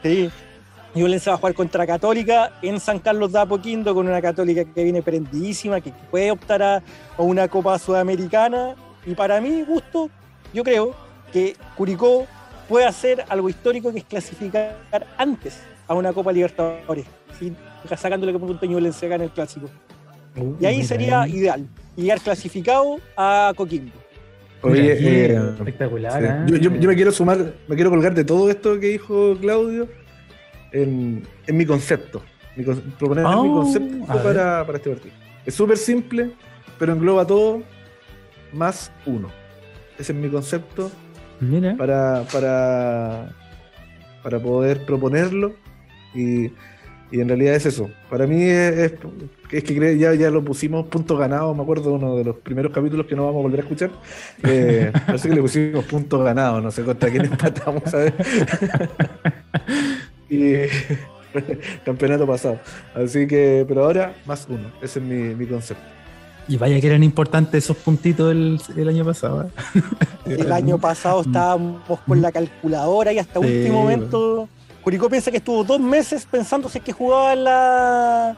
Sí. 0.02 0.32
Ñublense 0.96 1.30
va 1.30 1.36
a 1.36 1.38
jugar 1.38 1.54
contra 1.54 1.86
Católica 1.86 2.54
en 2.62 2.80
San 2.80 2.98
Carlos 2.98 3.32
de 3.32 3.40
Apoquindo 3.40 3.94
con 3.94 4.08
una 4.08 4.20
Católica 4.20 4.66
que 4.66 4.84
viene 4.84 5.04
prendidísima, 5.04 5.80
que 5.80 5.94
puede 6.10 6.32
optar 6.32 6.64
a, 6.64 6.78
a 6.78 7.22
una 7.22 7.48
Copa 7.48 7.78
Sudamericana. 7.78 8.74
Y 9.06 9.14
para 9.14 9.40
mí, 9.40 9.62
gusto, 9.62 10.10
yo 10.54 10.64
creo 10.64 10.96
que 11.32 11.56
Curicó 11.76 12.26
puede 12.68 12.86
hacer 12.86 13.24
algo 13.30 13.50
histórico 13.50 13.92
que 13.92 14.00
es 14.00 14.06
clasificar 14.06 14.76
antes 15.18 15.60
a 15.88 15.94
una 15.94 16.14
Copa 16.14 16.32
Libertadores, 16.32 17.06
¿sí? 17.38 17.56
sacándole 17.96 18.34
como 18.34 18.48
punto 18.48 18.66
Ñublense 18.66 19.06
acá 19.06 19.16
en 19.16 19.22
el 19.22 19.32
clásico. 19.32 19.70
Y 20.60 20.66
ahí 20.66 20.76
Mira, 20.78 20.88
sería 20.88 21.28
ideal, 21.28 21.66
llegar 21.96 22.20
clasificado 22.22 22.98
a 23.16 23.54
Coquimbo. 23.56 23.92
Oye, 24.62 24.94
aquí, 24.94 25.06
eh, 25.08 25.40
espectacular. 25.58 26.12
Sí. 26.14 26.28
¿eh? 26.54 26.60
Yo, 26.62 26.70
yo- 26.72 26.80
yo 26.80 26.90
me 26.90 26.96
quiero 26.96 27.12
sumar, 27.12 27.54
me 27.68 27.76
quiero 27.76 27.90
colgar 27.90 28.14
de 28.14 28.24
todo 28.24 28.50
esto 28.50 28.80
que 28.80 28.88
dijo 28.88 29.36
Claudio 29.40 29.88
en, 30.72 31.24
en 31.46 31.58
mi 31.58 31.66
concepto. 31.66 32.22
Mi 32.56 32.64
proponer 32.64 33.24
mi 33.26 33.32
Oh, 33.34 33.54
concepto 33.62 34.06
para, 34.08 34.66
para 34.66 34.78
este 34.78 34.90
partido. 34.90 35.14
Es 35.46 35.54
súper 35.54 35.78
simple, 35.78 36.32
pero 36.80 36.94
engloba 36.94 37.26
todo 37.26 37.62
más 38.52 38.92
uno. 39.06 39.30
Ese 40.00 40.12
es 40.12 40.18
mi 40.18 40.28
concepto 40.30 40.92
Mira. 41.40 41.76
para, 41.78 42.24
para, 42.32 43.30
para 44.24 44.40
poder 44.40 44.86
proponerlo. 44.86 45.54
Y, 46.16 46.46
y 47.12 47.22
en 47.22 47.28
realidad 47.28 47.54
es 47.56 47.68
eso. 47.68 47.90
Para 48.10 48.26
mí 48.26 48.42
es, 48.44 48.78
es, 48.78 48.94
es 49.52 49.64
que 49.64 49.98
ya, 49.98 50.14
ya 50.14 50.30
lo 50.30 50.44
pusimos 50.44 50.88
punto 50.88 51.18
ganado. 51.18 51.54
Me 51.54 51.64
acuerdo 51.64 51.92
de 51.92 51.96
uno 51.96 52.18
de 52.18 52.24
los 52.24 52.36
primeros 52.38 52.74
capítulos 52.74 53.06
que 53.06 53.16
no 53.16 53.26
vamos 53.26 53.40
a 53.40 53.44
volver 53.44 53.62
a 53.62 53.64
escuchar. 53.64 53.92
Eh, 54.44 54.92
parece 55.06 55.30
que 55.30 55.36
le 55.36 55.42
pusimos 55.42 55.86
punto 55.86 56.20
ganado. 56.20 56.62
No 56.62 56.72
sé 56.72 56.84
contra 56.84 57.10
quién 57.10 57.26
empatamos. 57.26 57.84
¿sabes? 57.86 58.14
y 60.30 60.54
campeonato 61.86 62.28
pasado. 62.28 62.60
Así 62.94 63.28
que, 63.28 63.66
pero 63.68 63.86
ahora 63.86 64.14
más 64.26 64.48
uno. 64.50 64.72
Ese 64.82 65.00
es 65.00 65.06
mi, 65.06 65.36
mi 65.36 65.46
concepto. 65.46 65.84
Y 66.50 66.58
vaya 66.58 66.80
que 66.80 66.88
eran 66.88 67.04
importantes 67.04 67.66
esos 67.66 67.76
puntitos 67.78 68.32
el, 68.32 68.60
el 68.76 68.88
año 68.88 69.04
pasado. 69.04 69.44
¿eh? 69.44 69.82
El 70.26 70.52
año 70.52 70.78
pasado 70.78 71.22
estábamos 71.22 72.00
con 72.08 72.22
la 72.22 72.32
calculadora 72.32 73.12
y 73.12 73.20
hasta 73.20 73.42
Sí, 73.42 73.46
último 73.46 73.82
momento. 73.82 74.48
Curicó 74.82 75.10
piensa 75.10 75.30
que 75.30 75.38
estuvo 75.38 75.66
dos 75.66 75.82
meses 75.82 76.26
pensando 76.26 76.70
si 76.70 76.78
es 76.78 76.84
que 76.86 76.94
jugaba 76.94 77.36
la, 77.36 78.38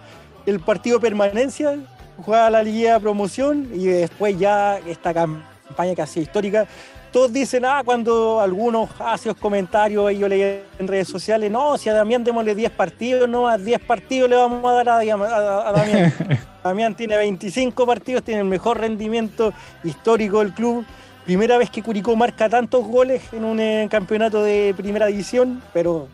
el 0.49 0.59
partido 0.59 0.99
permanencia, 0.99 1.77
jugaba 2.17 2.49
la 2.49 2.63
Liga 2.63 2.93
de 2.95 2.99
Promoción 2.99 3.69
y 3.73 3.85
después 3.85 4.37
ya 4.37 4.77
esta 4.79 5.13
campaña 5.13 5.95
que 5.95 6.01
ha 6.01 6.07
sido 6.07 6.23
histórica. 6.23 6.65
Todos 7.11 7.33
dicen, 7.33 7.65
ah, 7.65 7.81
cuando 7.83 8.39
algunos 8.39 8.87
hacen 8.99 9.29
los 9.29 9.37
comentarios, 9.37 10.11
y 10.11 10.19
yo 10.19 10.27
leí 10.27 10.61
en 10.77 10.87
redes 10.87 11.07
sociales, 11.07 11.49
no, 11.49 11.75
si 11.77 11.89
a 11.89 11.93
Damián 11.93 12.23
démosle 12.23 12.53
10 12.53 12.71
partidos, 12.71 13.27
no, 13.27 13.47
a 13.47 13.57
10 13.57 13.79
partidos 13.81 14.29
le 14.29 14.35
vamos 14.35 14.63
a 14.69 14.83
dar 14.83 14.89
a, 14.89 14.97
a- 14.99 15.69
a 15.69 15.71
Damián. 15.71 16.13
Damián 16.63 16.93
tiene 16.95 17.17
25 17.17 17.85
partidos, 17.87 18.21
tiene 18.23 18.41
el 18.41 18.47
mejor 18.47 18.79
rendimiento 18.79 19.53
histórico 19.83 20.39
del 20.39 20.53
club. 20.53 20.85
Primera 21.25 21.57
vez 21.57 21.69
que 21.71 21.81
Curicó 21.81 22.15
marca 22.15 22.47
tantos 22.49 22.85
goles 22.85 23.21
en 23.33 23.43
un 23.43 23.59
eh, 23.59 23.87
campeonato 23.89 24.43
de 24.43 24.73
primera 24.77 25.07
división, 25.07 25.63
pero 25.73 26.07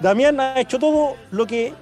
Damián 0.00 0.38
ha 0.40 0.60
hecho 0.60 0.78
todo 0.78 1.14
lo 1.30 1.46
que 1.46 1.72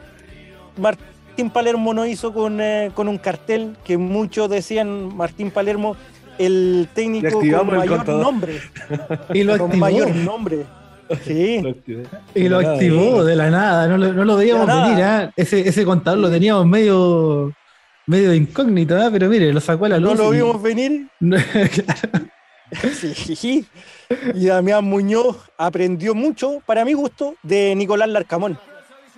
Martín 0.77 1.07
Palermo 1.51 1.93
no 1.95 2.07
hizo 2.07 2.33
con, 2.33 2.61
eh, 2.61 2.91
con 2.95 3.09
un 3.09 3.19
cartel 3.19 3.77
que 3.85 3.97
muchos 3.99 4.49
decían 4.51 5.15
Martín 5.17 5.51
Palermo, 5.51 5.97
el 6.39 6.89
técnico 6.95 7.39
con 7.41 7.67
mayor 7.77 8.09
nombre. 8.09 8.61
Y 9.35 9.43
lo 9.45 9.53
Con 9.59 9.67
activó. 9.69 9.81
mayor 9.81 10.15
nombre. 10.17 10.65
Sí. 11.25 11.63
Y 12.35 12.49
lo 12.49 12.59
De 12.59 12.61
la 12.61 12.63
nada. 12.63 12.73
activó 12.75 13.25
de 13.25 13.37
la 13.37 13.51
nada. 13.51 13.87
No 13.89 13.97
lo, 13.99 14.13
no 14.13 14.25
lo 14.25 14.37
veíamos 14.37 14.67
venir. 14.67 14.99
¿eh? 15.05 15.31
Ese, 15.37 15.69
ese 15.69 15.85
contador 15.85 16.19
lo 16.19 16.31
teníamos 16.31 16.67
medio, 16.67 17.53
medio 18.07 18.35
incógnito, 18.35 18.97
¿eh? 18.99 19.09
pero 19.13 19.29
mire, 19.29 19.53
lo 19.53 19.61
sacó 19.61 19.85
a 19.87 19.91
la 19.91 19.99
luz. 19.99 20.15
No 20.17 20.25
lo 20.25 20.35
y- 20.35 20.39
vimos 20.39 20.61
venir. 20.63 21.07
Claro. 21.21 22.27
Sí. 22.93 23.65
Y 24.35 24.47
Damián 24.47 24.85
Muñoz 24.85 25.37
aprendió 25.57 26.15
mucho, 26.17 26.61
para 26.67 26.85
mi 26.85 26.95
gusto, 26.95 27.37
de 27.45 27.75
Nicolás 27.77 28.09
Larcamón. 28.09 28.59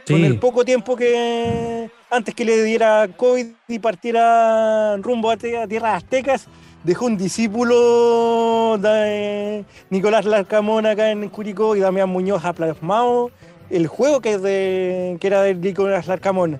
Con 0.06 0.22
el 0.24 0.38
poco 0.38 0.64
tiempo 0.66 0.96
que 0.96 1.90
antes 2.10 2.34
que 2.34 2.44
le 2.44 2.62
diera 2.62 3.08
COVID 3.16 3.46
y 3.68 3.78
partiera 3.78 4.96
rumbo 4.98 5.30
a, 5.30 5.36
tierras 5.36 6.02
aztecas, 6.02 6.46
dejó 6.84 7.06
un 7.06 7.16
discípulo 7.16 8.78
de 8.78 9.64
Nicolás 9.90 10.24
Larcamón 10.24 10.86
acá 10.86 11.10
en 11.10 11.28
Curicó 11.28 11.76
y 11.76 11.80
Damián 11.80 12.08
Muñoz 12.08 12.44
ha 12.44 12.52
plasmado 12.52 13.30
el 13.70 13.86
juego 13.86 14.20
que, 14.20 14.34
es 14.34 14.42
de, 14.42 15.18
que 15.20 15.26
era 15.26 15.42
de 15.42 15.54
Nicolás 15.54 16.06
Larcamón. 16.06 16.58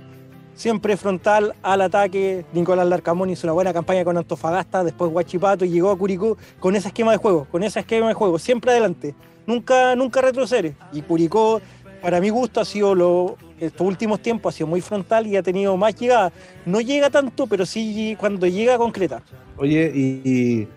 Siempre 0.55 0.97
frontal 0.97 1.55
al 1.63 1.81
ataque, 1.83 2.45
Nicolás 2.53 2.89
Larcamón 2.89 3.31
hizo 3.31 3.47
una 3.47 3.53
buena 3.53 3.73
campaña 3.73 4.05
con 4.05 4.19
Antofagasta, 4.19 4.83
después 4.83 5.13
Huachipato 5.13 5.65
y 5.65 5.71
llegó 5.71 5.91
a 5.91 5.97
Curicó 5.97 6.37
con 6.59 6.75
ese 6.75 6.89
esquema 6.89 7.13
de 7.13 7.19
juego, 7.19 7.47
con 7.51 7.63
ese 7.63 7.81
esquema 7.81 8.09
de 8.09 8.15
juego, 8.15 8.41
siempre 8.41 8.73
adelante, 8.73 9.15
nunca, 9.47 9.95
nunca 9.95 10.21
retrocede. 10.21 10.77
Y 10.93 11.03
Curicó 11.03 11.61
para 12.01 12.21
mi 12.21 12.31
gusto 12.31 12.61
ha 12.61 12.65
sido 12.65 12.95
lo 12.95 13.37
estos 13.61 13.87
últimos 13.87 14.21
tiempos 14.21 14.55
ha 14.55 14.59
sido 14.59 14.69
muy 14.69 14.81
frontal 14.81 15.27
y 15.27 15.37
ha 15.37 15.43
tenido 15.43 15.77
más 15.77 15.95
llegada. 15.97 16.33
No 16.65 16.81
llega 16.81 17.11
tanto, 17.11 17.47
pero 17.47 17.67
sí 17.67 18.17
cuando 18.19 18.47
llega 18.47 18.79
concreta. 18.79 19.23
Oye, 19.57 19.91
y, 19.95 20.23
y 20.25 20.69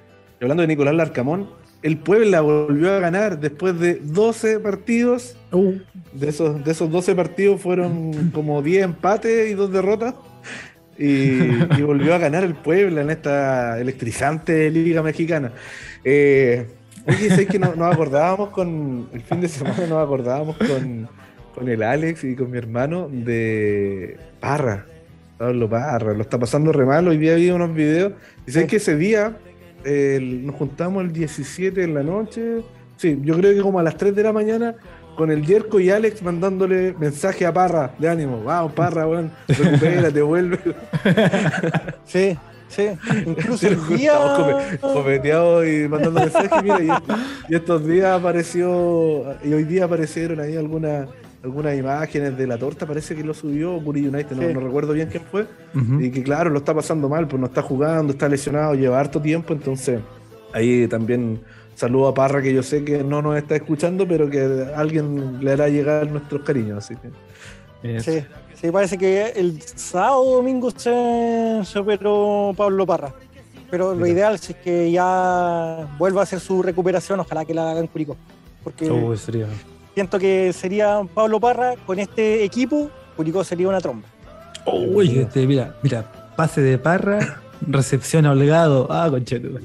hablando 0.42 0.62
de 0.62 0.68
Nicolás 0.68 0.96
Larcamón, 0.96 1.48
el 1.84 1.98
Puebla 1.98 2.42
volvió 2.42 2.94
a 2.94 3.00
ganar 3.00 3.40
después 3.40 3.80
de 3.80 3.96
12 3.96 4.60
partidos. 4.60 5.36
Uh, 5.52 5.74
De 6.14 6.30
esos, 6.30 6.64
de 6.64 6.72
esos 6.72 6.92
12 6.92 7.16
partidos 7.16 7.62
fueron 7.62 8.32
como 8.32 8.62
10 8.62 8.86
empates 8.86 9.52
y 9.52 9.54
2 9.54 9.72
derrotas. 9.72 10.16
Y, 10.98 11.42
y 11.78 11.82
volvió 11.82 12.14
a 12.14 12.20
ganar 12.20 12.44
el 12.44 12.54
Puebla 12.54 13.02
en 13.02 13.10
esta 13.10 13.80
electrizante 13.80 14.70
Liga 14.70 15.02
Mexicana. 15.02 15.52
Eh, 16.04 16.68
oye, 17.08 17.30
¿sabes 17.30 17.48
que 17.48 17.60
no- 17.60 17.76
nos 17.76 17.94
acordábamos 17.94 18.50
con. 18.50 19.08
El 19.14 19.22
fin 19.22 19.42
de 19.42 19.48
semana 19.48 19.86
nos 19.88 20.04
acordábamos 20.04 20.58
con, 20.58 21.08
con 21.56 21.68
el 21.70 21.84
Alex 21.84 22.24
y 22.24 22.36
con 22.36 22.52
mi 22.52 22.58
hermano 22.58 23.08
de 23.12 24.18
Parra. 24.40 24.86
Pablo 25.38 25.70
Parra, 25.70 26.14
lo 26.14 26.22
está 26.22 26.38
pasando 26.38 26.72
re 26.72 26.86
mal. 26.86 27.08
Hoy 27.08 27.18
día 27.18 27.36
vi 27.36 27.50
unos 27.50 27.74
videos. 27.74 28.14
Y 28.46 28.52
sabes 28.52 28.70
que 28.70 28.76
ese 28.78 28.96
día 28.96 29.36
nos 29.84 30.56
juntamos 30.56 31.04
el 31.04 31.12
17 31.12 31.84
en 31.84 31.94
la 31.96 32.04
noche. 32.04 32.62
Sí, 32.98 33.20
yo 33.24 33.36
creo 33.38 33.54
que 33.56 33.62
como 33.62 33.80
a 33.80 33.84
las 33.84 33.98
3 33.98 34.16
de 34.16 34.22
la 34.24 34.32
mañana 34.32 34.76
con 35.18 35.32
el 35.32 35.44
Yerko 35.46 35.80
y 35.80 35.90
Alex 35.90 36.22
mandándole 36.22 36.94
mensaje 37.00 37.46
a 37.48 37.52
Parra 37.54 37.92
de 37.98 38.08
ánimo. 38.08 38.44
Vamos, 38.44 38.74
Parra, 38.74 39.08
weón, 39.08 39.32
recupérate, 39.48 40.22
vuelve. 40.22 40.60
Sí, 42.06 42.38
sí. 42.72 42.88
Incluso 43.28 43.68
el 43.68 43.88
día. 43.98 44.14
cometeados 44.82 45.68
y 45.68 45.88
mandando 45.88 46.20
mensajes. 46.22 46.64
Mira, 46.64 46.82
y, 46.84 46.90
est- 46.90 47.20
y 47.50 47.56
estos 47.56 47.86
días 47.86 48.18
apareció, 48.20 49.26
y 49.44 49.54
hoy 49.54 49.64
día 49.64 49.86
aparecieron 49.86 50.40
ahí 50.40 50.56
algunas 50.58 51.08
algunas 51.44 51.76
imágenes 51.76 52.38
de 52.38 52.46
la 52.46 52.56
torta. 52.58 52.86
Parece 52.86 53.16
que 53.16 53.24
lo 53.24 53.34
subió 53.34 53.80
Curi 53.84 54.08
United, 54.08 54.36
no, 54.36 54.48
Sí. 54.48 54.54
no 54.54 54.60
recuerdo 54.60 54.94
bien 54.94 55.10
quién 55.10 55.24
fue. 55.32 55.48
Y 56.00 56.12
que 56.12 56.22
claro, 56.22 56.52
lo 56.52 56.60
está 56.60 56.74
pasando 56.76 57.10
mal, 57.10 57.28
pues 57.28 57.40
no 57.40 57.48
está 57.48 57.64
jugando, 57.64 58.14
está 58.14 58.30
lesionado, 58.30 58.76
lleva 58.76 59.00
harto 59.00 59.20
tiempo, 59.20 59.52
entonces 59.54 60.00
ahí 60.54 60.88
también 60.88 61.42
saludo 61.74 62.10
a 62.10 62.14
Parra 62.14 62.44
que 62.44 62.54
yo 62.54 62.62
sé 62.62 62.84
que 62.84 63.04
no 63.04 63.24
nos 63.24 63.38
está 63.38 63.56
escuchando, 63.56 64.08
pero 64.08 64.30
que 64.30 64.68
alguien 64.76 65.44
le 65.44 65.52
hará 65.54 65.68
llegar 65.68 66.12
nuestros 66.12 66.44
cariños, 66.44 66.78
así 66.78 66.94
que 66.96 67.10
Sí, 67.82 68.24
sí, 68.60 68.72
parece 68.72 68.98
que 68.98 69.28
el 69.36 69.62
sábado 69.62 70.22
o 70.22 70.36
domingo 70.38 70.70
se, 70.72 71.62
se 71.64 71.80
operó 71.80 72.54
Pablo 72.56 72.86
Parra. 72.86 73.14
pero 73.70 73.96
lo 73.96 74.06
ideal 74.06 74.36
es 74.36 74.54
que 74.64 74.92
ya 74.92 75.88
vuelva 75.98 76.22
a 76.22 76.24
hacer 76.24 76.40
su 76.40 76.62
recuperación, 76.62 77.20
ojalá 77.22 77.46
que 77.46 77.54
la 77.54 77.72
haga 77.72 77.80
en 77.80 77.88
Curicó. 77.88 78.16
Porque 78.64 78.90
Oh, 78.90 79.16
sería- 79.18 79.48
siento 79.96 80.20
que 80.20 80.52
sería 80.54 81.02
Pablo 81.14 81.40
Parra 81.40 81.74
con 81.86 81.98
este 82.00 82.44
equipo, 82.44 82.90
Curicó 83.16 83.44
sería 83.44 83.68
una 83.68 83.80
tromba. 83.82 84.08
Uy, 84.66 85.20
este, 85.20 85.48
mira, 85.48 85.76
mira, 85.82 86.06
pase 86.36 86.62
de 86.62 86.78
parra, 86.78 87.42
recepción 87.68 88.26
a 88.28 88.32
Holgado. 88.32 88.88
Ah, 88.92 89.08
conchetu. 89.10 89.58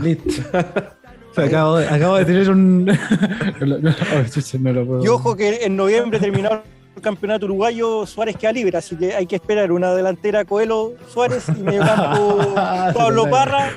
Listo. 0.00 0.30
acabo, 1.36 1.76
de, 1.76 1.86
acabo 1.88 2.16
de 2.16 2.24
tener 2.24 2.48
un. 2.50 2.84
no, 3.60 3.66
lo- 3.66 3.78
no, 3.78 3.90
chucha, 4.32 4.56
no 4.58 4.72
lo 4.72 4.86
puedo. 4.86 5.04
Y 5.04 5.08
ojo 5.08 5.36
que 5.36 5.64
en 5.64 5.76
noviembre 5.76 6.18
terminó 6.18 6.48
el 6.50 6.60
campeonato 7.00 7.46
uruguayo, 7.46 8.06
Suárez 8.06 8.36
queda 8.36 8.52
libre, 8.52 8.78
así 8.78 8.96
que 8.96 9.14
hay 9.14 9.26
que 9.26 9.36
esperar 9.36 9.70
una 9.72 9.94
delantera 9.94 10.44
Coelho 10.44 10.92
Suárez 11.12 11.44
y 11.48 11.60
medio 11.62 11.80
campo 11.82 12.54
Pablo 12.94 13.28
Parra. 13.30 13.70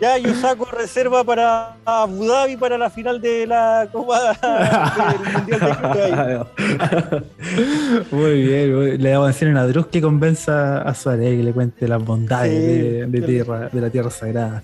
Ya 0.00 0.18
yo 0.18 0.34
saco 0.34 0.64
reserva 0.64 1.22
para 1.22 1.76
Abu 1.84 2.26
Dhabi 2.26 2.56
para 2.56 2.76
la 2.76 2.90
final 2.90 3.20
de 3.20 3.46
la 3.46 3.86
Copa 3.92 4.32
del 4.32 5.32
Mundial 5.32 5.60
de. 5.94 7.22
Muy 8.10 8.42
bien, 8.42 8.74
muy- 8.74 8.98
le 8.98 9.12
vamos 9.12 9.26
a 9.26 9.32
decir 9.32 9.56
a 9.56 9.66
Druz 9.66 9.86
que 9.86 10.00
convenza 10.02 10.78
a 10.82 10.92
Suárez 10.94 11.36
que 11.36 11.42
le 11.44 11.52
cuente 11.52 11.86
las 11.86 12.04
bondades 12.04 12.50
Sí. 12.52 12.58
de, 12.82 13.06
de 13.06 13.20
tierra, 13.22 13.68
de 13.72 13.80
la 13.80 13.90
tierra 13.90 14.10
sagrada. 14.10 14.62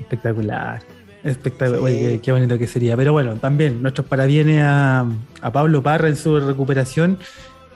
Espectacular. 0.00 0.80
Espectacular. 1.24 1.80
Sí. 1.80 1.84
Oye, 1.86 1.98
qué, 2.14 2.20
qué 2.20 2.32
bonito 2.32 2.58
que 2.58 2.66
sería. 2.66 2.96
Pero 2.96 3.12
bueno, 3.12 3.34
también 3.36 3.82
nuestros 3.82 4.06
parabienes 4.06 4.62
a, 4.62 5.06
a 5.42 5.52
Pablo 5.52 5.82
Parra 5.82 6.08
en 6.08 6.16
su 6.16 6.38
recuperación. 6.40 7.18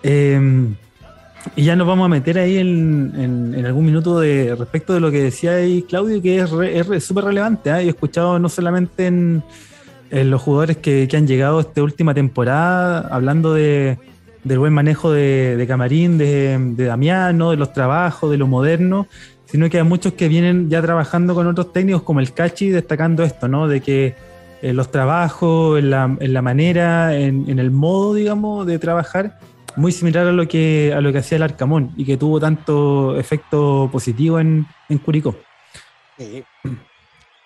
Eh, 0.02 0.66
y 1.56 1.64
ya 1.64 1.76
nos 1.76 1.86
vamos 1.86 2.06
a 2.06 2.08
meter 2.08 2.38
ahí 2.38 2.56
en, 2.56 3.12
en- 3.16 3.54
en 3.54 3.66
algún 3.66 3.84
minuto 3.84 4.18
de 4.18 4.54
respecto 4.54 4.94
de 4.94 5.00
lo 5.00 5.10
que 5.10 5.22
decía 5.22 5.56
ahí 5.56 5.82
Claudio, 5.82 6.22
que 6.22 6.38
es 6.38 6.50
re- 6.50 7.00
súper 7.00 7.24
relevante. 7.24 7.68
Yo 7.70 7.76
he 7.76 7.88
escuchado 7.88 8.38
no 8.38 8.48
solamente 8.48 9.06
en, 9.06 9.42
en 10.10 10.30
los 10.30 10.40
jugadores 10.40 10.78
que, 10.78 11.06
que 11.10 11.16
han 11.18 11.26
llegado 11.26 11.60
esta 11.60 11.82
última 11.82 12.14
temporada, 12.14 13.00
hablando 13.10 13.52
de, 13.52 13.98
del 14.42 14.58
buen 14.58 14.72
manejo 14.72 15.12
de, 15.12 15.56
de 15.58 15.66
Camarín, 15.66 16.16
de, 16.16 16.56
de 16.58 16.84
Damiano, 16.86 17.50
de 17.50 17.58
los 17.58 17.74
trabajos, 17.74 18.30
de 18.30 18.38
lo 18.38 18.46
moderno, 18.46 19.06
sino 19.46 19.68
que 19.70 19.78
hay 19.78 19.84
muchos 19.84 20.14
que 20.14 20.28
vienen 20.28 20.68
ya 20.70 20.80
trabajando 20.82 21.34
con 21.34 21.46
otros 21.46 21.72
técnicos 21.72 22.02
como 22.02 22.20
el 22.20 22.32
Cachi, 22.32 22.70
destacando 22.70 23.22
esto, 23.22 23.48
¿no? 23.48 23.68
De 23.68 23.80
que 23.80 24.14
eh, 24.62 24.72
los 24.72 24.90
trabajos, 24.90 25.78
en 25.78 25.90
la, 25.90 26.16
en 26.20 26.32
la 26.32 26.42
manera, 26.42 27.16
en, 27.16 27.48
en 27.48 27.58
el 27.58 27.70
modo, 27.70 28.14
digamos, 28.14 28.66
de 28.66 28.78
trabajar, 28.78 29.38
muy 29.76 29.92
similar 29.92 30.26
a 30.26 30.32
lo 30.32 30.46
que, 30.48 30.92
a 30.96 31.00
lo 31.00 31.12
que 31.12 31.18
hacía 31.18 31.36
el 31.36 31.42
Arcamón 31.42 31.92
y 31.96 32.04
que 32.04 32.16
tuvo 32.16 32.40
tanto 32.40 33.18
efecto 33.18 33.88
positivo 33.92 34.38
en, 34.40 34.66
en 34.88 34.98
Curicó. 34.98 35.36
Sí. 36.16 36.44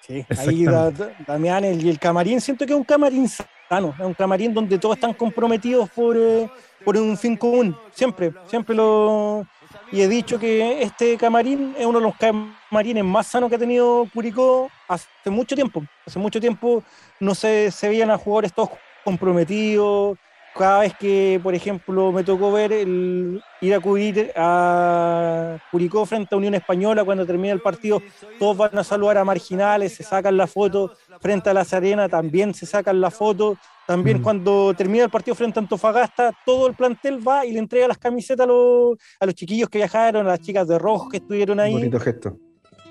Sí, 0.07 0.15
ahí 0.15 0.25
Exactamente. 0.29 0.71
Da- 0.71 0.91
Da- 0.91 1.11
Damián 1.27 1.65
el- 1.65 1.87
el 1.89 1.99
camarín, 1.99 2.41
siento 2.41 2.65
que 2.65 2.73
es 2.73 2.79
un 2.79 2.85
camarín 2.85 3.27
sano, 3.29 3.95
es 3.99 4.05
un 4.05 4.15
camarín 4.15 4.55
donde 4.55 4.79
todos 4.79 4.97
están 4.97 5.13
comprometidos 5.13 5.91
por, 5.91 6.17
eh, 6.17 6.49
por 6.85 6.97
un 6.97 7.17
fin 7.19 7.37
común, 7.37 7.77
siempre, 7.93 8.33
siempre 8.47 8.75
lo... 8.75 9.47
Y 9.91 10.03
he 10.03 10.09
dicho 10.09 10.39
que 10.39 10.83
este 10.83 11.17
camarín 11.17 11.75
es 11.79 11.87
uno 11.87 11.99
de 11.99 12.05
los 12.05 12.15
camarines 12.17 13.05
más 13.05 13.27
sanos 13.27 13.49
que 13.49 13.57
ha 13.57 13.59
tenido 13.59 14.07
Curicó 14.13 14.71
hace 14.87 15.09
mucho 15.31 15.55
tiempo. 15.55 15.83
Hace 16.07 16.19
mucho 16.19 16.41
tiempo 16.41 16.83
no 17.21 17.35
se, 17.35 17.71
se 17.71 17.89
veían 17.89 18.11
a 18.11 18.19
jugadores 18.19 18.53
todos 18.53 18.71
comprometidos. 19.03 20.19
Cada 20.55 20.81
vez 20.81 20.95
que, 20.99 21.41
por 21.43 21.55
ejemplo, 21.55 22.11
me 22.11 22.25
tocó 22.25 22.53
ver 22.53 22.73
el, 22.73 23.41
ir 23.61 23.75
a 23.75 23.81
cubrir 23.81 24.33
a 24.35 25.57
Curicó 25.71 26.05
frente 26.05 26.35
a 26.35 26.39
Unión 26.39 26.55
Española 26.55 27.05
cuando 27.05 27.25
termina 27.25 27.55
el 27.55 27.61
partido, 27.61 28.03
todos 28.39 28.57
van 28.57 28.77
a 28.77 28.83
saludar 28.83 29.19
a 29.19 29.25
marginales, 29.25 29.95
se 29.95 30.03
sacan 30.03 30.37
la 30.37 30.47
foto 30.47 30.97
frente 31.21 31.49
a 31.49 31.55
la 31.55 31.65
Serena, 31.65 32.09
también 32.09 32.55
se 32.55 32.67
sacan 32.67 33.01
la 33.01 33.11
foto. 33.11 33.57
También 33.89 34.19
Mm. 34.19 34.23
cuando 34.23 34.75
termina 34.75 35.05
el 35.05 35.11
partido 35.11 35.35
frente 35.35 35.59
a 35.59 35.63
Antofagasta, 35.63 36.31
todo 36.45 36.67
el 36.67 36.75
plantel 36.75 37.27
va 37.27 37.47
y 37.47 37.53
le 37.53 37.59
entrega 37.59 37.89
las 37.89 37.97
camisetas 37.97 38.45
a 38.45 38.47
los, 38.47 38.99
a 39.19 39.25
los 39.25 39.35
chiquillos 39.35 39.71
que 39.71 39.79
viajaron, 39.79 40.27
a 40.27 40.29
las 40.29 40.41
chicas 40.41 40.69
de 40.69 40.79
rojo 40.79 41.09
que 41.09 41.17
estuvieron 41.17 41.59
ahí. 41.59 41.73
Bonito 41.73 41.99
gesto. 41.99 42.37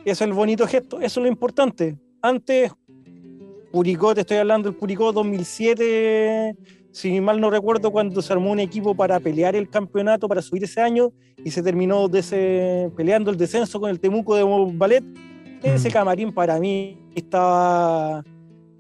Eso 0.04 0.24
es 0.24 0.28
el 0.28 0.34
bonito 0.34 0.66
gesto, 0.66 0.98
eso 1.00 1.20
es 1.20 1.24
lo 1.24 1.28
importante. 1.28 1.96
Antes, 2.20 2.72
Curicó, 3.72 4.16
te 4.16 4.22
estoy 4.22 4.38
hablando 4.38 4.72
del 4.72 4.80
Curicó 4.80 5.12
2007, 5.14 6.56
si 6.92 7.22
mal 7.22 7.40
no 7.40 7.52
recuerdo, 7.52 7.92
cuando 7.92 8.20
se 8.24 8.34
armó 8.34 8.52
un 8.52 8.60
equipo 8.60 8.96
para 8.96 9.20
pelear 9.20 9.56
el 9.56 9.70
campeonato, 9.70 10.28
para 10.28 10.42
subir 10.42 10.64
ese 10.64 10.82
año, 10.82 11.12
y 11.44 11.52
se 11.52 11.62
terminó 11.62 12.08
de 12.08 12.20
ese- 12.22 12.92
peleando 12.98 13.30
el 13.30 13.38
descenso 13.38 13.80
con 13.80 13.92
el 13.92 14.00
Temuco 14.00 14.36
de 14.36 14.44
Ballet. 14.74 15.04
Ese 15.62 15.90
Mm. 15.90 15.92
camarín 15.92 16.34
para 16.34 16.60
mí 16.60 16.98
estaba 17.14 18.24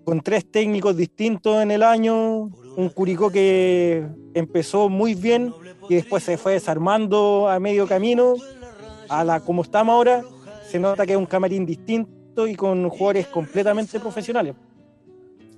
con 0.07 0.21
tres 0.21 0.49
técnicos 0.49 0.95
distintos 0.95 1.61
en 1.61 1.69
el 1.69 1.83
año, 1.83 2.43
un 2.77 2.89
Curicó 2.95 3.29
que 3.29 4.07
empezó 4.33 4.87
muy 4.87 5.15
bien 5.15 5.53
y 5.89 5.95
después 5.95 6.23
se 6.23 6.37
fue 6.37 6.53
desarmando 6.53 7.49
a 7.49 7.59
medio 7.59 7.85
camino, 7.85 8.35
a 9.09 9.25
la 9.25 9.41
como 9.41 9.63
estamos 9.63 9.91
ahora, 9.91 10.23
se 10.65 10.79
nota 10.79 11.05
que 11.05 11.11
es 11.11 11.17
un 11.17 11.25
camarín 11.25 11.65
distinto 11.65 12.47
y 12.47 12.55
con 12.55 12.87
jugadores 12.87 13.27
completamente 13.27 13.99
profesionales 13.99 14.55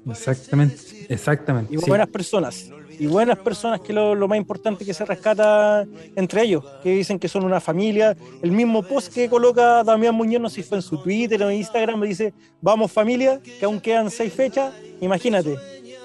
Exactamente, 0.10 0.78
exactamente. 1.10 1.76
y 1.76 1.78
sí. 1.78 1.86
buenas 1.88 2.08
personas. 2.08 2.72
Y 3.00 3.08
buenas 3.08 3.38
personas, 3.38 3.80
que 3.80 3.94
lo, 3.94 4.14
lo 4.14 4.28
más 4.28 4.38
importante 4.38 4.84
que 4.84 4.94
se 4.94 5.06
rescata 5.06 5.86
entre 6.18 6.44
ellos, 6.44 6.66
que 6.84 6.92
dicen 6.92 7.18
que 7.18 7.30
son 7.30 7.46
una 7.46 7.62
familia. 7.62 8.16
El 8.42 8.52
mismo 8.52 8.84
post 8.84 9.14
que 9.14 9.30
coloca 9.30 9.86
Damián 9.86 10.14
Muñoz, 10.14 10.42
no 10.42 10.50
sé 10.50 10.56
si 10.56 10.64
fue 10.64 10.80
en 10.80 10.82
su 10.82 11.02
Twitter 11.02 11.42
o 11.42 11.50
en 11.50 11.58
Instagram, 11.58 12.02
dice, 12.02 12.34
vamos 12.62 12.92
familia, 12.92 13.40
que 13.42 13.64
aún 13.64 13.80
quedan 13.80 14.12
seis 14.12 14.34
fechas. 14.34 14.74
Imagínate, 15.00 15.56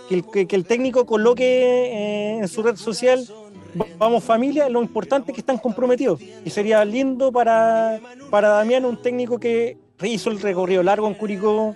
que 0.08 0.14
el, 0.14 0.24
que, 0.24 0.46
que 0.46 0.54
el 0.54 0.64
técnico 0.64 1.04
coloque 1.04 1.44
eh, 1.44 2.38
en 2.38 2.46
su 2.46 2.62
red 2.62 2.76
social, 2.76 3.26
vamos 3.98 4.22
familia, 4.22 4.68
lo 4.68 4.80
importante 4.80 5.32
es 5.32 5.34
que 5.34 5.40
están 5.40 5.58
comprometidos. 5.58 6.20
Y 6.44 6.50
sería 6.50 6.84
lindo 6.84 7.32
para, 7.32 8.00
para 8.30 8.50
Damián, 8.50 8.84
un 8.84 9.02
técnico 9.02 9.40
que 9.40 9.78
hizo 10.02 10.30
el 10.30 10.40
recorrido 10.40 10.84
largo 10.84 11.08
en 11.08 11.14
Curicó, 11.14 11.74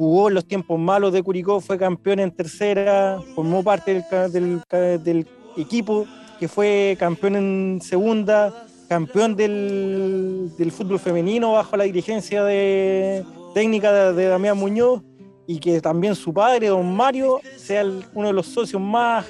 jugó 0.00 0.28
en 0.28 0.34
los 0.34 0.46
tiempos 0.46 0.80
malos 0.80 1.12
de 1.12 1.22
Curicó, 1.22 1.60
fue 1.60 1.76
campeón 1.76 2.20
en 2.20 2.30
tercera, 2.30 3.20
formó 3.34 3.62
parte 3.62 4.02
del, 4.32 5.26
equipo 5.58 6.06
que 6.38 6.48
fue 6.48 6.96
campeón 6.98 7.36
en 7.36 7.80
segunda, 7.82 8.64
campeón 8.88 9.36
del, 9.36 10.72
fútbol 10.74 10.98
femenino 10.98 11.52
bajo 11.52 11.76
la 11.76 11.84
dirigencia 11.84 12.42
de, 12.44 13.26
técnica 13.52 14.12
de, 14.12 14.24
Damián 14.24 14.56
Muñoz 14.56 15.02
y 15.46 15.58
que 15.58 15.82
también 15.82 16.14
su 16.14 16.32
padre, 16.32 16.68
don 16.68 16.96
Mario, 16.96 17.38
sea 17.58 17.84
uno 18.14 18.28
de 18.28 18.32
los 18.32 18.46
socios 18.46 18.80
más 18.80 19.26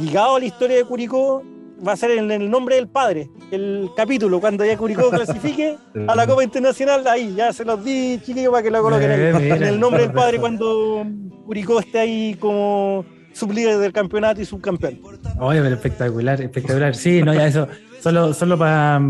ligados 0.00 0.36
a 0.36 0.38
la 0.38 0.46
historia 0.46 0.76
de 0.76 0.84
Curicó, 0.84 1.42
va 1.86 1.92
a 1.92 1.96
ser 1.96 2.12
en 2.12 2.30
el 2.30 2.50
nombre 2.50 2.76
del 2.76 2.88
padre, 2.88 3.30
el 3.50 3.90
capítulo, 3.96 4.40
cuando 4.40 4.64
ya 4.64 4.76
Curicó 4.76 5.10
clasifique 5.10 5.76
a 6.06 6.14
la 6.14 6.26
Copa 6.26 6.44
Internacional, 6.44 7.06
ahí 7.06 7.34
ya 7.34 7.52
se 7.52 7.64
los 7.64 7.84
di, 7.84 8.20
chiquillos, 8.24 8.50
para 8.50 8.62
que 8.62 8.70
lo 8.70 8.82
coloquen. 8.82 9.10
Eh, 9.10 9.30
en 9.30 9.62
el 9.62 9.80
nombre 9.80 10.02
del 10.02 10.12
padre 10.12 10.38
cuando 10.38 11.06
Curicó 11.46 11.80
esté 11.80 11.98
ahí 12.00 12.36
como 12.38 13.04
sublíder 13.32 13.78
del 13.78 13.92
campeonato 13.92 14.40
y 14.40 14.44
subcampeón. 14.44 15.00
Oye, 15.38 15.60
pero 15.62 15.74
espectacular, 15.74 16.40
espectacular. 16.40 16.94
Sí, 16.94 17.22
no, 17.22 17.32
ya 17.34 17.46
eso. 17.46 17.68
Solo, 18.00 18.32
solo 18.32 18.56
para 18.56 19.00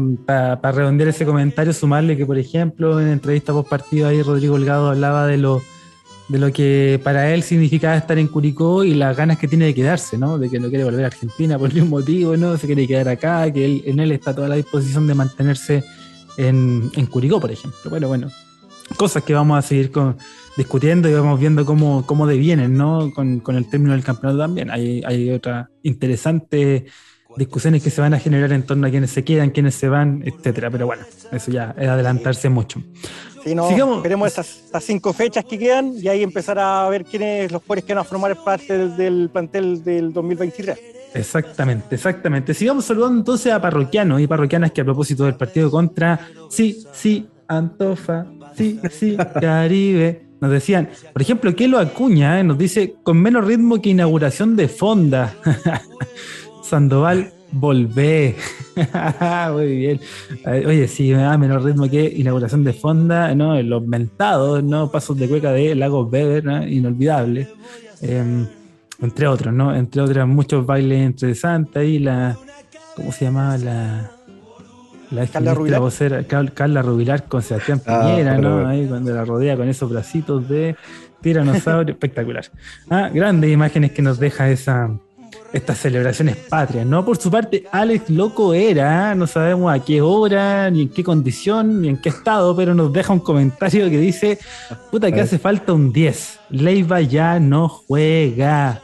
redondear 0.73 1.11
ese 1.11 1.27
comentario, 1.27 1.73
sumarle 1.73 2.16
que, 2.16 2.24
por 2.24 2.39
ejemplo, 2.39 2.99
en 3.01 3.09
entrevista 3.09 3.53
post 3.53 3.69
partido 3.69 4.09
ahí 4.09 4.23
Rodrigo 4.23 4.55
Holgado 4.55 4.89
hablaba 4.89 5.27
de 5.27 5.36
lo, 5.36 5.61
de 6.29 6.39
lo 6.39 6.53
que 6.53 7.01
para 7.03 7.33
él 7.33 7.43
significaba 7.43 7.97
estar 7.97 8.19
en 8.19 8.29
Curicó 8.29 8.85
y 8.85 8.95
las 8.95 9.17
ganas 9.17 9.39
que 9.39 9.49
tiene 9.49 9.65
de 9.67 9.75
quedarse, 9.75 10.19
¿no? 10.19 10.39
De 10.39 10.51
que 10.51 10.61
no 10.61 10.69
quiere 10.69 10.85
volver 10.85 11.05
a 11.05 11.07
Argentina 11.09 11.59
por 11.59 11.73
ningún 11.73 11.91
motivo, 11.91 12.37
¿no? 12.37 12.57
Se 12.59 12.67
quiere 12.67 12.87
quedar 12.87 13.09
acá, 13.09 13.51
que 13.51 13.65
él, 13.65 13.83
en 13.87 13.99
él 13.99 14.13
está 14.13 14.35
toda 14.35 14.49
la 14.49 14.57
disposición 14.57 15.07
de 15.07 15.15
mantenerse 15.15 15.85
en, 16.37 16.91
Curicó, 17.11 17.41
por 17.41 17.51
ejemplo. 17.51 17.91
Bueno, 17.91 18.09
bueno, 18.09 18.31
cosas 18.97 19.23
que 19.23 19.33
vamos 19.33 19.59
a 19.59 19.63
seguir 19.63 19.91
discutiendo 20.57 21.09
y 21.09 21.15
vamos 21.15 21.41
viendo 21.41 21.65
cómo, 21.65 22.05
cómo 22.07 22.27
devienen, 22.27 22.77
¿no? 22.77 23.11
Con, 23.15 23.41
con 23.41 23.57
el 23.57 23.69
término 23.69 23.93
del 23.93 24.05
campeonato 24.05 24.39
también. 24.39 24.71
Hay, 24.71 25.03
hay 25.07 25.31
otras 25.31 25.69
interesantes 25.83 26.85
discusiones 27.39 27.83
que 27.83 27.91
se 27.91 28.01
van 28.01 28.15
a 28.15 28.19
generar 28.19 28.53
en 28.53 28.65
torno 28.65 28.87
a 28.87 28.91
quienes 28.91 29.11
se 29.11 29.25
quedan, 29.25 29.51
quienes 29.51 29.75
se 29.75 29.89
van, 29.89 30.23
etcétera. 30.27 30.71
Pero 30.71 30.87
bueno, 30.87 31.05
eso 31.33 31.51
ya 31.51 31.75
es 31.79 31.89
adelantarse 31.89 32.49
mucho. 32.49 32.83
Si 33.49 33.55
no, 33.55 33.69
Sigamos. 33.69 33.97
esperemos 33.99 34.29
esas, 34.29 34.62
cinco 34.81 35.12
fechas 35.12 35.45
que 35.45 35.59
quedan 35.59 35.95
y 35.97 36.07
ahí 36.09 36.23
empezar 36.23 36.59
a 36.59 36.89
ver 36.89 37.05
quiénes 37.05 37.51
los 37.51 37.62
jugadores 37.62 37.85
que 37.85 37.95
van 37.95 38.03
a 38.03 38.05
formar 38.05 38.37
parte 38.45 38.77
del, 38.77 38.97
del 38.97 39.31
plantel 39.31 39.83
del 39.83 40.12
2023. 40.12 40.79
Exactamente, 41.15 41.95
exactamente. 41.95 42.53
Sigamos 42.55 42.85
saludando 42.85 43.20
entonces 43.20 43.53
a 43.53 43.61
parroquianos 43.61 44.20
y 44.20 44.27
parroquianas 44.27 44.73
que 44.73 44.83
a 44.83 44.85
propósito 44.85 45.25
del 45.25 45.35
partido 45.35 45.70
contra 45.70 46.20
sí, 46.51 46.85
sí, 46.93 47.27
Antofa, 47.47 48.27
sí, 48.55 48.79
sí, 48.91 49.16
Caribe. 49.41 50.27
Nos 50.41 50.51
decían, 50.51 50.89
por 51.12 51.23
ejemplo, 51.23 51.57
Kelo 51.57 51.79
Acuña 51.79 52.39
eh, 52.39 52.45
nos 52.45 52.59
dice 52.59 52.97
con 53.03 53.20
menos 53.20 53.45
ritmo 53.45 53.81
que 53.81 53.91
inauguración 53.91 54.55
de 54.55 54.69
Fonda. 54.69 55.35
Sandoval, 56.62 57.33
volvé. 57.53 58.37
Muy 59.53 59.77
bien. 59.77 60.01
Eh, 60.47 60.65
Oye, 60.66 60.89
sí, 60.89 61.11
me 61.12 61.23
da 61.23 61.37
menor 61.39 61.65
ritmo 61.65 61.89
que 61.89 62.05
inauguración 62.05 62.65
de 62.65 62.73
Fonda, 62.73 63.35
¿no? 63.35 63.61
Los 63.62 63.87
mentados, 63.87 64.62
¿no? 64.62 64.91
Pasos 64.91 65.16
de 65.19 65.29
cueca 65.29 65.53
de 65.53 65.75
Lagos 65.75 66.11
Weber, 66.12 66.45
¿no? 66.45 66.66
Inolvidable. 66.66 67.49
Eh, 68.03 68.47
entre 69.01 69.27
otros, 69.29 69.53
¿no? 69.55 69.75
Entre 69.75 70.01
otras, 70.03 70.27
muchos 70.27 70.65
bailes 70.66 71.05
interesantes 71.07 71.77
ahí, 71.77 71.99
la. 71.99 72.37
¿Cómo 72.97 73.12
se 73.12 73.25
llamaba? 73.27 73.57
La. 73.59 74.11
La 75.11 75.27
Carla 75.27 75.55
Rubilar. 75.55 75.81
vocera, 75.81 76.23
Car- 76.25 76.53
Carla 76.53 76.83
Rubilar 76.83 77.25
con 77.29 77.41
Sebastián 77.41 77.81
Ah, 77.87 78.03
Piñera, 78.07 78.37
¿no? 78.37 78.66
Ahí 78.69 78.87
cuando 78.87 79.11
la 79.15 79.25
rodea 79.25 79.57
con 79.57 79.66
esos 79.66 79.89
bracitos 79.91 80.47
de 80.51 80.77
tiranosaurio, 81.23 81.93
espectacular. 81.95 82.45
Ah, 82.91 83.09
grandes 83.12 83.51
imágenes 83.51 83.93
que 83.93 84.03
nos 84.03 84.19
deja 84.19 84.51
esa, 84.51 84.91
estas 85.53 85.79
celebraciones 85.79 86.37
patrias, 86.37 86.87
¿no? 86.87 87.05
Por 87.05 87.17
su 87.17 87.31
parte, 87.31 87.65
Alex 87.73 88.11
Loco 88.11 88.53
era, 88.55 89.15
no 89.15 89.27
sabemos 89.27 89.73
a 89.73 89.83
qué 89.83 90.01
hora, 90.01 90.71
ni 90.71 90.83
en 90.83 90.89
qué 90.89 91.03
condición, 91.03 91.81
ni 91.81 91.89
en 91.89 92.01
qué 92.01 92.11
estado, 92.11 92.55
pero 92.55 92.75
nos 92.75 92.93
deja 92.93 93.13
un 93.13 93.21
comentario 93.21 93.89
que 93.89 93.99
dice, 93.99 94.39
puta 94.91 95.11
que 95.11 95.21
A 95.21 95.25
hace 95.25 95.39
falta 95.39 95.73
un 95.73 95.93
10, 95.93 96.41
Leiva 96.51 97.01
ya 97.01 97.41
no 97.41 97.69
juega. 97.69 98.83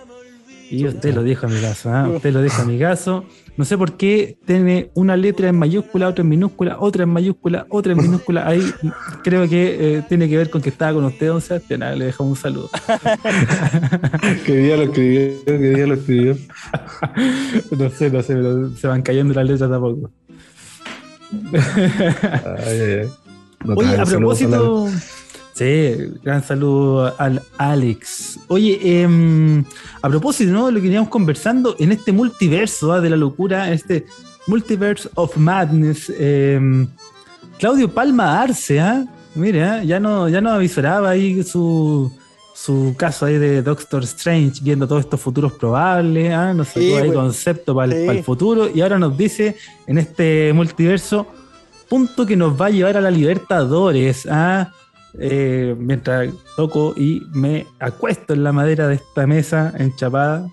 Y 0.70 0.86
usted 0.86 1.14
lo 1.14 1.22
dijo, 1.22 1.46
amigazo, 1.46 1.90
¿ah? 1.92 2.08
Usted 2.08 2.32
lo 2.32 2.42
dijo, 2.42 2.62
amigazo. 2.62 3.24
No 3.56 3.64
sé 3.64 3.78
por 3.78 3.96
qué 3.96 4.36
tiene 4.46 4.90
una 4.94 5.16
letra 5.16 5.48
en 5.48 5.56
mayúscula, 5.56 6.08
otra 6.08 6.22
en 6.22 6.28
minúscula, 6.28 6.76
otra 6.80 7.04
en 7.04 7.10
mayúscula, 7.10 7.66
otra 7.68 7.92
en 7.92 7.98
minúscula. 7.98 8.48
Ahí 8.48 8.60
creo 9.22 9.48
que 9.48 9.98
eh, 9.98 10.02
tiene 10.08 10.28
que 10.28 10.36
ver 10.36 10.50
con 10.50 10.60
que 10.60 10.70
estaba 10.70 10.92
con 10.92 11.04
usted, 11.04 11.28
don 11.28 11.40
Sebastián. 11.40 11.84
Ah, 11.84 11.94
Le 11.94 12.06
dejamos 12.06 12.36
un 12.36 12.42
saludo. 12.42 12.70
¿Qué 14.44 14.56
día 14.56 14.76
lo 14.76 14.82
escribió? 14.84 15.44
¿Qué 15.44 15.58
día 15.58 15.86
lo 15.86 15.94
escribió? 15.94 16.36
No 17.78 17.90
sé, 17.90 18.10
no 18.10 18.22
sé, 18.22 18.34
pero 18.34 18.70
se 18.70 18.86
van 18.88 19.02
cayendo 19.02 19.34
las 19.34 19.46
letras 19.46 19.70
tampoco. 19.70 20.10
Ay, 21.52 22.80
ay, 22.80 22.92
ay. 23.02 23.08
No 23.64 23.74
Oye, 23.74 23.88
a 23.88 24.04
saludos 24.06 24.38
propósito. 24.38 24.88
Sí, 25.54 25.94
gran 26.22 26.42
saludo 26.42 27.14
al 27.18 27.40
Alex. 27.58 28.40
Oye, 28.48 28.78
em, 29.02 29.64
a 30.02 30.08
propósito, 30.08 30.50
¿no? 30.52 30.68
Lo 30.70 30.76
que 30.80 30.86
veníamos 30.86 31.08
conversando 31.10 31.76
en 31.78 31.92
este 31.92 32.10
multiverso 32.10 32.92
¿ah? 32.92 33.00
de 33.00 33.10
la 33.10 33.16
locura, 33.16 33.70
este 33.72 34.04
Multiverse 34.48 35.08
of 35.14 35.36
Madness. 35.36 36.10
em, 36.18 36.86
Claudio 37.58 37.88
Palma 37.88 38.42
Arce, 38.42 38.80
¿ah? 38.80 39.04
Mira, 39.36 39.82
ya 39.84 40.00
no, 40.00 40.28
ya 40.28 40.40
no 40.40 40.50
avisoraba 40.50 41.10
ahí 41.10 41.42
su, 41.44 42.12
su 42.52 42.94
caso 42.96 43.26
ahí 43.26 43.38
de 43.38 43.62
Doctor 43.62 44.02
Strange, 44.02 44.60
viendo 44.62 44.86
todos 44.88 45.02
estos 45.04 45.20
futuros 45.20 45.52
probables, 45.52 46.32
¿ah? 46.32 46.52
Nos 46.52 46.68
sacó 46.68 46.80
Sí, 46.80 46.92
ahí 46.94 47.06
pues. 47.06 47.14
concepto 47.18 47.74
para 47.76 47.94
el, 47.94 48.16
Sí. 48.18 48.22
futuro 48.24 48.68
y 48.74 48.80
ahora 48.80 48.98
nos 48.98 49.16
dice 49.16 49.56
en 49.86 49.98
este 49.98 50.52
multiverso 50.52 51.28
punto 51.88 52.26
que 52.26 52.36
nos 52.36 52.60
va 52.60 52.66
a 52.66 52.70
llevar 52.70 52.96
a 52.96 53.00
la 53.00 53.10
Libertadores. 53.10 54.26
¿ah? 54.28 54.72
Eh, 54.72 54.83
mientras 55.14 56.30
toco 56.56 56.94
y 56.96 57.22
me 57.32 57.66
acuesto 57.78 58.34
en 58.34 58.44
la 58.44 58.52
madera 58.52 58.88
de 58.88 58.96
esta 58.96 59.26
mesa 59.26 59.72
enchapada. 59.78 60.48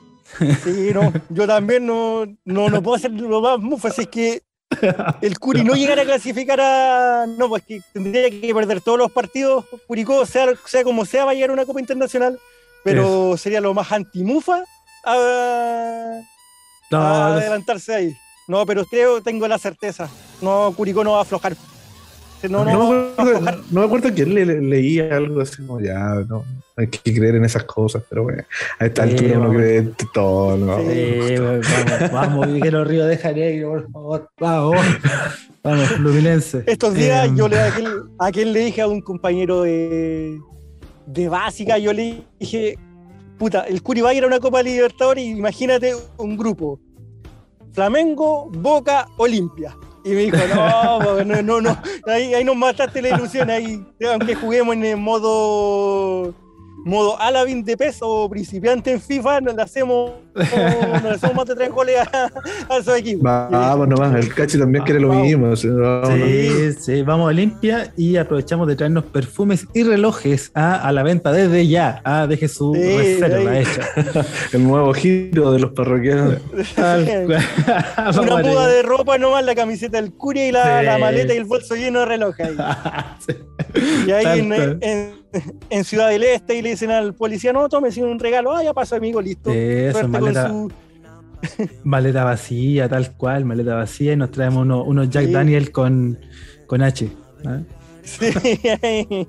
Sí, 0.63 0.91
no, 0.93 1.11
yo 1.29 1.45
también 1.45 1.85
no, 1.85 2.25
no, 2.45 2.69
no 2.69 2.81
puedo 2.81 2.95
hacer 2.95 3.11
lo 3.11 3.41
más 3.41 3.59
mufo, 3.59 3.87
así 3.87 4.03
es 4.03 4.07
que 4.07 4.41
el 5.21 5.39
Curi 5.39 5.63
no 5.63 5.73
llegara 5.73 6.01
a 6.01 6.05
clasificar 6.05 6.59
a. 6.61 7.25
No, 7.27 7.49
pues 7.49 7.63
que 7.63 7.81
tendría 7.93 8.29
que 8.29 8.53
perder 8.53 8.81
todos 8.81 8.97
los 8.97 9.11
partidos. 9.11 9.65
Curicó, 9.87 10.25
sea, 10.25 10.47
sea 10.65 10.83
como 10.83 11.05
sea, 11.05 11.25
va 11.25 11.31
a 11.31 11.33
llegar 11.33 11.49
a 11.49 11.53
una 11.53 11.65
Copa 11.65 11.79
Internacional, 11.79 12.39
pero 12.83 13.35
sería 13.37 13.61
lo 13.61 13.73
más 13.73 13.91
antimufa 13.91 14.63
a, 15.05 16.21
No, 16.89 16.97
a 16.97 17.35
adelantarse 17.35 17.93
ahí. 17.93 18.17
No, 18.47 18.65
pero 18.65 18.85
creo, 18.85 19.21
tengo 19.21 19.47
la 19.47 19.57
certeza. 19.57 20.09
No, 20.41 20.73
Curicó 20.75 21.03
no 21.03 21.11
va 21.13 21.19
a 21.19 21.21
aflojar. 21.21 21.55
No, 22.49 22.65
no, 22.65 22.71
No, 22.71 22.79
no, 22.79 22.89
me 22.89 23.09
acuerdo, 23.31 23.61
no 23.71 23.79
me 23.81 23.85
acuerdo 23.85 24.09
quién 24.13 24.33
le, 24.33 24.45
le- 24.45 24.61
leía 24.61 25.15
algo 25.17 25.41
así 25.41 25.63
como 25.65 25.79
ya, 25.79 25.99
no, 26.27 26.43
hay 26.75 26.87
que 26.87 27.13
creer 27.13 27.35
en 27.35 27.45
esas 27.45 27.63
cosas, 27.65 28.03
pero 28.09 28.23
bueno, 28.23 28.43
a 28.79 28.85
esta 28.85 29.03
Sí, 29.05 29.11
altura 29.11 29.31
uno 29.33 29.39
vamos. 29.41 29.55
cree 29.57 29.77
en 29.77 29.95
todo, 30.13 30.57
¿no? 30.57 30.77
Sí, 30.79 31.35
vamos, 31.39 32.11
vamos, 32.11 32.53
Viguero 32.53 32.83
Río 32.83 33.05
de 33.05 33.17
Janeiro, 33.17 33.71
por 33.71 33.91
favor. 33.91 34.29
Vamos, 34.39 34.77
vamos, 35.63 35.87
Fluminense. 35.89 36.63
Estos 36.65 36.93
días 36.93 37.27
Em, 37.27 37.35
yo 37.37 37.47
le 37.47 37.59
a 37.59 37.65
aquel, 37.67 37.87
a 38.19 38.25
aquel 38.27 38.53
le 38.53 38.59
dije 38.65 38.81
a 38.81 38.87
un 38.87 39.01
compañero 39.01 39.61
de, 39.63 40.39
de 41.05 41.29
básica, 41.29 41.77
yo 41.77 41.93
le 41.93 42.23
dije, 42.39 42.77
puta, 43.37 43.61
el 43.61 43.81
Curi 43.83 44.01
va 44.01 44.09
a 44.09 44.13
ir 44.13 44.23
a 44.23 44.27
una 44.27 44.39
Copa 44.39 44.63
Libertadores 44.63 45.23
y 45.23 45.29
imagínate 45.31 45.93
un 46.17 46.37
grupo. 46.37 46.79
Flamengo, 47.73 48.49
Boca, 48.51 49.07
Olimpia. 49.17 49.75
Y 50.03 50.09
me 50.09 50.21
dijo, 50.21 50.37
no, 50.55 51.23
no, 51.23 51.41
no, 51.41 51.61
no, 51.61 51.77
ahí, 52.07 52.33
ahí 52.33 52.43
nos 52.43 52.55
mataste 52.55 53.01
la 53.01 53.09
ilusión, 53.09 53.49
ahí, 53.49 53.85
aunque 54.11 54.35
juguemos 54.35 54.75
en 54.75 54.85
el 54.85 54.97
modo 54.97 56.33
modo 56.83 57.19
Alabin 57.19 57.63
de 57.63 57.77
PES 57.77 57.99
o 58.01 58.29
principiante 58.29 58.91
en 58.91 59.01
FIFA, 59.01 59.41
nos 59.41 59.55
le 59.55 59.61
hacemos, 59.61 60.11
nos 60.35 61.03
le 61.03 61.09
hacemos 61.09 61.35
más 61.35 61.45
de 61.45 61.55
tres 61.55 61.69
goles 61.71 61.97
a, 61.99 62.25
a. 62.25 62.79
Vamos 63.21 63.87
nomás, 63.87 64.15
el 64.15 64.33
Cachi 64.33 64.57
también 64.57 64.83
quiere 64.83 64.99
lo 64.99 65.13
mismo. 65.13 65.55
sí. 65.55 65.67
Sí, 66.17 66.73
sí, 66.79 67.01
vamos 67.01 67.25
a 67.25 67.27
Olimpia 67.29 67.91
y 67.97 68.15
aprovechamos 68.17 68.67
de 68.67 68.75
traernos 68.75 69.03
perfumes 69.05 69.67
y 69.73 69.83
relojes 69.83 70.51
ah, 70.55 70.75
a 70.87 70.91
la 70.91 71.03
venta 71.03 71.31
desde 71.31 71.67
ya. 71.67 72.01
Ah, 72.03 72.27
deje 72.27 72.47
su 72.47 72.73
Sí, 72.73 72.97
reserva 72.97 73.59
hecha. 73.59 73.87
El 74.53 74.63
nuevo 74.63 74.93
giro 74.93 75.51
de 75.51 75.59
los 75.59 75.71
parroquianos. 75.71 76.37
Una 76.77 78.39
a 78.39 78.43
muda 78.43 78.67
de 78.67 78.81
ropa 78.83 79.17
nomás, 79.17 79.43
la 79.45 79.55
camiseta 79.55 80.01
del 80.01 80.13
Curia 80.13 80.47
y 80.47 80.51
la, 80.51 80.79
Sí. 80.79 80.85
la 80.85 80.97
maleta 80.97 81.33
y 81.33 81.37
el 81.37 81.45
bolso 81.45 81.75
lleno 81.75 81.99
de 82.01 82.05
relojes. 82.05 82.49
Y 84.05 84.11
ahí 84.11 84.39
en, 84.39 84.51
en- 84.81 85.21
en 85.69 85.83
Ciudad 85.85 86.09
del 86.09 86.23
Este 86.23 86.55
y 86.55 86.61
le 86.61 86.71
dicen 86.71 86.91
al 86.91 87.13
policía, 87.13 87.53
no, 87.53 87.69
tómese 87.69 88.03
un 88.03 88.19
regalo. 88.19 88.53
Ah, 88.53 88.61
ya 88.63 88.73
pasó, 88.73 88.95
amigo, 88.97 89.21
listo. 89.21 89.49
Eso, 89.49 89.99
Con 90.21 90.33
maleta, 90.33 90.47
su- 90.49 90.71
maleta 91.83 92.23
vacía, 92.23 92.87
tal 92.89 93.11
cual, 93.17 93.45
maleta 93.45 93.75
vacía, 93.75 94.13
y 94.13 94.15
nos 94.15 94.31
traemos 94.31 94.61
uno- 94.63 94.83
unos 94.83 95.09
Jack 95.09 95.25
Sí. 95.25 95.31
Daniel 95.31 95.71
con, 95.71 96.19
con 96.67 96.81
H. 96.81 97.09
¿ah? 97.45 97.59
Sí, 98.03 98.25
ahí. 98.81 99.27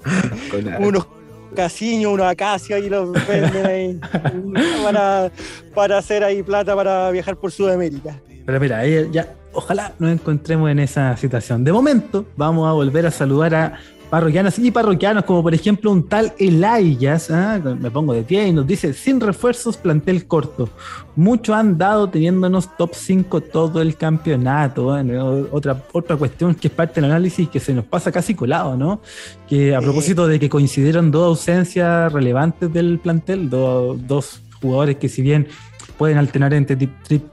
unos 0.81 1.06
casiños, 1.55 2.12
unos 2.12 2.27
acacias 2.27 2.81
y 2.82 2.89
los 2.89 3.12
venden 3.28 3.66
ahí 3.66 4.01
para, 4.85 5.31
para 5.74 5.98
hacer 5.98 6.24
ahí 6.24 6.43
plata 6.43 6.74
para 6.74 7.10
viajar 7.10 7.36
por 7.36 7.52
Sudamérica. 7.52 8.19
Pero 8.47 8.59
mira, 8.59 8.78
ahí 8.78 9.09
ya, 9.12 9.35
ojalá 9.52 9.93
nos 9.98 10.10
encontremos 10.12 10.70
en 10.70 10.78
esa 10.78 11.16
situación. 11.16 11.62
De 11.64 11.73
momento, 11.73 12.27
vamos 12.36 12.69
a 12.69 12.73
volver 12.73 13.06
a 13.06 13.10
saludar 13.10 13.55
a 13.55 13.78
parroquianas 14.12 14.59
y 14.59 14.70
parroquianos, 14.70 15.24
como 15.24 15.43
por 15.43 15.55
ejemplo 15.55 15.90
un 15.90 16.06
tal 16.06 16.34
Elayas, 16.39 17.30
¿ah? 17.30 17.59
me 17.80 17.90
pongo 17.90 18.12
de 18.12 18.22
pie 18.22 18.47
y 18.48 18.52
nos 18.52 18.66
dice, 18.66 18.93
sin 18.93 19.18
refuerzos, 19.18 19.78
plantel 19.78 20.26
corto. 20.26 20.68
Mucho 21.16 21.55
han 21.55 21.78
dado 21.78 22.10
teniéndonos 22.10 22.76
top 22.76 22.90
5 22.94 23.40
todo 23.40 23.80
el 23.80 23.97
campeonato. 23.97 24.98
¿eh? 24.98 25.18
Otra, 25.51 25.82
otra 25.93 26.16
cuestión 26.16 26.55
que 26.55 26.68
es 26.68 26.74
parte 26.74 27.01
del 27.01 27.10
análisis 27.10 27.48
que 27.48 27.59
se 27.59 27.72
nos 27.72 27.86
pasa 27.86 28.12
casi 28.12 28.34
colado, 28.34 28.76
¿no? 28.76 29.01
Que 29.48 29.74
a 29.74 29.80
propósito 29.80 30.26
de 30.28 30.39
que 30.39 30.51
coincidieron 30.51 31.10
dos 31.10 31.28
ausencias 31.39 32.12
relevantes 32.12 32.70
del 32.70 32.98
plantel, 32.98 33.48
do- 33.48 33.97
dos 33.98 34.43
jugadores 34.60 34.97
que 34.97 35.09
si 35.09 35.22
bien 35.22 35.48
pueden 35.97 36.19
alternar 36.19 36.55
entre, 36.55 36.89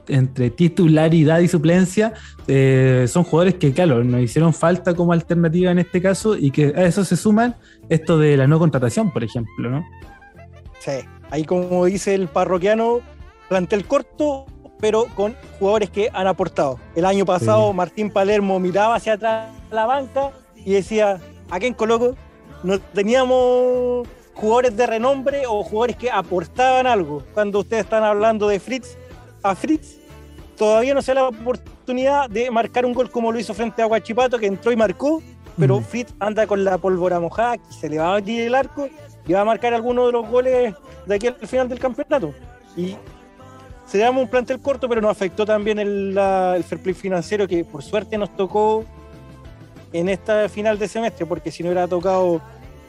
entre 0.08 0.50
titularidad 0.50 1.40
y 1.40 1.48
suplencia, 1.48 2.12
eh, 2.46 3.06
son 3.08 3.24
jugadores 3.24 3.54
que, 3.54 3.72
claro, 3.72 4.04
nos 4.04 4.20
hicieron 4.20 4.52
falta 4.54 4.94
como 4.94 5.12
alternativa 5.12 5.70
en 5.70 5.78
este 5.78 6.00
caso 6.00 6.36
y 6.36 6.50
que 6.50 6.72
a 6.76 6.82
eso 6.84 7.04
se 7.04 7.16
suman 7.16 7.56
esto 7.88 8.18
de 8.18 8.36
la 8.36 8.46
no 8.46 8.58
contratación, 8.58 9.10
por 9.12 9.24
ejemplo, 9.24 9.70
¿no? 9.70 9.84
Sí, 10.78 10.92
ahí 11.30 11.44
como 11.44 11.84
dice 11.84 12.14
el 12.14 12.28
parroquiano, 12.28 13.00
plantel 13.48 13.84
corto, 13.86 14.46
pero 14.80 15.06
con 15.14 15.34
jugadores 15.58 15.90
que 15.90 16.08
han 16.12 16.26
aportado. 16.26 16.78
El 16.94 17.04
año 17.04 17.26
pasado 17.26 17.70
Sí. 17.70 17.76
Martín 17.76 18.10
Palermo 18.10 18.58
miraba 18.58 18.96
hacia 18.96 19.14
atrás 19.14 19.50
la 19.70 19.86
banca 19.86 20.30
y 20.56 20.72
decía, 20.72 21.20
¿a 21.50 21.58
quién 21.58 21.74
coloco? 21.74 22.16
No 22.62 22.78
teníamos 22.78 24.08
jugadores 24.34 24.76
de 24.76 24.86
renombre 24.86 25.42
o 25.46 25.62
jugadores 25.62 25.96
que 25.96 26.10
aportaban 26.10 26.86
algo. 26.86 27.22
Cuando 27.34 27.60
ustedes 27.60 27.84
están 27.84 28.02
hablando 28.04 28.48
de 28.48 28.58
Fritz, 28.60 28.96
a 29.42 29.54
Fritz 29.54 29.98
todavía 30.56 30.94
no 30.94 31.02
se 31.02 31.14
da 31.14 31.22
la 31.22 31.28
oportunidad 31.28 32.28
de 32.30 32.50
marcar 32.50 32.84
un 32.86 32.92
gol 32.94 33.10
como 33.10 33.32
lo 33.32 33.38
hizo 33.38 33.54
frente 33.54 33.82
a 33.82 33.86
Guachipato, 33.86 34.38
que 34.38 34.46
entró 34.46 34.72
y 34.72 34.76
marcó, 34.76 35.22
pero. 35.58 35.80
Fritz 35.80 36.14
anda 36.20 36.46
con 36.46 36.64
la 36.64 36.78
pólvora 36.78 37.20
mojada, 37.20 37.58
que 37.58 37.72
se 37.72 37.88
le 37.88 37.98
va 37.98 38.12
a 38.12 38.16
abrir 38.16 38.42
el 38.42 38.54
arco 38.54 38.88
y 39.26 39.32
va 39.32 39.40
a 39.40 39.44
marcar 39.44 39.74
alguno 39.74 40.06
de 40.06 40.12
los 40.12 40.26
goles 40.28 40.74
de 41.06 41.14
aquí 41.14 41.26
al 41.26 41.34
final 41.46 41.68
del 41.68 41.78
campeonato. 41.78 42.32
Y 42.76 42.96
se 43.86 43.98
llama 43.98 44.20
un 44.20 44.28
plantel 44.28 44.60
corto, 44.60 44.88
pero 44.88 45.00
nos 45.00 45.10
afectó 45.10 45.44
también 45.44 45.78
el, 45.78 46.14
la- 46.14 46.54
el 46.56 46.64
fair 46.64 46.80
play 46.80 46.94
financiero, 46.94 47.46
que 47.48 47.64
por 47.64 47.82
suerte 47.82 48.16
nos 48.16 48.34
tocó 48.36 48.84
en 49.92 50.08
esta 50.08 50.48
final 50.48 50.78
de 50.78 50.86
semestre, 50.88 51.26
porque 51.26 51.50
si 51.50 51.62
no 51.62 51.70
hubiera 51.70 51.88
tocado 51.88 52.40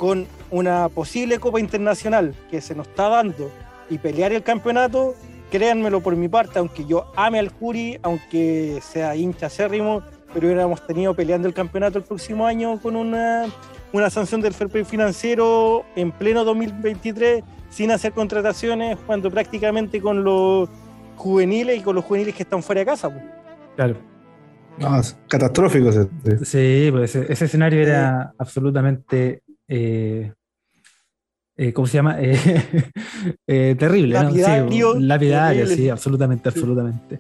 con 0.02 0.26
una 0.50 0.90
posible 0.90 1.38
Copa 1.38 1.60
Internacional 1.60 2.34
que 2.50 2.60
se 2.60 2.74
nos 2.74 2.88
está 2.88 3.08
dando 3.08 3.52
y 3.88 4.00
pelear 4.00 4.32
el 4.32 4.42
campeonato, 4.42 5.14
créanmelo 5.52 6.02
por 6.02 6.16
mi 6.16 6.28
parte, 6.28 6.58
aunque 6.58 6.86
yo 6.86 7.12
ame 7.16 7.38
al 7.38 7.52
Curi, 7.52 8.00
aunque 8.02 8.80
sea 8.82 9.16
hincha 9.16 9.46
acérrimo, 9.46 10.02
pero 10.34 10.48
hubiéramos 10.48 10.88
tenido 10.88 11.14
peleando 11.14 11.48
el 11.48 11.54
campeonato 11.54 12.00
el 12.00 12.04
próximo 12.04 12.48
año 12.48 12.80
con 12.82 12.96
una, 12.96 13.46
una 13.94 14.10
sanción 14.10 14.42
del 14.42 14.56
fair 14.56 14.72
play 14.72 14.86
financiero 14.86 15.86
en 15.96 16.12
pleno 16.12 16.44
2023 16.46 17.44
sin 17.70 17.92
hacer 17.92 18.12
contrataciones, 18.12 18.98
cuando 19.06 19.30
prácticamente 19.30 20.02
con 20.02 20.24
los 20.24 20.68
juveniles 21.16 21.78
y 21.78 21.82
con 21.82 21.94
los 21.94 22.06
juveniles 22.06 22.34
que 22.34 22.42
están 22.42 22.64
fuera 22.64 22.80
de 22.80 22.86
casa. 22.88 23.08
pues. 23.08 23.24
Claro. 23.76 23.98
No, 24.80 25.00
es 25.00 25.16
catastrófico. 25.28 25.90
ese-. 25.90 26.44
Sí, 26.44 26.90
pues 26.90 27.16
ese, 27.16 27.32
ese 27.32 27.46
escenario 27.46 27.84
era 27.84 28.34
absolutamente. 28.40 29.44
Eh, 29.72 30.32
eh, 31.58 31.74
¿Cómo 31.74 31.86
se 31.88 31.98
llama? 31.98 32.16
Eh, 32.20 32.38
eh, 33.48 33.76
terrible, 33.78 34.16
¿no? 34.16 34.24
Lapidario, 34.24 34.94
Sí, 34.94 35.00
lapidario, 35.02 35.64
terrible. 35.64 35.84
sí, 35.84 35.90
absolutamente, 35.90 36.52
Sí. 36.52 36.58
absolutamente. 36.60 37.20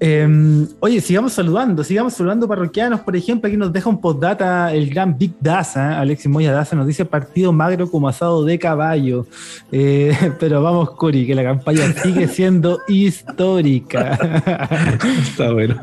Eh, 0.00 0.66
oye, 0.78 1.00
sigamos 1.00 1.32
saludando, 1.32 1.82
sigamos 1.82 2.14
saludando 2.14 2.46
parroquianos. 2.46 3.00
Por 3.00 3.16
ejemplo, 3.16 3.48
aquí 3.48 3.56
nos 3.56 3.72
deja 3.72 3.88
un 3.90 4.00
postdata 4.00 4.72
el 4.72 4.88
gran 4.88 5.18
Big 5.18 5.32
Daza, 5.40 5.98
Alexis 5.98 6.30
Moya 6.30 6.52
Daza, 6.52 6.76
nos 6.76 6.86
dice 6.86 7.04
partido 7.04 7.52
magro 7.52 7.90
como 7.90 8.06
asado 8.08 8.44
de 8.44 8.58
caballo. 8.60 9.26
Eh, 9.72 10.16
pero 10.38 10.62
vamos, 10.62 10.92
Curi, 10.92 11.26
que 11.26 11.34
la 11.34 11.42
campaña 11.42 11.92
sigue 12.00 12.28
siendo 12.28 12.78
histórica. 12.86 14.14
Está 15.20 15.52
bueno. 15.52 15.76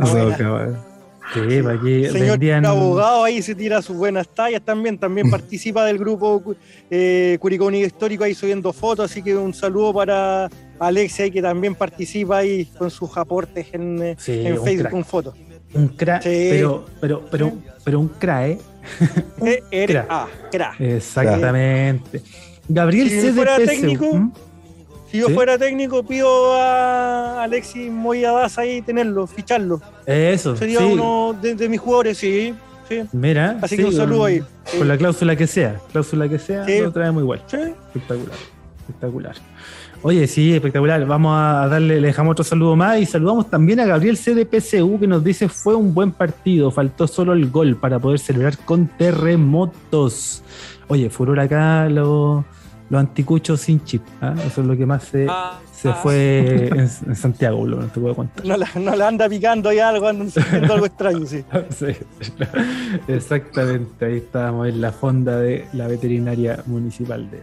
buena. 0.00 0.04
Eso, 0.06 0.36
cabrón. 0.36 0.91
Sí, 1.34 1.40
que 1.40 2.10
Señor 2.10 2.30
vendían- 2.38 2.66
abogado 2.66 3.24
ahí 3.24 3.40
se 3.42 3.54
tira 3.54 3.80
sus 3.82 3.96
buenas 3.96 4.28
tallas 4.28 4.62
también, 4.62 4.98
también 4.98 5.30
participa 5.30 5.84
del 5.86 5.98
grupo 5.98 6.42
eh, 6.90 7.38
Curicó 7.40 7.66
Unido 7.66 7.86
Histórico 7.86 8.24
ahí 8.24 8.34
subiendo 8.34 8.72
fotos, 8.72 9.10
así 9.10 9.22
que 9.22 9.36
un 9.36 9.54
saludo 9.54 9.94
para 9.94 10.48
Alexia 10.78 11.30
que 11.30 11.40
también 11.40 11.74
participa 11.74 12.38
ahí 12.38 12.66
con 12.76 12.90
sus 12.90 13.16
aportes 13.16 13.66
en, 13.72 14.02
eh, 14.02 14.16
Sí, 14.18 14.44
en 14.46 14.58
un 14.58 14.64
Facebook 14.64 14.80
crack. 14.80 14.92
con 14.92 15.04
fotos. 15.04 15.34
Un 15.74 15.88
crack, 15.88 16.22
Sí. 16.22 16.48
pero, 16.50 16.84
pero, 17.00 17.22
pero, 17.30 17.52
pero 17.84 18.00
un 18.00 18.08
crack, 18.18 18.46
¿eh? 18.50 18.58
Un 19.40 19.48
Eh, 19.48 19.62
R- 19.70 19.86
crack. 19.92 20.28
crack. 20.50 20.80
Exactamente. 20.80 22.20
Gabriel 22.68 23.08
Si 23.10 23.20
C. 23.20 23.32
fuera 23.32 23.56
técnico. 23.56 24.12
¿Mm? 24.14 24.32
Si 25.12 25.18
yo 25.18 25.28
Sí. 25.28 25.34
fuera 25.34 25.58
técnico, 25.58 26.02
pido 26.02 26.54
a 26.54 27.42
Alexis 27.44 27.90
Moyadas 27.92 28.56
ahí 28.58 28.80
tenerlo, 28.82 29.26
ficharlo. 29.26 29.80
Eso, 30.06 30.56
Sería 30.56 30.78
sí. 30.80 30.84
uno 30.86 31.36
de, 31.40 31.54
de 31.54 31.68
mis 31.68 31.78
jugadores, 31.80 32.16
sí. 32.18 32.54
sí. 32.88 33.02
Mira, 33.12 33.58
Así 33.62 33.76
sí, 33.76 33.82
que 33.82 33.88
un 33.88 33.94
saludo 33.94 34.24
ahí. 34.24 34.42
Con 34.78 34.88
la 34.88 34.96
cláusula 34.96 35.36
que 35.36 35.46
sea, 35.46 35.78
cláusula 35.92 36.28
que 36.28 36.38
sea, 36.38 36.66
lo 36.66 36.90
traemos 36.92 37.22
igual. 37.22 37.42
Sí. 37.46 37.58
Espectacular, 37.58 38.36
espectacular. 38.80 39.36
Oye, 40.04 40.26
sí, 40.26 40.52
espectacular. 40.54 41.06
Vamos 41.06 41.36
a 41.38 41.68
darle, 41.68 42.00
le 42.00 42.08
dejamos 42.08 42.32
otro 42.32 42.42
saludo 42.44 42.74
más 42.74 42.98
y 42.98 43.06
saludamos 43.06 43.48
también 43.48 43.78
a 43.80 43.84
Gabriel 43.86 44.16
C. 44.16 44.34
de 44.34 44.46
PCU 44.46 44.98
que 44.98 45.06
nos 45.06 45.22
dice 45.22 45.48
fue 45.48 45.76
un 45.76 45.94
buen 45.94 46.10
partido, 46.10 46.70
faltó 46.72 47.06
solo 47.06 47.34
el 47.34 47.50
gol 47.50 47.76
para 47.76 47.98
poder 48.00 48.18
celebrar 48.18 48.58
con 48.64 48.88
terremotos. 48.88 50.42
Oye, 50.88 51.08
furor 51.10 51.38
acá 51.38 51.88
los, 51.88 52.44
los 52.92 53.00
anticuchos 53.00 53.58
sin 53.62 53.82
chip. 53.84 54.02
¿ah? 54.20 54.34
Eso 54.46 54.60
es 54.60 54.66
lo 54.66 54.76
que 54.76 54.84
más 54.84 55.04
se, 55.04 55.26
Ah, 55.26 55.58
se 55.74 55.88
ah. 55.88 55.94
fue 55.94 56.68
en, 56.70 56.80
en 56.80 57.16
Santiago, 57.16 57.66
lo 57.66 57.80
no 57.80 57.86
te 57.86 57.98
puedo 57.98 58.14
contar. 58.14 58.44
No 58.44 58.54
la, 58.54 58.68
no 58.78 58.94
la 58.94 59.08
anda 59.08 59.30
picando 59.30 59.70
ahí 59.70 59.78
algo, 59.78 60.08
anda 60.08 60.30
algo 60.70 60.84
extraño, 60.84 61.24
sí. 61.26 61.42
Sí, 61.70 61.86
exactamente, 63.08 64.04
ahí 64.04 64.18
estábamos 64.18 64.68
en 64.68 64.82
la 64.82 64.92
fonda 64.92 65.38
de 65.38 65.66
la 65.72 65.88
veterinaria 65.88 66.62
municipal 66.66 67.30
de, 67.30 67.42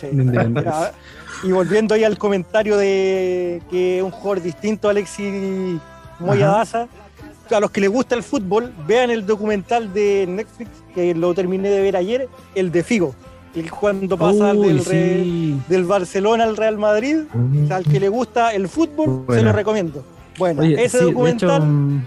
Sí. 0.00 0.06
de 0.10 0.64
Y 1.42 1.52
volviendo 1.52 1.94
ahí 1.94 2.04
al 2.04 2.16
comentario 2.16 2.78
de 2.78 3.60
que 3.70 4.02
un 4.02 4.10
jugador 4.10 4.42
distinto 4.42 4.88
a 4.88 4.92
Alexis 4.92 5.78
Moyadaza, 6.18 6.88
a 7.50 7.60
los 7.60 7.70
que 7.70 7.82
les 7.82 7.90
gusta 7.90 8.14
el 8.14 8.22
fútbol, 8.22 8.72
vean 8.86 9.10
el 9.10 9.26
documental 9.26 9.92
de 9.92 10.24
Netflix, 10.26 10.70
que 10.94 11.14
lo 11.14 11.34
terminé 11.34 11.68
de 11.68 11.82
ver 11.82 11.96
ayer, 11.96 12.26
el 12.54 12.72
de 12.72 12.82
Figo. 12.82 13.14
El 13.54 13.70
cuando 13.70 14.16
pasa 14.16 14.54
Uy, 14.54 14.68
del, 14.68 14.80
sí. 14.82 15.60
del 15.68 15.84
Barcelona 15.84 16.44
al 16.44 16.56
Real 16.56 16.78
Madrid, 16.78 17.16
o 17.34 17.66
sea, 17.66 17.76
al 17.76 17.84
que 17.84 17.98
le 17.98 18.08
gusta 18.08 18.54
el 18.54 18.68
fútbol, 18.68 19.24
se 19.28 19.42
lo 19.42 19.52
recomiendo. 19.52 20.04
Bueno, 20.38 20.62
Oye, 20.62 20.82
ese 20.84 20.98
sí, 21.00 21.04
documental, 21.04 21.56
hecho, 21.62 21.66
mm, 21.66 22.02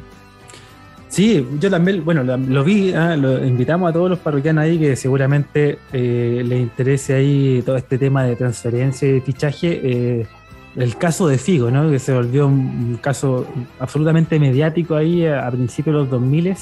sí, 1.10 1.48
yo 1.60 1.70
también, 1.70 2.04
bueno, 2.06 2.24
lo, 2.24 2.64
vi, 2.64 2.94
ah, 2.94 3.18
lo 3.18 3.46
invitamos 3.46 3.90
a 3.90 3.94
todos 3.94 4.10
los 4.10 4.20
parroquianos 4.20 4.64
ahí 4.64 4.80
que 4.80 4.96
seguramente 4.96 5.80
eh, 5.92 6.42
les 6.46 6.62
interese 6.62 7.14
ahí 7.14 7.62
todo 7.66 7.76
este 7.76 7.98
tema 7.98 8.24
de 8.24 8.36
transferencia 8.36 9.10
y 9.10 9.20
fichaje. 9.22 9.80
eh, 9.84 10.28
el 10.76 10.98
caso 10.98 11.28
de 11.28 11.38
Figo, 11.38 11.70
¿no? 11.70 11.92
Que 11.92 12.00
se 12.00 12.14
volvió 12.14 12.48
un, 12.48 12.54
un 12.56 12.98
caso 13.00 13.46
absolutamente 13.80 14.40
mediático 14.40 14.96
ahí 14.96 15.26
a, 15.26 15.46
a 15.48 15.52
principios 15.52 15.94
de 15.94 16.00
los 16.00 16.10
2000, 16.10 16.48
eh, 16.48 16.56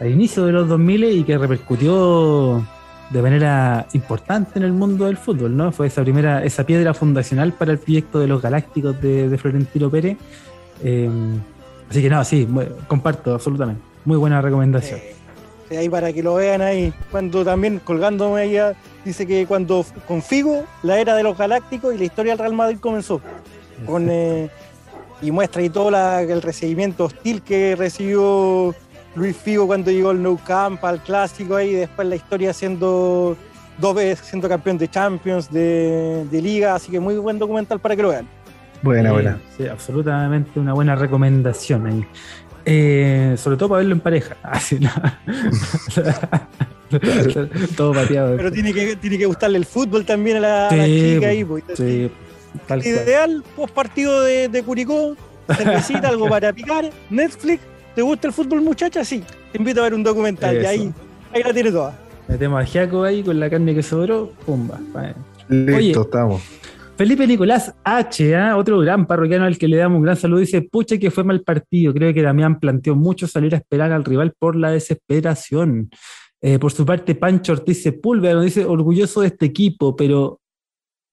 al 0.00 0.08
inicio 0.10 0.46
de 0.46 0.52
los 0.52 0.68
2000 0.68 1.04
y 1.04 1.24
que 1.24 1.36
repercutió 1.36 2.64
de 3.12 3.22
manera 3.22 3.86
importante 3.92 4.58
en 4.58 4.64
el 4.64 4.72
mundo 4.72 5.04
del 5.06 5.16
fútbol, 5.16 5.56
¿no? 5.56 5.70
Fue 5.72 5.86
esa 5.88 6.02
primera, 6.02 6.42
esa 6.44 6.64
piedra 6.64 6.94
fundacional 6.94 7.52
para 7.52 7.72
el 7.72 7.78
proyecto 7.78 8.18
de 8.20 8.26
los 8.26 8.40
Galácticos 8.40 9.00
de, 9.00 9.28
de 9.28 9.38
Florentino 9.38 9.90
Pérez. 9.90 10.16
Eh, 10.82 11.10
así 11.90 12.00
que 12.02 12.08
no, 12.10 12.24
sí, 12.24 12.48
comparto 12.88 13.34
absolutamente. 13.34 13.82
Muy 14.04 14.16
buena 14.16 14.40
recomendación. 14.40 14.98
sí, 15.68 15.76
ahí 15.76 15.88
para 15.88 16.12
que 16.12 16.22
lo 16.22 16.34
vean 16.36 16.60
ahí, 16.62 16.92
cuando 17.10 17.44
también 17.44 17.80
colgándome 17.84 18.44
ella, 18.44 18.74
dice 19.04 19.26
que 19.26 19.46
cuando 19.46 19.84
con 20.08 20.22
Figo, 20.22 20.64
la 20.82 20.98
era 20.98 21.14
de 21.14 21.22
los 21.22 21.36
Galácticos 21.36 21.94
y 21.94 21.98
la 21.98 22.04
historia 22.04 22.32
del 22.32 22.38
Real 22.40 22.54
Madrid 22.54 22.78
comenzó. 22.80 23.20
con, 23.86 24.08
eh, 24.10 24.48
y 25.20 25.30
muestra 25.32 25.60
ahí 25.60 25.68
todo 25.70 25.90
la- 25.90 26.22
el 26.22 26.40
recibimiento 26.40 27.04
hostil 27.06 27.42
que 27.42 27.74
recibió 27.76 28.74
Luis 29.14 29.36
Figo 29.36 29.66
cuando 29.66 29.90
llegó 29.90 30.10
al 30.10 30.22
Nou 30.22 30.38
Camp, 30.46 30.82
al 30.84 31.00
clásico 31.02 31.56
ahí, 31.56 31.70
y 31.70 31.74
después 31.74 32.08
la 32.08 32.16
historia 32.16 32.52
siendo 32.52 33.36
dos 33.78 33.94
veces 33.94 34.26
siendo 34.26 34.48
campeón 34.48 34.78
de 34.78 34.88
Champions, 34.88 35.50
de, 35.50 36.24
de 36.30 36.42
Liga, 36.42 36.74
así 36.74 36.90
que 36.90 37.00
muy 37.00 37.16
buen 37.18 37.38
documental 37.38 37.78
para 37.80 37.96
que 37.96 38.02
lo 38.02 38.08
vean. 38.10 38.26
Buena, 38.82 39.10
Eh, 39.10 39.12
buena. 39.12 39.40
Sí, 39.56 39.66
absolutamente 39.66 40.58
una 40.58 40.72
buena 40.72 40.96
recomendación 40.96 41.86
ahí. 41.86 42.04
Eh, 42.64 43.34
sobre 43.38 43.56
todo 43.56 43.70
para 43.70 43.78
verlo 43.78 43.94
en 43.94 44.00
pareja. 44.00 44.36
Ah, 44.42 44.60
sí, 44.60 44.78
no. 44.80 44.90
todo 47.76 47.92
pateado. 47.92 48.36
Pero 48.36 48.52
tiene 48.52 48.72
que, 48.72 48.96
tiene 48.96 49.18
que 49.18 49.26
gustarle 49.26 49.58
el 49.58 49.66
fútbol 49.66 50.04
también 50.04 50.38
a 50.38 50.40
la, 50.40 50.68
a 50.68 50.76
la 50.76 50.84
Sí, 50.84 51.12
chica 51.14 51.28
ahí. 51.28 51.44
pues. 51.44 51.64
Sí, 51.74 52.10
tal 52.66 52.82
cual. 52.82 52.86
Ideal, 52.86 53.44
post 53.56 53.74
partido 53.74 54.22
de, 54.22 54.48
de 54.48 54.62
Curicó, 54.62 55.16
cervecita, 55.56 56.08
algo 56.08 56.28
para 56.28 56.52
picar, 56.52 56.90
Netflix. 57.10 57.60
¿Te 57.94 58.02
gusta 58.02 58.26
el 58.28 58.32
fútbol, 58.32 58.62
muchacha? 58.62 59.04
Sí. 59.04 59.22
Te 59.50 59.58
invito 59.58 59.80
a 59.80 59.84
ver 59.84 59.94
un 59.94 60.02
documental 60.02 60.62
y 60.62 60.66
ahí, 60.66 60.92
ahí 61.32 61.42
la 61.42 61.52
tienes 61.52 61.72
toda. 61.72 61.98
Metemos 62.28 62.62
a 62.62 62.64
Giaco 62.64 63.04
ahí 63.04 63.22
con 63.22 63.38
la 63.38 63.50
carne 63.50 63.74
que 63.74 63.82
sobró, 63.82 64.32
pumba. 64.46 64.80
Listo, 65.48 65.76
Oye. 65.76 65.90
estamos. 65.90 66.42
Felipe 66.96 67.26
Nicolás 67.26 67.74
H, 67.84 68.36
¿ah? 68.36 68.56
otro 68.56 68.78
gran 68.78 69.06
parroquiano 69.06 69.44
al 69.44 69.58
que 69.58 69.66
le 69.66 69.76
damos 69.76 69.96
un 69.96 70.04
gran 70.04 70.16
saludo, 70.16 70.40
dice, 70.40 70.62
pucha 70.62 70.98
que 70.98 71.10
fue 71.10 71.24
mal 71.24 71.42
partido, 71.42 71.92
creo 71.92 72.14
que 72.14 72.22
Damián 72.22 72.60
planteó 72.60 72.94
mucho 72.94 73.26
salir 73.26 73.54
a 73.54 73.58
esperar 73.58 73.92
al 73.92 74.04
rival 74.04 74.34
por 74.38 74.56
la 74.56 74.70
desesperación. 74.70 75.90
Eh, 76.40 76.58
por 76.58 76.70
su 76.70 76.84
parte, 76.84 77.14
Pancho 77.14 77.52
Ortiz 77.52 77.82
Sepúlveda 77.82 78.34
nos 78.34 78.44
dice, 78.44 78.64
orgulloso 78.64 79.22
de 79.22 79.28
este 79.28 79.46
equipo, 79.46 79.96
pero 79.96 80.40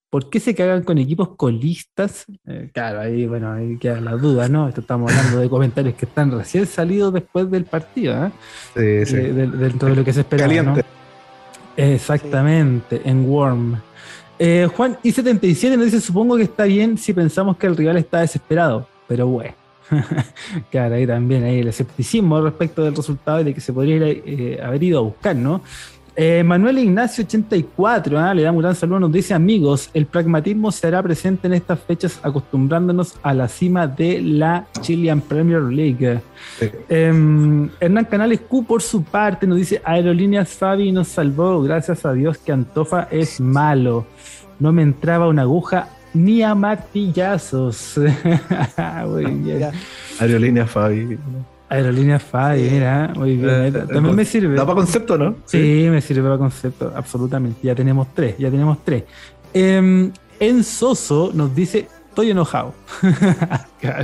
¿por 0.10 0.30
qué 0.30 0.40
se 0.40 0.56
cagan 0.56 0.84
con 0.84 0.98
equipos 0.98 1.30
colistas? 1.36 2.26
Eh, 2.48 2.69
claro, 2.73 3.02
ahí, 3.02 3.26
bueno, 3.27 3.52
ahí 3.53 3.77
queda 3.77 4.02
la 4.02 4.14
duda, 4.14 4.48
¿no? 4.49 4.68
Esto 4.68 4.81
estamos 4.81 5.11
hablando 5.15 5.40
de 5.40 5.49
comentarios 5.49 5.95
que 5.95 6.06
están 6.06 6.31
recién 6.31 6.65
salidos 6.65 7.14
después 7.14 7.49
del 7.52 7.65
partido, 7.65 8.15
¿ah? 8.15 8.31
Sí, 8.76 9.06
sí. 9.06 9.15
De- 9.15 9.34
de- 9.34 9.48
dentro 9.48 9.90
de 9.90 9.95
lo 9.95 10.03
que 10.03 10.14
se 10.14 10.22
esperaba, 10.22 10.52
¿no? 10.53 10.56
Caliente. 10.76 10.86
Exactamente, 11.77 13.02
en 13.06 13.26
Worm. 13.30 13.81
Eh, 14.38 14.68
Juan 14.76 14.98
I77 15.03 15.76
nos 15.76 15.86
dice, 15.86 16.02
supongo 16.02 16.38
que 16.38 16.44
está 16.44 16.64
bien 16.65 16.98
si 16.98 17.14
pensamos 17.14 17.57
que 17.57 17.68
el 17.68 17.76
rival 17.77 17.98
está 17.98 18.19
desesperado, 18.22 18.88
pero 19.07 19.27
bueno. 19.27 19.53
claro, 20.72 20.95
ahí 20.95 21.07
también 21.07 21.44
hay 21.44 21.60
el 21.60 21.68
escepticismo 21.68 22.40
respecto 22.41 22.84
del 22.84 22.95
resultado 22.95 23.41
y 23.41 23.44
de 23.44 23.53
que 23.53 23.61
se 23.61 23.73
podría 23.73 23.95
ir, 23.95 24.23
eh, 24.26 24.60
haber 24.64 24.84
ido 24.84 24.99
a 24.99 25.02
buscar, 25.02 25.36
¿no? 25.36 25.61
Eh, 26.21 26.43
Manuel 26.43 26.79
Ignacio 26.79 27.23
84, 27.23 28.19
¿ah? 28.19 28.33
le 28.33 28.41
damos 28.41 28.57
un 28.57 28.63
gran 28.63 28.75
saludo, 28.75 28.99
nos 28.99 29.11
dice 29.13 29.33
amigos, 29.33 29.89
el 29.93 30.05
pragmatismo 30.05 30.69
se 30.69 30.85
hará 30.87 31.01
presente 31.01 31.47
en 31.47 31.53
estas 31.53 31.79
fechas 31.79 32.19
acostumbrándonos 32.21 33.15
a 33.23 33.33
la 33.33 33.47
cima 33.47 33.87
de 33.87 34.21
la 34.21 34.67
Chilean 34.81 35.21
Premier 35.21 35.61
League. 35.61 36.19
Sí. 36.59 36.69
Em, 36.89 37.69
Hernán 37.79 38.03
Canales 38.03 38.41
Q 38.41 38.65
por 38.65 38.81
su 38.81 39.01
parte 39.01 39.47
nos 39.47 39.59
dice 39.59 39.81
Aerolíneas 39.85 40.49
Fabi 40.49 40.91
nos 40.91 41.07
salvó, 41.07 41.61
gracias 41.61 42.05
a 42.05 42.11
Dios 42.11 42.37
que 42.37 42.51
Antofa 42.51 43.07
es 43.09 43.39
malo. 43.39 44.05
No 44.59 44.73
me 44.73 44.81
entraba 44.81 45.29
una 45.29 45.43
aguja 45.43 45.87
ni 46.13 46.43
a 46.43 46.53
martillazos. 46.53 47.97
Muy 49.07 49.23
bien. 49.23 49.71
Aerolínea. 51.69 52.17
Aerolíneas 52.17 52.23
Fabi, 52.23 52.61
mira, 52.69 53.13
muy 53.15 53.37
bien. 53.37 53.49
Eh, 53.49 53.71
También 53.71 54.15
me 54.15 54.25
sirve. 54.25 54.55
Da 54.55 54.63
para 54.65 54.75
concepto, 54.75 55.17
¿no? 55.17 55.35
Sí, 55.45 55.87
me 55.89 56.01
sirve 56.01 56.23
para 56.23 56.37
concepto, 56.37 56.91
absolutamente. 56.95 57.59
Ya 57.63 57.75
tenemos 57.75 58.07
tres, 58.13 58.35
ya 58.37 58.49
tenemos 58.49 58.77
tres. 58.83 59.03
Em, 59.53 60.11
Enzoso 60.39 61.31
nos 61.33 61.53
dice, 61.53 61.87
estoy 62.09 62.31
enojado. 62.31 62.73
claro, 63.81 64.03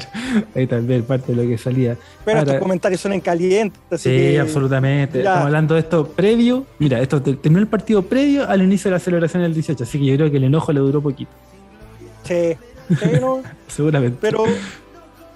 ahí 0.56 0.68
también 0.68 1.04
parte 1.04 1.34
de 1.34 1.44
lo 1.44 1.50
que 1.50 1.58
salía. 1.58 1.98
Pero 2.24 2.40
Ahora- 2.40 2.52
estos 2.54 2.64
comentarios 2.64 3.02
son 3.02 3.14
en 3.14 3.22
caliente. 3.22 3.80
así 3.90 4.10
Sí, 4.10 4.16
que- 4.34 4.40
absolutamente. 4.40 5.20
Ya. 5.20 5.24
Estamos 5.30 5.46
hablando 5.48 5.74
de 5.76 5.80
esto 5.82 6.08
previo. 6.08 6.66
Mira, 6.80 7.00
esto 7.02 7.22
te- 7.22 7.34
terminó 7.36 7.60
el 7.62 7.68
partido 7.68 8.02
previo 8.04 8.48
al 8.50 8.62
inicio 8.62 8.90
de 8.90 8.96
la 8.96 9.00
celebración 9.00 9.44
del 9.44 9.54
18, 9.54 9.84
así 9.84 9.98
que 10.00 10.06
yo 10.06 10.16
creo 10.16 10.30
que 10.32 10.38
el 10.38 10.44
enojo 10.46 10.72
le 10.74 10.80
duró 10.82 11.02
poquito, 11.02 11.32
Sí, 12.24 12.54
sí, 12.90 13.10
no, 13.22 13.42
seguramente. 13.68 14.18
pero 14.20 14.44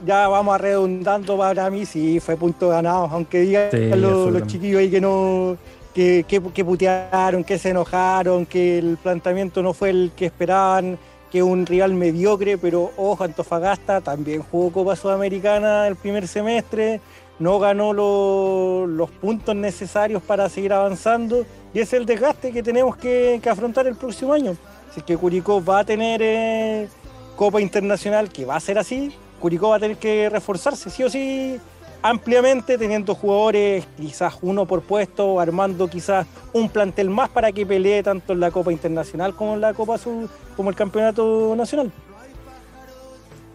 ya 0.06 0.28
vamos 0.28 0.56
a 0.56 0.58
redundando 0.58 1.38
para 1.38 1.70
mí, 1.70 1.86
sí, 1.86 2.20
fue 2.20 2.36
punto 2.36 2.70
ganado, 2.70 3.08
aunque 3.12 3.42
digan 3.42 3.70
Sí, 3.72 3.90
los, 3.96 4.48
chiquillos 4.48 4.80
ahí 4.80 4.90
que 4.90 5.02
no, 5.02 5.58
que, 5.94 6.26
que, 6.28 6.42
que 6.42 6.66
putearon, 6.66 7.44
que 7.44 7.58
se 7.58 7.70
enojaron, 7.70 8.46
que 8.46 8.78
el 8.80 8.98
planteamiento 8.98 9.62
no 9.62 9.74
fue 9.74 9.90
el 9.90 10.12
que 10.16 10.28
esperaban, 10.28 10.98
que 11.32 11.44
un 11.44 11.66
rival 11.66 11.94
mediocre, 11.94 12.58
pero 12.58 12.92
ojo, 12.98 13.24
Antofagasta 13.24 14.02
también 14.02 14.42
jugó 14.42 14.72
Copa 14.72 14.96
Sudamericana 14.96 15.88
el 15.88 15.96
primer 15.96 16.28
semestre, 16.28 17.02
no 17.38 17.60
ganó 17.60 17.94
lo- 17.94 18.88
los 18.88 19.10
puntos 19.12 19.56
necesarios 19.56 20.22
para 20.24 20.50
seguir 20.50 20.74
avanzando, 20.74 21.46
y 21.74 21.80
es 21.80 21.94
el 21.94 22.06
desgaste 22.06 22.52
que 22.52 22.64
tenemos 22.64 22.98
que, 22.98 23.40
que 23.44 23.50
afrontar 23.50 23.86
el 23.88 23.96
próximo 23.96 24.34
año. 24.34 24.56
Es 24.98 25.04
que 25.04 25.16
Curicó 25.16 25.64
va 25.64 25.80
a 25.80 25.84
tener 25.84 26.20
eh, 26.24 26.88
Copa 27.36 27.62
Internacional, 27.62 28.30
que 28.30 28.44
va 28.46 28.56
a 28.56 28.60
ser 28.60 28.80
así, 28.80 29.14
Curicó 29.40 29.70
va 29.70 29.78
a 29.78 29.80
tener 29.80 29.98
que 29.98 30.30
reforzarse, 30.30 30.90
sí 30.90 31.04
o 31.04 31.10
sí, 31.10 31.58
ampliamente, 32.02 32.78
teniendo 32.78 33.16
jugadores 33.16 33.86
quizás 33.98 34.36
uno 34.42 34.66
por 34.66 34.82
puesto, 34.82 35.40
armando 35.40 35.88
quizás 35.90 36.28
un 36.54 36.70
plantel 36.70 37.10
más 37.10 37.30
para 37.30 37.52
que 37.52 37.66
pelee 37.66 38.04
tanto 38.04 38.34
en 38.34 38.40
la 38.40 38.52
Copa 38.52 38.72
Internacional 38.72 39.34
como 39.36 39.56
en 39.56 39.62
la 39.62 39.74
Copa 39.74 39.98
Sur, 39.98 40.30
como 40.56 40.70
el 40.70 40.76
Campeonato 40.76 41.54
Nacional. 41.58 41.92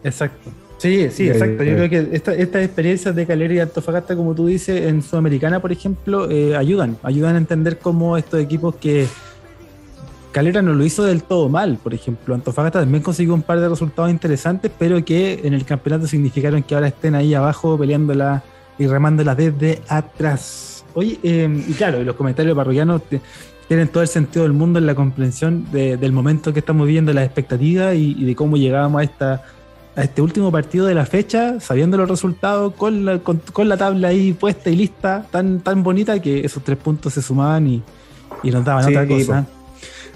Exacto. 0.02 0.50
Sí, 0.78 1.08
sí, 1.10 1.28
exacto. 1.28 1.64
Yo 1.64 1.70
ya. 1.70 1.76
creo 1.86 1.90
que 1.90 2.16
esta- 2.16 2.34
estas 2.34 2.62
experiencias 2.62 3.14
de 3.14 3.26
Calera 3.26 3.54
y 3.54 3.58
Antofagasta, 3.60 4.14
como 4.14 4.34
tú 4.34 4.46
dices, 4.46 4.82
en 4.86 5.02
Sudamericana, 5.02 5.60
por 5.60 5.72
ejemplo, 5.72 6.30
eh, 6.30 6.54
ayudan. 6.56 6.98
Ayudan 7.02 7.36
a 7.36 7.38
entender 7.38 7.78
cómo 7.78 8.18
estos 8.18 8.40
equipos 8.40 8.74
que 8.76 9.06
Calera 10.34 10.60
no 10.62 10.74
lo 10.74 10.84
hizo 10.84 11.04
del 11.04 11.22
todo 11.22 11.48
mal, 11.48 11.78
por 11.82 11.94
ejemplo. 11.94 12.34
Antofagasta 12.34 12.80
también 12.80 13.02
consiguió 13.04 13.34
un 13.34 13.42
par 13.42 13.60
de 13.60 13.68
resultados 13.68 14.10
interesantes, 14.10 14.70
pero 14.76 15.04
que 15.04 15.40
en 15.44 15.54
el 15.54 15.64
campeonato 15.64 16.08
significaron 16.08 16.62
que 16.64 16.74
ahora 16.74 16.88
estén 16.88 17.14
ahí 17.14 17.34
abajo 17.34 17.78
peleándola 17.78 18.42
y 18.76 18.86
remándola 18.88 19.36
desde 19.36 19.80
atrás. 19.88 20.84
Oye, 20.94 21.18
eh, 21.22 21.64
y 21.68 21.72
claro, 21.74 22.02
los 22.02 22.16
comentarios 22.16 22.56
parroquianos 22.56 23.02
tienen 23.68 23.86
todo 23.88 24.02
el 24.02 24.08
sentido 24.08 24.42
del 24.42 24.52
mundo 24.52 24.80
en 24.80 24.86
la 24.86 24.94
comprensión 24.96 25.66
de- 25.70 25.96
del 25.96 26.10
momento 26.12 26.52
que 26.52 26.58
estamos 26.58 26.86
viviendo, 26.86 27.12
las 27.12 27.24
expectativas 27.24 27.94
y, 27.94 28.16
y 28.18 28.24
de 28.24 28.34
cómo 28.34 28.56
llegábamos 28.56 29.00
a 29.00 29.04
esta 29.04 29.42
a 29.96 30.02
este 30.02 30.20
último 30.20 30.50
partido 30.50 30.86
de 30.86 30.94
la 30.96 31.06
fecha, 31.06 31.60
sabiendo 31.60 31.96
los 31.96 32.08
resultados, 32.10 32.74
con 32.74 33.04
la, 33.04 33.20
con, 33.20 33.40
con 33.52 33.68
la 33.68 33.76
tabla 33.76 34.08
ahí 34.08 34.32
puesta 34.32 34.68
y 34.68 34.74
lista, 34.74 35.24
tan, 35.30 35.60
tan 35.60 35.84
bonita 35.84 36.18
que 36.20 36.44
esos 36.44 36.64
tres 36.64 36.78
puntos 36.78 37.12
se 37.14 37.22
sumaban 37.22 37.68
y, 37.68 37.80
y 38.42 38.50
nos 38.50 38.64
daban 38.64 38.82
Sí, 38.82 38.90
otra 38.90 39.06
cosa. 39.06 39.46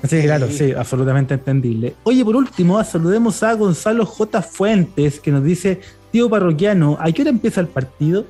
Que 0.08 0.22
claro, 0.22 0.48
sí, 0.50 0.72
absolutamente 0.72 1.34
entendible. 1.34 1.94
Oye, 2.04 2.24
por 2.24 2.36
último, 2.36 2.82
saludemos 2.84 3.42
a 3.42 3.54
Gonzalo 3.54 4.06
J. 4.06 4.42
Fuentes, 4.42 5.18
que 5.18 5.32
nos 5.32 5.42
dice, 5.42 5.80
tío 6.12 6.30
parroquiano, 6.30 6.96
¿a 7.00 7.10
qué 7.10 7.22
hora 7.22 7.30
empieza 7.30 7.60
el 7.60 7.68
partido? 7.68 8.26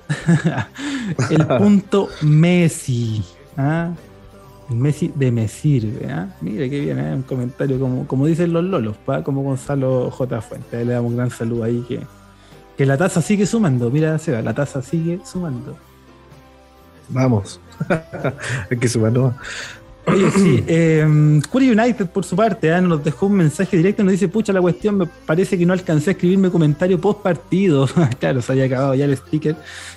el 1.31 1.47
punto 1.47 2.09
Messi. 2.23 3.23
¿ah? 3.57 3.91
El 4.71 4.77
Messi 4.77 5.13
de 5.15 5.31
me 5.31 5.47
sirve. 5.49 6.11
¿ah? 6.11 6.35
Mire 6.41 6.71
qué 6.71 6.81
bien, 6.81 6.99
¿eh? 6.99 7.15
un 7.15 7.23
comentario 7.23 7.79
como, 7.79 8.07
como 8.07 8.27
dicen 8.27 8.53
los 8.53 8.65
lolos, 8.65 8.97
¿pa? 9.05 9.23
como 9.23 9.43
Gonzalo 9.43 10.11
J. 10.11 10.41
Fuentes. 10.41 10.87
Le 10.87 10.93
damos 10.95 11.11
un 11.11 11.17
gran 11.17 11.31
saludo 11.31 11.65
ahí 11.65 11.85
que, 11.87 12.01
que 12.77 12.87
la 12.87 12.97
taza 12.97 13.21
sigue 13.21 13.47
sumando. 13.47 13.91
Mira, 13.91 14.19
Seba, 14.19 14.41
la 14.41 14.55
taza 14.55 14.81
sigue 14.81 15.21
sumando. 15.25 15.77
Vamos. 17.11 17.61
Hay 18.71 18.77
que 18.79 18.89
sumar 18.89 19.13
nomás. 19.13 19.35
Oye, 20.11 20.31
sí, 20.37 20.65
eh, 20.67 21.41
Curry 21.51 21.71
United 21.71 22.07
por 22.07 22.25
su 22.25 22.37
parte 22.37 22.73
¿ah? 22.73 22.81
nos 22.81 23.03
dejó 23.05 23.27
un 23.27 23.35
mensaje 23.35 23.77
directo, 23.77 24.03
nos 24.03 24.13
dice, 24.13 24.29
pucha 24.29 24.53
la 24.53 24.61
cuestión, 24.61 24.97
me 24.97 25.07
parece 25.07 25.59
que 25.59 25.67
no 25.67 25.73
alcancé 25.73 26.11
a 26.11 26.13
escribirme 26.13 26.51
comentario 26.51 27.01
post 27.01 27.21
partido. 27.21 27.89
claro, 28.19 28.43
se 28.43 28.53
había 28.53 28.65
acabado 28.65 28.95
ya 28.95 29.05
el 29.05 29.17
sticker, 29.17 29.57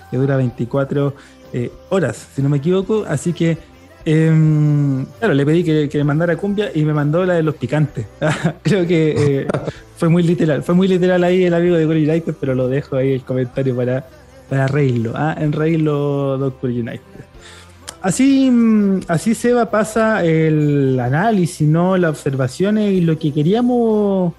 que 0.09 0.17
dura 0.17 0.37
24 0.37 1.13
eh, 1.53 1.71
horas, 1.89 2.27
si 2.35 2.41
no 2.41 2.49
me 2.49 2.57
equivoco, 2.57 3.05
así 3.07 3.33
que, 3.33 3.57
eh, 4.05 5.05
claro, 5.19 5.33
le 5.33 5.45
pedí 5.45 5.63
que, 5.63 5.89
que 5.89 5.97
me 5.99 6.03
mandara 6.03 6.35
cumbia 6.35 6.71
y 6.73 6.83
me 6.83 6.93
mandó 6.93 7.25
la 7.25 7.35
de 7.35 7.43
los 7.43 7.55
picantes. 7.55 8.05
Creo 8.63 8.85
que 8.87 9.41
eh, 9.41 9.47
fue 9.97 10.09
muy 10.09 10.23
literal, 10.23 10.63
fue 10.63 10.75
muy 10.75 10.87
literal 10.87 11.23
ahí 11.23 11.43
el 11.43 11.53
amigo 11.53 11.75
de 11.75 11.85
Curry 11.85 12.09
United, 12.09 12.35
pero 12.39 12.55
lo 12.55 12.67
dejo 12.67 12.95
ahí 12.95 13.13
el 13.13 13.21
comentario 13.21 13.75
para, 13.75 14.07
para 14.49 14.67
reírlo, 14.67 15.13
¿ah? 15.15 15.35
en 15.37 15.51
reírlo, 15.51 16.37
Doctor 16.37 16.69
United. 16.69 17.30
Así, 18.01 18.49
mm, 18.49 19.01
así 19.07 19.35
Seba 19.35 19.69
pasa 19.69 20.23
el 20.25 20.99
análisis, 20.99 21.67
¿no? 21.67 21.97
Las 21.97 22.11
observaciones 22.11 22.93
y 22.93 23.01
lo 23.01 23.17
que 23.19 23.31
queríamos 23.31 24.33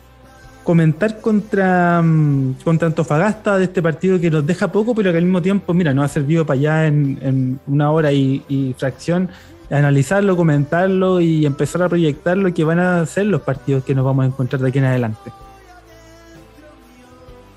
comentar 0.64 1.20
contra, 1.20 2.02
mm, 2.02 2.54
contra 2.64 2.88
Antofagasta 2.88 3.58
de 3.58 3.64
este 3.64 3.82
partido 3.82 4.20
que 4.20 4.30
nos 4.30 4.44
deja 4.46 4.70
poco, 4.70 4.94
pero 4.94 5.12
que 5.12 5.18
al 5.18 5.24
mismo 5.24 5.42
tiempo, 5.42 5.74
mira, 5.74 5.94
nos 5.94 6.06
ha 6.06 6.08
servido 6.08 6.44
para 6.44 6.58
allá 6.58 6.86
en, 6.86 7.18
en 7.22 7.60
una 7.66 7.90
hora 7.90 8.12
y, 8.12 8.74
fracción 8.78 9.28
analizarlo, 9.70 10.36
comentarlo 10.36 11.20
y 11.20 11.46
empezar 11.46 11.82
a 11.82 11.88
proyectar 11.88 12.36
lo 12.36 12.52
que 12.52 12.62
van 12.62 12.78
a 12.78 13.06
ser 13.06 13.26
los 13.26 13.40
partidos 13.40 13.84
que 13.84 13.94
nos 13.94 14.04
vamos 14.04 14.24
a 14.24 14.26
encontrar 14.26 14.60
de 14.60 14.68
aquí 14.68 14.78
en 14.78 14.84
adelante. 14.84 15.32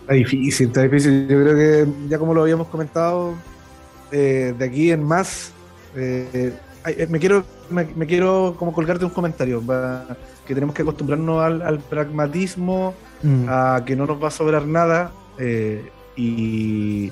Está 0.01 0.13
difícil, 0.13 0.67
está 0.67 0.83
difícil. 0.83 1.27
Yo 1.27 1.41
creo 1.41 1.55
que 1.55 1.87
ya 2.07 2.17
como 2.17 2.33
lo 2.33 2.43
habíamos 2.43 2.67
comentado, 2.67 3.33
eh, 4.11 4.53
de 4.57 4.65
aquí 4.65 4.91
en 4.91 5.03
más, 5.03 5.51
eh, 5.95 6.53
eh, 6.85 7.07
me 7.09 7.19
quiero 7.19 7.43
me, 7.69 7.85
me 7.95 8.05
quiero 8.05 8.55
como 8.57 8.71
colgarte 8.73 9.05
un 9.05 9.11
comentario, 9.11 9.65
va, 9.65 10.05
que 10.45 10.53
tenemos 10.53 10.75
que 10.75 10.81
acostumbrarnos 10.83 11.43
al, 11.43 11.61
al 11.61 11.79
pragmatismo, 11.79 12.93
Mm. 13.23 13.45
a 13.47 13.81
que 13.85 13.95
no 13.95 14.05
nos 14.05 14.21
va 14.21 14.27
a 14.27 14.31
sobrar 14.31 14.67
nada 14.67 15.09
eh, 15.39 15.89
y, 16.15 17.11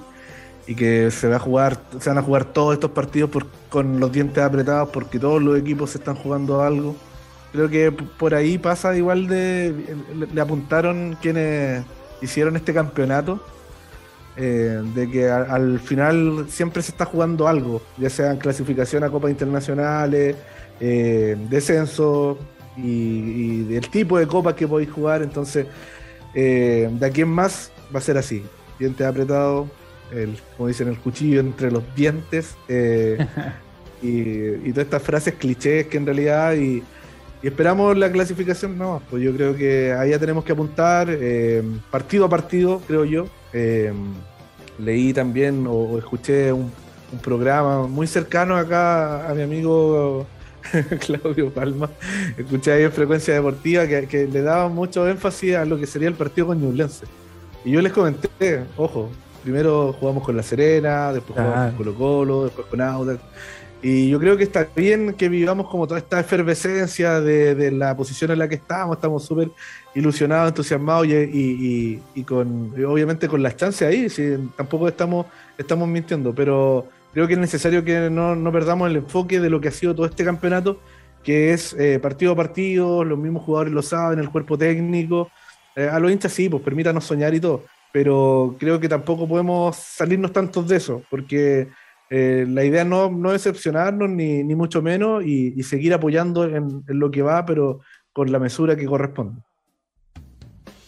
y 0.68 0.76
que 0.76 1.10
se 1.12 1.28
va 1.30 1.38
a 1.38 1.40
jugar, 1.40 1.80
se 2.00 2.10
van 2.10 2.18
a 2.20 2.22
jugar 2.22 2.46
todos 2.46 2.74
estos 2.74 2.92
partidos 2.92 3.30
por- 3.30 3.48
con 3.70 4.00
los 4.00 4.12
dientes 4.12 4.44
apretados 4.44 4.90
porque 4.90 5.18
todos 5.18 5.42
los 5.42 5.58
equipos 5.58 5.92
se 5.92 5.98
están 6.00 6.16
jugando 6.16 6.62
algo. 6.62 6.96
Creo 7.54 7.70
que 7.70 7.92
por 7.92 8.36
ahí 8.36 8.58
pasa 8.58 8.96
igual 8.96 9.28
de 9.28 9.74
le, 10.14 10.28
le 10.28 10.42
apuntaron 10.42 11.18
quienes 11.22 11.84
hicieron 12.22 12.56
este 12.58 12.74
campeonato 12.74 13.40
eh, 14.38 14.82
de 14.96 15.10
que 15.12 15.30
a- 15.30 15.44
al 15.44 15.80
final 15.80 16.46
siempre 16.50 16.82
se 16.82 16.92
está 16.92 17.06
jugando 17.06 17.48
algo, 17.48 17.82
ya 17.98 18.10
sea 18.10 18.32
en 18.32 18.38
clasificación 18.38 19.04
a 19.04 19.10
copas 19.10 19.32
internacionales, 19.32 20.36
eh, 20.80 21.38
descenso 21.50 22.38
y, 22.76 22.82
y 22.82 23.64
del 23.66 23.90
tipo 23.90 24.18
de 24.18 24.28
copas 24.28 24.56
que 24.56 24.68
podéis 24.68 24.92
jugar. 24.92 25.22
Entonces, 25.22 25.68
eh, 26.34 26.90
de 26.92 27.06
aquí 27.06 27.22
en 27.22 27.30
más 27.30 27.72
va 27.94 28.00
a 28.00 28.02
ser 28.02 28.18
así: 28.18 28.44
dientes 28.80 29.06
apretados, 29.06 29.68
el, 30.12 30.38
como 30.58 30.68
dicen, 30.68 30.88
el 30.88 30.98
cuchillo 31.00 31.40
entre 31.40 31.72
los 31.72 31.84
dientes. 31.96 32.56
y, 34.02 34.10
y 34.68 34.72
todas 34.72 34.86
estas 34.86 35.02
frases 35.04 35.36
clichés 35.36 35.88
que 35.88 35.98
en 35.98 36.06
realidad. 36.06 36.56
Y, 36.56 36.84
y 37.42 37.48
esperamos 37.48 37.98
la 37.98 38.12
clasificación, 38.12 38.78
no, 38.78 39.02
pues 39.10 39.22
yo 39.22 39.34
creo 39.36 39.56
que 39.56 39.92
ahí 39.94 40.12
ya 40.12 40.20
tenemos 40.20 40.44
que 40.46 40.54
apuntar 40.54 41.10
partido 41.92 42.26
a 42.26 42.30
partido, 42.30 42.82
creo 42.88 43.04
yo. 43.06 43.28
Eh, 43.54 43.94
leí 44.80 45.14
también 45.14 45.68
o, 45.68 45.74
o 45.74 45.98
escuché 46.00 46.52
un, 46.52 46.72
un 47.12 47.20
programa 47.20 47.88
muy 47.88 48.08
cercano 48.08 48.58
acá 48.58 49.30
a 49.30 49.34
mi 49.34 49.44
amigo 49.44 50.26
Claudio 51.06 51.54
Palma. 51.54 51.90
Escuché 52.38 52.72
ahí 52.72 52.84
en 52.84 52.92
Frecuencia 52.92 53.34
Deportiva 53.34 53.88
que, 53.88 54.08
que 54.08 54.28
le 54.28 54.42
daba 54.42 54.70
mucho 54.70 55.08
énfasis 55.08 55.56
a 55.56 55.66
lo 55.66 55.78
que 55.78 55.86
sería 55.86 56.08
el 56.08 56.16
partido 56.16 56.48
con 56.48 56.62
Ñublense. 56.62 57.06
Y 57.66 57.72
yo 57.72 57.82
les 57.82 57.94
comenté, 57.94 58.64
ojo, 58.78 59.10
primero 59.44 59.94
jugamos 59.94 60.24
con 60.24 60.36
La 60.36 60.44
Serena, 60.44 61.14
después 61.14 61.40
jugamos 61.40 61.68
con 61.68 61.78
Colo 61.78 61.96
Colo, 61.96 62.44
después 62.46 62.68
con 62.68 62.82
Audax. 62.82 63.20
Y 63.86 64.10
yo 64.10 64.18
creo 64.18 64.38
que 64.38 64.44
está 64.44 64.66
bien 64.76 65.14
que 65.14 65.28
vivamos 65.28 65.68
como 65.70 65.86
toda 65.86 66.00
esta 66.00 66.18
efervescencia 66.22 67.20
de, 67.20 67.54
de 67.54 67.70
la 67.70 67.96
posición 67.98 68.32
en 68.32 68.40
la 68.40 68.48
que 68.48 68.56
estamos. 68.56 68.96
Estamos 68.96 69.26
súper 69.26 69.50
ilusionados, 69.94 70.50
entusiasmados 70.50 71.06
y, 71.08 72.02
y- 72.16 72.24
con 72.24 72.72
obviamente 72.86 73.28
con 73.28 73.44
las 73.44 73.58
chances 73.58 73.86
ahí. 73.86 74.10
Si 74.10 74.38
tampoco 74.56 74.88
estamos, 74.88 75.26
estamos 75.58 75.90
mintiendo, 75.90 76.34
pero 76.34 76.88
creo 77.14 77.28
que 77.28 77.34
es 77.34 77.40
necesario 77.40 77.84
que 77.84 78.10
no, 78.10 78.36
no 78.36 78.52
perdamos 78.54 78.90
el 78.90 78.96
enfoque 78.98 79.42
de 79.42 79.50
lo 79.50 79.60
que 79.60 79.68
ha 79.68 79.72
sido 79.72 79.94
todo 79.94 80.06
este 80.06 80.24
campeonato, 80.24 80.80
que 81.22 81.52
es 81.52 81.74
eh, 81.74 82.00
partido 82.00 82.32
a 82.32 82.36
partido, 82.38 83.04
los 83.04 83.20
mismos 83.20 83.44
jugadores 83.44 83.74
lo 83.74 83.82
saben, 83.82 84.18
el 84.20 84.30
cuerpo 84.30 84.58
técnico. 84.58 85.30
Eh, 85.76 85.90
a 85.92 86.00
los 86.00 86.10
hinchas 86.10 86.32
sí, 86.32 86.48
pues 86.48 86.64
permítanos 86.64 87.04
soñar 87.04 87.34
y 87.36 87.40
todo, 87.42 87.66
pero 87.92 88.56
creo 88.58 88.80
que 88.80 88.88
tampoco 88.88 89.28
podemos 89.28 89.76
salirnos 89.76 90.32
tantos 90.32 90.68
de 90.70 90.78
eso, 90.78 91.02
porque 91.10 91.68
eh, 92.16 92.46
la 92.48 92.64
idea 92.64 92.86
no, 92.86 93.10
no 93.10 93.32
decepcionarnos, 93.32 94.08
ni, 94.08 94.44
ni 94.44 94.54
mucho 94.54 94.84
menos, 94.84 95.24
y, 95.26 95.60
y 95.60 95.64
seguir 95.64 95.96
apoyando 95.96 96.44
en, 96.44 96.84
en 96.88 97.00
lo 97.00 97.10
que 97.10 97.24
va, 97.24 97.44
pero 97.44 97.80
con 98.12 98.32
la 98.32 98.38
mesura 98.38 98.76
que 98.76 98.86
corresponde. 98.86 99.42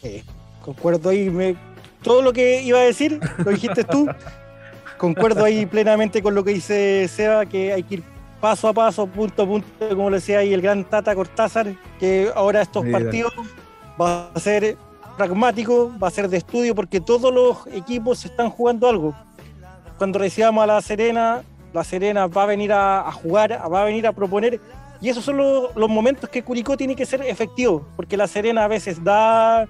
Sí, 0.03 0.23
concuerdo 0.61 1.10
ahí. 1.10 1.31
Me, 1.31 1.56
todo 2.03 2.22
lo 2.22 2.31
que 2.31 2.61
iba 2.61 2.77
a 2.77 2.84
decir, 2.84 3.19
lo 3.43 3.49
dijiste 3.49 3.84
tú. 3.84 4.07
concuerdo 4.99 5.43
ahí 5.43 5.65
plenamente 5.65 6.22
con 6.22 6.35
lo 6.35 6.43
que 6.43 6.53
dice 6.53 7.07
Seba, 7.07 7.47
que 7.47 7.73
hay 7.73 7.81
que 7.81 7.95
ir 7.95 8.03
paso 8.39 8.68
a 8.68 8.73
paso, 8.73 9.07
punto 9.07 9.41
a 9.41 9.47
punto, 9.47 9.68
como 9.89 10.11
le 10.11 10.18
decía 10.18 10.39
ahí 10.39 10.53
el 10.53 10.61
gran 10.61 10.85
Tata 10.85 11.15
Cortázar, 11.15 11.73
que 11.99 12.30
ahora 12.35 12.61
estos 12.61 12.84
Mira. 12.84 12.99
partidos 12.99 13.34
va 13.99 14.30
a 14.31 14.39
ser 14.39 14.77
pragmático, 15.18 15.91
va 16.02 16.07
a 16.10 16.11
ser 16.11 16.30
de 16.30 16.38
estudio, 16.38 16.76
porque 16.76 17.02
todos 17.02 17.34
los 17.34 17.65
equipos 17.73 18.23
están 18.23 18.52
jugando 18.52 18.88
algo. 18.88 19.15
Cuando 19.97 20.19
recibamos 20.19 20.63
a 20.63 20.67
La 20.67 20.81
Serena, 20.81 21.43
La 21.73 21.84
Serena 21.84 22.27
va 22.27 22.43
a 22.43 22.45
venir 22.45 22.73
a, 22.73 23.09
jugar, 23.13 23.61
va 23.72 23.81
a 23.81 23.85
venir 23.85 24.05
a 24.05 24.11
proponer, 24.11 24.59
y 24.99 25.09
esos 25.09 25.23
son 25.23 25.38
los, 25.38 25.89
momentos 25.89 26.30
que 26.30 26.43
Curicó 26.43 26.76
tiene 26.76 26.95
que 26.95 27.05
ser 27.05 27.22
efectivo, 27.22 27.88
porque 27.95 28.17
La 28.17 28.27
Serena 28.27 28.65
a 28.65 28.67
veces 28.67 29.01
da, 29.01 29.65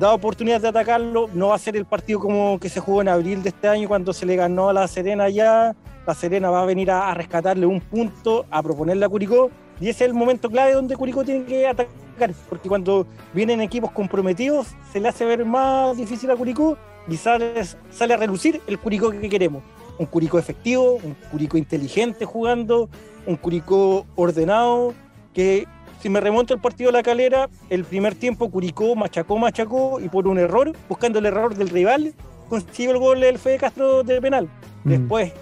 da 0.00 0.12
oportunidad 0.12 0.60
de 0.60 0.68
atacarlo, 0.68 1.28
no 1.32 1.48
va 1.48 1.54
a 1.54 1.58
ser 1.58 1.76
el 1.76 1.84
partido 1.84 2.18
como 2.18 2.58
que 2.58 2.68
se 2.68 2.80
jugó 2.80 3.02
en 3.02 3.08
abril 3.08 3.44
de 3.44 3.50
este 3.50 3.68
año 3.68 3.86
cuando 3.86 4.12
se 4.12 4.26
le 4.26 4.34
ganó 4.34 4.68
a 4.68 4.72
La 4.72 4.88
Serena 4.88 5.28
ya, 5.28 5.76
La 6.06 6.14
Serena 6.14 6.50
va 6.50 6.62
a 6.62 6.66
venir 6.66 6.90
a, 6.90 7.08
a 7.08 7.14
rescatarle 7.14 7.66
un 7.66 7.80
punto, 7.80 8.46
a 8.50 8.62
proponerle 8.64 9.04
a 9.04 9.08
Curicó, 9.08 9.50
y 9.80 9.88
ese 9.90 10.04
es 10.04 10.10
el 10.10 10.14
momento 10.14 10.50
clave 10.50 10.72
donde 10.72 10.96
Curicó 10.96 11.24
tiene 11.24 11.44
que 11.44 11.68
atacar, 11.68 12.32
porque 12.48 12.68
cuando 12.68 13.06
vienen 13.32 13.60
equipos 13.60 13.92
comprometidos 13.92 14.74
se 14.92 14.98
le 14.98 15.08
hace 15.08 15.24
ver 15.24 15.44
más 15.44 15.96
difícil 15.96 16.32
a 16.32 16.36
Curicó 16.36 16.76
y 17.08 17.16
sale, 17.16 17.64
sale 17.90 18.14
a 18.14 18.16
relucir 18.16 18.60
el 18.66 18.78
Curicó 18.78 19.10
que 19.10 19.28
queremos. 19.28 19.62
Un 19.98 20.06
Curicó 20.06 20.38
efectivo, 20.38 20.98
un 21.02 21.14
Curicó 21.30 21.56
inteligente 21.56 22.24
jugando, 22.24 22.88
un 23.26 23.36
Curicó 23.36 24.06
ordenado, 24.16 24.94
que 25.32 25.66
si 26.00 26.08
me 26.08 26.20
remonto 26.20 26.54
al 26.54 26.60
partido 26.60 26.90
de 26.90 26.98
la 26.98 27.02
calera, 27.02 27.48
el 27.70 27.84
primer 27.84 28.14
tiempo 28.14 28.50
Curicó 28.50 28.94
machacó, 28.94 29.38
machacó 29.38 30.00
y 30.00 30.08
por 30.08 30.28
un 30.28 30.38
error, 30.38 30.72
buscando 30.88 31.18
el 31.18 31.26
error 31.26 31.54
del 31.54 31.68
rival, 31.68 32.14
consiguió 32.48 32.92
el 32.92 32.98
gol 32.98 33.20
del 33.20 33.38
Fede 33.38 33.58
Castro 33.58 34.02
de 34.02 34.20
penal. 34.20 34.48
Mm. 34.84 34.90
Después, 34.90 35.32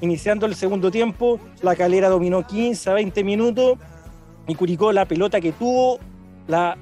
iniciando 0.00 0.46
el 0.46 0.54
segundo 0.54 0.90
tiempo, 0.90 1.40
la 1.62 1.74
calera 1.74 2.08
dominó 2.08 2.46
15 2.46 2.90
a 2.90 2.94
20 2.94 3.24
minutos 3.24 3.78
y 4.46 4.54
Curicó 4.54 4.92
la 4.92 5.06
pelota 5.06 5.40
que 5.40 5.52
tuvo, 5.52 5.98
la 6.46 6.76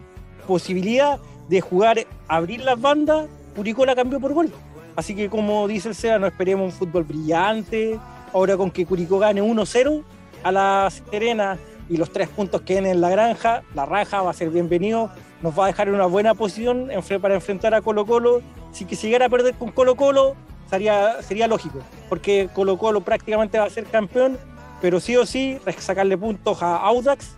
posibilidad 0.46 1.18
de 1.48 1.60
jugar, 1.60 2.06
abrir 2.28 2.60
las 2.60 2.80
bandas, 2.80 3.26
Curicó 3.54 3.86
la 3.86 3.94
cambió 3.94 4.20
por 4.20 4.32
gol. 4.32 4.52
Así 4.96 5.14
que 5.14 5.28
como 5.28 5.66
dice 5.66 5.88
el 5.88 5.94
SEA, 5.94 6.18
no 6.18 6.26
esperemos 6.26 6.66
un 6.66 6.72
fútbol 6.72 7.04
brillante. 7.04 7.98
Ahora 8.32 8.56
con 8.56 8.70
que 8.70 8.86
Curicó 8.86 9.18
gane 9.18 9.42
1-0 9.42 10.02
a 10.42 10.52
la 10.52 10.90
Serena 10.90 11.58
y 11.88 11.96
los 11.96 12.10
tres 12.10 12.28
puntos 12.28 12.62
queden 12.62 12.86
en 12.86 13.00
la 13.00 13.10
granja, 13.10 13.62
la 13.74 13.84
raja 13.84 14.22
va 14.22 14.30
a 14.30 14.34
ser 14.34 14.50
bienvenido, 14.50 15.10
nos 15.42 15.58
va 15.58 15.64
a 15.64 15.66
dejar 15.68 15.88
en 15.88 15.94
una 15.94 16.06
buena 16.06 16.34
posición 16.34 16.90
para 17.20 17.34
enfrentar 17.34 17.74
a 17.74 17.82
Colo 17.82 18.06
Colo. 18.06 18.42
Si 18.72 18.84
que 18.84 18.96
llegara 18.96 19.26
a 19.26 19.28
perder 19.28 19.54
con 19.54 19.70
Colo 19.70 19.94
Colo, 19.94 20.34
sería, 20.70 21.22
sería 21.22 21.46
lógico, 21.46 21.80
porque 22.08 22.48
Colo 22.52 22.78
Colo 22.78 23.02
prácticamente 23.02 23.58
va 23.58 23.64
a 23.64 23.70
ser 23.70 23.84
campeón, 23.84 24.38
pero 24.80 24.98
sí 24.98 25.16
o 25.16 25.26
sí 25.26 25.58
sacarle 25.78 26.16
puntos 26.16 26.62
a 26.62 26.76
Audax, 26.76 27.36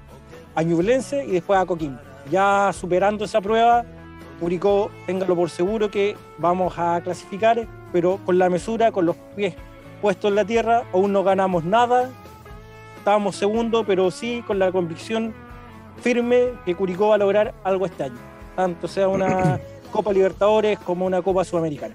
a 0.54 0.62
Ñublense 0.62 1.24
y 1.24 1.32
después 1.32 1.58
a 1.58 1.66
Coquimbo. 1.66 2.00
Ya 2.30 2.70
superando 2.72 3.24
esa 3.24 3.40
prueba, 3.40 3.84
Curicó, 4.40 4.90
téngalo 5.06 5.34
por 5.34 5.50
seguro 5.50 5.90
que 5.90 6.16
vamos 6.38 6.74
a 6.78 7.00
clasificar, 7.02 7.66
pero 7.92 8.18
con 8.24 8.38
la 8.38 8.50
mesura, 8.50 8.92
con 8.92 9.06
los 9.06 9.16
pies 9.34 9.54
puestos 10.02 10.30
en 10.30 10.34
la 10.34 10.44
tierra, 10.44 10.84
aún 10.92 11.12
no 11.12 11.24
ganamos 11.24 11.64
nada, 11.64 12.10
estábamos 12.98 13.36
segundo, 13.36 13.84
pero 13.84 14.10
sí 14.10 14.42
con 14.46 14.58
la 14.58 14.70
convicción 14.70 15.34
firme 16.02 16.50
que 16.64 16.74
Curicó 16.74 17.08
va 17.08 17.14
a 17.14 17.18
lograr 17.18 17.54
algo 17.64 17.86
este 17.86 18.04
año, 18.04 18.18
tanto 18.54 18.88
sea 18.88 19.08
una 19.08 19.58
Copa 19.90 20.12
Libertadores 20.12 20.78
como 20.80 21.06
una 21.06 21.22
Copa 21.22 21.44
Sudamericana. 21.44 21.94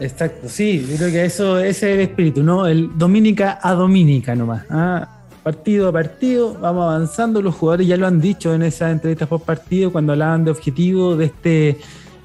Exacto, 0.00 0.48
sí, 0.48 0.84
yo 0.90 0.96
creo 0.96 1.10
que 1.12 1.24
eso 1.24 1.58
ese 1.60 1.92
es 1.92 1.94
el 1.94 2.00
espíritu, 2.00 2.42
¿no? 2.42 2.66
El 2.66 2.98
Dominica 2.98 3.60
a 3.62 3.74
Dominica 3.74 4.34
nomás. 4.34 4.64
¿ah? 4.68 5.13
Partido 5.44 5.88
a 5.88 5.92
partido, 5.92 6.56
vamos 6.58 6.84
avanzando. 6.84 7.42
Los 7.42 7.54
jugadores 7.54 7.86
ya 7.86 7.98
lo 7.98 8.06
han 8.06 8.18
dicho 8.18 8.54
en 8.54 8.62
esas 8.62 8.92
entrevistas 8.92 9.28
por 9.28 9.42
partido 9.42 9.92
cuando 9.92 10.12
hablaban 10.12 10.42
de 10.42 10.50
objetivo, 10.50 11.16
de 11.16 11.26
este, 11.26 11.78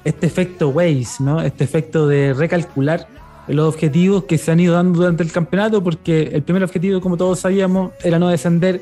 este 0.04 0.26
efecto 0.26 0.70
Waze, 0.70 1.22
¿no? 1.22 1.42
Este 1.42 1.62
efecto 1.62 2.08
de 2.08 2.32
recalcular 2.32 3.06
los 3.46 3.74
objetivos 3.74 4.24
que 4.24 4.38
se 4.38 4.50
han 4.52 4.60
ido 4.60 4.74
dando 4.74 5.00
durante 5.00 5.22
el 5.22 5.30
campeonato, 5.30 5.84
porque 5.84 6.30
el 6.32 6.42
primer 6.42 6.64
objetivo, 6.64 7.02
como 7.02 7.18
todos 7.18 7.40
sabíamos, 7.40 7.92
era 8.02 8.18
no 8.18 8.28
descender. 8.28 8.80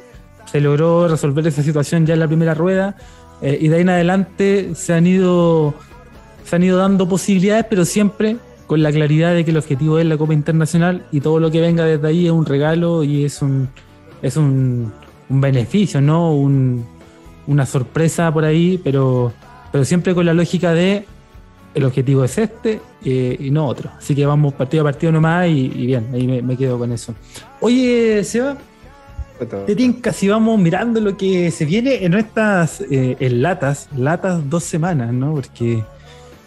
Se 0.50 0.60
logró 0.60 1.08
resolver 1.08 1.44
esa 1.46 1.64
situación 1.64 2.06
ya 2.06 2.14
en 2.14 2.20
la 2.20 2.28
primera 2.28 2.54
rueda, 2.54 2.96
eh, 3.42 3.58
y 3.60 3.66
de 3.66 3.74
ahí 3.74 3.82
en 3.82 3.88
adelante 3.88 4.70
se 4.76 4.94
han 4.94 5.06
ido 5.06 5.74
se 6.44 6.56
han 6.56 6.62
ido 6.62 6.78
dando 6.78 7.08
posibilidades, 7.08 7.66
pero 7.68 7.84
siempre 7.84 8.36
con 8.68 8.82
la 8.82 8.92
claridad 8.92 9.34
de 9.34 9.44
que 9.44 9.50
el 9.50 9.56
objetivo 9.56 9.98
es 9.98 10.06
la 10.06 10.16
Copa 10.16 10.32
Internacional 10.32 11.04
y 11.10 11.20
todo 11.20 11.40
lo 11.40 11.50
que 11.50 11.60
venga 11.60 11.84
desde 11.84 12.06
ahí 12.06 12.26
es 12.26 12.32
un 12.32 12.46
regalo 12.46 13.02
y 13.02 13.24
es 13.24 13.42
un, 13.42 13.68
es 14.22 14.36
un, 14.36 14.92
un 15.28 15.40
beneficio, 15.40 16.00
¿no? 16.00 16.34
Un- 16.34 16.84
una 17.46 17.64
sorpresa 17.64 18.30
por 18.32 18.44
ahí, 18.44 18.78
pero, 18.84 19.32
pero 19.72 19.82
siempre 19.84 20.14
con 20.14 20.26
la 20.26 20.34
lógica 20.34 20.72
de 20.74 21.06
el 21.74 21.84
objetivo 21.84 22.24
es 22.24 22.36
este 22.36 22.80
eh, 23.04 23.36
y 23.40 23.50
no 23.50 23.66
otro. 23.66 23.90
Así 23.96 24.14
que 24.14 24.26
vamos 24.26 24.52
partido 24.54 24.82
a 24.82 24.84
partido 24.92 25.12
nomás 25.12 25.46
y, 25.48 25.72
y 25.74 25.86
bien, 25.86 26.08
ahí 26.12 26.26
me, 26.26 26.42
me 26.42 26.56
quedo 26.56 26.78
con 26.78 26.92
eso. 26.92 27.14
Oye, 27.60 28.22
Seba, 28.24 28.56
te 29.66 29.74
tinca 29.76 30.12
si 30.12 30.28
vamos 30.28 30.58
mirando 30.58 31.00
lo 31.00 31.16
que 31.16 31.50
se 31.50 31.64
viene 31.64 32.04
en 32.04 32.14
estas 32.14 32.80
eh, 32.90 33.16
en 33.18 33.40
latas, 33.40 33.88
latas 33.96 34.48
dos 34.50 34.64
semanas, 34.64 35.12
¿no? 35.12 35.34
Porque 35.34 35.82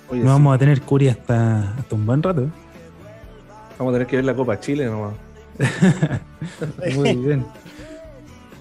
Oye, 0.10 0.20
no 0.20 0.26
sí, 0.28 0.28
vamos 0.28 0.54
a 0.56 0.58
tener 0.60 0.82
Curia 0.82 1.14
hasta, 1.14 1.74
hasta 1.80 1.96
un 1.96 2.06
buen 2.06 2.22
rato. 2.22 2.48
vamos 3.80 3.92
a 3.92 3.96
tener 3.96 4.08
que 4.08 4.18
ver 4.18 4.26
la 4.26 4.36
Copa 4.36 4.60
Chile 4.60 4.86
nomás. 4.86 5.14
Muy 6.96 7.16
bien. 7.16 7.46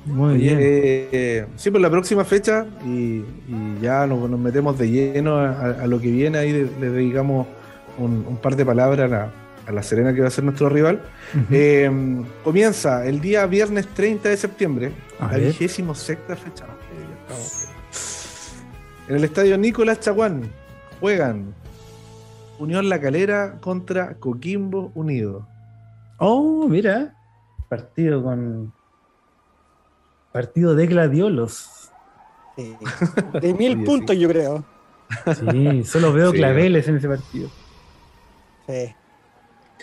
Muy 0.06 0.38
bien. 0.38 0.58
eh, 0.60 1.46
sí, 1.56 1.70
pues 1.70 1.82
la 1.82 1.90
próxima 1.90 2.24
fecha 2.24 2.66
y, 2.84 3.22
y 3.48 3.78
ya 3.82 4.06
nos, 4.06 4.28
nos 4.30 4.40
metemos 4.40 4.78
de 4.78 4.90
lleno 4.90 5.36
a, 5.38 5.86
lo 5.86 6.00
que 6.00 6.10
viene. 6.10 6.38
Ahí 6.38 6.52
le, 6.52 6.90
dedicamos 6.90 7.46
un, 7.98 8.24
un 8.26 8.36
par 8.38 8.56
de 8.56 8.64
palabras 8.64 9.06
a 9.06 9.08
la, 9.08 9.32
a 9.66 9.72
la 9.72 9.82
Serena 9.82 10.14
que 10.14 10.20
va 10.20 10.28
a 10.28 10.30
ser 10.30 10.44
nuestro 10.44 10.68
rival. 10.68 11.00
Eh, 11.50 11.90
comienza 12.42 13.06
el 13.06 13.20
día 13.20 13.46
viernes 13.46 13.86
30 13.88 14.28
de 14.28 14.36
septiembre, 14.36 14.92
A 15.18 15.32
la 15.32 15.38
vigésimo 15.38 15.94
sexta 15.94 16.36
fecha. 16.36 16.64
Eh. 16.64 17.70
En 19.08 19.16
el 19.16 19.24
estadio 19.24 19.58
Nicolás 19.58 20.00
Chaguán 20.00 20.50
juegan 21.00 21.54
Unión 22.58 22.88
La 22.88 23.00
Calera 23.00 23.58
contra 23.60 24.14
Coquimbo 24.14 24.92
Unido. 24.94 25.46
Oh, 26.20 26.66
mira. 26.68 27.14
Partido 27.68 28.22
con. 28.22 28.72
Partido 30.32 30.74
de 30.74 30.86
gladiolos. 30.86 31.90
Sí. 32.56 32.76
De 33.40 33.55
mil 33.55 33.72
Oye, 33.76 33.84
puntos, 33.86 34.16
yo 34.16 34.28
creo. 34.28 34.64
Sí, 35.51 35.82
solo 35.84 36.12
veo 36.12 36.30
Sí. 36.30 36.36
claveles 36.38 36.86
en 36.88 36.97
ese 36.98 37.09
partido. 37.09 37.48
Sí. 38.68 38.94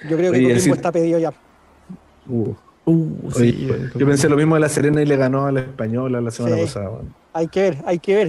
Yo 0.09 0.15
creo 0.15 0.31
que 0.31 0.37
Oye, 0.39 0.43
Coquimbo 0.53 0.59
sí. 0.61 0.69
está 0.71 0.91
pedido 0.91 1.19
ya. 1.19 1.33
Uh, 2.27 2.53
Uh, 2.89 3.27
oye, 3.35 3.67
yo 3.97 4.07
pensé 4.07 4.29
lo 4.29 4.37
mismo 4.37 4.55
de 4.55 4.61
la 4.61 4.69
Serena 4.69 5.01
y 5.01 5.05
le 5.05 5.17
ganó 5.17 5.45
a 5.45 5.51
la 5.51 5.59
Española 5.59 6.21
la 6.21 6.31
semana 6.31 6.55
Sí. 6.55 6.61
pasada. 6.61 6.87
bueno. 6.87 7.09
Hay 7.33 7.49
que 7.49 7.61
ver, 7.63 7.77
hay 7.85 7.99
que 7.99 8.15
ver. 8.15 8.27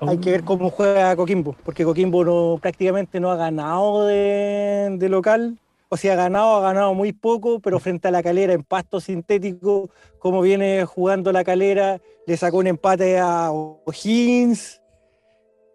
Hay 0.00 0.16
Oh. 0.16 0.20
que 0.22 0.30
ver 0.30 0.42
cómo 0.42 0.70
juega 0.70 1.14
Coquimbo, 1.16 1.54
porque 1.62 1.84
Coquimbo 1.84 2.24
no, 2.24 2.58
prácticamente 2.62 3.20
no 3.20 3.30
ha 3.30 3.36
ganado 3.36 4.06
de, 4.06 4.96
de 4.98 5.08
local. 5.10 5.58
O 5.92 5.96
sea, 5.96 6.12
ha 6.12 6.16
ganado, 6.16 6.56
ha 6.56 6.60
ganado 6.60 6.94
muy 6.94 7.12
poco, 7.12 7.58
pero 7.58 7.80
frente 7.80 8.06
a 8.06 8.12
la 8.12 8.22
calera 8.22 8.52
en 8.52 8.62
pasto 8.62 9.00
sintético, 9.00 9.90
como 10.20 10.40
viene 10.40 10.84
jugando 10.84 11.32
la 11.32 11.42
calera, 11.42 12.00
le 12.28 12.36
sacó 12.36 12.58
un 12.58 12.68
empate 12.68 13.18
a 13.18 13.50
O'Higgins. 13.50 14.80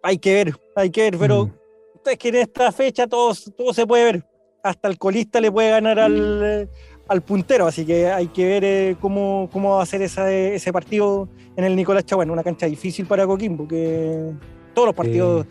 Hay 0.02 0.16
que 0.16 0.32
ver, 0.32 0.54
hay 0.74 0.88
que 0.88 1.02
ver, 1.02 1.18
pero 1.18 1.46
Mm. 1.46 1.52
es 2.10 2.16
que 2.18 2.28
en 2.28 2.34
esta 2.36 2.72
fecha 2.72 3.06
todo, 3.06 3.34
todo 3.56 3.74
se 3.74 3.86
puede 3.86 4.04
ver. 4.04 4.24
Hasta 4.62 4.88
el 4.88 4.96
colista 4.98 5.38
le 5.38 5.52
puede 5.52 5.68
ganar 5.70 5.98
al, 5.98 6.40
eh, 6.42 6.68
al 7.08 7.20
puntero, 7.20 7.66
así 7.66 7.84
que 7.84 8.06
hay 8.10 8.28
que 8.28 8.44
ver 8.46 8.64
eh, 8.64 8.96
cómo, 8.98 9.50
cómo 9.52 9.76
va 9.76 9.82
a 9.82 9.86
ser 9.86 10.00
esa- 10.00 10.32
ese 10.32 10.72
partido 10.72 11.28
en 11.56 11.64
el 11.64 11.76
Nicolás 11.76 12.06
Chaguán, 12.06 12.30
una 12.30 12.42
cancha 12.42 12.64
difícil 12.66 13.04
para 13.06 13.26
Coquimbo, 13.26 13.68
que 13.68 14.32
todos 14.74 14.86
los 14.86 14.94
partidos 14.94 15.46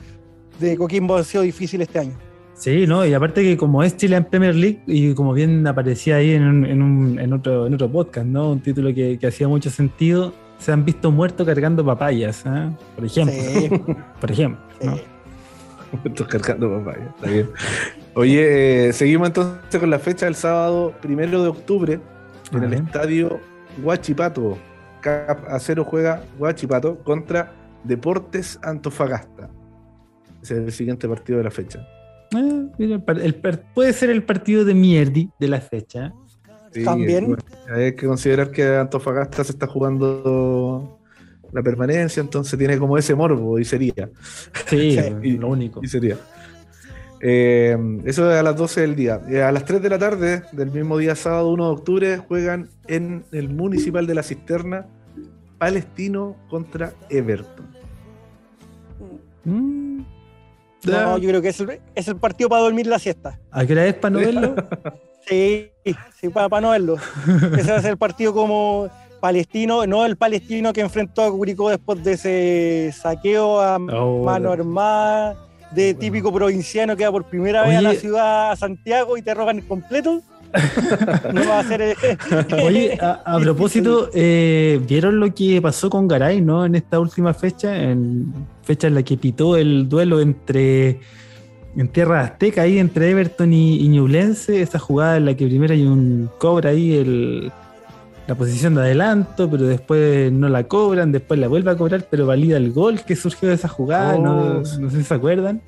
de 0.59 0.75
Coquimbo 0.75 1.17
han 1.17 1.23
sido 1.23 1.43
difíciles 1.43 1.87
este 1.87 1.99
año. 1.99 2.17
Sí, 2.55 2.87
¿no? 2.87 3.05
Y 3.05 3.13
aparte 3.13 3.43
que 3.43 3.57
como 3.57 3.83
es 3.83 3.97
Chile 3.97 4.15
en 4.15 4.23
Premier 4.25 4.55
League, 4.55 4.79
y 4.87 5.13
como 5.13 5.33
bien 5.33 5.67
aparecía 5.67 6.15
ahí 6.17 6.31
en, 6.31 6.43
un- 6.43 6.65
en, 6.65 6.81
un- 6.81 7.19
en 7.19 7.33
otro, 7.33 7.67
en 7.67 7.73
otro 7.73 7.89
podcast, 7.91 8.25
¿no? 8.25 8.51
Un 8.51 8.61
título 8.61 8.93
que, 8.93 9.19
que 9.19 9.27
hacía 9.27 9.47
mucho 9.47 9.69
sentido, 9.69 10.33
se 10.57 10.71
han 10.71 10.85
visto 10.85 11.11
muertos 11.11 11.45
cargando 11.45 11.83
papayas, 11.85 12.45
¿ah? 12.45 12.71
Por 12.95 13.05
ejemplo. 13.05 13.35
Sí, 13.35 13.69
Por 14.21 14.31
ejemplo, 14.31 14.59
sí. 14.79 14.87
¿no? 14.87 14.95
Estoy 16.05 16.25
cargando 16.27 16.69
papaya, 16.79 17.05
está 17.15 17.29
bien. 17.29 17.49
Oye, 18.15 18.87
eh, 18.87 18.93
seguimos 18.93 19.27
entonces 19.27 19.79
con 19.79 19.89
la 19.89 19.99
fecha 19.99 20.25
del 20.25 20.35
sábado 20.35 20.93
primero 21.01 21.43
de 21.43 21.49
octubre 21.49 21.99
en 22.53 22.63
el 22.63 22.73
estadio 22.73 23.39
Huachipato. 23.83 24.57
Cap 25.01 25.45
a 25.49 25.59
cero 25.59 25.85
juega 25.87 26.23
Huachipato 26.39 26.97
contra 27.03 27.51
Deportes 27.83 28.57
Antofagasta. 28.63 29.49
Ese 30.41 30.53
es 30.55 30.59
el 30.65 30.71
siguiente 30.71 31.07
partido 31.07 31.37
de 31.37 31.43
la 31.43 31.51
fecha. 31.51 31.85
Ah, 32.33 32.63
mira, 32.77 32.95
el 32.95 33.03
par- 33.03 33.19
el 33.21 33.35
par- 33.35 33.63
puede 33.73 33.93
ser 33.93 34.09
el 34.09 34.23
partido 34.23 34.65
de 34.65 34.73
Mierdi 34.73 35.29
de 35.39 35.47
la 35.47 35.61
fecha. 35.61 36.13
Sí, 36.71 36.83
También. 36.83 37.37
hay 37.73 37.95
que 37.95 38.05
considerar 38.07 38.51
que 38.51 38.65
Antofagasta 38.75 39.43
se 39.45 39.53
está 39.53 39.65
jugando 39.67 40.99
la 41.53 41.63
permanencia, 41.63 42.19
entonces 42.19 42.59
tiene 42.59 42.77
como 42.77 42.97
ese 42.97 43.15
morbo 43.15 43.57
y 43.59 43.63
sería. 43.65 44.09
Sí, 44.67 44.97
Y- 45.23 45.37
lo 45.37 45.47
único. 45.49 45.79
Y 45.83 45.87
sería. 45.87 46.17
Eh, 47.21 47.77
eso 48.05 48.29
es 48.29 48.37
a 48.37 48.43
las 48.43 48.57
12 48.57 48.81
del 48.81 48.95
día. 48.95 49.21
Eh, 49.29 49.41
a 49.41 49.51
las 49.53 49.63
3 49.63 49.81
de 49.81 49.89
la 49.89 49.97
tarde 49.97 50.43
del 50.51 50.69
mismo 50.71 50.97
día, 50.97 51.15
sábado 51.15 51.49
1 51.53 51.65
de 51.67 51.71
octubre, 51.71 52.17
juegan 52.17 52.67
en 52.87 53.23
el 53.31 53.49
Municipal 53.49 54.05
de 54.05 54.15
la 54.15 54.21
Cisterna 54.23 54.85
Palestino 55.57 56.35
contra 56.49 56.93
Everton. 57.09 57.65
Mm. 59.45 60.01
No, 60.85 61.17
yo 61.17 61.29
creo 61.29 61.41
que 61.41 61.49
es 61.49 61.59
el, 61.59 61.81
es 61.93 62.07
el 62.07 62.17
partido 62.17 62.49
para 62.49 62.63
dormir 62.63 62.87
la 62.87 62.99
siesta. 62.99 63.39
¿A 63.51 63.65
qué 63.65 63.73
hora 63.73 63.85
es 63.85 63.95
para 63.95 64.11
no 64.11 64.19
verlo? 64.19 64.55
Sí, 65.27 65.71
sí, 66.21 66.29
para, 66.29 66.61
no 66.61 66.69
verlo. 66.69 66.97
Ese 67.57 67.71
va 67.71 67.77
a 67.77 67.81
ser 67.81 67.91
el 67.91 67.97
partido 67.97 68.31
como 68.31 68.89
palestino, 69.19 69.87
no 69.87 70.05
el 70.05 70.17
palestino 70.17 70.71
que 70.71 70.81
enfrentó 70.81 71.23
a 71.23 71.31
Curicó 71.31 71.71
después 71.71 72.03
de 72.03 72.11
ese 72.13 72.93
saqueo 72.95 73.59
a 73.59 73.77
Oh, 73.77 74.23
mano 74.23 74.51
armada, 74.51 75.35
de 75.71 75.95
típico 75.95 76.31
provinciano 76.31 76.95
que 76.95 77.05
va 77.05 77.11
por 77.11 77.25
primera 77.25 77.63
vez 77.63 77.77
a 77.77 77.81
la 77.81 77.95
ciudad 77.95 78.51
a 78.51 78.55
Santiago 78.55 79.17
y 79.17 79.23
te 79.23 79.33
roban 79.33 79.61
completo. 79.61 80.21
No 81.33 81.41
va 81.47 81.59
a 81.59 81.63
ser. 81.63 81.81
el- 81.81 81.95
Oye, 82.63 82.97
a, 83.01 83.21
a 83.25 83.39
propósito, 83.39 84.09
eh, 84.13 84.79
¿vieron 84.87 85.19
lo 85.19 85.33
que 85.33 85.61
pasó 85.61 85.89
con 85.89 86.07
Garay, 86.07 86.41
no? 86.41 86.65
En 86.65 86.75
esta 86.75 86.99
última 86.99 87.33
fecha, 87.33 87.75
en 87.75 88.33
fecha 88.63 88.87
en 88.87 88.95
la 88.95 89.03
que 89.03 89.17
pitó 89.17 89.55
el 89.57 89.87
duelo 89.89 90.19
entre 90.21 90.99
en 91.77 91.87
tierra 91.89 92.21
azteca 92.21 92.61
ahí 92.61 92.79
entre 92.79 93.09
Everton 93.09 93.51
y, 93.51 93.77
y 93.81 93.87
Ñublense, 93.89 94.61
esa 94.61 94.79
jugada 94.79 95.17
en 95.17 95.25
la 95.25 95.35
que 95.35 95.45
primero 95.45 95.73
hay 95.73 95.83
un 95.85 96.29
cobra 96.39 96.69
ahí 96.69 96.93
el, 96.95 97.51
la 98.27 98.35
posición 98.35 98.75
de 98.75 98.81
adelanto, 98.81 99.49
pero 99.51 99.65
después 99.65 100.31
no 100.31 100.47
la 100.47 100.63
cobran, 100.63 101.11
después 101.11 101.37
la 101.37 101.49
vuelve 101.49 101.71
a 101.71 101.75
cobrar, 101.75 102.07
pero 102.09 102.25
valida 102.25 102.55
el 102.55 102.71
gol 102.71 103.01
que 103.01 103.15
surgió 103.17 103.49
de 103.49 103.55
esa 103.55 103.67
jugada, 103.67 104.17
no, 104.17 104.61
Oh. 104.61 104.63
no 104.79 104.89
sé 104.89 104.97
si 104.97 105.03
se 105.03 105.13
acuerdan. 105.13 105.61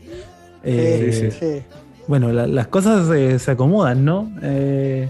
Eh, 0.63 1.31
sí, 1.31 1.37
Sí. 1.39 1.61
Bueno, 2.07 2.31
la- 2.31 2.47
las 2.47 2.67
cosas 2.67 3.09
eh, 3.15 3.37
se 3.39 3.51
acomodan, 3.51 4.03
¿no? 4.05 4.31
Eh, 4.41 5.09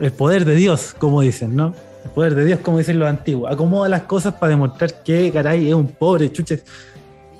el 0.00 0.12
poder 0.12 0.44
de 0.44 0.54
Dios, 0.56 0.94
como 0.98 1.20
dicen, 1.20 1.54
¿no? 1.54 1.74
El 2.04 2.10
poder 2.10 2.34
de 2.34 2.44
Dios, 2.44 2.60
como 2.60 2.78
dicen 2.78 2.98
los 2.98 3.08
antiguos. 3.08 3.50
Acomoda 3.52 3.88
las 3.88 4.02
cosas 4.02 4.34
para 4.34 4.50
demostrar 4.50 5.02
que 5.02 5.30
Garay 5.30 5.68
es 5.68 5.74
un 5.74 5.86
pobre 5.88 6.30
chuches. 6.32 6.64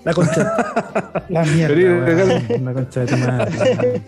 La 0.05 0.13
concha. 0.15 1.25
la 1.29 1.45
mierda. 1.45 2.41
La 2.63 2.73
concha 2.73 3.01
de 3.01 3.07
tu 3.07 3.17
madre. 3.17 4.03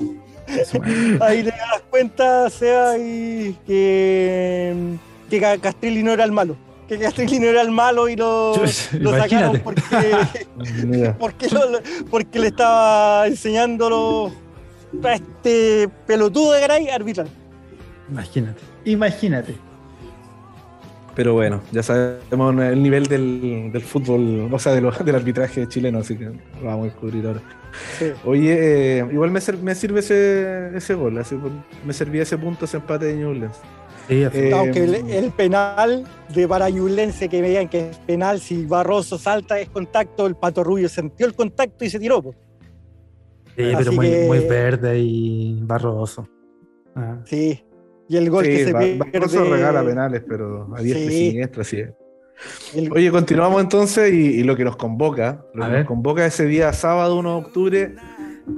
Ahí 1.21 1.43
te 1.43 1.51
das 1.51 1.83
cuenta, 1.91 2.49
Seba, 2.51 2.97
y 2.99 3.57
que, 3.67 4.75
que 5.29 5.41
Ca- 5.41 5.59
Castrilli 5.59 6.03
no 6.03 6.13
era 6.13 6.25
el 6.25 6.33
malo. 6.33 6.57
Que 6.89 6.99
Castrilli 6.99 7.41
no 7.41 7.47
era 7.47 7.63
el 7.63 7.71
malo 7.73 8.09
y 8.09 8.15
lo, 8.15 8.55
lo 9.01 9.11
sacaron 9.19 9.59
porque, 9.65 9.83
porque, 11.19 11.49
lo- 11.51 11.61
porque 12.11 12.39
le 12.39 12.47
estaba 12.49 13.27
enseñándolo 13.27 14.27
a 14.29 14.46
este 15.13 15.89
pelotudo 16.07 16.53
de 16.53 16.61
Garay 16.61 16.89
arbitrar. 16.89 17.27
Imagínate. 18.11 18.61
Imagínate. 18.85 19.55
Pero 21.15 21.33
bueno, 21.33 21.63
ya 21.73 21.83
sabemos 21.83 22.55
el 22.63 22.83
nivel 22.83 23.07
del, 23.07 23.71
del 23.73 23.83
fútbol, 23.83 24.53
o 24.53 24.59
sea, 24.59 24.73
de 24.73 24.83
lo- 24.83 24.91
del 24.91 25.15
arbitraje 25.15 25.67
chileno, 25.67 26.01
así 26.01 26.15
que 26.17 26.25
lo 26.27 26.35
vamos 26.63 26.83
a 26.83 26.85
descubrir 26.91 27.27
ahora. 27.27 27.41
Sí. 27.99 28.13
Oye, 28.25 28.99
eh, 28.99 29.07
igual 29.11 29.31
me, 29.31 29.41
sirve 29.41 30.01
ese, 30.01 30.77
ese 30.77 30.95
gol, 30.95 31.17
así 31.19 31.35
me 31.87 31.93
servía 31.95 32.23
ese 32.23 32.37
punto, 32.37 32.67
ese 32.67 32.77
empate 32.77 33.07
de 33.07 33.17
Newlands. 33.17 33.57
Sí, 34.09 34.23
Eh, 34.33 34.53
Aunque 34.55 34.85
el, 34.85 34.95
el 35.11 35.31
penal 35.33 36.05
de 36.35 36.47
Parayulense 36.47 37.29
que 37.31 37.41
veían 37.41 37.69
que 37.69 37.91
es 37.91 37.97
penal, 37.99 38.39
si 38.41 38.65
Barroso 38.67 39.19
salta 39.19 39.59
es 39.59 39.69
contacto, 39.71 40.27
el 40.27 40.37
Pato 40.37 40.63
Rubio 40.63 40.89
sintió 40.89 41.27
el 41.27 41.35
contacto 41.35 41.85
y 41.85 41.91
se 41.91 41.99
tiró. 41.99 42.23
po. 42.23 42.35
Sí, 43.57 43.73
pero 43.77 43.93
muy, 43.93 44.07
que- 44.11 44.27
muy 44.27 44.39
verde 44.41 44.99
y 44.99 45.59
barroso. 45.63 46.29
Ah. 46.95 47.19
Sí. 47.25 47.63
Y 48.09 48.17
el 48.17 48.31
gol 48.31 48.45
que 48.45 48.65
se 48.65 48.73
pierde. 48.75 48.99
Barroso 49.13 49.45
regala 49.45 49.85
penales, 49.85 50.23
pero 50.29 50.73
a 50.77 50.81
diestra 50.81 51.11
Sí. 51.11 51.17
y 51.17 51.31
siniestra, 51.31 51.65
sí 51.65 51.83
el- 52.75 52.93
Oye, 52.93 53.11
continuamos 53.11 53.63
entonces 53.63 54.13
y, 54.13 54.17
y 54.41 54.43
lo 54.45 54.57
que 54.57 54.65
nos 54.65 54.77
convoca, 54.77 55.45
lo 55.55 55.65
A 55.65 55.67
que 55.69 55.73
ver. 55.73 55.81
nos 55.81 55.89
convoca 55.89 56.27
ese 56.27 56.45
día 56.45 56.73
sábado 56.75 57.17
1 57.17 57.31
de 57.31 57.37
octubre 57.47 57.95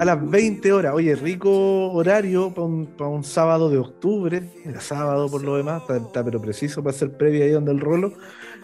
a 0.00 0.04
las 0.04 0.28
20 0.30 0.72
horas. 0.72 0.92
Oye, 0.94 1.14
rico 1.14 1.92
horario 1.92 2.52
para 2.52 3.08
un, 3.08 3.22
sábado 3.24 3.70
de 3.70 3.78
octubre, 3.78 4.42
era 4.66 4.80
sábado 4.80 5.28
por 5.30 5.42
lo 5.44 5.56
demás, 5.56 5.82
está, 5.82 5.96
está 5.96 6.24
pero 6.24 6.40
preciso 6.40 6.82
para 6.82 6.92
ser 6.96 7.12
previa 7.16 7.44
ahí 7.44 7.52
donde 7.52 7.70
el 7.72 7.80
rolo. 7.80 8.12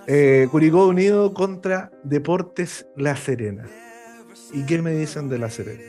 Eh, 0.08 0.48
Curicó 0.50 0.86
Unido 0.86 1.32
contra 1.32 1.90
Deportes 2.02 2.86
La 2.96 3.16
Serena. 3.16 3.64
¿Y 4.52 4.66
qué 4.66 4.82
me 4.82 4.92
dicen 4.92 5.28
de 5.28 5.38
La 5.38 5.48
Serena? 5.48 5.80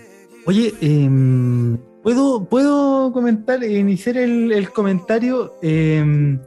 Oye, 0.45 0.73
em, 0.81 1.77
¿puedo, 2.03 2.45
¿puedo 2.45 3.11
comentar, 3.11 3.63
iniciar 3.63 4.17
el, 4.17 4.51
el 4.51 4.69
comentario 4.69 5.53
em, 5.61 6.39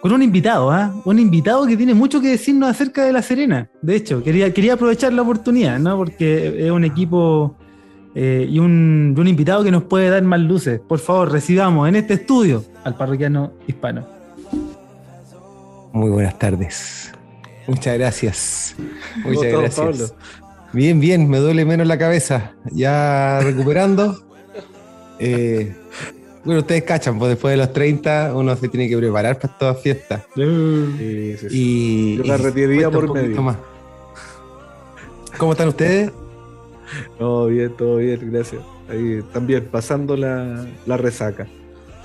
con 0.00 0.12
un 0.12 0.22
invitado, 0.22 0.70
¿ah? 0.70 0.94
Un 1.04 1.18
invitado 1.18 1.66
que 1.66 1.76
tiene 1.76 1.94
mucho 1.94 2.20
que 2.20 2.28
decirnos 2.28 2.68
acerca 2.68 3.04
de 3.04 3.12
La 3.12 3.22
Serena. 3.22 3.70
De 3.80 3.96
hecho, 3.96 4.22
quería, 4.22 4.52
quería 4.52 4.74
aprovechar 4.74 5.12
la 5.12 5.22
oportunidad, 5.22 5.78
¿no? 5.78 5.96
Porque 5.96 6.66
es 6.66 6.70
un 6.70 6.84
equipo 6.84 7.56
eh, 8.14 8.46
y 8.48 8.58
un, 8.58 9.14
y 9.16 9.20
un 9.20 9.28
invitado 9.28 9.64
que 9.64 9.70
nos 9.70 9.84
puede 9.84 10.10
dar 10.10 10.22
más 10.22 10.40
luces. 10.40 10.80
Por 10.80 10.98
favor, 10.98 11.32
recibamos 11.32 11.88
en 11.88 11.96
este 11.96 12.14
estudio 12.14 12.64
al 12.84 12.96
parroquiano 12.96 13.52
hispano. 13.66 14.06
Muy 15.92 16.10
buenas 16.10 16.38
tardes. 16.38 17.12
Muchas 17.66 17.98
gracias. 17.98 18.76
¿Cómo 19.22 19.34
Muchas 19.34 19.52
gracias. 19.52 19.74
Pablo? 19.74 20.45
Bien, 20.76 21.00
bien, 21.00 21.26
me 21.30 21.38
duele 21.38 21.64
menos 21.64 21.86
la 21.86 21.96
cabeza. 21.96 22.52
Ya 22.70 23.40
recuperando. 23.40 24.20
Eh, 25.18 25.74
bueno, 26.44 26.60
ustedes 26.60 26.82
cachan, 26.82 27.18
pues 27.18 27.30
después 27.30 27.52
de 27.52 27.56
los 27.56 27.72
30 27.72 28.34
uno 28.34 28.54
se 28.56 28.68
tiene 28.68 28.86
que 28.86 28.98
preparar 28.98 29.38
para 29.38 29.56
todas 29.56 29.80
fiestas. 29.80 30.24
Sí, 30.34 30.42
sí, 30.98 31.36
sí. 31.38 31.46
Y, 31.50 32.16
Yo 32.18 32.24
cuesta 32.24 32.88
un 32.88 32.92
por 32.92 33.14
medio. 33.14 33.40
más. 33.40 33.56
¿Cómo 35.38 35.52
están 35.52 35.68
ustedes? 35.68 36.12
Todo 37.18 37.46
bien, 37.46 37.74
todo 37.74 37.96
bien, 37.96 38.30
gracias. 38.30 38.60
Ahí 38.90 39.20
también 39.32 39.66
pasando 39.72 40.14
la, 40.14 40.66
la 40.84 40.98
resaca. 40.98 41.46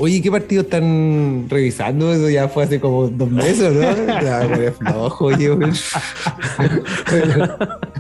Oye, 0.04 0.20
¿qué 0.20 0.32
partido 0.32 0.64
están 0.64 1.46
revisando? 1.48 2.12
Eso 2.12 2.28
ya 2.28 2.48
fue 2.48 2.64
hace 2.64 2.80
como 2.80 3.08
dos 3.08 3.30
meses, 3.30 3.72
¿no? 3.72 3.82
Ya, 4.22 4.46
güey, 4.48 4.72
flojo, 4.72 5.26
oye, 5.26 5.50
güey. 5.50 5.72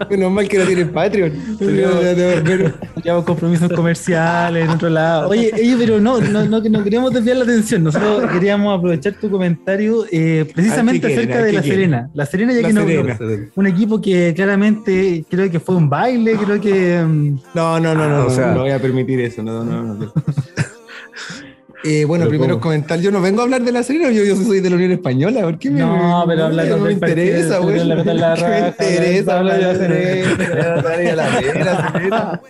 Menos 0.09 0.31
mal 0.31 0.47
que 0.47 0.57
no 0.57 0.65
tienen 0.65 0.89
Patreon. 0.89 1.31
Llevamos 3.03 3.25
compromisos 3.25 3.71
comerciales 3.73 4.65
en 4.65 4.69
otro 4.71 4.89
lado. 4.89 5.29
Oye, 5.29 5.51
oye, 5.53 5.75
pero 5.77 5.99
no, 6.01 6.19
no, 6.19 6.43
no, 6.45 6.59
no 6.59 6.83
queríamos 6.83 7.13
desviar 7.13 7.37
la 7.37 7.43
atención. 7.43 7.83
Nosotros 7.83 8.31
queríamos 8.33 8.75
aprovechar 8.79 9.13
tu 9.13 9.29
comentario 9.29 10.03
eh, 10.11 10.49
precisamente 10.51 11.05
Ah, 11.05 11.11
acerca 11.11 11.35
Ah, 11.37 11.41
de 11.43 11.49
¿qué 11.51 11.55
La 11.57 11.61
quieren? 11.61 11.79
Serena. 11.81 12.09
La 12.15 12.25
Serena, 12.25 12.53
ya 12.53 12.61
La 12.61 12.67
que 12.69 12.73
no, 12.73 12.81
Serena. 12.87 13.49
un 13.55 13.67
equipo 13.67 14.01
que 14.01 14.33
claramente 14.35 15.23
creo 15.29 15.51
que 15.51 15.59
fue 15.59 15.75
un 15.75 15.87
baile, 15.87 16.33
creo 16.35 16.59
que. 16.59 16.99
mm, 17.03 17.39
No, 17.53 17.79
no, 17.79 17.93
no, 17.93 18.03
Ah, 18.03 18.07
no, 18.07 18.25
o 18.25 18.29
sea- 18.31 18.53
no 18.55 18.61
voy 18.61 18.71
a 18.71 18.79
permitir 18.81 19.19
eso. 19.21 19.43
No, 19.43 19.63
no, 19.63 19.83
no. 19.83 20.13
No. 21.83 21.89
Eh, 21.89 22.05
bueno, 22.05 22.27
primero 22.27 22.53
¿cómo? 22.55 22.61
comentar, 22.61 22.99
yo 22.99 23.11
no 23.11 23.21
vengo 23.21 23.41
a 23.41 23.43
hablar 23.43 23.61
de 23.63 23.71
la 23.71 23.81
Serena, 23.83 24.11
yo, 24.11 24.23
yo 24.23 24.35
soy 24.35 24.59
de 24.59 24.69
la 24.69 24.75
Unión 24.75 24.91
Española, 24.91 25.41
¿por 25.41 25.57
qué 25.57 25.69
me- 25.71 25.79
No, 25.79 26.23
pero 26.27 26.45
habla 26.45 26.63
no 26.65 26.77
me 26.77 26.91
interesa, 26.93 27.59
pero 27.59 27.63
güey. 27.63 27.79
¿Qué 28.37 28.45
me 28.47 28.67
interesa 28.69 29.39
habla 29.39 29.53
hablar 29.55 29.77
de 30.97 31.15
la 31.15 31.31
Serena? 31.39 32.41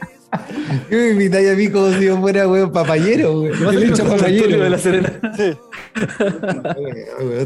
¿Qué 0.90 0.96
me 0.96 1.10
invitáis 1.12 1.50
a 1.50 1.56
mí 1.56 1.68
como 1.70 1.92
si 1.92 2.06
yo 2.06 2.18
fuera, 2.22 2.46
güey, 2.46 2.66
papayero, 2.72 3.40
güey? 3.42 3.52
Hincha 3.86 4.04
un 4.04 4.10
papayero. 4.12 4.64
De 4.64 4.70
la 4.70 4.78
Serena. 4.78 5.12
Sí. 5.36 5.54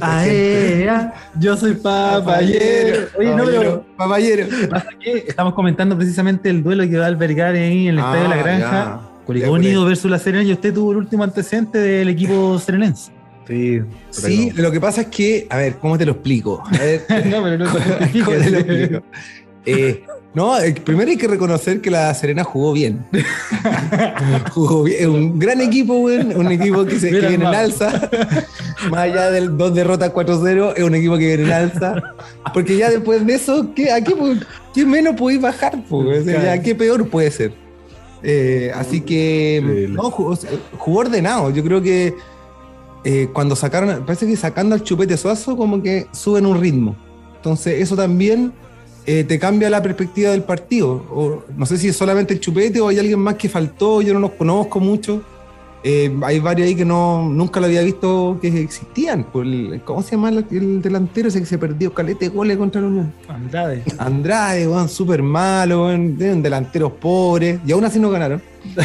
Ah, 0.01 0.21
gente. 0.23 0.83
eh, 0.83 0.89
ah, 0.89 1.13
yo 1.39 1.57
soy 1.57 1.73
papayero. 1.73 3.07
Oye, 3.17 3.35
no, 3.35 3.45
pero 3.45 3.85
Papayero. 3.97 4.45
estamos 5.03 5.53
comentando 5.55 5.97
precisamente 5.97 6.49
el 6.49 6.61
duelo 6.63 6.87
que 6.87 6.97
va 6.97 7.05
a 7.05 7.07
albergar 7.07 7.55
ahí 7.55 7.87
en 7.87 7.93
el 7.93 7.99
Estadio 7.99 8.21
de 8.23 8.29
la 8.29 8.35
Ah, 8.35 8.43
Granja. 8.43 8.99
Curicó 9.25 9.51
Unido 9.51 9.81
ahí. 9.81 9.87
versus 9.89 10.09
La 10.11 10.19
Serena 10.19 10.43
y 10.43 10.53
usted 10.53 10.73
tuvo 10.73 10.91
el 10.91 10.97
último 10.97 11.23
antecedente 11.23 11.77
del 11.79 12.09
equipo 12.09 12.59
serenense. 12.59 13.11
Sí, 13.47 13.81
Sí, 14.09 14.51
lo 14.55 14.71
que 14.71 14.79
pasa 14.79 15.01
es 15.01 15.07
que, 15.07 15.47
a 15.49 15.57
ver, 15.57 15.75
¿cómo 15.75 15.97
te 15.97 16.05
lo 16.05 16.13
explico? 16.13 16.63
A 16.65 16.77
ver, 16.77 17.01
no, 17.27 17.43
pero 17.43 17.57
no 17.57 17.65
¿Cómo 18.25 18.37
te 18.37 18.49
lo 18.49 18.57
explico? 18.59 19.03
Eh, 19.65 20.03
no, 20.35 20.59
eh, 20.59 20.75
primero 20.83 21.09
hay 21.09 21.17
que 21.17 21.27
reconocer 21.27 21.79
que 21.79 21.89
la 21.89 22.13
Serena 22.13 22.43
jugó 22.43 22.73
bien. 22.73 23.05
jugó 24.51 24.83
bien. 24.83 24.97
Es 24.99 25.07
un 25.07 25.39
gran 25.39 25.61
equipo, 25.61 25.93
weón. 25.95 26.35
Un 26.35 26.51
equipo 26.51 26.85
que, 26.85 26.99
se, 26.99 27.09
que 27.09 27.19
viene 27.21 27.35
en 27.35 27.55
alza. 27.55 28.09
Más 28.89 28.99
allá 28.99 29.31
del 29.31 29.57
dos 29.57 29.73
derrotas 29.73 30.11
4-0, 30.11 30.73
es 30.75 30.83
un 30.83 30.93
equipo 30.93 31.17
que 31.17 31.27
viene 31.27 31.43
en 31.43 31.51
alza. 31.51 31.95
Porque 32.53 32.77
ya 32.77 32.89
después 32.89 33.25
de 33.25 33.33
eso, 33.33 33.73
¿qué, 33.73 33.91
¿a 33.91 34.03
qué, 34.03 34.85
menos 34.85 35.15
podéis 35.15 35.41
bajar? 35.41 35.81
po, 35.85 35.99
weón? 35.99 36.21
O 36.21 36.25
sea, 36.25 36.55
ya, 36.55 36.61
¿Qué 36.61 36.75
peor 36.75 37.07
puede 37.09 37.31
ser? 37.31 37.64
Eh, 38.23 38.71
así 38.75 39.01
que 39.01 39.59
Increíble. 39.61 39.95
no, 39.95 40.11
jugó, 40.11 40.37
jugó 40.77 40.99
ordenado. 40.99 41.49
Yo 41.51 41.63
creo 41.63 41.81
que 41.81 42.15
eh, 43.03 43.29
cuando 43.31 43.55
sacaron, 43.55 44.03
parece 44.05 44.25
que 44.25 44.35
sacando 44.35 44.73
al 44.73 44.83
chupete 44.83 45.15
suazo, 45.15 45.55
como 45.55 45.81
que 45.81 46.07
suben 46.11 46.45
un 46.45 46.59
ritmo. 46.59 46.95
Entonces, 47.35 47.79
eso 47.79 47.95
también 47.95 48.51
eh, 49.05 49.23
te 49.23 49.37
cambia 49.37 49.69
la 49.69 49.83
perspectiva 49.83 50.31
del 50.31 50.43
partido. 50.43 51.05
O, 51.11 51.43
no 51.55 51.65
sé 51.67 51.77
si 51.77 51.89
es 51.89 51.95
solamente 51.95 52.33
el 52.33 52.39
chupete 52.39 52.81
o 52.81 52.87
hay 52.87 52.97
alguien 52.97 53.19
más 53.19 53.35
que 53.35 53.47
faltó, 53.47 54.01
yo 54.01 54.13
no 54.13 54.19
los 54.19 54.31
conozco 54.31 54.79
mucho. 54.79 55.21
Eh, 55.87 56.11
hay 56.23 56.39
varios 56.39 56.67
ahí 56.67 56.73
que 56.75 56.83
no, 56.83 57.29
nunca 57.29 57.59
lo 57.59 57.67
había 57.67 57.83
visto 57.83 58.39
que 58.41 58.47
existían. 58.47 59.23
Por 59.25 59.45
el- 59.45 59.81
¿Cómo 59.85 60.01
se 60.01 60.15
llama 60.15 60.29
el, 60.29 60.43
el 60.49 60.81
delantero 60.81 61.27
ese 61.27 61.39
que 61.39 61.45
se 61.45 61.59
perdió? 61.59 61.93
Calete 61.93 62.25
de 62.29 62.35
goles 62.35 62.57
contra 62.57 62.81
la 62.81 62.87
Unión. 62.87 63.13
Andrade. 63.27 63.83
Andrade, 63.99 64.67
weón, 64.67 64.89
súper 64.89 65.21
malo, 65.21 65.85
weón, 65.85 66.17
delanteros 66.17 66.91
pobres, 66.93 67.59
y 67.67 67.71
aún 67.71 67.85
así 67.85 67.99
no 67.99 68.09
ganaron. 68.09 68.41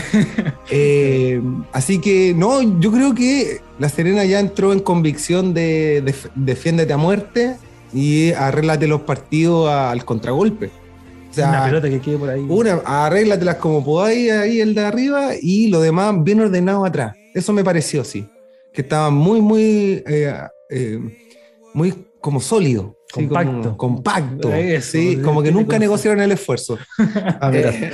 Eh, 0.72 1.40
así 1.72 1.98
que, 2.00 2.32
no, 2.34 2.60
yo 2.80 2.92
creo 2.92 3.12
que 3.14 3.60
la 3.78 3.88
Serena 3.88 4.24
ya 4.24 4.38
entró 4.38 4.72
en 4.72 4.78
convicción 4.80 5.52
de, 5.52 6.00
de 6.04 6.14
defiéndete 6.36 6.92
a 6.92 6.96
muerte 6.96 7.56
y 7.92 8.30
arréglate 8.32 8.86
los 8.86 9.00
partidos 9.00 9.68
al 9.68 10.04
contragolpe. 10.04 10.70
O 11.30 11.32
sea, 11.32 11.48
Una 11.48 11.64
pelota 11.66 11.88
que 11.88 12.00
quede 12.00 12.18
por 12.18 12.28
ahí. 12.30 12.44
una, 12.48 12.74
arréglatelas 12.84 13.56
como 13.56 13.84
podáis 13.84 14.30
ahí 14.32 14.60
el 14.60 14.74
de 14.74 14.84
arriba 14.84 15.30
y 15.40 15.68
lo 15.68 15.80
demás 15.80 16.14
bien 16.24 16.40
ordenado 16.40 16.84
atrás. 16.84 17.14
Eso 17.34 17.52
me 17.52 17.62
pareció, 17.62 18.02
sí. 18.04 18.28
Que 18.72 18.82
estaba 18.82 19.10
muy, 19.10 19.40
muy, 19.40 20.02
eh, 20.06 20.34
eh, 20.70 20.98
muy 21.74 21.94
como 22.20 22.40
sólido. 22.40 22.96
sí, 23.14 23.26
como 23.26 23.28
Compacto. 23.28 23.76
compacto. 23.76 24.52
Eso, 24.52 24.90
sí, 24.92 25.14
sí, 25.16 25.22
como 25.22 25.42
que 25.42 25.50
nunca 25.52 25.78
negociaron 25.78 26.20
el 26.20 26.32
esfuerzo. 26.32 26.78
Mira. 26.98 27.70
Eh, 27.70 27.92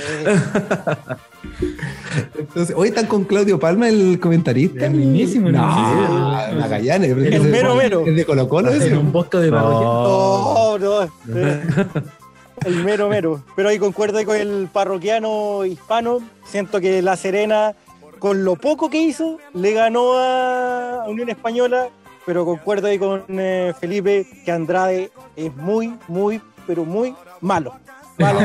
Entonces, 2.37 2.75
hoy 2.77 2.89
están 2.89 3.05
con 3.07 3.23
Claudio 3.23 3.59
Palma, 3.59 3.87
el 3.89 4.19
comentarista. 4.19 4.85
Es 4.85 4.91
mismísimo, 4.91 5.49
No, 5.51 5.59
¿no? 5.61 6.59
Magallanes. 6.59 7.11
El 7.11 7.41
mero, 7.43 7.75
mero. 7.75 8.05
Es 8.05 8.15
de 8.15 8.25
Colo 8.25 8.47
Colo 8.47 8.69
ese. 8.71 8.87
En 8.87 8.97
un 8.97 9.11
bosque 9.11 9.37
de 9.37 9.51
parroquia. 9.51 9.85
No, 9.87 10.77
no. 10.79 11.11
El 12.65 12.83
mero 12.83 13.09
mero. 13.09 13.43
Pero 13.55 13.69
ahí 13.69 13.79
concuerdo 13.79 14.23
con 14.25 14.35
el 14.35 14.67
parroquiano 14.71 15.65
hispano. 15.65 16.19
Siento 16.45 16.79
que 16.81 17.01
La 17.01 17.15
Serena, 17.15 17.73
con 18.19 18.43
lo 18.43 18.55
poco 18.55 18.89
que 18.89 19.01
hizo, 19.01 19.37
le 19.53 19.73
ganó 19.73 20.13
a 20.13 21.05
Unión 21.07 21.29
Española. 21.29 21.89
Pero 22.25 22.45
concuerdo 22.45 22.87
ahí 22.87 22.99
con 22.99 23.23
eh, 23.29 23.73
Felipe 23.79 24.27
que 24.43 24.51
Andrade 24.51 25.11
es 25.35 25.55
muy, 25.55 25.93
muy, 26.07 26.41
pero 26.65 26.83
muy 26.83 27.15
malo. 27.39 27.73
Malo. 28.17 28.39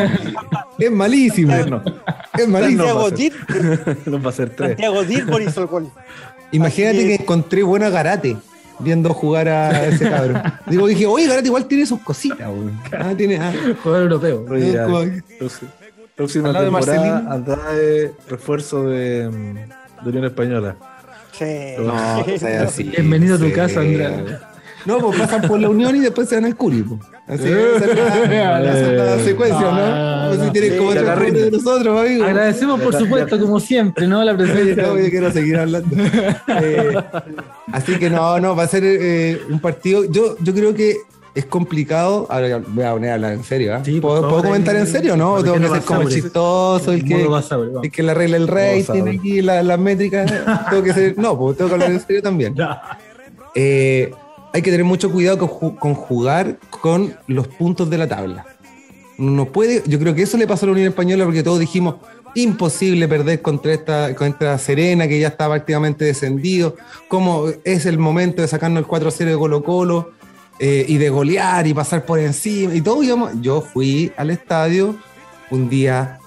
Es 0.78 0.90
malísimo. 0.90 1.54
No, 1.66 1.82
Es 2.38 2.46
malísimo. 2.46 2.84
Santiago. 2.84 3.10
Dir, 3.10 3.34
no 4.06 4.22
va 4.22 4.30
a 4.30 4.32
ser 4.32 4.50
tres. 4.54 4.70
Santiago 4.70 5.02
Dir 5.02 5.26
hizo 5.46 5.62
el 5.62 5.66
gol. 5.66 5.90
Imagínate 6.52 6.98
que 6.98 7.14
encontré 7.14 7.62
bueno 7.62 7.86
a 7.86 7.90
Garate 7.90 8.36
viendo 8.82 9.12
jugar 9.14 9.48
a 9.48 9.86
ese 9.86 10.08
cabrón. 10.10 10.42
Digo, 10.66 10.86
dije, 10.86 11.06
oye, 11.06 11.26
Garate 11.26 11.46
igual 11.48 11.66
tiene 11.66 11.86
sus 11.86 12.00
cositas, 12.00 12.48
weón. 12.48 12.78
Ah, 12.98 13.12
tiene. 13.16 13.36
ah, 13.38 13.52
Jugador 13.82 14.02
europeo. 14.12 14.44
Como- 14.46 15.04
próxima- 16.16 16.48
Al 16.48 16.52
lado 16.54 16.64
de 16.66 16.70
temporada, 16.70 16.70
Marcelino. 16.70 17.32
Andrade, 17.32 18.12
refuerzo 18.28 18.84
de, 18.84 19.28
de 20.02 20.08
Unión 20.08 20.24
Española. 20.24 20.76
Sí. 21.32 21.44
No, 21.78 22.20
o 22.34 22.38
sea, 22.38 22.62
así. 22.64 22.84
Bienvenido 22.84 23.36
a 23.36 23.38
tu 23.38 23.46
sí. 23.46 23.52
casa, 23.52 23.80
Andrade. 23.80 24.38
No, 24.84 24.98
pues 24.98 25.18
pasan 25.20 25.42
por 25.42 25.58
la 25.60 25.68
Unión 25.68 25.94
y 25.96 26.00
después 26.00 26.28
se 26.28 26.34
van 26.34 26.44
al 26.44 26.56
Curi. 26.56 26.82
pues. 26.82 27.00
Así 27.28 27.44
la, 27.48 28.60
la- 28.60 28.72
esa 28.72 28.90
es 28.90 29.18
la 29.18 29.18
secuencia, 29.24 29.58
Ah, 29.62 30.22
¿no? 30.24 30.28
Pues 30.30 30.40
si 30.40 30.46
no. 30.46 30.52
tienes 30.52 30.72
Sí, 30.72 30.78
como 30.78 30.92
la 30.94 31.14
pobres 31.14 31.34
de 31.34 31.50
nosotros, 31.52 32.00
amigo. 32.06 32.24
Agradecemos, 32.24 32.80
por 32.80 32.94
supuesto, 32.98 33.38
como 33.40 33.60
siempre, 33.60 34.06
¿no? 34.06 34.22
La 34.24 34.36
presencia. 34.36 34.82
No, 34.82 34.98
yo 34.98 35.08
quiero 35.10 35.30
seguir 35.32 35.56
hablando. 35.56 35.88
Eh, 36.62 36.94
así 37.72 37.98
que 37.98 38.10
no, 38.10 38.38
no, 38.40 38.54
va 38.56 38.64
a 38.64 38.68
ser 38.68 38.82
eh, 38.84 39.40
un 39.48 39.60
partido. 39.60 40.04
Yo, 40.10 40.36
yo 40.40 40.52
creo 40.52 40.74
que 40.74 40.96
es 41.34 41.44
complicado. 41.46 42.26
Ahora 42.28 42.60
voy 42.66 42.84
a 42.84 42.92
poner 42.92 43.10
a 43.10 43.14
hablar 43.14 43.32
en 43.32 43.44
serio. 43.44 43.74
¿ah? 43.74 43.80
Sí, 43.84 44.00
por 44.00 44.10
¿Puedo, 44.10 44.14
favor, 44.22 44.30
puedo 44.40 44.42
comentar 44.52 44.76
en 44.76 44.86
serio 44.86 45.16
no? 45.16 45.32
¿O 45.32 45.36
¿por 45.36 45.44
tengo 45.44 45.54
que 45.56 45.62
no 45.62 45.74
ser 45.74 45.82
como 45.84 46.08
chistoso, 46.08 46.92
el 46.92 47.04
que, 47.04 47.22
el 47.82 47.90
que 47.90 48.02
le 48.02 48.10
arregla 48.10 48.36
el 48.36 48.48
rating 48.48 48.80
basable. 48.80 49.18
aquí, 49.18 49.42
la- 49.42 49.62
las 49.62 49.78
métricas? 49.78 50.32
Tengo 50.70 50.82
que 50.82 50.92
ser. 50.92 51.16
No, 51.18 51.38
pues 51.38 51.56
tengo 51.56 51.68
que 51.68 51.74
hablar 51.74 51.90
en 51.92 52.00
serio 52.00 52.22
también. 52.22 52.54
Ya. 52.54 52.82
Eh, 53.54 54.12
hay 54.52 54.62
que 54.62 54.70
tener 54.70 54.84
mucho 54.84 55.10
cuidado 55.10 55.38
con, 55.38 55.48
ju- 55.48 55.78
con 55.78 55.94
jugar 55.94 56.58
con 56.70 57.14
los 57.26 57.48
puntos 57.48 57.88
de 57.90 57.98
la 57.98 58.08
tabla. 58.08 58.46
No 59.18 59.46
puede, 59.46 59.82
yo 59.86 59.98
creo 59.98 60.14
que 60.14 60.22
eso 60.22 60.36
le 60.36 60.46
pasó 60.46 60.66
a 60.66 60.68
la 60.68 60.72
Unión 60.72 60.88
Española 60.88 61.24
porque 61.24 61.42
todos 61.42 61.58
dijimos 61.60 61.96
imposible 62.34 63.06
perder 63.08 63.42
contra 63.42 63.74
esta 63.74 64.14
contra 64.14 64.56
Serena 64.58 65.06
que 65.06 65.20
ya 65.20 65.28
está 65.28 65.48
prácticamente 65.48 66.04
descendido, 66.06 66.76
como 67.08 67.46
es 67.64 67.84
el 67.86 67.98
momento 67.98 68.40
de 68.40 68.48
sacarnos 68.48 68.82
el 68.84 68.88
4-0 68.88 69.24
de 69.26 69.36
Colo 69.36 69.62
Colo 69.62 70.12
eh, 70.58 70.84
y 70.88 70.96
de 70.96 71.10
golear 71.10 71.66
y 71.66 71.74
pasar 71.74 72.06
por 72.06 72.18
encima 72.18 72.74
y 72.74 72.80
todo 72.80 73.02
íbamos- 73.02 73.32
yo 73.42 73.60
fui 73.60 74.12
al 74.16 74.30
estadio 74.30 74.96
un 75.50 75.68
día 75.68 76.18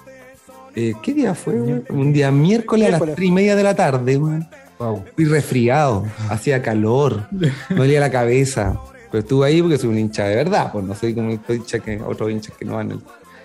eh, 0.76 0.92
¿qué 1.02 1.12
día 1.14 1.34
fue? 1.34 1.54
Un 1.54 2.12
día 2.12 2.30
miércoles, 2.30 2.86
a 2.86 2.90
las 2.92 3.00
Miércoles. 3.00 3.16
3 3.16 3.28
y 3.28 3.32
media 3.32 3.56
de 3.56 3.62
la 3.62 3.74
tarde, 3.74 4.16
güey. 4.16 4.40
Wow. 4.78 5.04
Fui 5.14 5.24
resfriado, 5.24 6.04
hacía 6.28 6.60
calor, 6.62 7.26
me 7.30 7.76
dolía 7.76 8.00
la 8.00 8.10
cabeza. 8.10 8.78
Pero 9.10 9.20
estuve 9.20 9.46
ahí 9.46 9.62
porque 9.62 9.78
soy 9.78 9.88
un 9.90 9.98
hincha 9.98 10.24
de 10.24 10.36
verdad, 10.36 10.70
pues 10.72 10.84
no 10.84 10.94
soy 10.94 11.14
como 11.14 11.30
estos 11.30 11.56
hinchas 11.56 11.80
que, 11.80 12.02
otros 12.02 12.30
hinchas 12.30 12.54
que 12.58 12.64
no 12.64 12.74
van. 12.74 13.00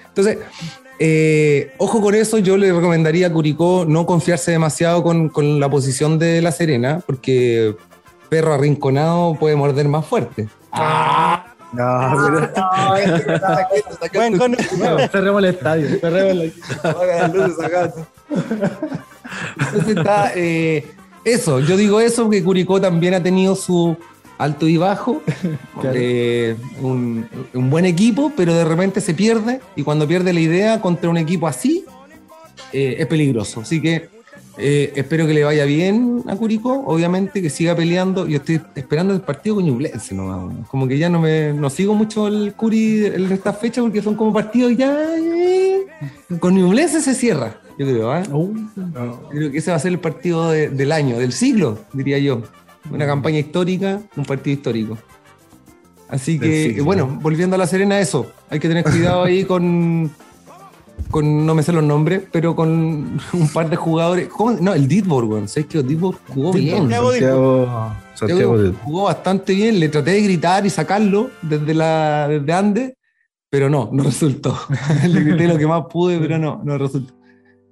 Entonces, 0.07 0.39
eh, 0.99 1.71
ojo 1.77 2.01
con 2.01 2.15
eso, 2.15 2.37
yo 2.39 2.57
le 2.57 2.73
recomendaría 2.73 3.27
a 3.27 3.31
Curicó 3.31 3.85
no 3.87 4.05
confiarse 4.05 4.51
demasiado 4.51 5.03
con, 5.03 5.29
con 5.29 5.59
la 5.59 5.69
posición 5.69 6.19
de 6.19 6.41
La 6.41 6.51
Serena, 6.51 7.01
porque 7.05 7.75
perro 8.29 8.53
arrinconado 8.53 9.35
puede 9.35 9.55
morder 9.55 9.87
más 9.87 10.05
fuerte. 10.05 10.49
No, 11.73 12.15
pero- 12.25 12.49
Buen 14.13 14.37
con- 14.37 14.57
Bueno, 14.77 14.97
cerremos 15.09 15.39
el 15.43 15.49
estadio. 15.49 15.99
Cerremos 16.01 16.31
el... 16.33 16.53
Entonces 19.59 19.97
está 19.97 20.31
eh, 20.35 20.91
eso, 21.23 21.59
yo 21.59 21.77
digo 21.77 21.99
eso 21.99 22.23
porque 22.23 22.43
Curicó 22.43 22.81
también 22.81 23.13
ha 23.13 23.23
tenido 23.23 23.55
su 23.55 23.95
alto 24.37 24.67
y 24.67 24.77
bajo, 24.77 25.21
Claro. 25.81 25.95
eh, 25.99 26.55
un, 26.81 27.27
un 27.53 27.69
buen 27.69 27.85
equipo, 27.85 28.31
pero 28.35 28.53
de 28.53 28.65
repente 28.65 28.99
se 29.01 29.13
pierde 29.13 29.59
y 29.75 29.83
cuando 29.83 30.07
pierde 30.07 30.33
la 30.33 30.39
idea 30.39 30.81
contra 30.81 31.09
un 31.09 31.17
equipo 31.17 31.47
así, 31.47 31.85
eh, 32.73 32.95
es 32.99 33.07
peligroso. 33.07 33.61
Así 33.61 33.81
que 33.81 34.09
eh, 34.57 34.91
espero 34.95 35.25
que 35.27 35.33
le 35.33 35.43
vaya 35.43 35.65
bien 35.65 36.23
a 36.27 36.35
Curicó, 36.35 36.83
obviamente 36.85 37.41
que 37.41 37.49
siga 37.49 37.75
peleando. 37.75 38.27
Yo 38.27 38.37
estoy 38.37 38.59
esperando 38.75 39.13
el 39.13 39.21
partido 39.21 39.55
con 39.55 39.65
Ñublense 39.65 40.13
nomás. 40.15 40.67
Como 40.67 40.87
que 40.87 40.97
ya 40.97 41.09
no 41.09 41.19
me 41.19 41.53
no 41.53 41.69
sigo 41.69 41.93
mucho 41.93 42.27
el 42.27 42.53
Curi 42.53 43.05
en 43.05 43.31
esta 43.31 43.53
fecha 43.53 43.81
porque 43.81 44.01
son 44.01 44.15
como 44.15 44.33
partidos 44.33 44.75
ya... 44.75 44.97
con 46.39 46.55
Ñublense 46.55 47.01
se 47.01 47.13
cierra, 47.13 47.57
yo 47.81 47.85
creo. 47.85 48.37
Uh, 48.37 48.55
Creo 49.29 49.51
que 49.51 49.57
ese 49.57 49.71
va 49.71 49.77
a 49.77 49.79
ser 49.79 49.91
el 49.91 49.99
partido 49.99 50.49
de- 50.51 50.69
del 50.69 50.91
año, 50.91 51.17
del 51.17 51.33
siglo, 51.33 51.79
diría 51.93 52.17
yo. 52.19 52.41
Una 52.89 53.05
campaña 53.05 53.39
histórica, 53.39 54.01
un 54.15 54.25
partido 54.25 54.55
histórico. 54.55 54.97
Así 56.07 56.39
que, 56.39 56.69
siglo. 56.69 56.83
bueno, 56.85 57.19
volviendo 57.21 57.55
a 57.55 57.59
la 57.59 57.67
Serena, 57.67 57.99
eso. 57.99 58.31
Hay 58.49 58.59
que 58.59 58.67
tener 58.67 58.83
cuidado 58.83 59.23
ahí 59.23 59.45
con, 59.45 60.11
con 61.09 61.45
no 61.45 61.55
me 61.55 61.63
sé 61.63 61.71
los 61.71 61.83
nombres, 61.83 62.23
pero 62.31 62.55
con 62.55 63.19
un 63.33 63.49
par 63.53 63.69
de 63.69 63.75
jugadores. 63.77 64.27
¿Cómo? 64.29 64.51
No, 64.59 64.73
el 64.73 64.87
Ditborg, 64.87 65.29
weón. 65.29 65.47
¿Sabes 65.47 65.67
que 65.67 65.77
el 65.79 65.87
Ditborg 65.87 66.17
jugó 66.27 66.51
bien? 66.51 66.89
Santiago 66.89 67.93
Santiago, 68.15 68.57
jugó 68.83 69.03
bastante 69.03 69.53
bien. 69.53 69.79
Le 69.79 69.89
traté 69.89 70.11
de 70.11 70.21
gritar 70.21 70.65
y 70.65 70.69
sacarlo 70.69 71.29
desde, 71.41 71.73
la, 71.73 72.27
desde 72.27 72.51
Andes, 72.53 72.93
pero 73.49 73.69
no, 73.69 73.89
no 73.91 74.03
resultó. 74.03 74.57
Le 75.07 75.21
grité 75.23 75.47
lo 75.47 75.57
que 75.57 75.65
más 75.67 75.83
pude, 75.89 76.19
pero 76.19 76.37
no, 76.37 76.61
no 76.63 76.77
resultó. 76.77 77.13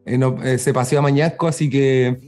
Eh, 0.10 0.18
no, 0.18 0.42
eh, 0.44 0.58
se 0.58 0.74
paseó 0.74 1.00
a 1.00 1.02
Mañasco, 1.04 1.48
así 1.48 1.70
que 1.70 2.20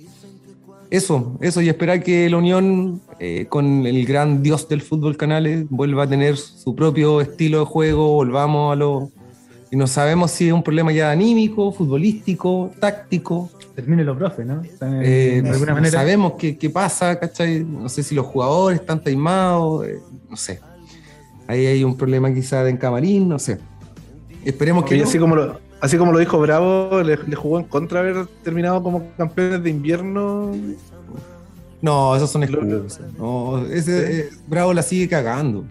eso, 0.89 1.37
eso, 1.41 1.61
y 1.61 1.69
esperar 1.69 2.03
que 2.03 2.29
la 2.29 2.37
Unión, 2.37 3.01
eh, 3.19 3.45
con 3.49 3.85
el 3.87 4.05
gran 4.05 4.43
dios 4.43 4.67
del 4.69 4.81
fútbol 4.81 5.15
Canales, 5.17 5.65
vuelva 5.69 6.03
a 6.03 6.07
tener 6.07 6.37
su 6.37 6.75
propio 6.75 7.21
estilo 7.21 7.59
de 7.59 7.65
juego, 7.65 8.13
volvamos 8.13 8.73
a 8.73 8.75
lo... 8.75 9.09
Y 9.73 9.77
no 9.77 9.87
sabemos 9.87 10.31
si 10.31 10.47
es 10.47 10.53
un 10.53 10.61
problema 10.63 10.91
ya 10.91 11.11
anímico, 11.11 11.71
futbolístico, 11.71 12.71
táctico, 12.81 13.49
termínelo, 13.73 14.17
profe, 14.17 14.43
¿no? 14.43 14.61
Están 14.61 14.95
en- 14.97 15.01
eh, 15.05 15.41
de 15.41 15.49
alguna 15.49 15.71
no 15.71 15.75
manera. 15.75 15.97
sabemos 15.99 16.33
qué, 16.37 16.57
qué 16.57 16.69
pasa, 16.69 17.17
¿cachai? 17.17 17.63
No 17.63 17.87
sé 17.87 18.03
si 18.03 18.13
los 18.13 18.25
jugadores 18.25 18.81
están 18.81 19.01
taimados, 19.01 19.87
eh, 19.87 19.95
no 20.29 20.35
sé. 20.35 20.59
Ahí 21.47 21.65
hay 21.65 21.83
un 21.85 21.95
problema 21.95 22.33
quizá 22.33 22.65
de 22.65 22.69
en 22.69 22.75
camarín, 22.77 23.29
no 23.29 23.39
sé. 23.39 23.59
Esperemos 24.43 24.83
que 24.83 24.97
Y 24.97 24.99
no. 24.99 25.05
así 25.05 25.17
como 25.17 25.35
lo, 25.37 25.57
así 25.81 25.97
como 25.97 26.11
lo 26.11 26.19
dijo 26.19 26.39
Bravo, 26.39 27.01
le, 27.03 27.17
le 27.17 27.35
jugó 27.35 27.59
en 27.59 27.65
contra 27.65 27.99
haber 27.99 28.27
terminado 28.43 28.81
como 28.81 29.11
campeones 29.17 29.63
de 29.63 29.69
invierno. 29.69 30.51
No, 31.81 32.15
esos 32.15 32.29
son 32.29 32.43
excusas. 32.43 33.01
No, 33.17 33.65
ese 33.65 34.21
eh, 34.21 34.29
Bravo 34.47 34.73
la 34.73 34.83
sigue 34.83 35.09
cagando. 35.09 35.65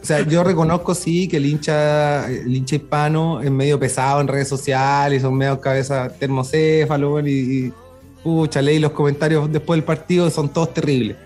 O 0.00 0.04
sea, 0.04 0.20
yo 0.20 0.44
reconozco 0.44 0.94
sí 0.94 1.28
que 1.28 1.36
el 1.36 1.46
hincha, 1.46 2.28
el 2.30 2.54
hincha 2.54 2.76
hispano 2.76 3.40
es 3.40 3.50
medio 3.50 3.78
pesado 3.78 4.20
en 4.20 4.28
redes 4.28 4.48
sociales, 4.48 5.22
son 5.22 5.34
medio 5.34 5.60
cabeza 5.60 6.08
termocéfalo, 6.08 7.20
y, 7.26 7.30
y 7.30 7.72
pucha, 8.22 8.62
leí 8.62 8.78
los 8.78 8.92
comentarios 8.92 9.50
después 9.52 9.76
del 9.76 9.84
partido, 9.84 10.30
son 10.30 10.48
todos 10.48 10.72
terribles. 10.74 11.16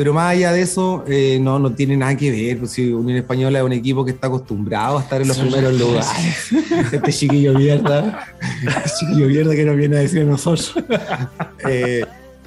Pero 0.00 0.14
más 0.14 0.32
allá 0.32 0.50
de 0.52 0.62
eso, 0.62 1.04
eh, 1.06 1.38
no, 1.42 1.58
no 1.58 1.72
tiene 1.74 1.94
nada 1.94 2.16
que 2.16 2.30
ver. 2.30 2.56
Pues 2.56 2.70
si 2.70 2.90
Unión 2.90 3.18
Española 3.18 3.58
es 3.58 3.64
un 3.66 3.72
equipo 3.74 4.02
que 4.02 4.12
está 4.12 4.28
acostumbrado 4.28 4.96
a 4.96 5.02
estar 5.02 5.20
en 5.20 5.28
los 5.28 5.36
primeros 5.36 5.78
lugares. 5.78 6.08
Este 6.90 7.12
chiquillo 7.12 7.52
mierda. 7.52 8.26
Este 8.66 8.90
chiquillo 8.98 9.26
mierda 9.26 9.54
que 9.54 9.62
nos 9.62 9.76
viene 9.76 9.98
a 9.98 10.00
decir 10.00 10.22
a 10.22 10.24
nosotros. 10.24 10.72
Eh, 11.68 12.02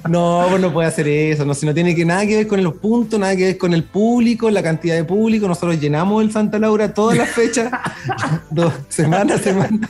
no, 0.08 0.44
pues 0.50 0.60
no 0.60 0.72
puede 0.72 0.88
hacer 0.88 1.06
eso. 1.06 1.44
No, 1.44 1.54
si 1.54 1.64
no 1.64 1.72
tiene 1.72 1.94
que 1.94 2.04
nada 2.04 2.26
que 2.26 2.38
ver 2.38 2.48
con 2.48 2.60
los 2.60 2.74
puntos, 2.74 3.20
nada 3.20 3.36
que 3.36 3.44
ver 3.44 3.58
con 3.58 3.72
el 3.72 3.84
público, 3.84 4.50
la 4.50 4.60
cantidad 4.60 4.96
de 4.96 5.04
público. 5.04 5.46
Nosotros 5.46 5.80
llenamos 5.80 6.24
el 6.24 6.32
Santa 6.32 6.58
Laura 6.58 6.92
todas 6.92 7.16
las 7.16 7.28
fechas, 7.30 7.70
dos, 8.50 8.72
semana 8.88 9.36
a 9.36 9.38
semana. 9.38 9.88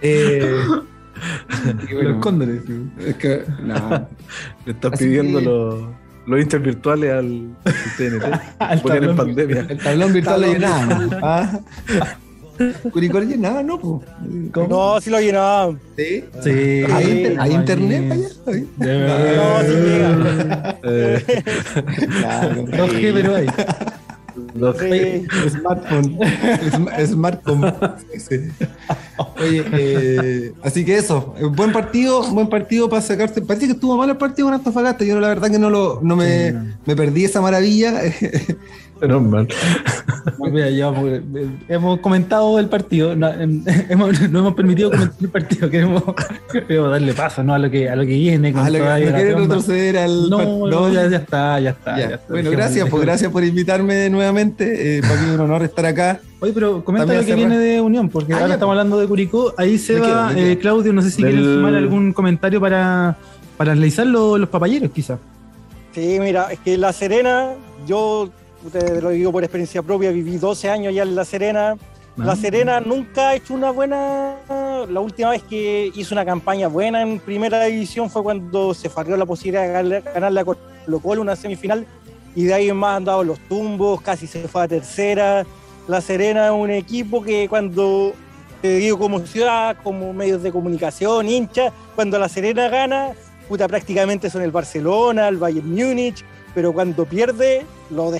Eh, 0.00 0.56
y 1.86 1.94
bueno, 1.94 2.10
Los 2.12 2.22
cóndores. 2.22 2.62
es 2.98 3.16
que, 3.16 3.42
no, 3.62 4.08
Le 4.64 4.72
están 4.72 4.94
Así 4.94 5.04
pidiendo 5.04 5.42
los, 5.42 6.05
los 6.26 6.40
hinchas 6.40 6.62
virtuales 6.62 7.12
al, 7.12 7.56
al 7.64 7.96
TNT. 7.96 8.24
Al 8.90 9.04
en 9.04 9.16
pandemia. 9.16 9.66
El 9.68 9.78
tablón 9.78 10.12
virtual 10.12 10.40
lo 10.40 10.46
llenamos. 10.52 11.12
¿ah? 11.22 11.60
Curicó 12.90 13.20
lo 13.20 13.26
llenaba, 13.26 13.62
¿no? 13.62 13.78
po? 13.78 14.02
No, 14.68 14.98
sí 15.00 15.10
lo 15.10 15.20
llenaba. 15.20 15.74
¿Sí? 15.96 16.24
Sí. 16.42 16.84
¿Hay, 16.90 17.10
inter- 17.10 17.36
hay 17.40 17.50
no, 17.50 17.56
internet 17.56 18.12
allá? 18.12 18.28
¿Hay? 18.46 18.68
No, 18.78 19.60
sí 19.62 19.74
llega. 19.84 20.78
Eh, 20.84 21.24
Claro. 22.20 22.64
2G, 22.64 23.12
pero 23.12 23.34
hay. 23.36 23.46
Los- 24.54 24.76
Sí. 24.78 25.26
Smartphone. 25.50 26.18
Sm- 26.72 27.06
Smartphone. 27.06 27.74
Sí, 28.12 28.20
sí. 28.28 28.66
Oye, 29.38 29.64
eh, 29.72 30.52
así 30.62 30.84
que 30.84 30.96
eso, 30.96 31.34
eh, 31.38 31.44
buen 31.44 31.72
partido, 31.72 32.22
buen 32.32 32.48
partido 32.48 32.88
para 32.88 33.02
sacarse. 33.02 33.40
Parece 33.42 33.66
que 33.66 33.72
estuvo 33.72 33.96
mal 33.96 34.08
el 34.10 34.16
partido 34.16 34.46
con 34.48 34.54
Antofagasta. 34.54 35.04
Yo 35.04 35.18
la 35.20 35.28
verdad 35.28 35.50
que 35.50 35.58
no 35.58 35.70
lo, 35.70 36.00
no 36.02 36.16
me, 36.16 36.50
Sí. 36.50 36.56
me 36.86 36.96
perdí 36.96 37.24
esa 37.24 37.40
maravilla. 37.40 38.00
menos 39.00 39.22
mal. 39.22 39.48
Mira, 40.52 40.68
ya, 40.70 40.92
pues, 40.92 41.22
eh, 41.34 41.48
hemos 41.68 42.00
comentado 42.00 42.58
el 42.58 42.68
partido, 42.68 43.14
no, 43.14 43.28
en- 43.32 43.62
hemos, 43.88 44.20
no 44.30 44.40
hemos 44.40 44.54
permitido 44.54 44.90
comentar 44.90 45.16
el 45.20 45.28
partido, 45.28 45.70
queremos, 45.70 46.02
queremos 46.52 46.90
darle 46.90 47.12
paso 47.14 47.42
¿no? 47.44 47.54
a, 47.54 47.58
lo 47.58 47.70
que, 47.70 47.88
a 47.88 47.94
lo 47.96 48.02
que 48.02 48.08
viene. 48.14 48.52
Con 48.52 48.64
lo 48.66 48.72
que- 48.72 48.78
toda 48.78 48.98
no 48.98 49.04
la 49.04 49.12
quiere 49.16 49.32
ronda. 49.32 49.40
retroceder 49.54 49.98
al 49.98 50.30
No, 50.30 50.92
ya, 50.92 51.08
ya 51.08 51.16
está, 51.18 51.60
ya 51.60 51.70
está. 51.70 51.96
Ya. 51.98 52.08
ya 52.08 52.14
está. 52.16 52.26
Bueno, 52.28 52.50
Dejemos- 52.50 52.56
gracias, 52.56 52.88
pues 52.90 53.02
gracias 53.02 53.30
por 53.32 53.44
invitarme 53.44 54.10
nuevamente. 54.10 54.98
Eh, 54.98 55.00
para 55.02 55.14
mí 55.20 55.28
es 55.28 55.34
un 55.34 55.40
honor 55.40 55.62
estar 55.62 55.86
acá. 55.86 56.20
Oye, 56.40 56.52
pero 56.52 56.84
comenta 56.84 57.12
lo 57.14 57.20
que 57.20 57.26
cerrar. 57.26 57.38
viene 57.38 57.58
de 57.58 57.80
Unión, 57.80 58.08
porque 58.08 58.32
Ah, 58.32 58.36
ahora 58.36 58.48
ya, 58.48 58.54
estamos 58.54 58.72
hablando 58.72 58.98
de 58.98 59.06
Curicó. 59.06 59.54
Ahí 59.56 59.78
se 59.78 59.94
Me 59.94 60.00
va, 60.00 60.28
quedo, 60.34 60.38
eh. 60.46 60.58
Claudio, 60.58 60.92
no 60.92 61.02
sé 61.02 61.10
si 61.10 61.22
Del- 61.22 61.34
quieres 61.34 61.54
sumar 61.54 61.74
algún 61.74 62.12
comentario 62.12 62.60
para, 62.60 63.16
para 63.56 63.72
analizar 63.72 64.06
lo- 64.06 64.36
los 64.38 64.48
papayeros, 64.48 64.90
quizás. 64.90 65.18
Sí, 65.92 66.18
mira, 66.20 66.48
es 66.52 66.58
que 66.58 66.76
La 66.76 66.92
Serena, 66.92 67.52
yo 67.86 68.28
te 68.72 69.00
lo 69.00 69.10
digo 69.10 69.32
por 69.32 69.42
experiencia 69.44 69.82
propia, 69.82 70.10
viví 70.10 70.36
12 70.36 70.68
años 70.70 70.94
ya 70.94 71.02
en 71.02 71.14
La 71.14 71.24
Serena. 71.24 71.76
La 72.16 72.32
Ah. 72.32 72.36
Serena 72.36 72.80
nunca 72.80 73.28
ha 73.30 73.34
hecho 73.34 73.52
una 73.54 73.70
buena. 73.70 74.36
La 74.88 75.00
última 75.00 75.30
vez 75.30 75.42
que 75.42 75.90
hizo 75.94 76.14
una 76.14 76.24
campaña 76.24 76.68
buena 76.68 77.02
en 77.02 77.18
primera 77.20 77.64
división 77.64 78.08
fue 78.08 78.22
cuando 78.22 78.72
se 78.72 78.88
farrió 78.88 79.16
la 79.16 79.26
posibilidad 79.26 79.62
de 79.66 79.72
ganarle- 79.72 80.02
ganarle 80.14 80.40
a 80.40 80.44
Colo 80.44 81.00
Colo 81.02 81.20
una 81.22 81.36
semifinal 81.36 81.84
y 82.34 82.44
de 82.44 82.54
ahí 82.54 82.68
en 82.70 82.76
más 82.76 82.96
han 82.96 83.04
dado 83.04 83.24
los 83.24 83.38
tumbos, 83.48 84.00
casi 84.00 84.26
se 84.26 84.46
fue 84.48 84.62
a 84.62 84.68
tercera. 84.68 85.44
La 85.88 86.00
Serena 86.00 86.46
es 86.46 86.52
un 86.52 86.70
equipo 86.70 87.22
que 87.22 87.48
cuando, 87.48 88.14
te 88.62 88.76
digo 88.76 88.98
como 88.98 89.20
ciudad, 89.20 89.76
como 89.82 90.12
medios 90.12 90.42
de 90.42 90.52
comunicación, 90.52 91.28
hincha, 91.28 91.72
cuando 91.94 92.18
La 92.18 92.28
Serena 92.28 92.68
gana, 92.68 93.10
puta, 93.48 93.68
prácticamente 93.68 94.30
son 94.30 94.42
el 94.42 94.50
Barcelona, 94.52 95.28
el 95.28 95.36
Bayern 95.36 95.68
Múnich, 95.74 96.24
pero 96.54 96.72
cuando 96.72 97.04
pierde 97.04 97.64
lo 97.90 98.10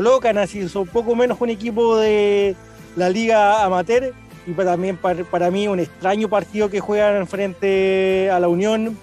descolocan, 0.00 0.38
así 0.38 0.68
son 0.68 0.86
poco 0.88 1.14
menos 1.14 1.40
un 1.40 1.50
equipo 1.50 1.96
de 1.96 2.56
la 2.96 3.08
liga 3.08 3.64
amateur 3.64 4.12
y 4.46 4.52
pa- 4.52 4.64
también 4.64 4.96
para, 4.96 5.22
para 5.24 5.50
mí 5.50 5.68
un 5.68 5.78
extraño 5.78 6.28
partido 6.28 6.68
que 6.68 6.80
juegan 6.80 7.26
frente 7.28 8.28
a 8.30 8.40
la 8.40 8.48
Unión, 8.48 8.96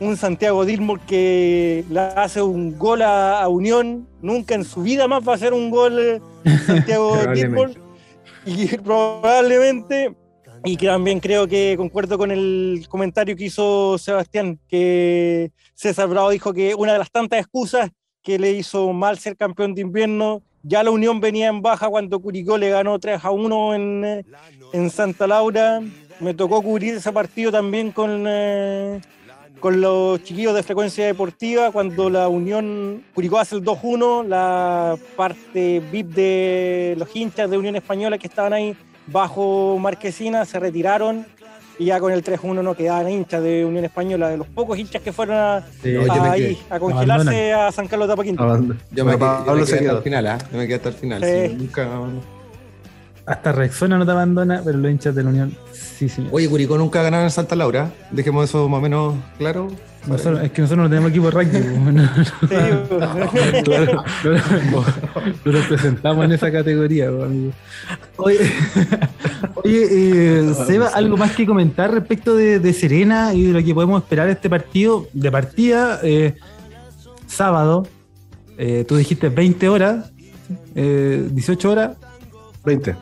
un 0.00 0.16
Santiago 0.16 0.64
Dilmor 0.64 1.00
que 1.00 1.84
le 1.90 2.00
hace 2.00 2.40
un 2.40 2.78
gol 2.78 3.02
a, 3.02 3.42
a 3.42 3.48
Unión, 3.48 4.06
nunca 4.22 4.54
en 4.54 4.64
su 4.64 4.82
vida 4.82 5.08
más 5.08 5.26
va 5.26 5.32
a 5.32 5.34
hacer 5.36 5.52
un 5.52 5.70
gol 5.70 5.98
eh, 5.98 6.20
Santiago 6.66 7.16
Dilmor 7.34 7.70
y 8.46 8.66
probablemente 8.78 10.14
y 10.64 10.76
que 10.76 10.86
también 10.86 11.20
creo 11.20 11.46
que 11.48 11.74
concuerdo 11.76 12.16
con 12.18 12.30
el 12.30 12.86
comentario 12.88 13.36
que 13.36 13.44
hizo 13.44 13.96
Sebastián, 13.98 14.58
que 14.68 15.50
César 15.74 16.08
Bravo 16.08 16.30
dijo 16.30 16.52
que 16.52 16.74
una 16.74 16.92
de 16.92 16.98
las 16.98 17.10
tantas 17.10 17.40
excusas 17.40 17.90
que 18.28 18.38
le 18.38 18.52
hizo 18.52 18.92
mal 18.92 19.18
ser 19.18 19.38
campeón 19.38 19.74
de 19.74 19.80
invierno, 19.80 20.42
ya 20.62 20.82
la 20.82 20.90
Unión 20.90 21.18
venía 21.18 21.48
en 21.48 21.62
baja 21.62 21.88
cuando 21.88 22.20
Curicó 22.20 22.58
le 22.58 22.68
ganó 22.68 22.98
3 22.98 23.24
a 23.24 23.30
1 23.30 23.74
en, 23.74 24.04
eh, 24.04 24.24
en 24.74 24.90
Santa 24.90 25.26
Laura. 25.26 25.80
Me 26.20 26.34
tocó 26.34 26.60
cubrir 26.60 26.96
ese 26.96 27.10
partido 27.10 27.50
también 27.50 27.90
con, 27.90 28.26
eh, 28.28 29.00
con 29.60 29.80
los 29.80 30.22
chiquillos 30.24 30.54
de 30.54 30.62
frecuencia 30.62 31.06
deportiva 31.06 31.72
cuando 31.72 32.10
la 32.10 32.28
Unión 32.28 33.02
Curicó 33.14 33.38
hace 33.38 33.56
el 33.56 33.64
2-1, 33.64 34.22
la 34.24 34.98
parte 35.16 35.80
VIP 35.90 36.08
de 36.08 36.96
los 36.98 37.08
hinchas 37.16 37.48
de 37.48 37.56
Unión 37.56 37.76
Española 37.76 38.18
que 38.18 38.26
estaban 38.26 38.52
ahí 38.52 38.76
bajo 39.06 39.78
Marquesina 39.78 40.44
se 40.44 40.60
retiraron 40.60 41.24
y 41.78 41.84
ya 41.86 42.00
con 42.00 42.12
el 42.12 42.22
3-1 42.24 42.62
no 42.62 42.74
quedaban 42.74 43.08
hinchas 43.08 43.42
de 43.42 43.64
Unión 43.64 43.84
Española, 43.84 44.28
de 44.28 44.36
los 44.36 44.46
pocos 44.48 44.76
hinchas 44.78 45.00
que 45.00 45.12
fueron 45.12 45.36
a, 45.36 45.64
Sí, 45.82 45.94
ahí 46.10 46.58
a 46.70 46.78
congelarse 46.80 47.52
Abandonan. 47.52 47.68
a 47.68 47.72
San 47.72 47.86
Carlos 47.88 48.08
de 48.08 48.14
Apaquinto. 48.14 48.42
Aband- 48.42 48.76
Yo 48.90 49.04
me, 49.04 49.16
quedé- 49.16 49.46
yo 49.46 49.54
me 49.54 49.64
quedé 49.64 49.78
hasta 49.78 49.92
el 49.96 50.02
final, 50.02 50.26
¿ah? 50.26 50.38
Yo 50.50 50.58
me 50.58 50.66
quedé 50.66 50.76
hasta 50.76 50.88
el 50.88 50.94
final. 50.96 51.22
Sí. 51.24 51.30
sí, 51.48 51.54
nunca- 51.56 51.88
Hasta 53.26 53.52
Rexona 53.52 53.98
no 53.98 54.06
te 54.06 54.10
abandona, 54.12 54.62
pero 54.64 54.78
los 54.78 54.90
hinchas 54.90 55.14
de 55.14 55.22
la 55.22 55.30
Unión, 55.30 55.56
sí, 55.98 56.08
sí. 56.08 56.26
Oye, 56.30 56.48
Curicó 56.48 56.78
nunca 56.78 57.00
ha 57.00 57.02
ganado 57.02 57.24
en 57.24 57.30
Santa 57.30 57.56
Laura. 57.56 57.90
Dejemos 58.10 58.48
eso 58.48 58.68
más 58.68 58.78
o 58.78 58.82
menos 58.82 59.14
claro. 59.38 59.68
Nosotros- 60.06 60.42
es 60.44 60.52
que 60.52 60.62
nosotros 60.62 60.84
no 60.84 60.88
tenemos 60.88 61.10
equipo 61.10 61.26
de 61.26 61.30
rugby. 61.32 61.60
pues, 61.60 61.94
no, 61.94 62.02
Sí, 62.24 63.62
claro, 63.64 64.04
no, 64.24 64.84
no 65.44 65.52
nos 65.52 65.66
presentamos 65.66 66.24
en 66.24 66.32
esa 66.32 66.50
categoría, 66.52 67.10
pues, 67.10 67.22
amigo. 67.24 67.52
Oye, 68.16 68.38
oye 69.64 69.88
eh, 69.90 70.54
Seba, 70.66 70.88
¿algo 70.94 71.16
más 71.16 71.32
que 71.34 71.44
comentar 71.46 71.92
respecto 71.92 72.34
de, 72.36 72.58
de 72.58 72.72
Serena 72.72 73.34
y 73.34 73.44
de 73.46 73.52
lo 73.60 73.64
que 73.64 73.74
podemos 73.74 74.02
esperar 74.02 74.26
de 74.26 74.32
este 74.32 74.48
partido? 74.48 75.08
De 75.12 75.30
partida, 75.30 76.00
eh, 76.02 76.36
sábado, 77.26 77.86
eh, 78.56 78.84
tú 78.88 78.96
dijiste 78.96 79.28
20 79.28 79.68
horas, 79.68 80.10
eh, 80.74 81.26
18 81.30 81.70
horas, 81.70 81.96
20. 82.64 82.94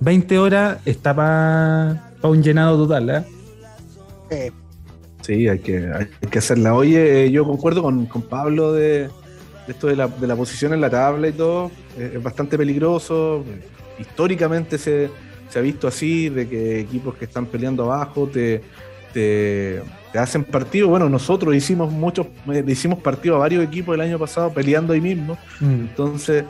20 0.00 0.38
horas 0.38 0.78
está 0.84 1.14
para 1.14 2.03
un 2.28 2.42
llenado 2.42 2.76
total, 2.78 3.26
¿eh? 4.30 4.52
Sí, 5.22 5.48
hay 5.48 5.58
que, 5.58 5.90
hay 5.90 6.28
que 6.30 6.38
hacerla. 6.38 6.74
Oye, 6.74 7.24
eh, 7.24 7.30
yo 7.30 7.44
concuerdo 7.44 7.82
con, 7.82 8.06
con 8.06 8.22
Pablo 8.22 8.72
de, 8.72 9.08
de 9.08 9.10
esto 9.68 9.86
de 9.86 9.96
la, 9.96 10.08
de 10.08 10.26
la 10.26 10.36
posición 10.36 10.74
en 10.74 10.80
la 10.80 10.90
tabla 10.90 11.28
y 11.28 11.32
todo. 11.32 11.70
Es 11.98 12.22
bastante 12.22 12.58
peligroso. 12.58 13.44
Históricamente 13.98 14.76
se, 14.76 15.08
se 15.48 15.58
ha 15.58 15.62
visto 15.62 15.88
así, 15.88 16.28
de 16.28 16.48
que 16.48 16.80
equipos 16.80 17.14
que 17.14 17.24
están 17.24 17.46
peleando 17.46 17.84
abajo 17.84 18.28
te, 18.30 18.62
te, 19.12 19.80
te 20.12 20.18
hacen 20.18 20.44
partido. 20.44 20.88
Bueno, 20.88 21.08
nosotros 21.08 21.54
hicimos 21.54 21.90
muchos, 21.90 22.26
eh, 22.52 22.64
hicimos 22.66 22.98
partido 22.98 23.36
a 23.36 23.38
varios 23.38 23.64
equipos 23.64 23.94
el 23.94 24.00
año 24.02 24.18
pasado 24.18 24.52
peleando 24.52 24.92
ahí 24.92 25.00
mismo. 25.00 25.38
Entonces, 25.60 26.44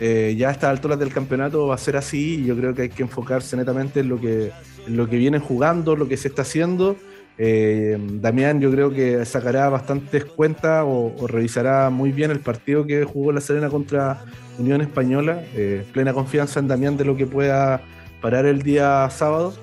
eh, 0.00 0.34
ya 0.38 0.48
a 0.48 0.52
estas 0.52 0.70
alturas 0.70 0.98
del 0.98 1.12
campeonato 1.12 1.66
va 1.66 1.74
a 1.74 1.78
ser 1.78 1.96
así 1.96 2.40
y 2.42 2.46
yo 2.46 2.56
creo 2.56 2.74
que 2.74 2.82
hay 2.82 2.88
que 2.88 3.02
enfocarse 3.02 3.56
netamente 3.56 4.00
en 4.00 4.08
lo 4.08 4.20
que, 4.20 4.50
en 4.86 4.96
lo 4.96 5.08
que 5.08 5.16
vienen 5.16 5.40
jugando, 5.40 5.96
lo 5.96 6.06
que 6.08 6.16
se 6.16 6.28
está 6.28 6.42
haciendo. 6.42 6.96
Eh, 7.40 7.96
Damián 8.14 8.60
yo 8.60 8.70
creo 8.72 8.90
que 8.90 9.24
sacará 9.24 9.68
bastantes 9.68 10.24
cuentas 10.24 10.82
o, 10.86 11.14
revisará 11.28 11.88
muy 11.90 12.10
bien 12.10 12.30
el 12.32 12.40
partido 12.40 12.84
que 12.84 13.04
jugó 13.04 13.30
la 13.32 13.40
Serena 13.40 13.68
contra 13.68 14.24
Unión 14.58 14.80
Española. 14.80 15.42
Eh, 15.54 15.84
plena 15.92 16.12
confianza 16.12 16.58
en 16.60 16.66
Damián 16.68 16.96
de 16.96 17.04
lo 17.04 17.16
que 17.16 17.26
pueda 17.26 17.80
parar 18.20 18.44
el 18.46 18.62
día 18.62 19.08
sábado. 19.10 19.54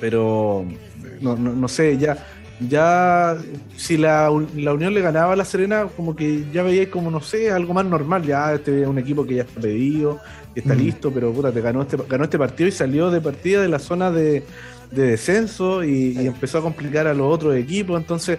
Pero 0.00 0.64
no, 1.20 1.36
no- 1.36 1.52
no 1.52 1.68
sé, 1.68 1.96
ya, 1.98 2.18
ya 2.68 3.36
si 3.76 3.96
la, 3.96 4.30
la 4.56 4.72
Unión 4.72 4.94
le 4.94 5.00
ganaba 5.00 5.32
a 5.32 5.36
la 5.36 5.44
Serena, 5.44 5.86
como 5.96 6.14
que 6.16 6.44
ya 6.52 6.62
veía 6.62 6.90
como, 6.90 7.10
no 7.10 7.20
sé, 7.20 7.50
algo 7.50 7.74
más 7.74 7.84
normal. 7.84 8.22
Ya 8.24 8.52
este 8.54 8.82
es 8.82 8.88
un 8.88 8.98
equipo 8.98 9.26
que 9.26 9.36
ya 9.36 9.42
está 9.42 9.60
pedido, 9.60 10.18
y 10.54 10.60
está 10.60 10.74
Mm. 10.74 10.78
listo, 10.78 11.10
pero 11.12 11.32
puta, 11.32 11.50
te 11.52 11.60
ganó 11.60 11.82
este, 11.82 11.96
ganó 12.08 12.24
este 12.24 12.38
partido 12.38 12.68
y 12.68 12.72
salió 12.72 13.10
de 13.10 13.20
partida 13.20 13.62
de 13.62 13.68
la 13.68 13.78
zona 13.78 14.10
de, 14.10 14.42
de 14.90 15.02
descenso 15.02 15.82
y, 15.84 16.16
y 16.18 16.26
empezó 16.26 16.58
a 16.58 16.62
complicar 16.62 17.06
a 17.06 17.14
los 17.14 17.32
otros 17.32 17.54
equipos. 17.56 18.00
Entonces, 18.00 18.38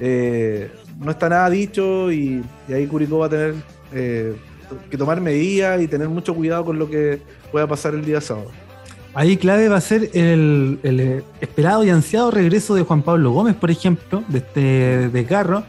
eh, 0.00 0.70
no 0.98 1.10
está 1.10 1.28
nada 1.28 1.50
dicho 1.50 2.10
y, 2.12 2.42
y 2.68 2.72
ahí 2.72 2.86
Curicó 2.86 3.18
va 3.18 3.26
a 3.26 3.30
tener 3.30 3.54
eh, 3.92 4.34
que 4.90 4.96
tomar 4.96 5.20
medidas 5.20 5.80
y 5.82 5.88
tener 5.88 6.08
mucho 6.08 6.34
cuidado 6.34 6.64
con 6.64 6.78
lo 6.78 6.88
que 6.88 7.20
pueda 7.50 7.66
pasar 7.66 7.94
el 7.94 8.04
día 8.04 8.20
sábado. 8.20 8.50
Ahí 9.14 9.36
clave 9.36 9.68
va 9.68 9.76
a 9.76 9.80
ser 9.80 10.10
el, 10.14 10.78
el, 10.82 11.00
eh, 11.00 11.24
esperado 11.40 11.82
y 11.84 11.90
ansiado 11.90 12.30
regreso 12.30 12.74
de 12.74 12.82
Juan 12.82 13.02
Pablo 13.02 13.32
Gómez, 13.32 13.56
por 13.56 13.70
ejemplo, 13.70 14.22
de 14.28 14.38
este 14.38 15.08
desgarro. 15.08 15.64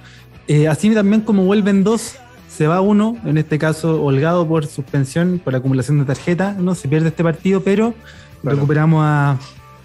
Eh, 0.47 0.68
así 0.68 0.93
también 0.93 1.22
como 1.22 1.45
vuelven 1.45 1.84
dos, 1.84 2.15
se 2.47 2.68
va 2.68 2.81
uno, 2.81 3.18
en 3.26 3.38
este 3.38 3.57
caso 3.57 4.03
holgado 4.03 4.47
por 4.47 4.65
suspensión, 4.68 5.41
por 5.43 5.55
acumulación 5.55 5.97
de 5.99 6.05
tarjeta, 6.05 6.53
¿no? 6.59 6.76
Se 6.76 6.88
pierde 6.88 7.07
este 7.09 7.23
partido, 7.23 7.61
pero 7.61 7.93
Claro. 8.41 8.57
recuperamos 8.57 9.01
a 9.05 9.38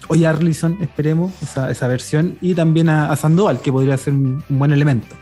hoy 0.07 0.25
Arlison, 0.25 0.77
esperemos, 0.81 1.31
esa, 1.43 1.69
esa 1.69 1.87
versión, 1.87 2.37
y 2.41 2.53
también 2.55 2.89
a, 2.89 3.11
a 3.11 3.15
Sandoval, 3.15 3.59
que 3.61 3.71
podría 3.71 3.97
ser 3.97 4.13
un, 4.13 4.43
un 4.49 4.59
buen 4.59 4.71
elemento. 4.71 5.15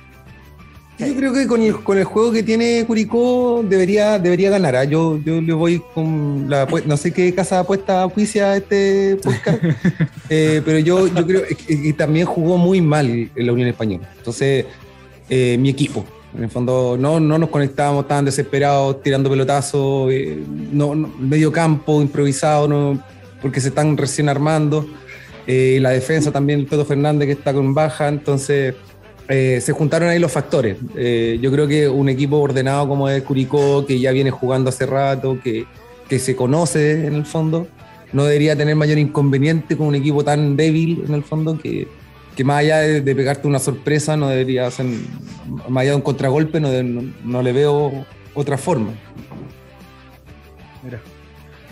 Yo 0.98 1.14
creo 1.16 1.34
que 1.34 1.46
con 1.46 1.62
el, 1.62 1.84
con 1.84 1.98
el 1.98 2.06
juego 2.06 2.32
que 2.32 2.42
tiene 2.42 2.86
Curicó 2.88 3.64
debería, 3.68 4.18
debería 4.18 4.50
ganar. 4.50 4.78
¿ah? 4.78 4.84
Yo, 4.86 5.20
yo 5.26 5.42
le 5.42 5.52
voy 5.54 5.82
con 5.94 6.46
la 6.50 6.66
no 6.86 6.96
sé 6.96 7.12
qué 7.12 7.34
casa 7.34 7.56
de 7.56 7.62
apuesta 7.62 8.02
auspicia 8.04 8.56
este 8.56 9.18
podcast, 9.22 9.60
eh, 10.30 10.62
pero 10.64 10.80
yo, 10.80 11.08
yo 11.08 11.28
creo 11.28 11.42
que, 11.46 11.82
que 11.82 11.94
también 11.94 12.26
jugó 12.26 12.58
muy 12.58 12.80
mal 12.80 13.08
en 13.36 13.46
la 13.46 13.52
Unión 13.52 13.68
Española. 13.68 14.10
Entonces, 14.18 14.66
eh, 15.30 15.58
mi 15.60 15.70
equipo, 15.70 16.06
en 16.38 16.46
el 16.46 16.50
fondo, 16.50 16.96
no, 16.98 17.20
no 17.20 17.38
nos 17.38 17.50
conectábamos, 17.50 18.04
estaban 18.04 18.24
desesperados, 18.24 19.04
tirando 19.04 19.30
pelotazos, 19.30 20.10
eh, 20.14 20.40
no, 20.72 20.96
no- 20.96 21.10
medio 21.20 21.52
campo 21.52 22.02
improvisado, 22.02 22.70
no, 22.70 23.04
porque 23.42 23.60
se 23.60 23.68
están 23.68 23.98
recién 23.98 24.30
armando. 24.30 24.88
Eh, 25.46 25.78
la 25.82 25.90
defensa 25.90 26.32
también, 26.32 26.62
el 26.62 26.68
Toto 26.68 26.86
Fernández 26.86 27.28
que 27.28 27.34
está 27.34 27.54
con 27.54 27.74
baja, 27.74 28.08
entonces 28.08 28.76
eh, 29.28 29.60
se 29.62 29.72
juntaron 29.72 30.10
ahí 30.10 30.20
los 30.20 30.32
factores. 30.32 30.78
Eh, 30.96 31.40
yo 31.42 31.52
creo 31.52 31.68
que 31.68 31.88
un 31.88 32.10
equipo 32.10 32.38
ordenado 32.38 32.88
como 32.88 33.10
es 33.10 33.24
Curicó, 33.24 33.86
que 33.86 34.00
ya 34.00 34.12
viene 34.12 34.32
jugando 34.32 34.70
hace 34.70 34.86
rato, 34.86 35.40
que, 35.44 35.66
que 36.08 36.20
se 36.20 36.36
conoce 36.36 37.08
en 37.08 37.16
el 37.16 37.26
fondo, 37.26 37.68
no 38.14 38.26
debería 38.26 38.56
tener 38.56 38.76
mayor 38.76 38.98
inconveniente 38.98 39.76
con 39.76 39.88
un 39.88 39.96
equipo 39.96 40.24
tan 40.24 40.56
débil 40.56 41.04
en 41.08 41.16
el 41.16 41.24
fondo 41.24 41.58
que, 41.58 41.88
que 42.36 42.44
más 42.44 42.60
allá 42.60 42.80
de, 42.80 43.16
pegarte 43.16 43.48
una 43.48 43.60
sorpresa, 43.60 44.16
no 44.16 44.30
debería 44.30 44.70
ser, 44.70 44.86
más 45.68 45.82
allá 45.82 45.92
de 45.92 45.96
un 45.96 46.02
contragolpe, 46.02 46.60
no, 46.60 46.70
no, 47.24 47.42
le 47.42 47.52
veo 47.52 48.06
otra 48.36 48.58
forma. 48.58 48.92
Mira. 50.84 51.02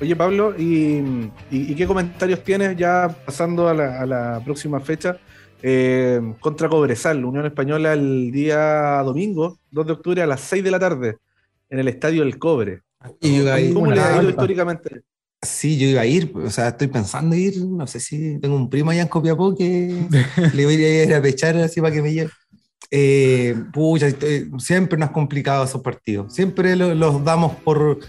Oye, 0.02 0.16
Pablo, 0.16 0.56
¿y, 0.58 1.30
y- 1.52 1.76
qué 1.76 1.86
comentarios 1.86 2.44
tienes 2.44 2.76
ya 2.76 3.16
pasando 3.26 3.70
a 3.70 3.74
la 3.74 4.42
próxima 4.44 4.80
fecha? 4.80 5.18
Eh, 5.66 6.20
contra 6.42 6.68
Cobresal, 6.70 7.24
Unión 7.26 7.46
Española, 7.46 7.94
el 7.94 8.32
día 8.32 9.02
domingo, 9.04 9.58
2 9.72 9.88
de 9.88 9.94
octubre, 9.94 10.22
a 10.22 10.28
las 10.28 10.42
6 10.42 10.64
de 10.64 10.72
la 10.72 10.78
tarde, 10.80 11.18
en 11.70 11.80
el 11.80 11.88
Estadio 11.88 12.22
del 12.24 12.38
Cobre. 12.38 12.82
Y 13.22 13.38
yo 13.38 13.58
ir- 13.58 13.74
¿Cómo 13.74 13.92
le 13.92 14.00
ha 14.02 14.22
ido 14.22 14.30
históricamente? 14.30 15.02
Sí, 15.42 15.78
yo 15.78 15.88
iba 15.88 16.02
a 16.02 16.06
ir, 16.06 16.32
o 16.36 16.50
sea, 16.50 16.70
estoy 16.70 16.88
pensando 16.88 17.36
ir, 17.36 17.58
no 17.66 17.86
sé 17.88 18.00
si 18.00 18.40
tengo 18.40 18.56
un 18.56 18.70
primo 18.70 18.92
allá 18.92 19.02
en 19.02 19.08
Copiapó 19.08 19.56
que 19.56 19.94
le 20.54 20.66
voy 20.66 20.76
a 20.84 21.04
ir 21.06 21.14
a 21.14 21.22
pechar 21.22 21.58
así 21.58 21.82
para 21.82 21.94
que 21.94 22.02
me 22.02 22.14
lleve. 22.14 22.30
Eh, 22.92 23.56
pucha, 23.74 24.08
estoy- 24.08 24.52
siempre 24.60 24.98
nos 25.00 25.10
ha 25.10 25.14
complicado 25.14 25.64
esos 25.66 25.82
partidos, 25.82 26.34
siempre 26.34 26.76
lo- 26.76 26.94
los 26.94 27.24
damos 27.24 27.56
por 27.56 28.00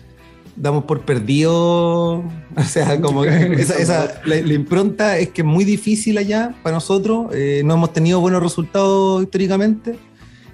damos 0.57 0.85
por 0.85 1.01
perdido, 1.03 2.19
o 2.57 2.63
sea, 2.67 3.01
como 3.01 3.23
que 3.23 3.53
esa, 3.61 3.75
esa- 3.79 4.21
la, 4.25 4.37
la 4.37 4.55
impronta 4.55 5.19
es 5.19 5.31
que 5.31 5.43
es 5.43 5.47
muy 5.47 5.65
difícil 5.65 6.19
allá 6.19 6.55
para 6.63 6.75
nosotros, 6.77 7.27
eh, 7.35 7.63
no 7.65 7.75
hemos 7.75 7.93
tenido 7.93 8.21
buenos 8.21 8.43
resultados 8.43 9.23
históricamente 9.23 9.97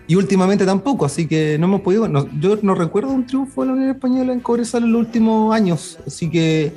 y 0.06 0.16
últimamente 0.16 0.64
tampoco, 0.66 1.04
así 1.04 1.26
que 1.28 1.56
no 1.58 1.66
hemos 1.66 1.80
podido, 1.82 2.08
no- 2.08 2.28
yo 2.40 2.58
no 2.62 2.74
recuerdo 2.74 3.10
un 3.10 3.26
triunfo 3.26 3.62
de 3.62 3.66
la 3.68 3.72
Unión 3.74 3.90
Española 3.90 4.32
en 4.32 4.40
Cobresal 4.40 4.84
en 4.84 4.92
los 4.92 5.00
últimos 5.00 5.54
años, 5.54 5.98
así 6.06 6.28
que 6.30 6.72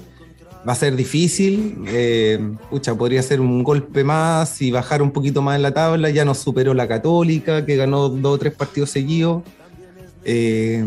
va 0.67 0.73
a 0.73 0.75
ser 0.75 0.95
difícil, 0.95 1.77
eh, 1.87 2.39
pucha, 2.69 2.95
podría 2.95 3.21
ser 3.21 3.41
un 3.41 3.63
golpe 3.63 4.03
más 4.03 4.61
y 4.61 4.71
bajar 4.71 5.01
un 5.01 5.11
poquito 5.11 5.41
más 5.41 5.55
en 5.57 5.61
la 5.61 5.73
tabla, 5.73 6.09
ya 6.09 6.23
nos 6.23 6.37
superó 6.37 6.73
la 6.73 6.87
Católica, 6.87 7.65
que 7.65 7.75
ganó 7.75 8.07
dos 8.07 8.35
o 8.35 8.37
tres 8.37 8.53
partidos 8.53 8.89
seguidos. 8.89 9.43
Eh, 10.25 10.83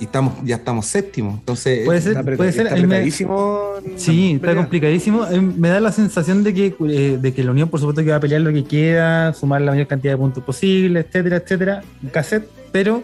y 0.00 0.04
estamos, 0.04 0.34
ya 0.44 0.56
estamos 0.56 0.86
séptimos. 0.86 1.38
Entonces, 1.38 1.84
Puede 1.84 2.00
ser, 2.00 2.16
Está 2.18 2.36
puede 2.36 2.52
ser. 2.52 2.66
está 2.66 2.86
me- 2.86 3.10
Sí, 3.96 4.32
está 4.32 4.40
pelea. 4.48 4.56
complicadísimo. 4.56 5.26
Eh, 5.30 5.40
Me 5.40 5.68
da 5.68 5.80
la 5.80 5.92
sensación 5.92 6.42
de 6.42 6.54
que, 6.54 6.74
eh, 6.88 7.18
de 7.20 7.32
que 7.32 7.44
la 7.44 7.52
Unión, 7.52 7.68
por 7.68 7.80
supuesto, 7.80 8.02
que 8.02 8.10
va 8.10 8.16
a 8.16 8.20
pelear 8.20 8.40
lo 8.40 8.52
que 8.52 8.64
queda, 8.64 9.32
sumar 9.34 9.60
la 9.62 9.72
mayor 9.72 9.86
cantidad 9.86 10.14
de 10.14 10.18
puntos 10.18 10.42
posible, 10.44 11.00
etcétera, 11.00 11.36
etcétera, 11.36 11.82
un 12.02 12.08
cassette, 12.10 12.48
pero 12.72 13.02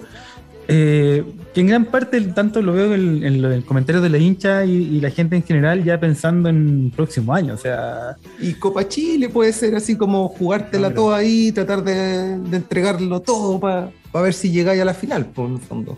eh, 0.69 1.25
que 1.55 1.61
en 1.61 1.69
gran 1.69 1.85
parte, 1.87 2.21
tanto 2.21 2.61
lo 2.61 2.73
veo 2.73 2.95
en, 2.95 3.23
en 3.25 3.41
lo- 3.41 3.53
en 3.53 3.63
comentarios 3.63 4.03
de 4.03 4.11
la 4.11 4.19
hincha 4.19 4.65
y, 4.65 4.73
y 4.73 5.01
la 5.01 5.11
gente 5.11 5.37
en 5.37 5.43
general, 5.43 5.83
ya 5.85 5.99
pensando 5.99 6.49
en 6.49 6.91
próximo 6.95 7.33
año. 7.35 7.55
O 7.55 7.57
sea, 7.59 8.17
Y 8.41 8.53
Copa 8.55 8.87
Chile 8.89 9.29
puede 9.29 9.53
ser 9.53 9.75
así 9.75 9.97
como 9.97 10.29
jugártela 10.29 10.93
todo 10.93 11.15
ahí, 11.15 11.53
tratar 11.53 11.83
de, 11.85 12.39
de 12.39 12.57
entregarlo 12.57 13.21
todo 13.21 13.59
para 13.61 13.91
ver 14.15 14.35
si 14.35 14.51
llegáis 14.51 14.81
a 14.81 14.85
la 14.85 14.95
final, 14.95 15.27
por 15.27 15.51
el 15.51 15.59
fondo. 15.59 15.97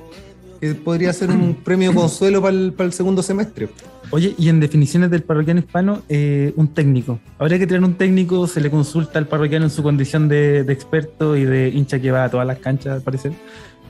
Que 0.61 0.74
podría 0.74 1.12
ser 1.12 1.31
un 1.31 1.55
premio 1.65 1.95
consuelo 1.95 2.43
para 2.43 2.55
el, 2.57 2.73
para 2.73 2.86
el 2.86 2.93
segundo 2.93 3.23
semestre. 3.23 3.69
Oye, 4.11 4.35
y 4.39 4.49
en 4.49 4.59
definiciones 4.59 5.11
del 5.11 5.23
parroquiano 5.23 5.61
hispano, 5.61 6.03
eh, 6.09 6.53
un 6.57 6.69
técnico. 6.69 7.19
Habría 7.39 7.59
que 7.59 7.66
tener 7.66 7.85
un 7.85 7.95
técnico, 7.95 8.47
se 8.47 8.61
le 8.61 8.70
consulta 8.70 9.19
al 9.19 9.27
parroquiano 9.28 9.66
en 9.66 9.70
su 9.70 9.82
condición 9.82 10.28
de, 10.28 10.65
de 10.65 10.73
experto 10.73 11.36
y 11.36 11.45
de 11.45 11.69
hincha 11.69 12.01
que 12.01 12.11
va 12.11 12.24
a 12.24 12.31
todas 12.31 12.47
las 12.47 12.59
canchas, 12.59 12.95
al 12.95 13.03
parecer. 13.03 13.32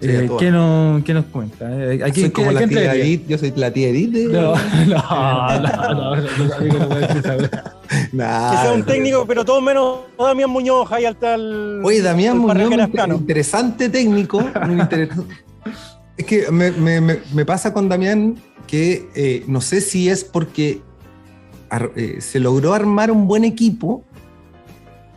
Eh. 0.01 0.29
¿qué, 0.39 0.51
nos, 0.51 1.03
¿Qué 1.03 1.15
nos 1.15 1.25
cuenta? 1.27 1.67
Eh, 1.71 2.01
¿a 2.05 2.11
quién- 2.11 2.27
Soy 2.27 2.31
como 2.31 2.53
la 2.53 2.67
tía? 2.67 2.95
Edith, 2.95 3.27
yo 3.29 3.39
soy 3.39 3.53
la 3.57 3.71
tía 3.73 3.89
Edith. 3.89 4.13
de- 4.13 4.25
No, 4.29 4.55
no, 4.55 5.61
no, 5.95 6.17
no, 6.17 6.23
Que 8.51 8.57
sea 8.57 8.73
un 8.75 8.85
técnico, 8.85 9.25
pero 9.27 9.45
todo 9.45 9.61
menos 9.61 10.01
Damián 10.19 10.51
Muñoz, 10.51 10.91
ahí 10.93 11.05
al 11.05 11.17
tal. 11.17 11.81
Oye, 11.85 12.03
Damián 12.03 12.39
Muñoz, 12.39 12.55
un 13.09 13.15
interesante 13.15 13.89
técnico. 13.89 14.45
Es 16.17 16.25
que 16.27 16.51
me, 16.51 16.73
me- 16.73 17.01
me- 17.01 17.19
me 17.33 17.45
pasa 17.45 17.73
con 17.73 17.89
Damián 17.89 18.35
que 18.67 19.09
eh, 19.15 19.45
no 19.47 19.61
sé 19.61 19.81
si 19.81 20.09
es 20.09 20.25
porque 20.25 20.81
ar- 21.71 21.93
eh, 21.95 22.17
se 22.21 22.41
logró 22.41 22.75
armar 22.75 23.13
un 23.13 23.29
buen 23.29 23.45
equipo 23.45 24.03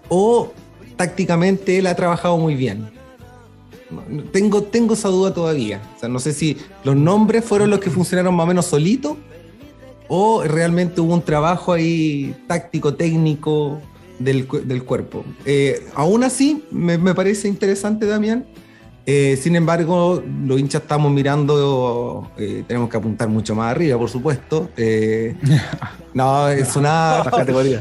o 0.09 0.53
tácticamente 0.97 1.79
él 1.79 1.87
ha 1.87 1.95
trabajado 1.95 2.37
muy 2.37 2.53
bien. 2.53 2.91
Tengo, 4.31 4.63
tengo 4.63 4.93
esa 4.93 5.09
duda 5.09 5.33
todavía. 5.33 5.81
O 5.95 5.99
sea, 5.99 6.09
no 6.09 6.19
sé 6.19 6.33
si 6.33 6.57
los 6.83 6.95
nombres 6.95 7.43
fueron 7.45 7.69
los 7.69 7.79
que 7.79 7.89
funcionaron 7.89 8.35
más 8.35 8.45
o 8.45 8.47
menos 8.47 8.65
solitos 8.65 9.17
o 10.07 10.43
realmente 10.43 10.99
hubo 10.99 11.13
un 11.13 11.21
trabajo 11.21 11.71
ahí 11.71 12.35
táctico, 12.47 12.95
técnico 12.95 13.79
del, 14.19 14.47
del 14.65 14.83
cuerpo. 14.83 15.23
Eh, 15.45 15.87
aún 15.95 16.23
así, 16.23 16.63
me, 16.69 16.97
me 16.97 17.15
parece 17.15 17.47
interesante, 17.47 18.05
Damián. 18.05 18.45
Eh, 19.05 19.37
sin 19.41 19.55
embargo, 19.55 20.21
los 20.45 20.59
hinchas 20.59 20.83
estamos 20.83 21.11
mirando, 21.11 22.31
eh, 22.37 22.63
tenemos 22.67 22.89
que 22.89 22.97
apuntar 22.97 23.27
mucho 23.27 23.55
más 23.55 23.71
arriba, 23.71 23.97
por 23.97 24.09
supuesto. 24.09 24.69
Eh, 24.77 25.35
no, 26.13 26.45
sonaba. 26.71 27.23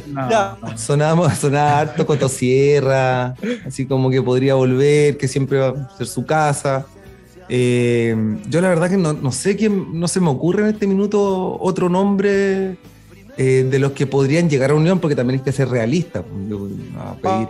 No, 0.07 0.79
sonaba, 0.79 1.35
sonaba 1.35 1.81
harto 1.81 2.07
Cotosierra, 2.07 3.35
así 3.67 3.85
como 3.85 4.11
que 4.11 4.23
podría 4.23 4.55
volver, 4.55 5.19
que 5.19 5.29
siempre 5.29 5.59
va 5.59 5.69
a 5.69 5.97
ser 5.97 6.07
su 6.07 6.25
casa. 6.25 6.87
Eh, 7.51 8.39
yo 8.49 8.61
la 8.61 8.69
verdad 8.69 8.89
que 8.89 8.97
no, 8.97 9.13
no 9.13 9.33
sé 9.33 9.57
quién, 9.57 9.99
no 9.99 10.09
se 10.09 10.21
me 10.21 10.29
ocurre 10.29 10.63
en 10.63 10.69
este 10.69 10.87
minuto 10.87 11.59
otro 11.61 11.89
nombre 11.89 12.79
eh, 13.43 13.65
de 13.65 13.79
los 13.79 13.93
que 13.93 14.07
podrían 14.07 14.51
llegar 14.51 14.71
a 14.71 14.75
Unión, 14.75 14.99
porque 14.99 15.17
también 15.17 15.41
hay 15.41 15.45
que 15.45 15.51
ser 15.51 15.71
realista. 15.71 16.23
No, 16.47 16.69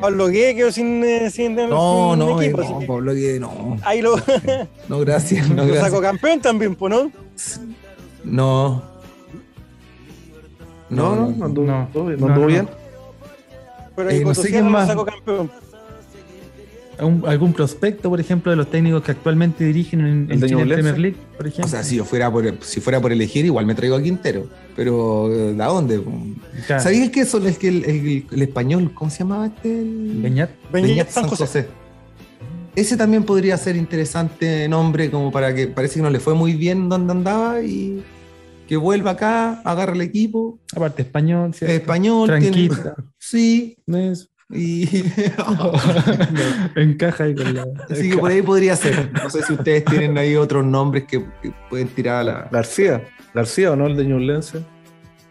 Pablo 0.00 0.28
Gué 0.28 0.54
quedó 0.54 0.70
sin, 0.70 1.02
eh, 1.02 1.30
sin, 1.30 1.56
no, 1.56 2.10
sin 2.12 2.18
no, 2.20 2.40
eh, 2.40 2.44
equipo. 2.46 2.58
no, 2.62 2.64
así 2.68 2.74
que 2.78 2.86
Pablo 2.86 3.12
Guede, 3.12 3.40
no, 3.40 3.76
Ahí 3.82 4.00
lo, 4.00 4.14
no, 4.88 5.00
gracias, 5.00 5.48
no, 5.48 5.56
lo 5.56 5.64
gracias. 5.66 5.86
sacó 5.90 6.00
campeón 6.00 6.40
también, 6.40 6.76
pues, 6.76 6.92
¿no? 6.94 7.10
No. 8.22 8.82
No, 10.90 11.16
no, 11.16 11.30
no 11.36 11.44
anduvo, 11.44 11.66
no. 11.66 11.72
no 11.72 11.82
anduvo 11.82 12.28
No, 12.28 12.28
no, 12.36 12.46
bien. 12.46 12.68
Pero 13.96 14.10
ahí 14.10 14.18
Eh, 14.18 14.24
no 14.24 14.32
sé 14.32 14.62
lo 14.62 14.86
sacó 14.86 15.04
campeón. 15.04 15.50
¿Algún, 17.00 17.22
algún 17.26 17.52
prospecto, 17.52 18.08
por 18.10 18.20
ejemplo, 18.20 18.50
de 18.50 18.56
los 18.56 18.70
técnicos 18.70 19.02
que 19.02 19.10
actualmente 19.12 19.64
dirigen 19.64 20.00
en, 20.00 20.26
¿El 20.30 20.42
en 20.44 20.48
Chile? 20.48 20.74
Premier 20.74 20.98
League, 20.98 21.16
por 21.36 21.46
ejemplo? 21.46 21.64
O 21.66 21.68
sea, 21.68 21.82
si 21.82 21.96
yo 21.96 22.04
fuera 22.04 22.30
por, 22.30 22.44
si 22.62 22.80
fuera 22.80 23.00
por 23.00 23.10
elegir, 23.10 23.44
igual 23.46 23.64
me 23.66 23.74
traigo 23.74 23.96
a 23.96 24.02
Quintero. 24.02 24.46
Pero, 24.76 25.28
¿de 25.28 25.54
dónde? 25.54 26.00
Claro. 26.66 26.82
¿Sabías 26.82 27.10
que 27.10 27.20
eso 27.20 27.38
es 27.46 27.58
que 27.58 27.68
el, 27.68 27.84
el- 27.84 28.26
el 28.30 28.42
español, 28.42 28.92
¿cómo 28.94 29.10
se 29.10 29.18
llamaba 29.20 29.46
este? 29.46 29.82
Beñat. 29.84 30.50
Beñat 30.72 31.08
San 31.08 31.26
José. 31.26 31.66
Ese 32.76 32.96
también 32.96 33.24
podría 33.24 33.56
ser 33.56 33.76
interesante 33.76 34.68
nombre, 34.68 35.10
como 35.10 35.32
para 35.32 35.54
que 35.54 35.66
parece 35.66 35.96
que 35.96 36.02
no 36.02 36.10
le 36.10 36.20
fue 36.20 36.34
muy 36.34 36.54
bien 36.54 36.88
donde 36.88 37.12
andaba 37.12 37.60
y 37.62 38.02
que 38.68 38.76
vuelva 38.76 39.10
acá, 39.12 39.60
agarra 39.64 39.94
el 39.94 40.00
equipo, 40.02 40.60
Aparte, 40.76 41.02
español, 41.02 41.50
es 41.50 41.56
¿cierto? 41.56 41.74
español, 41.74 42.28
tiene- 42.38 42.68
Tranquita. 42.68 42.94
sí, 43.18 43.76
Eso. 43.88 44.28
Y 44.52 44.86
Encaja 46.76 47.24
ahí 47.24 47.34
con 47.34 47.54
la. 47.54 47.66
así 47.88 48.10
que 48.10 48.18
por 48.18 48.30
ahí 48.30 48.42
podría 48.42 48.76
ser. 48.76 49.10
No 49.12 49.30
sé 49.30 49.42
si 49.42 49.52
ustedes 49.54 49.84
tienen 49.84 50.16
ahí 50.18 50.36
otros 50.36 50.64
nombres 50.64 51.04
que, 51.04 51.24
que 51.42 51.52
pueden 51.68 51.88
tirar 51.88 52.16
a 52.16 52.24
la. 52.24 52.48
García. 52.50 53.02
García 53.34 53.72
o 53.72 53.76
no, 53.76 53.86
el 53.86 53.96
de 53.96 54.04
Ñublense. 54.04 54.62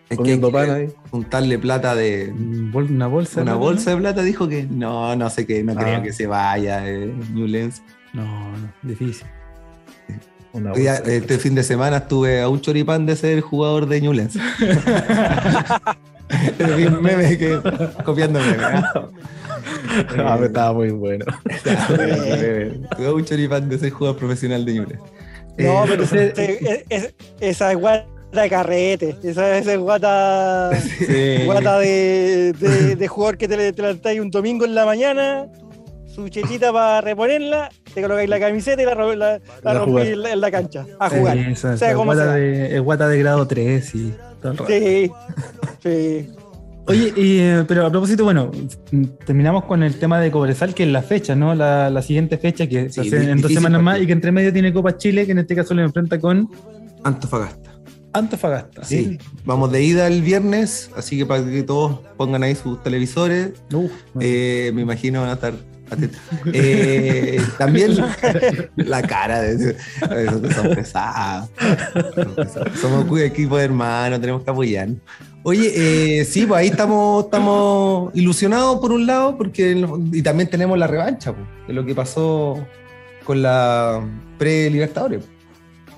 Es 0.10 0.18
que 0.18 0.38
pan 0.38 0.70
ahí. 0.72 0.88
juntarle 1.12 1.60
plata 1.60 1.94
de. 1.96 2.34
Bol- 2.34 2.90
Una 2.90 3.08
bolsa. 3.08 3.42
Una 3.42 3.52
¿no? 3.52 3.60
bolsa 3.60 3.92
de 3.92 3.98
plata 3.98 4.24
dijo 4.24 4.48
que 4.48 4.64
no, 4.64 5.16
no 5.16 5.30
sé 5.30 5.46
qué, 5.46 5.64
no 5.64 5.74
Ah. 5.74 5.84
creo 5.84 6.02
que 6.02 6.14
se 6.14 6.26
vaya 6.26 6.88
eh, 6.90 7.14
Ñublense. 7.34 7.84
No, 8.14 8.24
no, 8.58 8.74
difícil. 8.82 9.28
Una 10.52 10.72
este 10.74 11.38
fin 11.38 11.54
de 11.54 11.62
semana 11.62 11.98
estuve 11.98 12.42
a 12.42 12.50
un 12.50 12.60
choripán 12.60 13.06
de 13.06 13.16
ser 13.16 13.42
jugador 13.42 13.86
de 13.88 14.02
Ñublense. 14.02 14.40
Vi 16.78 16.86
un 16.86 17.02
meme 17.02 17.38
que 17.38 17.60
copiando 18.06 18.40
meme. 18.40 18.64
¿ah? 18.64 19.08
Ah, 20.18 20.38
me 20.40 20.46
estaba 20.48 20.74
muy 20.74 20.90
bueno. 20.92 21.26
Estuve 21.50 23.08
a 23.08 23.14
un 23.14 23.26
choripán 23.26 23.68
de 23.70 23.78
ser 23.78 23.90
jugador 23.92 24.18
profesional 24.18 24.64
de. 24.66 24.74
No, 24.76 24.86
Eh, 25.58 25.86
pero 25.88 26.04
ese- 26.04 26.30
ese- 26.36 26.60
es- 26.62 26.84
es- 26.90 27.14
esa 27.40 27.72
es 27.72 27.78
guata 27.78 28.06
de 28.32 28.50
carrete, 28.50 29.16
esa, 29.24 29.58
esa 29.58 29.74
es 29.74 29.80
guata, 29.80 30.70
Sí. 30.80 31.44
guata 31.46 31.80
de, 31.80 32.54
de, 32.54 32.96
de 32.96 33.08
jugador 33.08 33.38
que 33.38 33.48
te, 33.48 33.74
te 33.74 33.82
levantáis 33.82 34.20
un 34.22 34.30
domingo 34.32 34.66
en 34.66 34.76
la 34.76 34.86
mañana, 34.86 35.48
su 36.08 36.30
chetita 36.30 36.72
para 36.72 37.02
reponerla, 37.02 37.70
te 37.94 38.02
colocáis 38.02 38.30
la 38.30 38.40
camiseta 38.40 38.82
y 38.82 38.86
la, 38.86 38.96
la, 39.16 39.40
la 39.64 39.74
rompís 39.74 40.10
en 40.10 40.40
la, 40.42 40.52
cancha, 40.52 40.86
a 41.00 41.10
jugar. 41.10 41.38
Sí, 41.38 41.44
esa- 41.52 41.78
sea 41.78 41.88
esa 41.90 41.96
como 41.98 42.14
guata 42.14 42.24
sea. 42.24 42.34
de, 42.34 42.76
es 42.76 42.82
guata 42.82 43.08
de 43.08 43.20
grado 43.20 43.48
3 43.48 43.96
y 43.96 44.14
todo 44.42 44.52
el 44.52 44.58
rato. 44.58 44.72
Sí, 44.72 45.12
sí. 45.84 46.30
Oye, 46.88 47.14
y, 47.16 47.38
eh, 47.40 47.66
pero 47.68 47.86
a 47.86 47.92
propósito, 47.92 48.24
bueno, 48.24 48.50
terminamos 49.26 49.66
con 49.66 49.84
el 49.84 50.00
tema 50.00 50.20
de 50.20 50.32
Cobresal, 50.32 50.74
que 50.74 50.84
es 50.84 50.90
la 50.90 51.04
fecha, 51.04 51.36
¿no? 51.36 51.54
La, 51.54 51.90
la 51.92 52.02
siguiente 52.02 52.40
fecha, 52.40 52.66
que 52.66 52.90
se 52.90 53.04
Sí, 53.04 53.08
hace 53.16 53.30
en 53.30 53.42
dos 53.42 53.54
semanas 53.54 53.84
más 53.84 54.02
y 54.02 54.08
que 54.08 54.12
entre 54.12 54.32
medio 54.32 54.52
tiene 54.52 54.74
Copa 54.74 54.98
Chile, 54.98 55.28
que 55.28 55.34
en 55.34 55.40
este 55.40 55.56
caso 55.56 55.76
lo 55.76 55.84
enfrenta 55.84 56.20
con 56.20 56.50
Antofagasta. 57.04 57.70
Antofagasta. 58.14 58.84
Sí, 58.84 59.20
vamos 59.46 59.72
de 59.72 59.84
ida 59.84 60.08
el 60.08 60.24
viernes, 60.24 60.90
así 60.96 61.20
que 61.20 61.28
para 61.28 61.46
que 61.46 61.62
todos 61.62 62.00
pongan 62.18 62.42
ahí 62.42 62.56
sus 62.56 62.82
televisores, 62.82 63.52
eh, 64.20 64.72
me 64.74 64.82
imagino 64.82 65.22
van 65.22 65.30
a 65.30 65.34
estar. 65.34 65.54
Eh, 66.54 67.42
también 67.58 67.98
la 68.76 69.02
cara 69.02 69.42
de 69.42 69.54
esos 69.54 70.42
que 70.42 70.54
son 70.54 70.70
pesados. 70.76 71.50
Somos 72.80 73.10
un 73.10 73.20
equipo 73.20 73.58
de 73.58 73.66
hermanos, 73.66 74.20
tenemos 74.20 74.44
que 74.44 74.52
apoyar. 74.52 74.90
Oye, 75.44 75.72
eh, 76.20 76.26
sí, 76.26 76.46
pues 76.46 76.60
ahí 76.60 76.68
estamos, 76.68 77.26
estamos 77.26 78.12
ilusionados 78.14 78.80
por 78.80 78.92
un 78.92 79.06
lado, 79.08 79.38
porque 79.38 79.72
y 80.12 80.22
también 80.22 80.50
tenemos 80.50 80.78
la 80.78 80.86
revancha 80.88 81.34
pues, 81.34 81.48
de 81.68 81.74
lo 81.74 81.86
que 81.86 81.96
pasó 81.96 82.58
con 83.24 83.42
la 83.42 84.02
pre-Libertadores. 84.38 85.24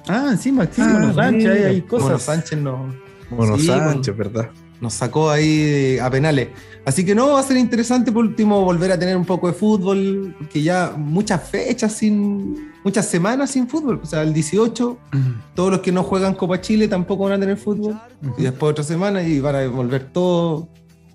Ah, 0.07 0.27
encima, 0.31 0.65
sí, 0.65 0.81
Ah, 0.81 0.89
Mono 0.93 1.13
Sánchez, 1.13 1.49
ahí 1.51 1.63
hay 1.63 1.81
Mono 1.81 1.87
cosas. 1.87 2.21
Sánchez 2.23 2.59
no, 2.59 2.93
Mono 3.29 3.57
Sí, 3.57 3.67
Sánchez, 3.67 4.15
¿verdad? 4.15 4.49
Nos 4.81 4.93
sacó 4.93 5.29
ahí 5.29 5.97
a 5.99 6.09
penales. 6.09 6.49
Así 6.83 7.05
que 7.05 7.13
no, 7.13 7.33
va 7.33 7.39
a 7.39 7.43
ser 7.43 7.57
interesante 7.57 8.11
por 8.11 8.25
último 8.25 8.65
volver 8.65 8.91
a 8.91 8.99
tener 8.99 9.15
un 9.15 9.25
poco 9.25 9.47
de 9.47 9.53
fútbol, 9.53 10.35
porque 10.37 10.63
ya 10.63 10.93
muchas 10.97 11.47
fechas 11.47 11.93
sin, 11.93 12.73
muchas 12.83 13.05
semanas 13.05 13.51
sin 13.51 13.67
fútbol. 13.67 13.99
O 14.01 14.05
sea, 14.05 14.23
el 14.23 14.33
18, 14.33 14.97
todos 15.53 15.71
los 15.71 15.79
que 15.81 15.91
no 15.91 16.03
juegan 16.03 16.33
Copa 16.33 16.59
Chile 16.59 16.87
tampoco 16.87 17.25
van 17.25 17.33
a 17.33 17.39
tener 17.39 17.57
fútbol. 17.57 18.01
Y 18.37 18.43
después 18.43 18.71
otra 18.71 18.83
semana 18.83 19.21
y 19.21 19.39
van 19.39 19.55
a 19.55 19.67
volver 19.67 20.11
todos 20.11 20.65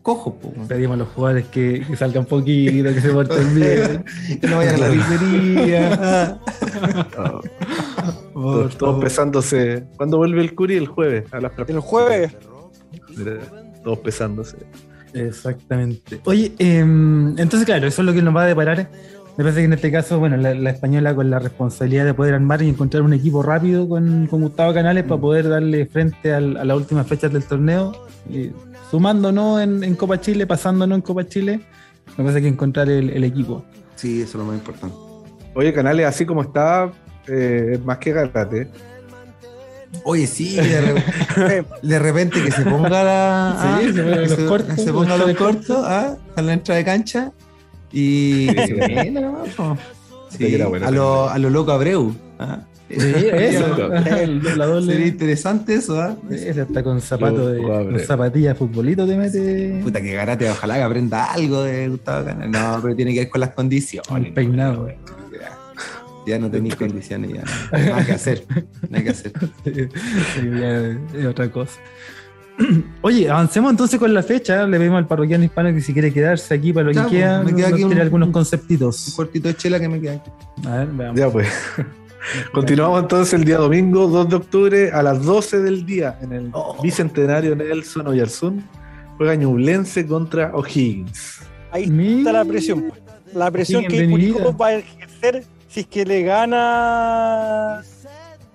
cojos. 0.06 0.34
po. 0.34 0.52
Pedimos 0.68 0.94
a 0.94 0.98
los 0.98 1.08
jugadores 1.08 1.46
que, 1.48 1.84
que 1.84 1.96
salgan 1.96 2.24
poquito, 2.26 2.94
que 2.94 3.00
se 3.00 3.10
porten 3.10 3.54
bien. 3.56 4.04
Que 4.40 4.46
no 4.46 4.58
vayan 4.58 4.76
a 4.76 4.78
la 4.78 4.90
pizzería. 4.92 6.40
Todos, 8.32 8.78
todos 8.78 9.02
pesándose. 9.02 9.84
¿Cuándo 9.96 10.18
vuelve 10.18 10.42
el 10.42 10.54
Curi? 10.54 10.76
El 10.76 10.86
jueves. 10.86 11.24
A 11.32 11.40
las 11.40 11.52
El 11.66 11.80
jueves, 11.80 12.36
Todos 13.82 13.98
pesándose. 14.00 14.56
Exactamente. 15.14 16.20
Oye, 16.24 16.52
em, 16.58 17.28
entonces, 17.38 17.64
claro, 17.64 17.86
eso 17.86 18.02
es 18.02 18.06
lo 18.06 18.12
que 18.12 18.22
nos 18.22 18.34
va 18.36 18.42
a 18.44 18.46
deparar. 18.46 18.88
Me 19.36 19.44
parece 19.44 19.60
que 19.60 19.64
en 19.66 19.72
este 19.74 19.92
caso, 19.92 20.18
bueno, 20.18 20.36
la, 20.38 20.54
la 20.54 20.70
española 20.70 21.14
con 21.14 21.28
la 21.30 21.38
responsabilidad 21.38 22.04
de 22.06 22.14
poder 22.14 22.34
armar 22.34 22.62
y 22.62 22.68
encontrar 22.68 23.02
un 23.02 23.12
equipo 23.12 23.42
rápido 23.42 23.86
con, 23.88 24.26
con 24.28 24.40
Gustavo 24.42 24.72
Canales 24.72 25.04
para 25.04 25.20
poder 25.20 25.48
darle 25.48 25.86
frente 25.86 26.32
al- 26.32 26.56
a 26.56 26.64
las 26.64 26.76
últimas 26.76 27.06
fechas 27.06 27.32
del 27.32 27.44
torneo, 27.44 27.92
y 28.30 28.50
sumándonos 28.90 29.60
en, 29.60 29.84
en 29.84 29.94
Copa 29.94 30.20
Chile, 30.20 30.46
pasándonos 30.46 30.96
en 30.96 31.02
Copa 31.02 31.26
Chile. 31.26 31.60
Me 32.16 32.24
parece 32.24 32.40
que 32.42 32.48
encontrar 32.48 32.88
el, 32.88 33.10
el 33.10 33.24
equipo. 33.24 33.64
Sí, 33.94 34.22
eso 34.22 34.30
es 34.30 34.34
lo 34.36 34.44
más 34.44 34.56
importante. 34.56 34.96
Oye, 35.54 35.72
Canales, 35.72 36.06
así 36.06 36.24
como 36.24 36.40
está, 36.42 36.90
eh, 37.26 37.72
es 37.74 37.84
más 37.84 37.98
que 37.98 38.12
Garate. 38.12 38.68
Oye, 40.04 40.26
sí, 40.26 40.56
de, 40.56 40.80
re- 40.80 41.64
de 41.82 41.98
repente 41.98 42.42
que 42.42 42.50
se 42.50 42.62
ponga 42.62 43.02
la. 43.04 43.50
ah, 43.52 43.78
Sí, 43.82 43.92
se 43.92 44.02
ponga 44.02 44.16
los 44.16 44.32
cortos, 44.34 44.80
se 44.80 44.92
ponga 44.92 45.16
los 45.16 45.36
cortos, 45.36 45.78
ah, 45.84 46.16
a 46.36 46.42
la 46.42 46.52
entrada 46.52 46.78
de 46.78 46.84
cancha. 46.84 47.32
Y. 47.92 48.46
que 48.54 48.66
se 48.66 48.74
venda 48.74 49.20
nomás, 49.20 49.48
po. 49.54 49.76
Sí, 50.30 50.54
a, 50.60 50.90
lo, 50.90 51.28
a 51.30 51.38
lo 51.38 51.50
loco 51.50 51.70
Abreu. 51.72 52.14
ah. 52.38 52.60
eso. 52.88 53.76
La 54.56 54.66
doble. 54.66 54.92
Sería 54.92 55.06
interesante 55.08 55.74
eso, 55.74 56.00
¿ah? 56.00 56.16
Ese 56.30 56.60
hasta 56.60 56.82
con 56.82 57.00
zapatos 57.00 57.52
de, 57.52 57.62
con 57.62 57.98
zapatillas 58.00 58.54
de 58.54 58.58
futbolito 58.58 59.06
te 59.06 59.16
mete 59.16 59.80
Puta 59.82 60.00
que 60.00 60.12
garate, 60.14 60.48
ojalá 60.50 60.76
que 60.76 60.82
aprenda 60.82 61.24
algo 61.32 61.62
de 61.62 61.88
Gustavo 61.88 62.26
Canales. 62.26 62.50
No, 62.50 62.78
pero 62.82 62.94
tiene 62.94 63.12
que 63.12 63.20
ver 63.20 63.28
con 63.30 63.40
las 63.40 63.50
condiciones. 63.50 64.26
El 64.26 64.32
peinado. 64.32 64.88
Ya, 64.88 64.94
ya 66.26 66.38
no 66.38 66.50
tenéis 66.50 66.74
condiciones, 66.82 67.32
ya. 67.32 67.44
Nada 67.72 68.04
que 68.04 68.12
hacer. 68.12 68.44
Nada 68.90 69.04
que 69.04 69.10
hacer. 69.10 69.32
Sí, 69.64 70.50
ya 70.60 70.80
es 71.18 71.26
otra 71.26 71.50
cosa. 71.50 71.78
Oye, 73.02 73.28
avancemos 73.30 73.70
entonces 73.70 73.98
con 74.00 74.12
la 74.14 74.22
fecha. 74.22 74.66
Le 74.66 74.78
pedimos 74.78 74.98
al 74.98 75.06
parroquiano 75.06 75.44
hispano 75.44 75.72
que 75.74 75.80
si 75.80 75.92
quiere 75.92 76.12
quedarse 76.12 76.54
aquí 76.54 76.72
para 76.72 76.86
lo 76.86 76.92
Ya, 76.92 77.04
que 77.04 77.10
queda, 77.16 77.42
pues, 77.42 77.52
me 77.52 77.56
queda 77.58 77.68
nos 77.68 77.74
aquí 77.74 77.84
un- 77.84 77.90
tire 77.90 78.02
algunos 78.02 78.26
Un 78.28 78.32
conceptitos. 78.32 79.12
cortito 79.14 79.48
de 79.48 79.54
chela 79.56 79.78
que 79.78 79.88
me 79.88 80.00
queda 80.00 80.14
aquí. 80.14 80.30
A 80.66 80.76
ver, 80.78 80.88
veamos. 80.88 81.20
Ya 81.20 81.30
pues. 81.30 81.48
Continuamos 82.52 83.02
entonces 83.02 83.34
el 83.34 83.44
día 83.44 83.58
domingo 83.58 84.08
2 84.08 84.28
de 84.30 84.36
octubre 84.36 84.90
a 84.90 85.02
las 85.02 85.22
12 85.22 85.60
del 85.60 85.86
día 85.86 86.18
en 86.22 86.32
el 86.32 86.50
Oh. 86.52 86.76
Bicentenario 86.82 87.54
Nelson 87.54 88.06
Oyarzún. 88.08 88.64
Juega 89.16 89.34
Ñublense 89.36 90.06
contra 90.06 90.50
O'Higgins. 90.54 91.40
ahí 91.70 91.84
está 92.18 92.32
la 92.32 92.44
presión. 92.44 92.92
La 93.34 93.50
presión 93.50 93.84
que. 93.86 94.08
Curicó 94.08 94.56
va 94.56 94.66
a 94.68 94.72
ejercer 94.74 95.44
si 95.76 95.80
es 95.80 95.86
que 95.88 96.06
le 96.06 96.22
gana 96.22 97.82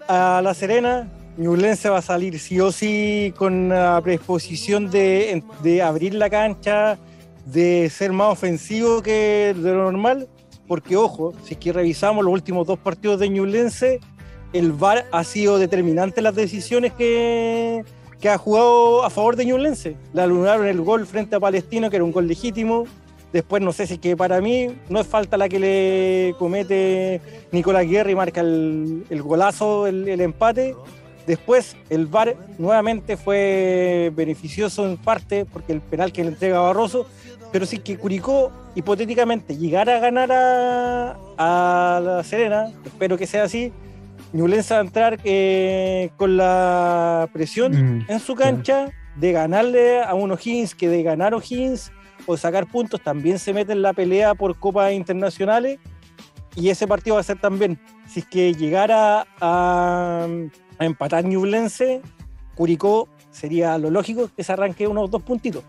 a 0.08 0.42
La 0.44 0.54
Serena. 0.56 1.08
Ñublense 1.38 1.88
va 1.88 2.00
a 2.00 2.02
salir 2.02 2.40
sí 2.40 2.60
o 2.60 2.72
sí 2.72 3.32
con 3.38 3.70
la 3.70 4.02
predisposición 4.02 4.90
de, 4.90 5.44
de 5.62 5.84
abrir 5.84 6.16
la 6.16 6.32
cancha, 6.32 6.98
de 7.46 7.92
ser 7.92 8.12
más 8.12 8.32
ofensivo 8.32 9.04
que 9.04 9.54
de 9.56 9.72
lo 9.72 9.92
normal. 9.92 10.30
Porque, 10.68 10.98
ojo, 10.98 11.36
si 11.44 11.54
es 11.54 11.60
que 11.60 11.72
revisamos 11.72 12.26
los 12.26 12.34
últimos 12.34 12.66
dos 12.66 12.80
partidos 12.80 13.20
de 13.20 13.30
Ñublense, 13.30 14.00
el 14.52 14.72
VAR 14.72 15.06
ha 15.12 15.24
sido 15.24 15.60
determinante 15.60 16.22
en 16.22 16.24
las 16.24 16.34
decisiones 16.34 16.92
que, 16.94 17.86
que 18.20 18.30
ha 18.30 18.40
jugado 18.40 19.04
a 19.04 19.12
favor 19.12 19.36
de 19.36 19.46
Ñublense. 19.46 19.96
Le 20.12 20.24
anularon 20.24 20.66
el 20.66 20.82
gol 20.82 21.06
frente 21.06 21.36
a 21.36 21.40
Palestino, 21.40 21.92
que 21.92 21.98
era 21.98 22.04
un 22.04 22.14
gol 22.14 22.28
legítimo. 22.28 22.86
Después, 23.34 23.62
no 23.62 23.72
sé 23.72 23.88
si 23.88 23.94
es 23.94 24.00
que 24.00 24.18
para 24.18 24.42
mí 24.42 24.68
no 24.90 25.00
es 25.00 25.08
falta 25.08 25.38
la 25.38 25.48
que 25.48 25.60
le 25.60 26.36
comete 26.38 27.22
Nicolás 27.52 27.88
Guerra 27.88 28.12
y 28.12 28.16
marca 28.16 28.42
el, 28.42 29.06
el 29.10 29.22
golazo, 29.22 29.88
el, 29.88 30.08
el 30.08 30.22
empate. 30.22 30.76
Después, 31.26 31.78
el 31.90 32.08
VAR 32.08 32.36
nuevamente 32.58 33.16
fue 33.16 34.12
beneficioso 34.16 34.86
en 34.86 34.98
parte 34.98 35.46
porque 35.46 35.72
el 35.72 35.80
penal 35.80 36.12
que 36.12 36.24
le 36.24 36.30
entrega 36.30 36.58
a 36.58 36.62
Barroso. 36.62 37.08
Pero 37.52 37.66
es 37.66 37.80
que 37.80 37.98
Curicó, 37.98 38.52
hipotéticamente, 38.76 39.58
llegara 39.58 39.98
a 39.98 40.00
ganar 40.00 40.32
a, 40.32 41.18
a 41.38 42.00
La 42.00 42.24
Serena, 42.24 42.72
espero 42.86 43.18
que 43.18 43.28
sea 43.28 43.44
así, 43.44 43.72
Ñublense 44.34 44.74
va 44.74 44.80
a 44.80 44.84
entrar 44.84 45.20
eh, 45.26 46.10
con 46.16 46.38
la 46.38 47.30
presión 47.34 47.72
Mm, 47.72 48.06
en 48.10 48.20
su 48.20 48.36
cancha 48.36 48.90
de 49.18 49.32
ganarle 49.34 50.02
a 50.02 50.14
un 50.14 50.32
O'Higgins 50.32 50.74
que 50.74 50.88
de 50.88 51.04
ganar 51.04 51.34
O'Higgins 51.34 51.92
o 52.26 52.38
sacar 52.38 52.68
puntos 52.68 53.02
también 53.02 53.40
se 53.40 53.54
mete 53.54 53.72
en 53.74 53.82
la 53.82 53.94
pelea 53.94 54.36
por 54.36 54.58
copas 54.58 54.94
internacionales 54.94 55.80
y 56.56 56.70
ese 56.70 56.88
partido 56.88 57.16
va 57.16 57.22
a 57.22 57.24
ser 57.24 57.40
también 57.40 57.80
si 58.08 58.20
es 58.22 58.26
que 58.26 58.54
llegara 58.54 59.26
a, 59.40 60.28
a 60.80 60.86
empatar 60.86 61.24
Ñublense 61.26 62.02
Curicó 62.56 63.08
sería 63.32 63.78
lo 63.78 63.90
lógico 63.90 64.30
que 64.36 64.44
se 64.44 64.52
arranque 64.52 64.88
unos 64.88 65.10
dos 65.10 65.24
puntitos 65.24 65.64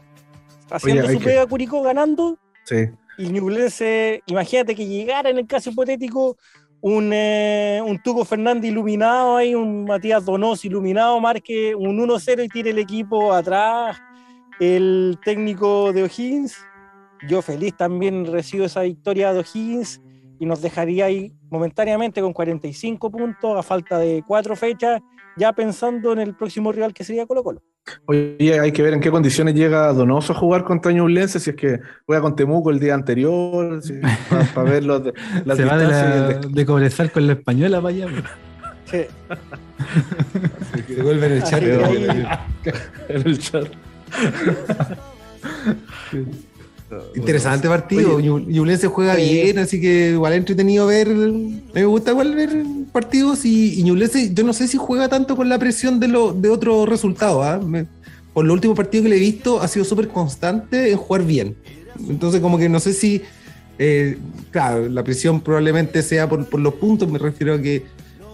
haciendo 0.71 1.07
su 1.09 1.19
que- 1.19 1.25
pega 1.25 1.47
Curicó 1.47 1.83
ganando 1.83 2.37
Sí. 2.65 2.89
y 3.19 3.29
Ñublense 3.29 4.23
imagínate 4.27 4.75
que 4.75 4.87
llegara 4.87 5.31
en 5.31 5.39
el 5.39 5.47
caso 5.47 5.71
hipotético 5.71 6.37
un, 6.81 7.11
eh, 7.13 7.81
un 7.85 8.03
Tuco 8.03 8.25
Fernández 8.25 8.69
iluminado 8.73 9.37
ahí, 9.37 9.55
un 9.55 9.85
Matías 9.85 10.25
Donoso 10.25 10.67
iluminado, 10.67 11.21
marque 11.21 11.77
un 11.77 11.97
1-0 11.97 12.43
y 12.45 12.49
tire 12.49 12.71
el 12.71 12.79
equipo 12.81 13.33
atrás. 13.33 13.99
El 14.61 15.19
técnico 15.25 15.93
de 15.93 16.05
O'Higgins, 16.05 16.57
yo 17.29 17.43
feliz 17.43 17.77
también 17.77 18.27
recibo 18.27 18.65
esa 18.65 18.83
victoria 18.83 19.33
de 19.33 19.41
O'Higgins 19.41 20.01
y 20.39 20.47
nos 20.47 20.61
dejaría 20.63 21.07
ahí 21.07 21.33
momentáneamente 21.51 22.21
con 22.21 22.33
45 22.33 23.11
puntos 23.11 23.59
a 23.59 23.63
falta 23.63 23.99
de 23.99 24.25
cuatro 24.27 24.57
fechas, 24.57 25.01
ya 25.37 25.53
pensando 25.53 26.13
en 26.13 26.19
el 26.19 26.35
próximo 26.35 26.73
rival 26.73 26.93
que 26.93 27.05
sería 27.05 27.27
Colo 27.27 27.43
Colo. 27.45 27.63
Oye, 28.07 28.61
hay 28.61 28.71
que 28.73 28.83
ver 28.83 28.95
en 28.95 29.01
qué 29.01 29.11
condiciones 29.11 29.55
llega 29.55 29.93
Donoso 29.93 30.33
a 30.33 30.37
jugar 30.37 30.65
contra 30.65 30.93
Ñublense, 30.93 31.41
si 31.41 31.51
es 31.51 31.57
que 31.57 31.81
juega 32.07 32.23
con 32.23 32.37
Temuco 32.37 32.71
el 32.71 32.79
día 32.79 32.95
anterior, 32.95 33.81
para 34.55 34.71
ver 34.71 34.85
los, 34.85 35.03
las 35.45 35.57
Se 35.57 35.65
va 35.65 35.77
de, 35.77 35.87
la, 35.89 36.29
de- 36.39 36.67
con 36.67 37.27
la 37.27 37.33
española 37.33 37.81
para 37.81 37.95
allá. 37.95 38.07
Sí. 38.85 39.03
Devuelven 40.95 41.33
el 41.33 41.43
chat. 41.43 41.63
En 41.63 43.27
el 43.27 43.39
chat. 43.39 43.67
Interesante 47.15 47.69
partido. 47.69 48.21
Ñu- 48.21 48.45
Ñublense 48.47 48.87
juega 48.87 49.15
bien, 49.17 49.59
así 49.59 49.81
que 49.81 50.11
igual 50.11 50.35
es 50.35 50.39
entretenido 50.41 50.87
ver. 50.87 51.09
Me 51.09 51.85
gusta 51.87 52.11
igual 52.11 52.35
ver 52.35 52.51
partidos 52.93 53.45
y, 53.47 53.81
y 53.81 53.83
Ñublense, 53.83 54.33
yo 54.35 54.45
no 54.45 54.53
sé 54.53 54.69
si 54.69 54.77
juega 54.77 55.09
tanto 55.09 55.35
con 55.37 55.49
la 55.49 55.59
presión 55.59 55.99
de, 56.01 56.09
lo, 56.09 56.33
de 56.35 56.51
otros 56.51 56.87
resultados. 56.89 57.45
¿ah? 57.47 57.59
Me- 57.59 57.87
por 58.35 58.45
los 58.45 58.55
últimos 58.55 58.77
partidos 58.77 59.05
que 59.05 59.11
le 59.11 59.17
he 59.17 59.21
visto, 59.21 59.61
ha 59.61 59.69
sido 59.69 59.85
súper 59.85 60.09
constante 60.09 60.91
en 60.91 60.97
jugar 60.99 61.25
bien. 61.25 61.57
Entonces, 62.09 62.41
como 62.41 62.59
que 62.59 62.69
no 62.69 62.81
sé 62.81 62.93
si. 62.93 63.23
eh, 63.79 64.19
claro, 64.51 64.89
la 64.89 65.03
presión 65.05 65.41
probablemente 65.41 66.03
sea 66.03 66.29
por, 66.29 66.45
por 66.47 66.61
los 66.61 66.75
puntos, 66.75 67.11
me 67.11 67.19
refiero 67.19 67.55
a 67.55 67.61
que 67.63 67.85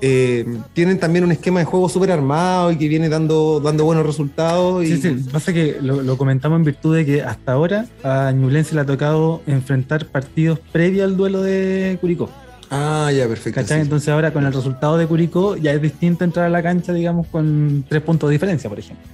eh, 0.00 0.46
tienen 0.74 0.98
también 0.98 1.24
un 1.24 1.32
esquema 1.32 1.60
de 1.60 1.66
juego 1.66 1.88
súper 1.88 2.12
armado 2.12 2.70
y 2.70 2.76
que 2.76 2.88
viene 2.88 3.08
dando, 3.08 3.60
dando 3.60 3.84
buenos 3.84 4.06
resultados. 4.06 4.84
Y, 4.84 4.96
Sí, 4.96 5.02
sí, 5.02 5.28
pasa 5.32 5.52
que 5.52 5.78
lo, 5.80 6.02
lo 6.02 6.16
comentamos 6.16 6.58
en 6.58 6.64
virtud 6.64 6.96
de 6.96 7.04
que 7.04 7.22
hasta 7.22 7.52
ahora 7.52 7.86
a 8.02 8.32
Ñublense 8.32 8.74
le 8.74 8.82
ha 8.82 8.86
tocado 8.86 9.42
enfrentar 9.46 10.06
partidos 10.06 10.58
previos 10.72 11.10
al 11.10 11.16
duelo 11.16 11.42
de 11.42 11.98
Curicó. 12.00 12.30
Ah, 12.70 13.10
ya, 13.14 13.26
perfecto. 13.26 13.62
Sí. 13.66 13.74
Entonces 13.74 14.08
ahora 14.08 14.32
con 14.32 14.44
el 14.44 14.52
resultado 14.52 14.98
de 14.98 15.06
Curicó 15.06 15.56
ya 15.56 15.72
es 15.72 15.80
distinto 15.80 16.24
entrar 16.24 16.46
a 16.46 16.50
la 16.50 16.62
cancha, 16.62 16.92
digamos, 16.92 17.26
con 17.28 17.84
tres 17.88 18.02
puntos 18.02 18.28
de 18.28 18.32
diferencia, 18.34 18.68
por 18.68 18.78
ejemplo. 18.78 19.04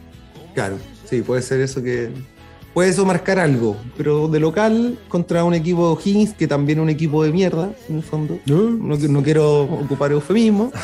Claro, 0.55 0.77
sí, 1.05 1.23
puede 1.23 1.43
ser 1.43 1.61
eso 1.61 1.83
que. 1.83 2.11
Puede 2.75 2.91
eso 2.91 3.07
marcar 3.07 3.39
algo, 3.39 3.77
pero 3.97 4.27
de 4.27 4.41
local 4.41 4.99
contra 5.09 5.45
un 5.45 5.55
equipo 5.55 5.87
de 5.87 5.93
O'Higgins, 5.95 6.35
que 6.35 6.49
también 6.49 6.81
es 6.81 6.83
un 6.83 6.91
equipo 6.91 7.23
de 7.23 7.31
mierda, 7.33 7.71
en 7.89 7.97
el 7.99 8.03
fondo. 8.03 8.39
No, 8.47 8.97
no 8.97 9.23
quiero 9.23 9.63
ocupar 9.63 10.13
eufemismo. 10.13 10.71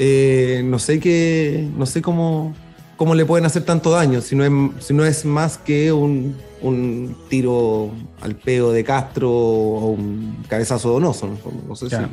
Eh, 0.00 0.62
no 0.64 0.78
sé 0.78 1.00
qué. 1.00 1.68
No 1.76 1.84
sé 1.84 2.00
cómo, 2.00 2.54
cómo 2.96 3.16
le 3.16 3.24
pueden 3.26 3.44
hacer 3.46 3.64
tanto 3.64 3.90
daño, 3.90 4.20
si 4.20 4.36
no 4.36 4.44
es, 4.44 4.84
si 4.86 4.94
no 4.94 5.04
es 5.04 5.24
más 5.24 5.58
que 5.58 5.90
un, 5.90 6.36
un 6.62 7.16
tiro 7.28 7.90
al 8.20 8.36
peo 8.36 8.70
de 8.70 8.84
Castro 8.84 9.28
o 9.28 9.88
un 9.90 10.36
cabezazo 10.48 10.90
donoso. 10.92 11.26
en 11.26 11.32
el 11.32 11.38
fondo. 11.38 11.64
No 11.66 11.74
sé 11.74 11.88
Ya. 11.88 12.02
si 12.02 12.04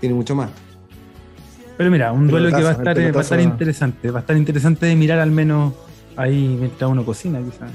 tiene 0.00 0.16
mucho 0.16 0.34
más. 0.34 0.50
Pero 1.76 1.88
mira, 1.88 2.10
un 2.10 2.26
duelo 2.26 2.48
que 2.48 2.64
va 2.64 2.70
a 2.70 2.72
estar, 2.72 2.98
eh, 2.98 3.12
va 3.12 3.20
a 3.20 3.22
estar 3.22 3.40
interesante. 3.40 4.10
Va 4.10 4.18
a 4.18 4.22
estar 4.22 4.36
interesante 4.36 4.86
de 4.86 4.96
mirar 4.96 5.20
al 5.20 5.30
menos 5.30 5.72
ahí 6.16 6.56
mientras 6.58 6.90
uno 6.90 7.04
cocina, 7.04 7.38
quizás. 7.40 7.70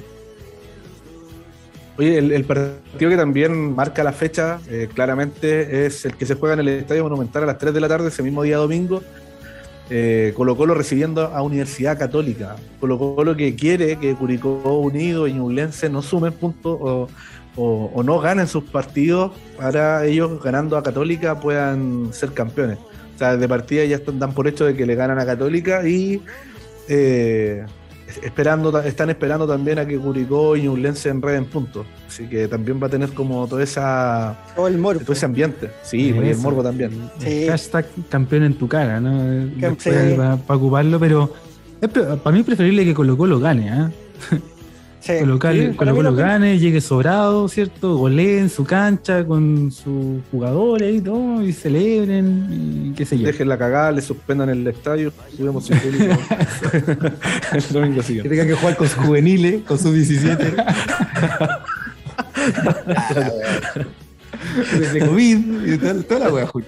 Oye, 1.98 2.18
el, 2.18 2.44
partido 2.44 3.10
que 3.10 3.16
también 3.16 3.74
marca 3.74 4.04
la 4.04 4.12
fecha 4.12 4.60
eh, 4.70 4.90
claramente 4.94 5.86
es 5.86 6.06
el 6.06 6.16
que 6.16 6.26
se 6.26 6.36
juega 6.36 6.54
en 6.54 6.60
el 6.62 6.68
Estadio 6.70 7.04
Monumental 7.04 7.44
a 7.44 7.46
las 7.46 7.58
3 7.58 7.74
de 7.74 7.80
la 7.80 7.88
tarde, 7.88 8.10
ese 8.10 8.22
mismo 8.22 8.44
día 8.44 8.58
domingo. 8.58 9.02
Eh, 9.90 10.34
Colo 10.36 10.58
Colo 10.58 10.74
recibiendo 10.74 11.28
a 11.28 11.42
Universidad 11.42 11.98
Católica. 11.98 12.58
Colo 12.80 12.98
Colo 12.98 13.36
que 13.38 13.56
quiere 13.56 13.98
que 13.98 14.14
Curicó 14.16 14.80
Unido 14.80 15.28
y 15.28 15.34
Ñublense 15.34 15.90
no 15.90 16.02
sumen 16.02 16.34
puntos 16.34 17.08
o 17.58 18.04
no 18.04 18.20
ganen 18.20 18.48
sus 18.48 18.66
partidos 18.66 19.32
para 19.58 20.06
ellos 20.06 20.44
ganando 20.44 20.76
a 20.76 20.84
Católica 20.84 21.40
puedan 21.40 22.12
ser 22.12 22.34
campeones. 22.34 22.78
O 23.16 23.18
sea, 23.18 23.38
de 23.38 23.48
partida 23.48 23.86
ya 23.86 23.96
están, 23.96 24.20
dan 24.20 24.34
por 24.34 24.48
hecho 24.48 24.66
de 24.66 24.76
que 24.76 24.86
le 24.86 24.96
ganan 24.96 25.18
a 25.20 25.26
Católica 25.26 25.88
y 25.88 26.22
eh, 26.90 27.66
esperando, 28.24 28.80
están 28.82 29.10
esperando 29.10 29.48
también 29.48 29.80
a 29.80 29.86
que 29.86 29.98
Curicó 29.98 30.56
y 30.56 30.64
Ñublense 30.64 31.10
enreden 31.10 31.46
puntos. 31.46 31.86
Así 32.08 32.28
que 32.28 32.48
también 32.48 32.82
va 32.82 32.88
a 32.88 32.90
tener 32.90 33.10
como 33.14 33.48
toda 33.48 33.64
esa, 33.64 34.38
Todo 34.56 34.68
el 34.68 34.78
morbo. 34.78 35.02
todo 35.02 35.14
ese 35.14 35.26
ambiente. 35.26 35.72
Sí, 35.84 36.14
y 36.16 36.30
el 36.30 36.38
morbo 36.38 36.64
también. 36.64 37.10
Sí. 37.20 37.48
Hashtag 37.48 37.86
campeón 38.10 38.44
en 38.44 38.54
tu 38.54 38.68
cara, 38.68 39.00
¿no? 39.00 39.50
Para, 39.84 40.56
ocuparlo, 40.56 41.00
pero 41.00 41.34
es 41.82 41.90
para 41.90 42.32
mí 42.32 42.40
es 42.40 42.46
preferible 42.46 42.86
que 42.86 42.94
Colo 42.94 43.18
Colo 43.18 43.40
gane, 43.40 43.70
¿ah? 43.70 43.92
Sí. 45.06 45.14
Colo 45.20 45.94
Colo 45.94 46.16
gane, 46.16 46.58
llegue 46.58 46.82
sobrado, 46.82 47.48
¿cierto? 47.48 47.96
Golee 47.96 48.40
en 48.40 48.50
su 48.50 48.64
cancha 48.64 49.24
con 49.24 49.72
sus 49.72 50.24
jugadores 50.32 50.96
y 50.96 51.02
todo, 51.02 51.44
y 51.44 51.54
celebren, 51.54 52.48
y 52.90 52.94
qué 52.94 53.06
sé 53.06 53.20
yo. 53.20 53.28
Dejen 53.28 53.48
la 53.48 53.56
cagada, 53.60 53.92
le 53.92 54.02
suspendan 54.02 54.50
el 54.50 54.66
estadio, 54.66 55.14
juguemos 55.38 55.68
sin 55.68 55.78
público. 55.78 56.16
el 57.54 57.64
domingo 57.72 57.98
Que 57.98 58.04
siguiente. 58.04 58.30
tenga 58.30 58.48
que 58.48 58.54
jugar 58.56 58.76
con 58.78 58.88
sus 58.88 58.98
juveniles, 58.98 59.62
con 59.62 59.78
sus 59.78 59.94
17. 59.94 60.44
Desde 64.80 65.08
COVID 65.08 65.68
y 65.68 65.78
tal, 65.78 66.04
toda 66.06 66.20
la 66.22 66.34
wea, 66.34 66.48
Julio. 66.48 66.68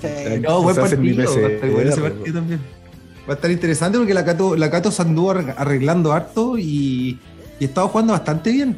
Sí. 0.00 0.08
No, 0.40 0.62
buen 0.62 0.76
mi 0.76 1.12
partido. 1.12 1.22
Ese 1.24 2.00
partido 2.00 2.40
también. 2.40 2.81
Va 3.28 3.34
a 3.34 3.36
estar 3.36 3.50
interesante 3.50 3.98
porque 3.98 4.14
la 4.14 4.24
Cato, 4.24 4.56
la 4.56 4.70
Cato 4.70 4.90
se 4.90 5.02
anduvo 5.02 5.32
arreg- 5.34 5.54
arreglando 5.56 6.12
harto 6.12 6.58
y, 6.58 7.18
y 7.60 7.64
estaba 7.64 7.88
jugando 7.88 8.12
bastante 8.14 8.50
bien. 8.50 8.76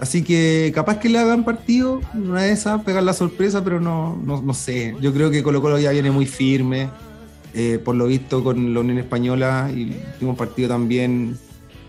Así 0.00 0.22
que 0.22 0.70
capaz 0.74 0.98
que 0.98 1.08
le 1.08 1.18
hagan 1.18 1.44
partido, 1.44 2.00
una 2.14 2.42
de 2.42 2.52
esas, 2.52 2.82
pegar 2.82 3.02
la 3.02 3.12
sorpresa, 3.14 3.62
pero 3.64 3.80
no, 3.80 4.20
no, 4.24 4.42
no 4.42 4.54
sé. 4.54 4.94
Yo 5.00 5.12
creo 5.12 5.30
que 5.30 5.42
Colo 5.42 5.60
Colo 5.62 5.78
ya 5.78 5.90
viene 5.92 6.10
muy 6.10 6.26
firme. 6.26 6.88
eh, 7.54 7.78
por 7.84 7.94
lo 7.94 8.06
visto 8.06 8.42
con 8.42 8.74
la 8.74 8.80
Unión 8.80 8.98
Española 8.98 9.70
y 9.74 9.82
el 9.92 9.96
último 10.14 10.36
partido 10.36 10.68
también. 10.68 11.36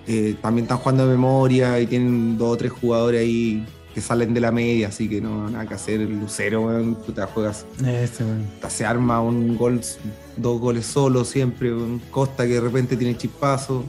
eh, 0.07 0.36
también 0.41 0.66
están 0.66 0.78
jugando 0.78 1.06
de 1.07 1.12
memoria 1.12 1.80
y 1.80 1.88
tienen 1.88 2.38
dos 2.38 2.53
o 2.53 2.57
tres 2.57 2.72
jugadores 2.72 3.22
ahí 3.22 3.66
que 3.94 4.02
salen 4.02 4.34
de 4.34 4.41
la 4.41 4.52
media, 4.52 4.90
así 4.90 5.10
que 5.10 5.20
no 5.22 5.49
nada 5.49 5.66
que 5.68 5.74
hacer. 5.74 6.02
Lucero, 6.02 6.62
weón, 6.68 6.95
puta, 6.95 7.26
juegas. 7.28 7.66
Puta, 8.56 8.70
se 8.70 8.86
arma 8.86 9.22
un 9.22 9.57
gol, 9.57 9.82
dos 10.38 10.60
goles 10.60 10.86
solo 10.86 11.24
siempre, 11.26 11.74
un 11.74 11.99
Costa 12.12 12.44
que 12.45 12.53
de 12.53 12.62
repente 12.62 12.95
tiene 12.98 13.18
chispazo, 13.18 13.86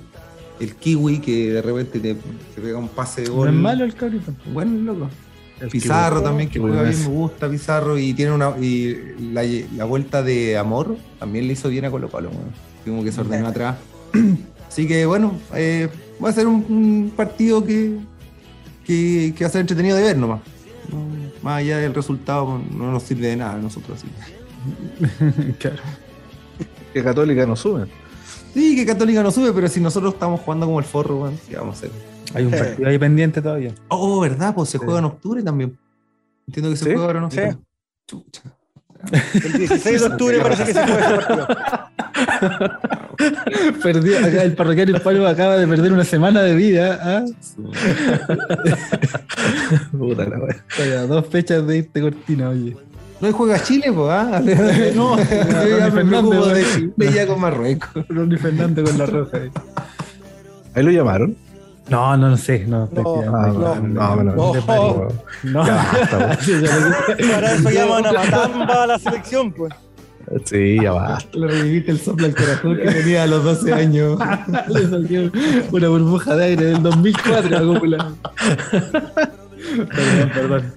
el 0.61 0.75
Kiwi 0.75 1.19
que 1.21 1.53
de 1.53 1.63
repente 1.63 1.99
te, 2.01 2.15
te 2.15 2.61
pega 2.61 2.79
un 2.79 2.89
pase 2.89 3.23
de 3.23 3.29
No 3.29 3.35
gol. 3.35 3.49
es 3.49 3.55
malo 3.55 3.85
el 3.85 3.95
cabrito. 3.95 4.33
Bueno, 4.53 4.93
loco. 4.93 5.11
El 5.61 5.69
Pizarro 5.69 6.21
Kiwi- 6.21 6.25
también, 6.25 6.51
que 6.51 6.59
juega 6.61 6.83
bien, 6.83 7.01
me 7.01 7.09
gusta 7.09 7.49
Pizarro 7.49 7.99
y 7.99 8.13
tiene 8.15 8.33
una 8.33 8.51
y 8.59 8.95
la, 9.33 9.43
la 9.77 9.85
vuelta 9.85 10.23
de 10.23 10.57
Amor 10.59 10.97
también 11.19 11.47
le 11.47 11.55
hizo 11.55 11.69
bien 11.71 11.85
a 11.87 11.91
Colo 11.91 12.09
Colo, 12.11 12.29
weón. 12.31 12.51
Como 12.85 13.03
que 13.03 13.11
se 13.11 13.21
ordenó 13.23 13.49
atrás. 13.49 13.77
Así 14.69 14.87
que 14.87 15.07
bueno, 15.07 15.33
eh, 15.55 15.89
va 16.23 16.29
a 16.29 16.33
ser 16.33 16.47
un, 16.47 16.65
un 16.69 17.13
partido 17.17 17.65
que, 17.65 17.97
que, 18.85 19.33
que 19.37 19.45
va 19.45 19.49
a 19.49 19.51
ser 19.53 19.63
entretenido 19.63 19.97
de 19.97 20.03
ver 20.03 20.19
nomás. 20.19 20.41
No, 20.93 20.99
más 21.43 21.59
allá 21.61 21.79
del 21.79 21.95
resultado 21.95 22.61
no 22.71 22.93
nos 22.93 23.03
sirve 23.03 23.29
de 23.29 23.37
nada 23.37 23.55
a 23.55 23.59
nosotros 23.59 23.99
así. 23.99 24.09
claro. 25.59 25.79
Que 26.97 27.05
Católica 27.05 27.45
no 27.45 27.55
sube. 27.57 27.85
Sí, 28.55 28.75
que 28.75 28.87
Católica 28.87 29.23
no 29.23 29.31
sube, 29.31 29.53
pero 29.53 29.69
si 29.69 29.83
nosotros 29.83 30.15
estamos 30.15 30.41
jugando 30.41 30.65
como 30.65 30.79
el 30.79 30.87
forro, 30.87 31.19
weón, 31.25 31.39
¿qué 31.47 31.55
vamos 31.59 31.75
a 31.75 31.79
hacer? 31.79 31.91
Hay 32.33 32.47
un 32.47 32.53
Sí. 32.53 32.59
partido 32.59 32.89
ahí 32.89 32.99
pendiente 32.99 33.43
todavía. 33.43 33.73
Oh, 33.89 34.19
¿verdad? 34.21 34.55
Pues 34.55 34.71
se 34.71 34.79
Sí. 34.79 34.85
juega 34.87 35.01
en 35.01 35.05
octubre 35.05 35.43
también. 35.43 35.77
Entiendo 36.47 36.71
que 36.71 36.77
se 36.79 36.85
¿Sí? 36.87 36.91
juega 36.93 37.05
ahora 37.05 37.19
en 37.25 37.31
Sí. 37.31 37.39
octubre. 37.41 37.59
Chucha. 38.07 38.41
El 39.45 39.53
16 39.59 40.01
de 40.01 40.07
octubre 40.11 40.41
parece 40.41 40.65
que 40.65 40.73
se 40.73 40.83
juega 40.87 41.07
ese 41.07 41.17
partido. 41.17 41.49
Perdió, 43.83 44.19
acá 44.19 44.43
el 44.43 44.55
parroquiano 44.55 44.99
Palo 45.01 45.29
acaba 45.29 45.59
de 45.59 45.67
perder 45.69 45.93
una 45.93 46.05
semana 46.05 46.41
de 46.43 46.55
vida. 46.55 46.99
¿ah? 47.03 47.25
Puta 49.93 50.25
la 50.25 50.39
wea. 50.39 51.03
Dos 51.07 51.27
fechas 51.27 51.67
de 51.67 51.81
este 51.81 52.01
cortina, 52.01 52.49
oye. 52.49 52.75
No 53.21 53.33
juega 53.33 53.63
Chile, 53.63 53.91
pues, 53.93 54.11
¿ah? 54.11 54.41
No, 54.95 55.17
yo 55.17 55.25
ya 55.79 55.87
me 55.87 55.91
Fernández, 55.91 56.09
preocupo 56.09 56.47
de 56.47 56.63
weón. 56.63 56.95
Chile 56.99 57.13
ya 57.15 57.27
con 57.27 57.41
Marruecos. 57.41 57.91
Ronnie 58.09 58.39
Fernández 58.39 58.85
con 58.85 58.99
la 58.99 59.07
roja. 59.07 59.37
ahí. 59.39 59.51
Ahí 60.75 60.83
lo 60.83 60.91
llamaron. 60.91 61.37
No, 61.89 62.17
no, 62.17 62.31
no 62.31 62.37
sé. 62.37 62.65
No, 62.67 62.81
No, 62.81 62.87
tirando 62.89 63.37
Ah, 63.37 63.45
ahí. 63.47 63.53
no, 63.53 63.77
no, 63.77 64.17
no, 64.17 64.25
no. 64.25 64.35
No. 64.35 65.13
No. 65.45 65.63
Para 67.33 67.53
eso 67.55 67.71
llaman 67.71 68.07
a 68.07 68.13
Matamba 68.13 68.83
a 68.83 68.87
la 68.89 68.99
selección, 68.99 69.53
pues. 69.53 69.73
Sí, 70.45 70.79
ya 70.83 70.91
basta. 70.93 71.39
Le 71.39 71.47
reviviste 71.47 71.93
el 71.93 72.01
soplo 72.01 72.27
al 72.27 72.35
corazón 72.35 72.77
que 72.77 72.91
tenía 72.91 73.23
a 73.23 73.27
los 73.29 73.45
12 73.45 73.73
años. 73.73 74.19
Le 74.67 74.89
salió 74.89 75.31
una 75.71 75.89
burbuja 75.89 76.35
de 76.35 76.45
aire 76.47 76.65
del 76.67 76.83
2004 76.83 77.57
acumulada. 77.57 78.13
Perdón, 79.77 80.31
perdón. 80.35 80.73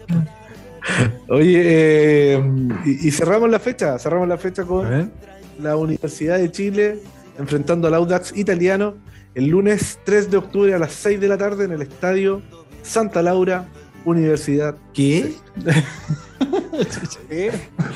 Oye, 1.30 1.61
eh, 1.64 2.44
y, 2.86 3.07
y 3.07 3.11
cerramos 3.11 3.49
la 3.49 3.60
fecha, 3.60 3.98
cerramos 3.99 4.28
la 4.28 4.38
fecha 4.38 4.64
con 4.64 5.11
la 5.60 5.76
Universidad 5.76 6.38
de 6.38 6.52
Chile 6.52 6.99
enfrentando 7.38 7.88
al 7.88 7.94
Audax 7.95 8.36
italiano 8.38 8.95
el 9.36 9.48
lunes 9.48 9.99
3 10.03 10.32
de 10.32 10.38
octubre 10.38 10.74
a 10.74 10.80
las 10.80 10.91
6 10.94 11.20
de 11.20 11.28
la 11.28 11.38
tarde 11.38 11.66
en 11.66 11.72
el 11.72 11.82
estadio 11.82 12.41
Santa 12.82 13.22
Laura, 13.22 13.68
Universidad. 14.06 14.76
¿Qué? 14.94 15.34
¿Eh? 17.30 17.52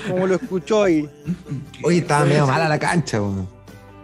Como 0.07 0.27
lo 0.27 0.35
escuchó 0.35 0.83
ahí. 0.83 1.09
Oye, 1.83 1.99
estaba 1.99 2.25
medio 2.25 2.45
mala 2.45 2.69
la 2.69 2.79
cancha. 2.79 3.19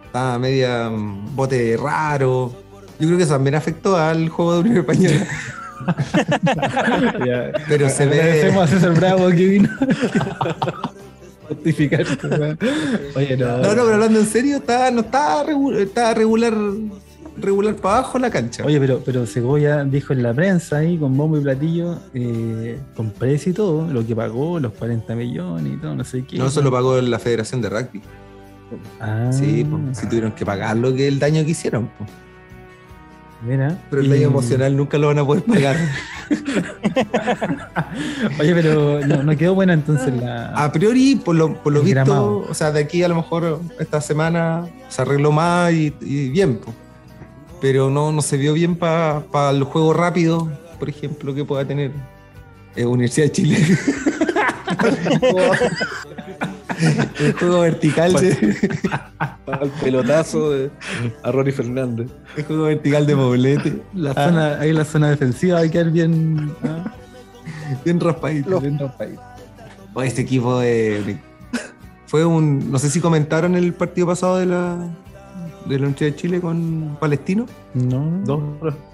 Estaba 0.06 0.38
media 0.38 0.90
mm, 0.90 1.36
bote 1.36 1.76
raro. 1.76 2.52
Yo 2.98 3.06
creo 3.06 3.16
que 3.16 3.24
eso 3.24 3.34
también 3.34 3.54
afectó 3.54 3.96
al 3.96 4.28
juego 4.28 4.54
de 4.54 4.60
Unión 4.60 4.76
Española. 4.78 5.26
Ya. 7.26 7.52
Pero 7.68 7.88
se 7.88 8.06
ve. 8.06 8.20
Agradecemos 8.20 8.64
a 8.64 8.66
César 8.68 8.94
Bravo 8.94 9.28
que 9.28 9.46
vino 9.46 9.68
justificar. 11.48 12.04
Oye, 13.16 13.36
no. 13.36 13.46
No, 13.58 13.62
no, 13.62 13.68
pero 13.82 13.94
hablando 13.94 14.20
en 14.20 14.26
serio, 14.26 14.56
está, 14.58 14.90
no 14.90 15.00
está, 15.00 15.44
regu- 15.44 15.74
está 15.76 16.14
regular, 16.14 16.54
regular 17.36 17.74
para 17.76 17.98
abajo 17.98 18.18
la 18.18 18.30
cancha. 18.30 18.64
Oye, 18.64 18.78
pero, 18.78 19.02
pero 19.04 19.26
Segovia 19.26 19.84
dijo 19.84 20.12
en 20.12 20.22
la 20.22 20.32
prensa 20.32 20.76
ahí, 20.78 20.96
con 20.96 21.16
bombo 21.16 21.38
y 21.38 21.40
platillo, 21.42 21.98
eh, 22.14 22.78
con 22.94 23.10
precio 23.10 23.50
y 23.50 23.54
todo, 23.54 23.92
lo 23.92 24.06
que 24.06 24.14
pagó, 24.14 24.60
los 24.60 24.72
40 24.74 25.14
millones 25.16 25.72
y 25.74 25.76
todo, 25.76 25.94
no 25.96 26.04
sé 26.04 26.24
qué. 26.24 26.38
no, 26.38 26.46
eso 26.46 26.62
lo 26.62 26.70
pagó 26.70 27.00
la 27.00 27.18
Federación 27.18 27.60
de 27.60 27.68
Rugby. 27.68 28.00
Ah, 29.00 29.30
Sí, 29.32 29.66
pues, 29.68 29.98
si 29.98 30.06
tuvieron 30.06 30.30
que 30.32 30.46
pagar 30.46 30.76
lo 30.76 30.94
que 30.94 31.08
el 31.08 31.18
daño 31.18 31.44
que 31.44 31.50
hicieron. 31.50 31.90
pues. 31.98 32.08
Mira. 33.42 33.78
Pero 33.88 34.02
el 34.02 34.08
y- 34.08 34.10
daño 34.10 34.26
emocional 34.28 34.76
nunca 34.76 34.98
lo 34.98 35.06
van 35.08 35.18
a 35.18 35.24
poder 35.24 35.42
pagar. 35.44 35.76
Oye, 38.38 38.54
pero 38.54 39.00
no, 39.06 39.22
no 39.22 39.36
quedó 39.36 39.54
buena 39.54 39.72
entonces 39.72 40.14
la. 40.14 40.52
A 40.54 40.70
priori, 40.72 41.16
por 41.16 41.34
lo, 41.34 41.54
por 41.62 41.72
lo 41.72 41.80
visto, 41.80 41.94
gramado. 41.94 42.46
o 42.48 42.54
sea, 42.54 42.70
de 42.70 42.80
aquí 42.80 43.02
a 43.02 43.08
lo 43.08 43.16
mejor 43.16 43.60
esta 43.78 44.00
semana 44.00 44.66
se 44.88 45.02
arregló 45.02 45.32
más 45.32 45.72
y, 45.72 45.94
y 46.00 46.28
bien, 46.28 46.60
pero 47.60 47.90
no, 47.90 48.12
no 48.12 48.22
se 48.22 48.36
vio 48.36 48.52
bien 48.52 48.76
para 48.76 49.22
el 49.50 49.64
juego 49.64 49.92
rápido, 49.92 50.50
por 50.78 50.88
ejemplo, 50.88 51.34
que 51.34 51.44
pueda 51.44 51.64
tener 51.64 51.92
eh, 52.76 52.84
Universidad 52.84 53.26
de 53.26 53.32
Chile. 53.32 53.58
el 57.20 57.32
juego 57.34 57.60
vertical 57.60 58.12
de, 58.14 58.56
Al 59.46 59.70
pelotazo 59.82 60.50
de 60.50 60.70
a 61.22 61.32
Ronnie 61.32 61.52
Fernández. 61.52 62.08
el 62.36 62.44
juego 62.44 62.64
vertical 62.64 63.06
de 63.06 63.14
Moblete. 63.16 63.82
la 63.94 64.12
Ah, 64.12 64.26
zona, 64.28 64.60
ahí 64.60 64.72
la 64.72 64.84
zona 64.84 65.10
defensiva 65.10 65.60
va 65.60 65.66
a 65.66 65.68
quedar 65.70 65.90
bien. 65.90 66.52
ah, 66.64 66.92
bien 67.84 68.00
raspadito. 68.00 68.60
bien 68.60 68.78
raspadito. 68.78 69.22
Este 70.04 70.22
equipo 70.22 70.58
de, 70.60 71.18
fue 72.06 72.24
un. 72.24 72.70
No 72.70 72.78
sé 72.78 72.88
si 72.90 73.00
comentaron 73.00 73.54
el 73.56 73.72
partido 73.74 74.06
pasado 74.06 74.38
de 74.38 74.46
la 74.46 74.76
de 75.66 75.78
la 75.78 75.82
Universidad 75.86 76.10
de 76.12 76.16
Chile 76.16 76.40
con 76.40 76.96
Palestino. 77.00 77.46
No, 77.74 78.04
no, 78.26 78.56
no. 78.62 78.90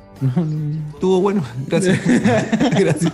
Estuvo 0.95 1.21
bueno, 1.21 1.43
gracias. 1.67 2.01
gracias. 2.79 3.13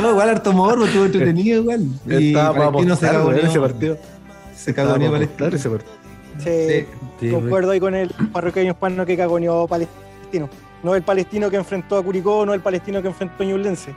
No, 0.00 0.10
igual 0.10 0.28
harto 0.30 0.52
morbo, 0.52 0.84
estuvo 0.86 1.04
entretenido 1.04 1.60
igual. 1.62 1.80
Y 2.06 2.28
estaba 2.28 2.52
para 2.54 2.66
Palestino 2.72 2.96
se 2.96 3.06
cagoneó. 3.06 3.42
ese 3.46 3.60
partido. 3.60 3.98
Se 4.54 4.74
cagoneó 4.74 5.10
Palestino. 5.10 5.48
ese 5.48 5.70
partido. 5.70 5.92
Sí, 6.38 6.86
Sí, 7.20 7.30
concuerdo 7.30 7.70
ahí 7.72 7.78
con 7.80 7.94
el 7.94 8.08
parroquiano 8.32 8.70
hispano 8.70 9.04
que 9.06 9.16
cagoneó 9.16 9.66
Palestino. 9.68 10.48
No 10.82 10.94
el 10.96 11.02
palestino 11.02 11.48
que 11.50 11.56
enfrentó 11.56 11.96
a 11.96 12.02
Curicó, 12.02 12.44
no 12.44 12.52
el 12.54 12.60
palestino 12.60 13.00
que 13.02 13.08
enfrentó 13.08 13.42
a 13.44 13.46
Ñublense. 13.46 13.94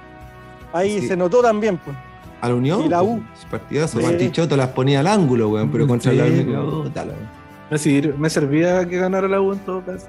Ahí 0.73 0.99
Sí. 1.01 1.07
se 1.07 1.17
notó 1.17 1.41
también, 1.41 1.77
pues. 1.77 1.95
A 2.41 2.49
la 2.49 2.55
Unión. 2.55 2.83
Y 2.83 2.89
la 2.89 3.01
U. 3.01 3.23
pues, 3.33 3.45
Partidazo. 3.49 3.99
Sí. 3.99 4.05
Martichoto 4.05 4.55
las 4.57 4.67
ponía 4.69 4.99
al 4.99 5.07
ángulo, 5.07 5.49
weón, 5.49 5.71
pero 5.71 5.87
contra 5.87 6.11
Sí, 6.11 6.17
la 6.17 6.61
puta, 6.61 7.05
la- 7.05 7.13
Me, 7.71 8.13
me 8.17 8.29
servía 8.29 8.85
que 8.87 8.97
ganara 8.97 9.27
la 9.27 9.41
U 9.41 9.53
en 9.53 9.59
todo 9.59 9.83
caso. 9.83 10.05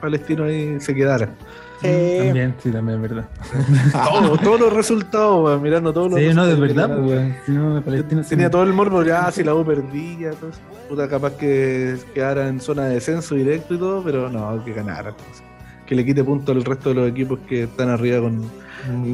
Palestino 0.00 0.44
ahí 0.44 0.78
se 0.80 0.94
quedara. 0.94 1.34
Sí. 1.80 2.18
También, 2.18 2.54
sí, 2.62 2.70
también 2.70 2.96
es 3.02 3.10
verdad. 3.10 3.28
Todos, 3.92 4.40
todos 4.42 4.60
los 4.60 4.72
resultados, 4.72 5.44
weón, 5.44 5.62
mirando 5.62 5.92
todos 5.92 6.10
los 6.10 6.20
Sí, 6.20 6.26
no, 6.34 6.46
de 6.46 6.54
resultados. 6.56 6.88
verdad, 6.90 6.96
pues, 6.98 7.10
weón. 7.10 7.34
Si 7.46 7.52
no, 7.52 7.82
Palestina 7.82 8.22
sí. 8.22 8.30
Tenía 8.30 8.50
todo 8.50 8.62
el 8.64 8.72
morbo, 8.72 9.02
ya 9.02 9.30
si 9.32 9.42
la 9.42 9.54
U 9.54 9.64
perdía, 9.64 10.30
todo 10.32 10.50
eso. 10.50 10.60
Puta, 10.88 11.08
capaz 11.08 11.32
que 11.36 11.96
quedara 12.14 12.48
en 12.48 12.60
zona 12.60 12.84
de 12.86 12.94
descenso 12.94 13.34
directo 13.34 13.74
y 13.74 13.78
todo, 13.78 14.02
pero 14.02 14.28
no, 14.28 14.62
que 14.64 14.72
ganara. 14.74 15.12
pues. 15.14 15.42
Que 15.86 15.94
le 15.94 16.04
quite 16.04 16.22
punto 16.22 16.52
al 16.52 16.64
resto 16.64 16.90
de 16.90 16.94
los 16.96 17.08
equipos 17.10 17.38
que 17.48 17.64
están 17.64 17.88
arriba 17.88 18.20
con 18.20 18.42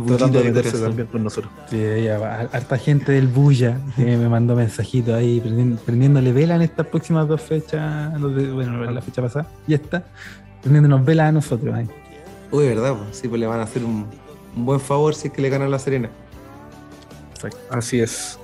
tratando 0.06 0.38
de 0.40 0.44
meterse 0.52 0.78
también 0.78 1.08
con 1.08 1.24
nosotros. 1.24 1.50
Sí, 1.70 1.78
ya 2.04 2.18
va. 2.18 2.40
harta 2.52 2.76
gente 2.78 3.12
del 3.12 3.26
Bulla 3.28 3.78
que 3.96 4.04
me 4.16 4.28
mandó 4.28 4.54
mensajitos 4.54 5.14
ahí 5.14 5.40
prendi- 5.40 5.76
prendiéndole 5.78 6.32
vela 6.32 6.54
en 6.56 6.62
estas 6.62 6.86
próximas 6.86 7.26
dos 7.28 7.40
fechas. 7.40 8.12
bueno, 8.20 8.90
la 8.90 9.00
fecha 9.00 9.22
pasada 9.22 9.46
y 9.66 9.74
esta. 9.74 10.04
Prendiéndonos 10.62 11.04
vela 11.04 11.28
a 11.28 11.32
nosotros 11.32 11.74
ahí. 11.74 11.88
Uy, 12.50 12.66
verdad, 12.66 12.94
pues, 12.94 13.16
sí, 13.18 13.28
pues 13.28 13.40
le 13.40 13.46
van 13.46 13.60
a 13.60 13.64
hacer 13.64 13.84
un, 13.84 14.06
un 14.56 14.64
buen 14.64 14.80
favor 14.80 15.14
si 15.14 15.28
es 15.28 15.34
que 15.34 15.42
le 15.42 15.48
ganan 15.48 15.70
la 15.70 15.78
Serena. 15.78 16.10
Así 17.70 18.00
es. 18.00 18.38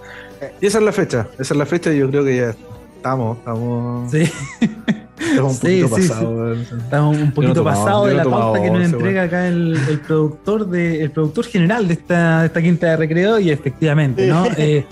Y 0.60 0.66
esa 0.66 0.78
es 0.78 0.84
la 0.84 0.92
fecha, 0.92 1.28
esa 1.38 1.54
es 1.54 1.56
la 1.58 1.66
fecha 1.66 1.92
y 1.92 1.98
yo 1.98 2.10
creo 2.10 2.24
que 2.24 2.36
ya 2.36 2.54
estamos, 2.96 3.38
estamos, 3.38 4.10
Sí, 4.10 4.28
estamos 5.20 5.54
un 5.54 5.58
poquito 5.60 5.88
sí, 5.88 6.08
pasados. 6.08 6.58
estamos 6.72 7.16
un 7.16 7.32
poquito 7.32 7.64
pasados 7.64 8.08
de 8.08 8.14
la 8.14 8.24
pauta 8.24 8.60
que 8.60 8.70
nos 8.70 8.84
entrega 8.84 9.22
acá 9.22 9.46
el, 9.48 9.78
el 9.88 10.00
productor 10.00 10.68
de, 10.68 11.02
el 11.02 11.10
productor 11.12 11.44
general 11.46 11.86
de 11.86 11.94
esta, 11.94 12.40
de 12.40 12.46
esta 12.46 12.60
quinta 12.62 12.86
de 12.88 12.96
recreo 12.96 13.38
y 13.38 13.50
efectivamente, 13.50 14.26
¿no? 14.26 14.46
Eh, 14.56 14.84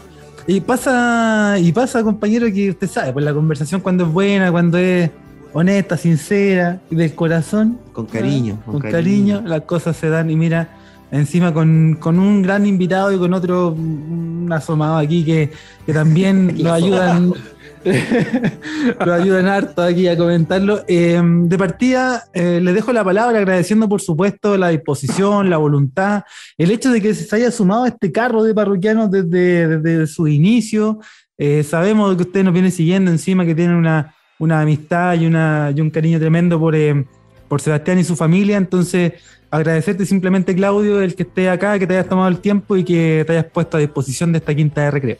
y 0.47 0.61
pasa, 0.61 1.57
y 1.59 1.71
pasa, 1.73 2.03
compañero, 2.03 2.47
que 2.53 2.71
usted 2.71 2.89
sabe, 2.89 3.13
pues 3.13 3.25
la 3.25 3.35
conversación 3.35 3.81
cuando 3.81 4.05
es 4.05 4.13
buena, 4.13 4.51
cuando 4.51 4.79
es 4.79 5.11
honesta, 5.53 5.97
sincera 5.97 6.81
y 6.91 6.97
del 6.97 7.15
corazón, 7.15 7.79
Con 7.93 8.07
cariño. 8.07 8.59
con, 8.65 8.81
cariño. 8.81 9.43
las 9.45 9.63
cosas 9.63 9.97
se 9.97 10.09
dan 10.09 10.31
y 10.31 10.37
mira, 10.37 10.69
encima 11.11 11.53
con, 11.53 11.97
con 11.99 12.19
un 12.19 12.43
gran 12.43 12.67
invitado 12.67 13.13
y 13.13 13.19
con 13.19 13.35
otro 13.35 13.71
un 13.71 14.49
asomado 14.53 14.97
aquí 14.97 15.25
que, 15.25 15.51
que 15.87 15.93
también 15.93 16.57
nos 16.63 16.73
ayudan 16.73 17.35
nos 18.99 19.09
ayudan 19.09 19.47
harto 19.47 19.83
aquí 19.83 20.07
a 20.07 20.17
comentarlo. 20.17 20.85
Eh, 20.87 21.21
de 21.23 21.59
partida, 21.59 22.25
eh, 22.33 22.61
les 22.63 22.75
dejo 22.75 22.93
la 22.93 23.03
palabra 23.03 23.39
agradeciendo 23.39 23.89
por 23.89 24.01
supuesto 24.01 24.57
la 24.57 24.69
disposición, 24.69 25.49
la 25.49 25.57
voluntad, 25.57 26.25
el 26.59 26.71
hecho 26.71 26.91
de 26.91 27.01
que 27.01 27.15
se 27.15 27.35
haya 27.35 27.51
sumado 27.51 27.85
a 27.85 27.89
este 27.89 28.13
carro 28.13 28.43
de 28.43 28.55
parroquianos 28.55 29.11
desde, 29.11 29.79
desde 29.79 30.07
su 30.07 30.29
inicio. 30.29 30.99
Eh, 31.39 31.63
sabemos 31.63 32.15
que 32.17 32.23
ustedes 32.23 32.45
nos 32.45 32.53
vienen 32.53 32.73
siguiendo 32.73 33.11
encima, 33.11 33.47
que 33.47 33.55
tienen 33.55 33.77
una, 33.77 34.15
una 34.41 34.63
amistad 34.63 35.15
y, 35.15 35.27
una, 35.27 35.73
y 35.75 35.81
un 35.81 35.91
cariño 35.91 36.19
tremendo 36.19 36.59
por, 36.59 36.75
eh, 36.75 37.05
por 37.47 37.61
Sebastián 37.61 38.01
y 38.01 38.05
su 38.05 38.17
familia. 38.17 38.57
Entonces, 38.57 39.13
agradecerte 39.51 40.05
simplemente, 40.05 40.55
Claudio, 40.55 41.01
el 41.01 41.15
que 41.15 41.23
esté 41.23 41.49
acá, 41.49 41.79
que 41.79 41.87
te 41.87 41.95
hayas 41.95 42.09
tomado 42.09 42.29
el 42.29 42.41
tiempo 42.41 42.77
y 42.77 42.83
que 42.83 43.23
te 43.27 43.33
hayas 43.35 43.45
puesto 43.45 43.77
a 43.77 43.81
disposición 43.81 44.33
de 44.33 44.39
esta 44.39 44.55
quinta 44.55 44.81
de 44.83 44.91
recreo. 44.91 45.17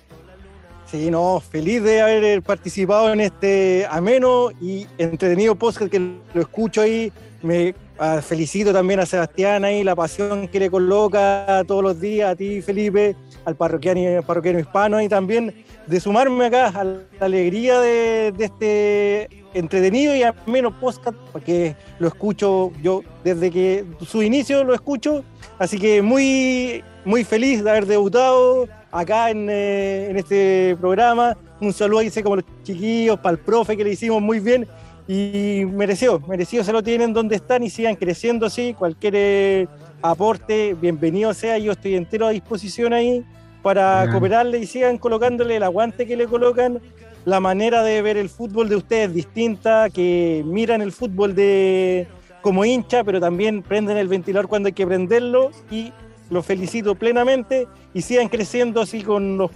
Sí, 0.91 1.09
no, 1.11 1.39
feliz 1.39 1.83
de 1.85 2.01
haber 2.01 2.43
participado 2.43 3.13
en 3.13 3.21
este 3.21 3.87
ameno 3.89 4.51
y 4.61 4.87
entretenido 4.99 5.55
podcast 5.55 5.91
que 5.91 6.01
lo 6.35 6.41
escucho 6.41 6.81
ahí. 6.81 7.13
Me 7.43 7.75
ah, 7.99 8.21
felicito 8.21 8.73
también 8.73 9.01
a 9.01 9.07
Sebastián 9.07 9.65
ahí, 9.65 9.85
la 9.85 9.95
pasión 9.95 10.49
que 10.49 10.59
le 10.59 10.69
coloca 10.69 11.63
todos 11.69 11.83
los 11.83 12.01
días, 12.01 12.33
a 12.33 12.37
ti 12.37 12.61
Felipe, 12.61 13.15
al 13.45 13.55
parroquiano, 13.55 14.23
parroquiano 14.23 14.59
hispano 14.59 15.01
y 15.01 15.09
también 15.09 15.55
de 15.91 15.99
sumarme 15.99 16.47
acá 16.47 16.69
a 16.69 16.85
la 16.85 17.01
alegría 17.19 17.81
de, 17.81 18.33
este 18.39 19.29
entretenido 19.55 20.15
y 20.15 20.23
ameno 20.23 20.71
podcast, 20.79 21.17
porque 21.33 21.75
lo 21.99 22.07
escucho 22.07 22.71
yo 22.81 23.03
desde 23.25 23.51
que 23.51 23.85
su 24.07 24.23
inicio 24.23 24.63
lo 24.63 24.73
escucho, 24.73 25.25
así 25.59 25.81
que 25.81 26.01
muy, 26.01 26.85
muy 27.05 27.25
feliz 27.25 27.65
de 27.65 27.71
haber 27.71 27.87
debutado 27.87 28.69
acá 28.93 29.31
en, 29.31 29.49
eh, 29.51 30.07
en 30.11 30.17
este 30.17 30.77
programa. 30.81 31.37
Un 31.61 31.73
saludo 31.73 32.09
sé 32.09 32.23
como 32.23 32.37
los 32.37 32.45
chiquillos, 32.63 33.19
para 33.19 33.33
el 33.33 33.39
profe 33.39 33.77
que 33.77 33.83
le 33.83 33.91
hicimos 33.91 34.23
muy 34.23 34.39
bien 34.39 34.69
y 35.09 35.65
merecido, 35.67 36.21
merecido 36.21 36.63
se 36.63 36.73
lo 36.73 36.85
tienen 36.85 37.13
donde 37.13 37.35
están 37.35 37.65
y 37.65 37.71
sigan 37.71 37.97
creciendo 37.97 38.47
así. 38.47 38.75
Cualquier 38.75 39.15
eh, 39.17 39.69
aporte, 40.03 40.75
bienvenido 40.81 41.35
sea, 41.35 41.59
yo 41.59 41.73
estoy 41.73 41.97
entero 41.97 42.29
a 42.29 42.31
disposición 42.31 42.93
ahí 42.93 43.25
para 43.63 44.11
cooperarle 44.11 44.59
y 44.59 44.67
sigan 44.67 44.99
colocándole 44.99 45.57
el 45.57 45.63
aguante 45.63 46.07
que 46.07 46.17
le 46.17 46.27
colocan. 46.27 46.81
La 47.25 47.39
manera 47.41 47.83
de 47.83 48.01
ver 48.01 48.17
el 48.17 48.29
fútbol 48.31 48.69
de 48.69 48.77
ustedes 48.77 49.09
es 49.09 49.15
distinta, 49.15 49.91
que 49.91 50.43
miran 50.47 50.81
el 50.81 50.93
fútbol 50.93 51.35
de 51.35 52.09
como 52.41 52.65
hincha, 52.65 53.05
pero 53.05 53.21
también 53.21 53.63
prenden 53.63 53.99
el 53.99 54.09
ventilador 54.09 54.49
cuando 54.49 54.69
hay 54.69 54.73
que 54.73 54.87
prenderlo 54.87 55.51
y 55.71 55.93
los 56.31 56.47
felicito 56.47 56.95
plenamente 56.95 57.69
y 57.93 58.01
sigan 58.03 58.29
creciendo 58.29 58.81
así 58.81 59.03
con 59.03 59.37
los, 59.37 59.51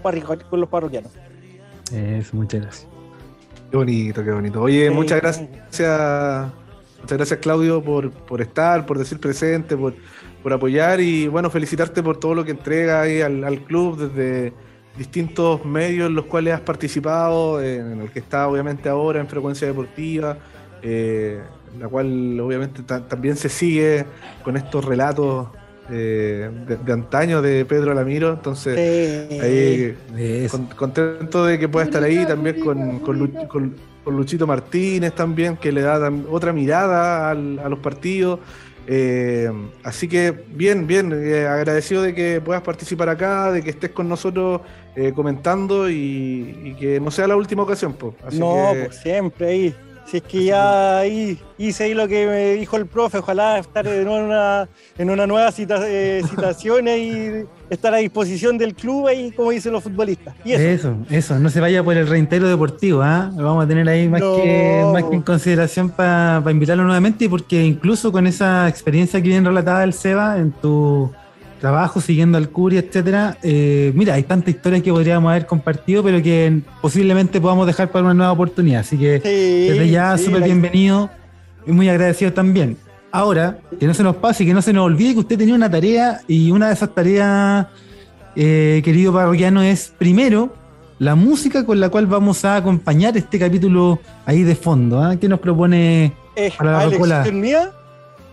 con 0.50 0.60
los 0.60 0.68
parroquianos. 0.68 1.12
Eso, 1.92 2.36
muchas 2.36 2.60
gracias. 2.60 2.88
Qué 3.70 3.76
bonito, 3.76 4.22
qué 4.22 4.30
bonito. 4.30 4.60
Oye, 4.60 4.88
Sí. 4.88 4.94
muchas 4.94 5.20
gracias, 5.20 5.48
muchas 7.00 7.18
gracias 7.18 7.40
Claudio 7.40 7.82
por, 7.82 8.10
por 8.10 8.42
estar, 8.42 8.84
por 8.84 8.98
decir 8.98 9.18
presente, 9.18 9.76
por, 9.76 9.94
por 10.44 10.52
apoyar 10.52 11.00
y 11.00 11.26
bueno, 11.26 11.48
felicitarte 11.50 12.02
por 12.02 12.18
todo 12.18 12.34
lo 12.36 12.44
que 12.44 12.52
entregas 12.52 13.02
ahí 13.06 13.20
al, 13.22 13.42
al 13.42 13.60
club 13.64 13.96
desde 13.98 14.52
distintos 14.96 15.64
medios 15.64 16.06
en 16.08 16.14
los 16.14 16.26
cuales 16.26 16.54
has 16.54 16.60
participado, 16.60 17.60
en 17.60 18.02
el 18.02 18.10
que 18.10 18.20
está 18.20 18.46
obviamente 18.46 18.88
ahora 18.88 19.18
en 19.20 19.26
Frecuencia 19.26 19.66
Deportiva, 19.66 20.36
eh, 20.82 21.40
la 21.80 21.88
cual 21.88 22.38
obviamente 22.40 22.82
ta- 22.82 23.08
también 23.08 23.36
se 23.36 23.48
sigue 23.48 24.04
con 24.44 24.56
estos 24.56 24.84
relatos 24.84 25.48
eh, 25.90 26.48
de, 26.68 26.76
de 26.76 26.92
antaño 26.92 27.42
de 27.42 27.64
Pedro 27.64 27.90
Alamiro, 27.92 28.30
entonces 28.34 29.28
Sí. 29.30 29.40
ahí 29.40 30.48
con- 30.50 30.66
contento 30.66 31.44
de 31.46 31.58
que 31.58 31.68
pueda 31.68 31.86
estar 31.86 32.02
ahí 32.02 32.24
también 32.26 32.60
con, 32.60 33.00
con, 33.00 33.18
Lu- 33.18 33.48
con- 33.48 33.74
con 34.04 34.16
Luchito 34.16 34.46
Martínez 34.46 35.14
también, 35.14 35.56
que 35.56 35.72
le 35.72 35.80
da 35.82 36.10
otra 36.30 36.52
mirada 36.52 37.30
al- 37.30 37.58
a 37.58 37.68
los 37.68 37.78
partidos. 37.80 38.38
Eh, 38.86 39.50
así 39.82 40.08
que 40.08 40.30
bien, 40.30 40.86
bien, 40.86 41.12
eh, 41.12 41.46
agradecido 41.46 42.02
de 42.02 42.14
que 42.14 42.40
puedas 42.40 42.62
participar 42.62 43.08
acá, 43.08 43.50
de 43.50 43.62
que 43.62 43.70
estés 43.70 43.90
con 43.90 44.08
nosotros 44.08 44.60
eh, 44.94 45.12
comentando 45.14 45.88
y, 45.88 46.60
y 46.64 46.74
que 46.78 47.00
no 47.00 47.10
sea 47.10 47.26
la 47.26 47.36
última 47.36 47.62
ocasión. 47.62 47.94
po. 47.94 48.14
Así 48.26 48.38
no, 48.38 48.72
que, 48.72 48.84
pues 48.84 48.96
siempre 48.96 49.46
ahí. 49.48 49.74
Si 50.06 50.18
es 50.18 50.22
que 50.22 50.44
ya 50.44 50.98
ahí 50.98 51.38
hice 51.56 51.84
ahí 51.84 51.94
lo 51.94 52.06
que 52.06 52.26
me 52.26 52.52
dijo 52.54 52.76
el 52.76 52.86
profe, 52.86 53.18
ojalá 53.18 53.58
estar 53.58 53.86
en 53.86 54.06
una, 54.06 54.68
en 54.98 55.10
una 55.10 55.26
nueva 55.26 55.50
cita, 55.50 55.80
eh, 55.86 56.22
citación 56.28 56.86
y 56.88 57.46
estar 57.70 57.94
a 57.94 57.96
disposición 57.96 58.58
del 58.58 58.74
club 58.74 59.06
ahí, 59.08 59.30
como 59.32 59.50
dicen 59.50 59.72
los 59.72 59.82
futbolistas. 59.82 60.34
Y 60.44 60.52
eso. 60.52 60.62
Eso, 60.62 60.96
eso, 61.10 61.38
no 61.38 61.48
se 61.48 61.60
vaya 61.60 61.82
por 61.82 61.96
el 61.96 62.06
reintegro 62.06 62.48
deportivo, 62.48 63.02
¿ah? 63.02 63.30
Lo 63.34 63.44
vamos 63.44 63.64
a 63.64 63.68
tener 63.68 63.88
ahí 63.88 64.06
más, 64.08 64.20
No. 64.20 64.36
que, 64.36 64.84
más 64.92 65.04
que 65.04 65.14
en 65.16 65.22
consideración 65.22 65.88
para 65.88 66.42
invitarlo 66.50 66.84
nuevamente, 66.84 67.28
porque 67.28 67.64
incluso 67.64 68.12
con 68.12 68.26
esa 68.26 68.68
experiencia 68.68 69.22
que 69.22 69.28
bien 69.28 69.44
relatada 69.44 69.84
el 69.84 69.94
Seba 69.94 70.38
en 70.38 70.52
tu 70.52 71.10
trabajo 71.64 71.98
siguiendo 71.98 72.36
al 72.36 72.50
Curi, 72.50 72.76
etcétera, 72.76 73.38
eh, 73.42 73.90
mira, 73.94 74.12
hay 74.12 74.24
tanta 74.24 74.50
historia 74.50 74.82
que 74.82 74.92
podríamos 74.92 75.30
haber 75.30 75.46
compartido, 75.46 76.02
pero 76.02 76.22
que 76.22 76.60
posiblemente 76.82 77.40
podamos 77.40 77.66
dejar 77.66 77.90
para 77.90 78.04
una 78.04 78.12
nueva 78.12 78.32
oportunidad. 78.32 78.80
Así 78.80 78.98
que 78.98 79.18
Sí, 79.20 79.70
desde 79.70 79.88
ya, 79.88 80.18
súper 80.18 80.42
bienvenido 80.42 81.08
y 81.66 81.72
muy 81.72 81.88
agradecido 81.88 82.34
también. 82.34 82.76
Ahora, 83.10 83.60
que 83.80 83.86
no 83.86 83.94
se 83.94 84.02
nos 84.02 84.16
pase 84.16 84.44
y 84.44 84.46
que 84.46 84.52
no 84.52 84.60
se 84.60 84.74
nos 84.74 84.84
olvide 84.84 85.14
que 85.14 85.20
usted 85.20 85.38
tenía 85.38 85.54
una 85.54 85.70
tarea 85.70 86.20
y 86.28 86.50
una 86.50 86.68
de 86.68 86.74
esas 86.74 86.94
tareas, 86.94 87.66
eh, 88.36 88.82
querido 88.84 89.14
parroquiano, 89.14 89.62
es 89.62 89.90
primero 89.96 90.54
la 90.98 91.14
música 91.14 91.64
con 91.64 91.80
la 91.80 91.88
cual 91.88 92.06
vamos 92.06 92.44
a 92.44 92.56
acompañar 92.56 93.16
este 93.16 93.38
capítulo 93.38 94.00
ahí 94.26 94.42
de 94.42 94.54
fondo. 94.54 95.02
¿ah? 95.02 95.16
¿Qué 95.16 95.30
nos 95.30 95.40
propone? 95.40 96.12
Eh, 96.36 96.52
para 96.58 96.72
la 96.72 96.80
¿a 96.80 96.84
rocola. 96.90 97.14
elección 97.22 97.40
mía? 97.40 97.72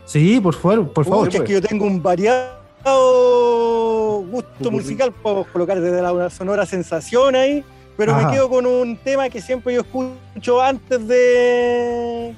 Sí, 0.03 0.41
por 0.41 0.53
favor, 0.53 0.91
por 0.91 1.06
favor. 1.06 1.28
Pucha, 1.28 1.38
es 1.38 1.44
que 1.45 1.53
yo 1.53 1.62
tengo 1.62 1.86
un 1.86 2.03
variado 2.03 2.61
gusto 2.84 4.49
Popurrí. 4.58 4.76
musical, 4.76 5.12
puedo 5.12 5.44
colocar 5.45 5.80
desde 5.80 6.02
la 6.02 6.12
una 6.14 6.30
sonora 6.30 6.66
sensación 6.66 7.36
ahí, 7.36 7.64
pero 7.98 8.14
Ajá. 8.14 8.28
me 8.28 8.34
quedo 8.34 8.49
con 8.49 8.66
un 8.66 8.98
tema 8.98 9.30
que 9.30 9.41
siempre 9.41 9.74
yo 9.74 9.82
escucho 9.82 10.62
antes 10.62 11.08
de, 11.08 12.34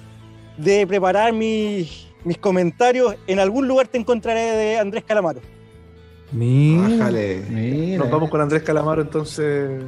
de 0.58 0.88
preparar 0.88 1.34
mis, 1.34 2.08
mis 2.24 2.38
comentarios. 2.38 3.16
En 3.28 3.40
algún 3.40 3.68
lugar 3.68 3.88
te 3.88 3.98
encontraré 3.98 4.42
de 4.42 4.78
Andrés 4.80 5.04
Calamaro. 5.04 5.40
Mira, 6.32 6.98
Bájale. 6.98 7.44
mira, 7.50 7.98
nos 8.00 8.10
vamos 8.12 8.30
con 8.30 8.42
Andrés 8.42 8.64
Calamaro 8.64 9.02
entonces. 9.04 9.84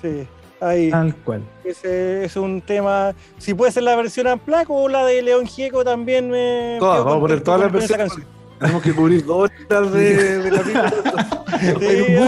Sí, 0.00 0.26
ahí. 0.60 0.90
tal 0.90 1.14
cual. 1.16 1.42
Ese 1.64 2.24
es 2.24 2.34
un 2.36 2.62
tema. 2.62 3.14
Si 3.38 3.52
puede 3.52 3.72
ser 3.72 3.82
la 3.82 3.94
versión 3.94 4.26
Amplac 4.26 4.70
o 4.70 4.88
la 4.88 5.04
de 5.04 5.20
León 5.20 5.46
Gieco 5.46 5.84
también 5.84 6.30
me. 6.30 6.76
Todas, 6.80 7.00
vamos 7.04 7.16
a 7.18 7.20
poner 7.20 7.40
todas 7.42 7.60
las 7.60 7.72
versiones. 7.72 8.12
Tenemos 8.58 8.82
que 8.82 8.92
cubrir 8.94 9.24
dos 9.24 9.50
horas 9.68 9.92
de, 9.92 10.38
de 10.38 10.50
capítulo. 10.56 10.88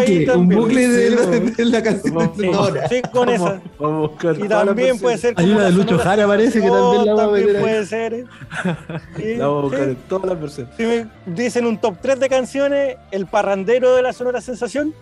Sí, 0.07 0.27
un 0.35 0.49
bucle, 0.49 0.87
un 0.87 0.95
de, 0.95 1.11
la, 1.11 1.17
vamos. 1.23 1.57
de 1.57 1.65
la 1.65 1.83
canción 1.83 2.15
Vamos. 2.15 2.73
de. 2.73 2.89
Sí, 2.89 3.03
con 3.13 3.29
esa. 3.29 3.45
Vamos, 3.45 3.63
vamos 3.79 4.05
a 4.05 4.09
buscar 4.09 4.35
Y 4.37 4.39
todas 4.39 4.51
las 4.51 4.67
también 4.67 4.99
puede 4.99 5.19
ser 5.19 5.35
Hay 5.37 5.51
una 5.51 5.65
de 5.65 5.73
Lucho 5.73 5.99
Jara, 5.99 6.27
parece, 6.27 6.61
que 6.61 6.69
también 6.69 7.05
la 7.07 7.15
vamos 7.15 7.29
a 7.29 7.33
meter 7.41 7.61
puede 7.61 7.87
ser. 7.87 8.25
Sí, 9.17 9.37
La 9.37 9.47
vamos 9.47 9.59
a 9.59 9.67
buscar 9.67 9.89
en 9.89 9.97
todas 10.09 10.29
las 10.29 10.41
versiones. 10.41 10.75
Si 10.77 10.83
me 10.85 11.07
dicen 11.27 11.67
un 11.67 11.79
top 11.79 11.97
3 12.01 12.21
de 12.21 12.29
canciones, 12.29 12.97
el 13.11 13.27
parrandero 13.27 13.95
de 13.97 14.03
la 14.03 14.13
Sonora 14.13 14.41
Sensación, 14.41 14.95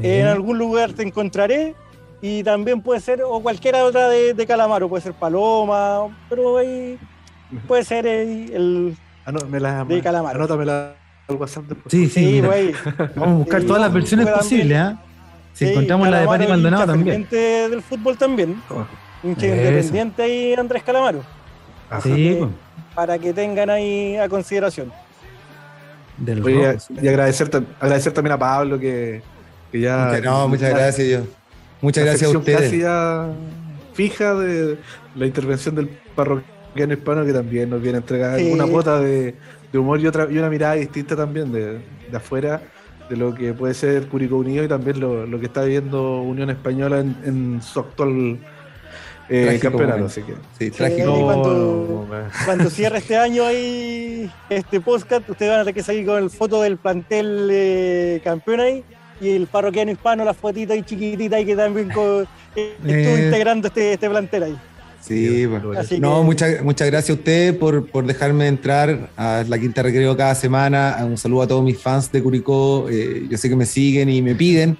en 0.00 0.26
algún 0.26 0.58
lugar 0.58 0.92
te 0.92 1.02
encontraré. 1.02 1.74
Y 2.22 2.42
también 2.42 2.80
puede 2.80 3.00
ser, 3.00 3.22
o 3.22 3.40
cualquiera 3.40 3.84
otra 3.84 4.08
de, 4.08 4.32
de 4.32 4.46
Calamaro, 4.46 4.88
puede 4.88 5.02
ser 5.02 5.12
Paloma, 5.12 6.08
pero 6.30 6.56
ahí 6.56 6.98
puede 7.68 7.84
ser 7.84 8.06
eh, 8.06 8.50
el. 8.54 8.96
Ano- 9.26 9.40
me 9.50 9.60
la, 9.60 9.84
De 9.84 10.00
Calamaro. 10.00 10.38
Anótamela 10.38 10.94
al 11.28 11.36
WhatsApp 11.36 11.64
después. 11.64 11.90
Sí, 11.90 12.08
sí, 12.08 12.24
Sí, 12.36 12.40
güey. 12.40 12.72
Vamos 13.16 13.28
a 13.28 13.38
buscar 13.38 13.60
Sí, 13.60 13.66
todas 13.66 13.82
las 13.82 13.92
versiones 13.92 14.28
posibles, 14.28 14.78
¿ah? 14.78 14.98
Si 15.52 15.64
Sí, 15.66 15.70
encontramos 15.72 16.08
la 16.08 16.20
de 16.20 16.26
Pati 16.26 16.46
Maldonado 16.46 16.82
hincha 16.84 16.92
también. 16.92 17.26
del 17.30 17.82
fútbol 17.82 18.16
también. 18.16 18.62
Eso. 18.70 18.86
independiente 19.24 20.22
ahí, 20.22 20.54
Andrés 20.54 20.82
Calamaro. 20.82 21.22
Ajá. 21.90 22.00
Sí, 22.02 22.14
que- 22.14 22.36
pues, 22.38 22.50
Para 22.94 23.18
que 23.18 23.32
tengan 23.34 23.68
ahí 23.70 24.16
a 24.16 24.28
consideración. 24.28 24.92
del 26.18 26.42
Oye, 26.44 26.76
y 27.02 27.08
agradecer, 27.08 27.50
agradecer 27.80 28.12
también 28.12 28.32
a 28.32 28.38
Pablo 28.38 28.78
que, 28.78 29.20
que 29.70 29.80
ya. 29.80 30.06
Muchas- 30.06 30.22
no, 30.22 30.48
muchas 30.48 30.72
la- 30.72 30.78
gracias, 30.78 31.08
yo. 31.08 31.20
Muchas 31.82 32.04
gracias 32.04 32.30
a 32.30 32.32
sección 32.32 32.42
Casi 32.44 32.64
ustedes. 32.66 32.82
ya 32.82 33.26
fija 33.92 34.34
de 34.34 34.78
la 35.14 35.26
intervención 35.26 35.74
del 35.74 35.88
hispano 36.84 37.24
que 37.24 37.32
también 37.32 37.70
nos 37.70 37.80
viene 37.82 37.98
a 37.98 38.00
entregar 38.00 38.38
Sí. 38.38 38.50
una 38.52 38.66
cuota 38.66 39.00
de, 39.00 39.34
de 39.72 39.78
humor 39.78 40.00
y 40.00 40.06
otra 40.06 40.26
y 40.30 40.38
una 40.38 40.48
mirada 40.50 40.74
distinta 40.74 41.16
también 41.16 41.50
de, 41.52 41.78
de 42.10 42.16
afuera 42.16 42.60
de 43.08 43.16
lo 43.16 43.34
que 43.34 43.52
puede 43.52 43.72
ser 43.74 44.06
Curicó 44.08 44.36
Unido 44.36 44.64
y 44.64 44.68
también 44.68 44.98
lo, 45.00 45.26
lo 45.26 45.38
que 45.40 45.46
está 45.46 45.62
viviendo 45.62 46.20
Unión 46.22 46.50
Española 46.50 46.98
en, 47.00 47.16
en 47.24 47.62
su 47.62 47.80
actual 47.80 48.38
eh, 49.28 49.58
campeonato. 49.60 50.04
Así 50.06 50.22
que. 50.22 50.34
Sí, 50.58 50.70
trágico. 50.70 51.24
cuando- 51.24 52.06
Cuando 52.44 52.70
cierre 52.70 52.98
este 52.98 53.16
año 53.16 53.44
ahí 53.44 54.30
este 54.48 54.80
podcast, 54.80 55.28
ustedes 55.28 55.50
van 55.50 55.60
a 55.60 55.62
tener 55.64 55.74
que 55.74 55.82
salir 55.82 56.06
con 56.06 56.22
el 56.22 56.30
foto 56.30 56.62
del 56.62 56.76
plantel 56.78 57.48
eh, 57.50 58.20
campeón 58.24 58.60
ahí 58.60 58.84
y 59.20 59.30
el 59.30 59.46
parroquiano 59.46 59.90
hispano, 59.90 60.24
la 60.24 60.34
fotita 60.34 60.74
ahí 60.74 60.82
chiquitita 60.82 61.36
ahí 61.36 61.44
que 61.46 61.56
también 61.56 61.90
co- 61.90 62.22
eh, 62.54 62.76
estuvo 62.84 63.16
Eh. 63.16 63.24
integrando 63.26 63.68
este, 63.68 63.92
este 63.94 64.08
plantel 64.10 64.42
ahí. 64.44 64.56
Sí, 65.06 65.46
pues. 65.48 66.00
No, 66.00 66.18
que- 66.20 66.24
muchas, 66.24 66.62
muchas 66.62 66.90
gracias 66.90 67.10
a 67.10 67.18
ustedes 67.20 67.54
por, 67.54 67.86
por 67.86 68.06
dejarme 68.06 68.48
entrar 68.48 69.10
a 69.16 69.44
la 69.46 69.58
Quinta 69.58 69.82
Recreo 69.82 70.16
cada 70.16 70.34
semana. 70.34 70.96
Un 71.04 71.16
saludo 71.16 71.42
a 71.42 71.46
todos 71.46 71.64
mis 71.64 71.78
fans 71.78 72.10
de 72.10 72.22
Curicó. 72.22 72.88
Eh, 72.90 73.26
yo 73.30 73.38
sé 73.38 73.48
que 73.48 73.56
me 73.56 73.66
siguen 73.66 74.08
y 74.08 74.20
me 74.22 74.34
piden. 74.34 74.76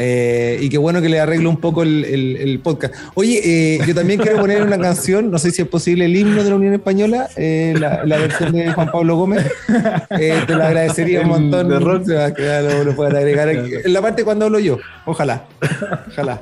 Eh, 0.00 0.58
y 0.62 0.68
qué 0.68 0.78
bueno 0.78 1.02
que 1.02 1.08
le 1.08 1.18
arreglo 1.18 1.50
un 1.50 1.56
poco 1.58 1.82
el, 1.82 2.04
el- 2.04 2.36
el 2.36 2.58
podcast. 2.60 2.94
Oye, 3.14 3.40
eh, 3.44 3.80
yo 3.86 3.94
también 3.94 4.20
quiero 4.20 4.38
poner 4.40 4.62
una 4.62 4.78
canción, 4.78 5.30
no 5.30 5.38
sé 5.38 5.50
si 5.50 5.62
es 5.62 5.68
posible, 5.68 6.04
el 6.04 6.14
himno 6.16 6.44
de 6.44 6.50
la 6.50 6.56
Unión 6.56 6.72
Española, 6.74 7.28
eh, 7.36 7.74
la, 7.78 8.04
la 8.04 8.16
versión 8.18 8.52
de 8.52 8.72
Juan 8.72 8.90
Pablo 8.92 9.16
Gómez. 9.16 9.44
Eh, 10.10 10.40
te 10.46 10.54
lo 10.54 10.62
agradecería 10.64 11.20
un 11.22 11.28
montón. 11.28 11.68
de 11.68 11.78
rock. 11.80 12.04
Se 12.06 12.14
va 12.14 12.26
a 12.26 12.34
quedar, 12.34 12.62
lo, 12.64 12.84
lo 12.84 12.94
pueden 12.96 13.16
agregar 13.16 13.48
aquí. 13.48 13.70
En 13.84 13.92
la 13.92 14.00
parte 14.00 14.24
cuando 14.24 14.44
hablo 14.46 14.58
yo. 14.58 14.78
Ojalá. 15.04 15.44
Ojalá. 16.12 16.40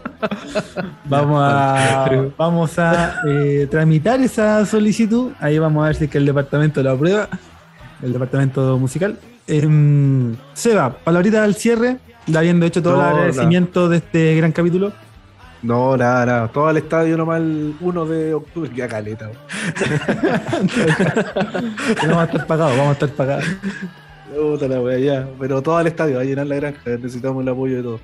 Vamos 1.05 1.41
a, 1.43 2.11
vamos 2.37 2.79
a 2.79 3.21
eh, 3.29 3.67
tramitar 3.71 4.21
esa 4.21 4.65
solicitud. 4.67 5.33
Ahí 5.41 5.59
vamos 5.59 5.83
a 5.85 5.87
ver 5.89 5.97
si 5.97 6.05
es 6.05 6.11
que 6.11 6.19
el 6.19 6.27
departamento 6.27 6.83
lo 6.83 6.91
aprueba. 6.91 7.29
El 8.03 8.13
departamento 8.13 8.79
musical. 8.79 9.17
Em, 9.47 10.35
Seba, 10.55 10.91
palabrita 11.05 11.45
al 11.45 11.55
cierre, 11.55 11.97
habiendo 12.35 12.67
hecho 12.67 12.83
todo 12.83 12.97
No, 12.97 13.03
el 13.03 13.15
agradecimiento 13.15 13.89
de 13.89 13.99
este 13.99 14.35
gran 14.37 14.53
capítulo. 14.53 14.93
No, 15.63 15.97
nada, 15.97 16.27
nada. 16.27 16.49
Todo 16.49 16.69
al 16.69 16.77
estadio 16.77 17.17
nomás 17.17 17.41
el 17.41 17.75
1 17.81 18.07
de 18.07 18.35
octubre. 18.35 18.71
Ya 18.75 18.87
caleta. 18.89 19.31
vamos 22.03 22.19
a 22.19 22.25
estar 22.25 22.47
pagados, 22.47 22.77
vamos 22.77 22.91
a 22.91 22.93
estar 22.93 23.09
pagados. 23.11 23.45
Puta 24.35 24.69
la 24.69 24.81
wea, 24.81 24.99
ya. 24.99 25.29
Pero 25.41 25.63
todo 25.63 25.77
al 25.77 25.87
estadio, 25.87 26.17
va 26.17 26.23
a 26.23 26.25
llenar 26.25 26.47
la 26.47 26.57
granja. 26.57 26.81
Necesitamos 26.85 27.43
el 27.43 27.49
apoyo 27.49 27.77
de 27.77 27.83
todos. 27.83 28.01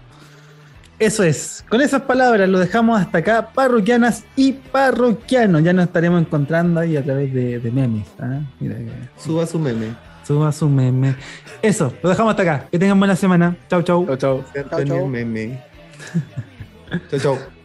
Eso 0.99 1.23
es. 1.25 1.65
Con 1.69 1.81
esas 1.81 2.03
palabras 2.03 2.49
lo 2.49 2.59
dejamos 2.59 3.01
hasta 3.01 3.19
acá, 3.19 3.49
parroquianas 3.53 4.25
y 4.37 4.53
parroquianos. 4.53 5.63
Ya 5.63 5.73
nos 5.73 5.87
estaremos 5.87 6.21
encontrando 6.21 6.81
ahí 6.81 6.97
a 6.97 7.03
través 7.03 7.33
de, 7.35 7.59
de 7.59 7.71
memes. 7.71 8.07
¿ah? 8.21 8.41
Mira 8.61 8.77
Suba 9.17 9.47
su 9.47 9.59
meme. 9.59 10.12
Suba 10.25 10.53
su 10.53 10.69
meme. 10.69 11.15
Eso, 11.63 11.93
lo 12.03 12.09
dejamos 12.09 12.31
hasta 12.31 12.43
acá. 12.43 12.69
Que 12.71 12.79
tengan 12.79 12.99
buena 12.99 13.17
semana. 13.17 13.57
Chau, 13.69 13.83
chau. 13.83 14.07
Chao, 14.07 14.17
chao. 14.17 14.45
Antonio 14.57 14.97
chao. 14.97 15.07
Meme. 15.07 15.63
Chao, 17.11 17.21
chao. 17.21 17.62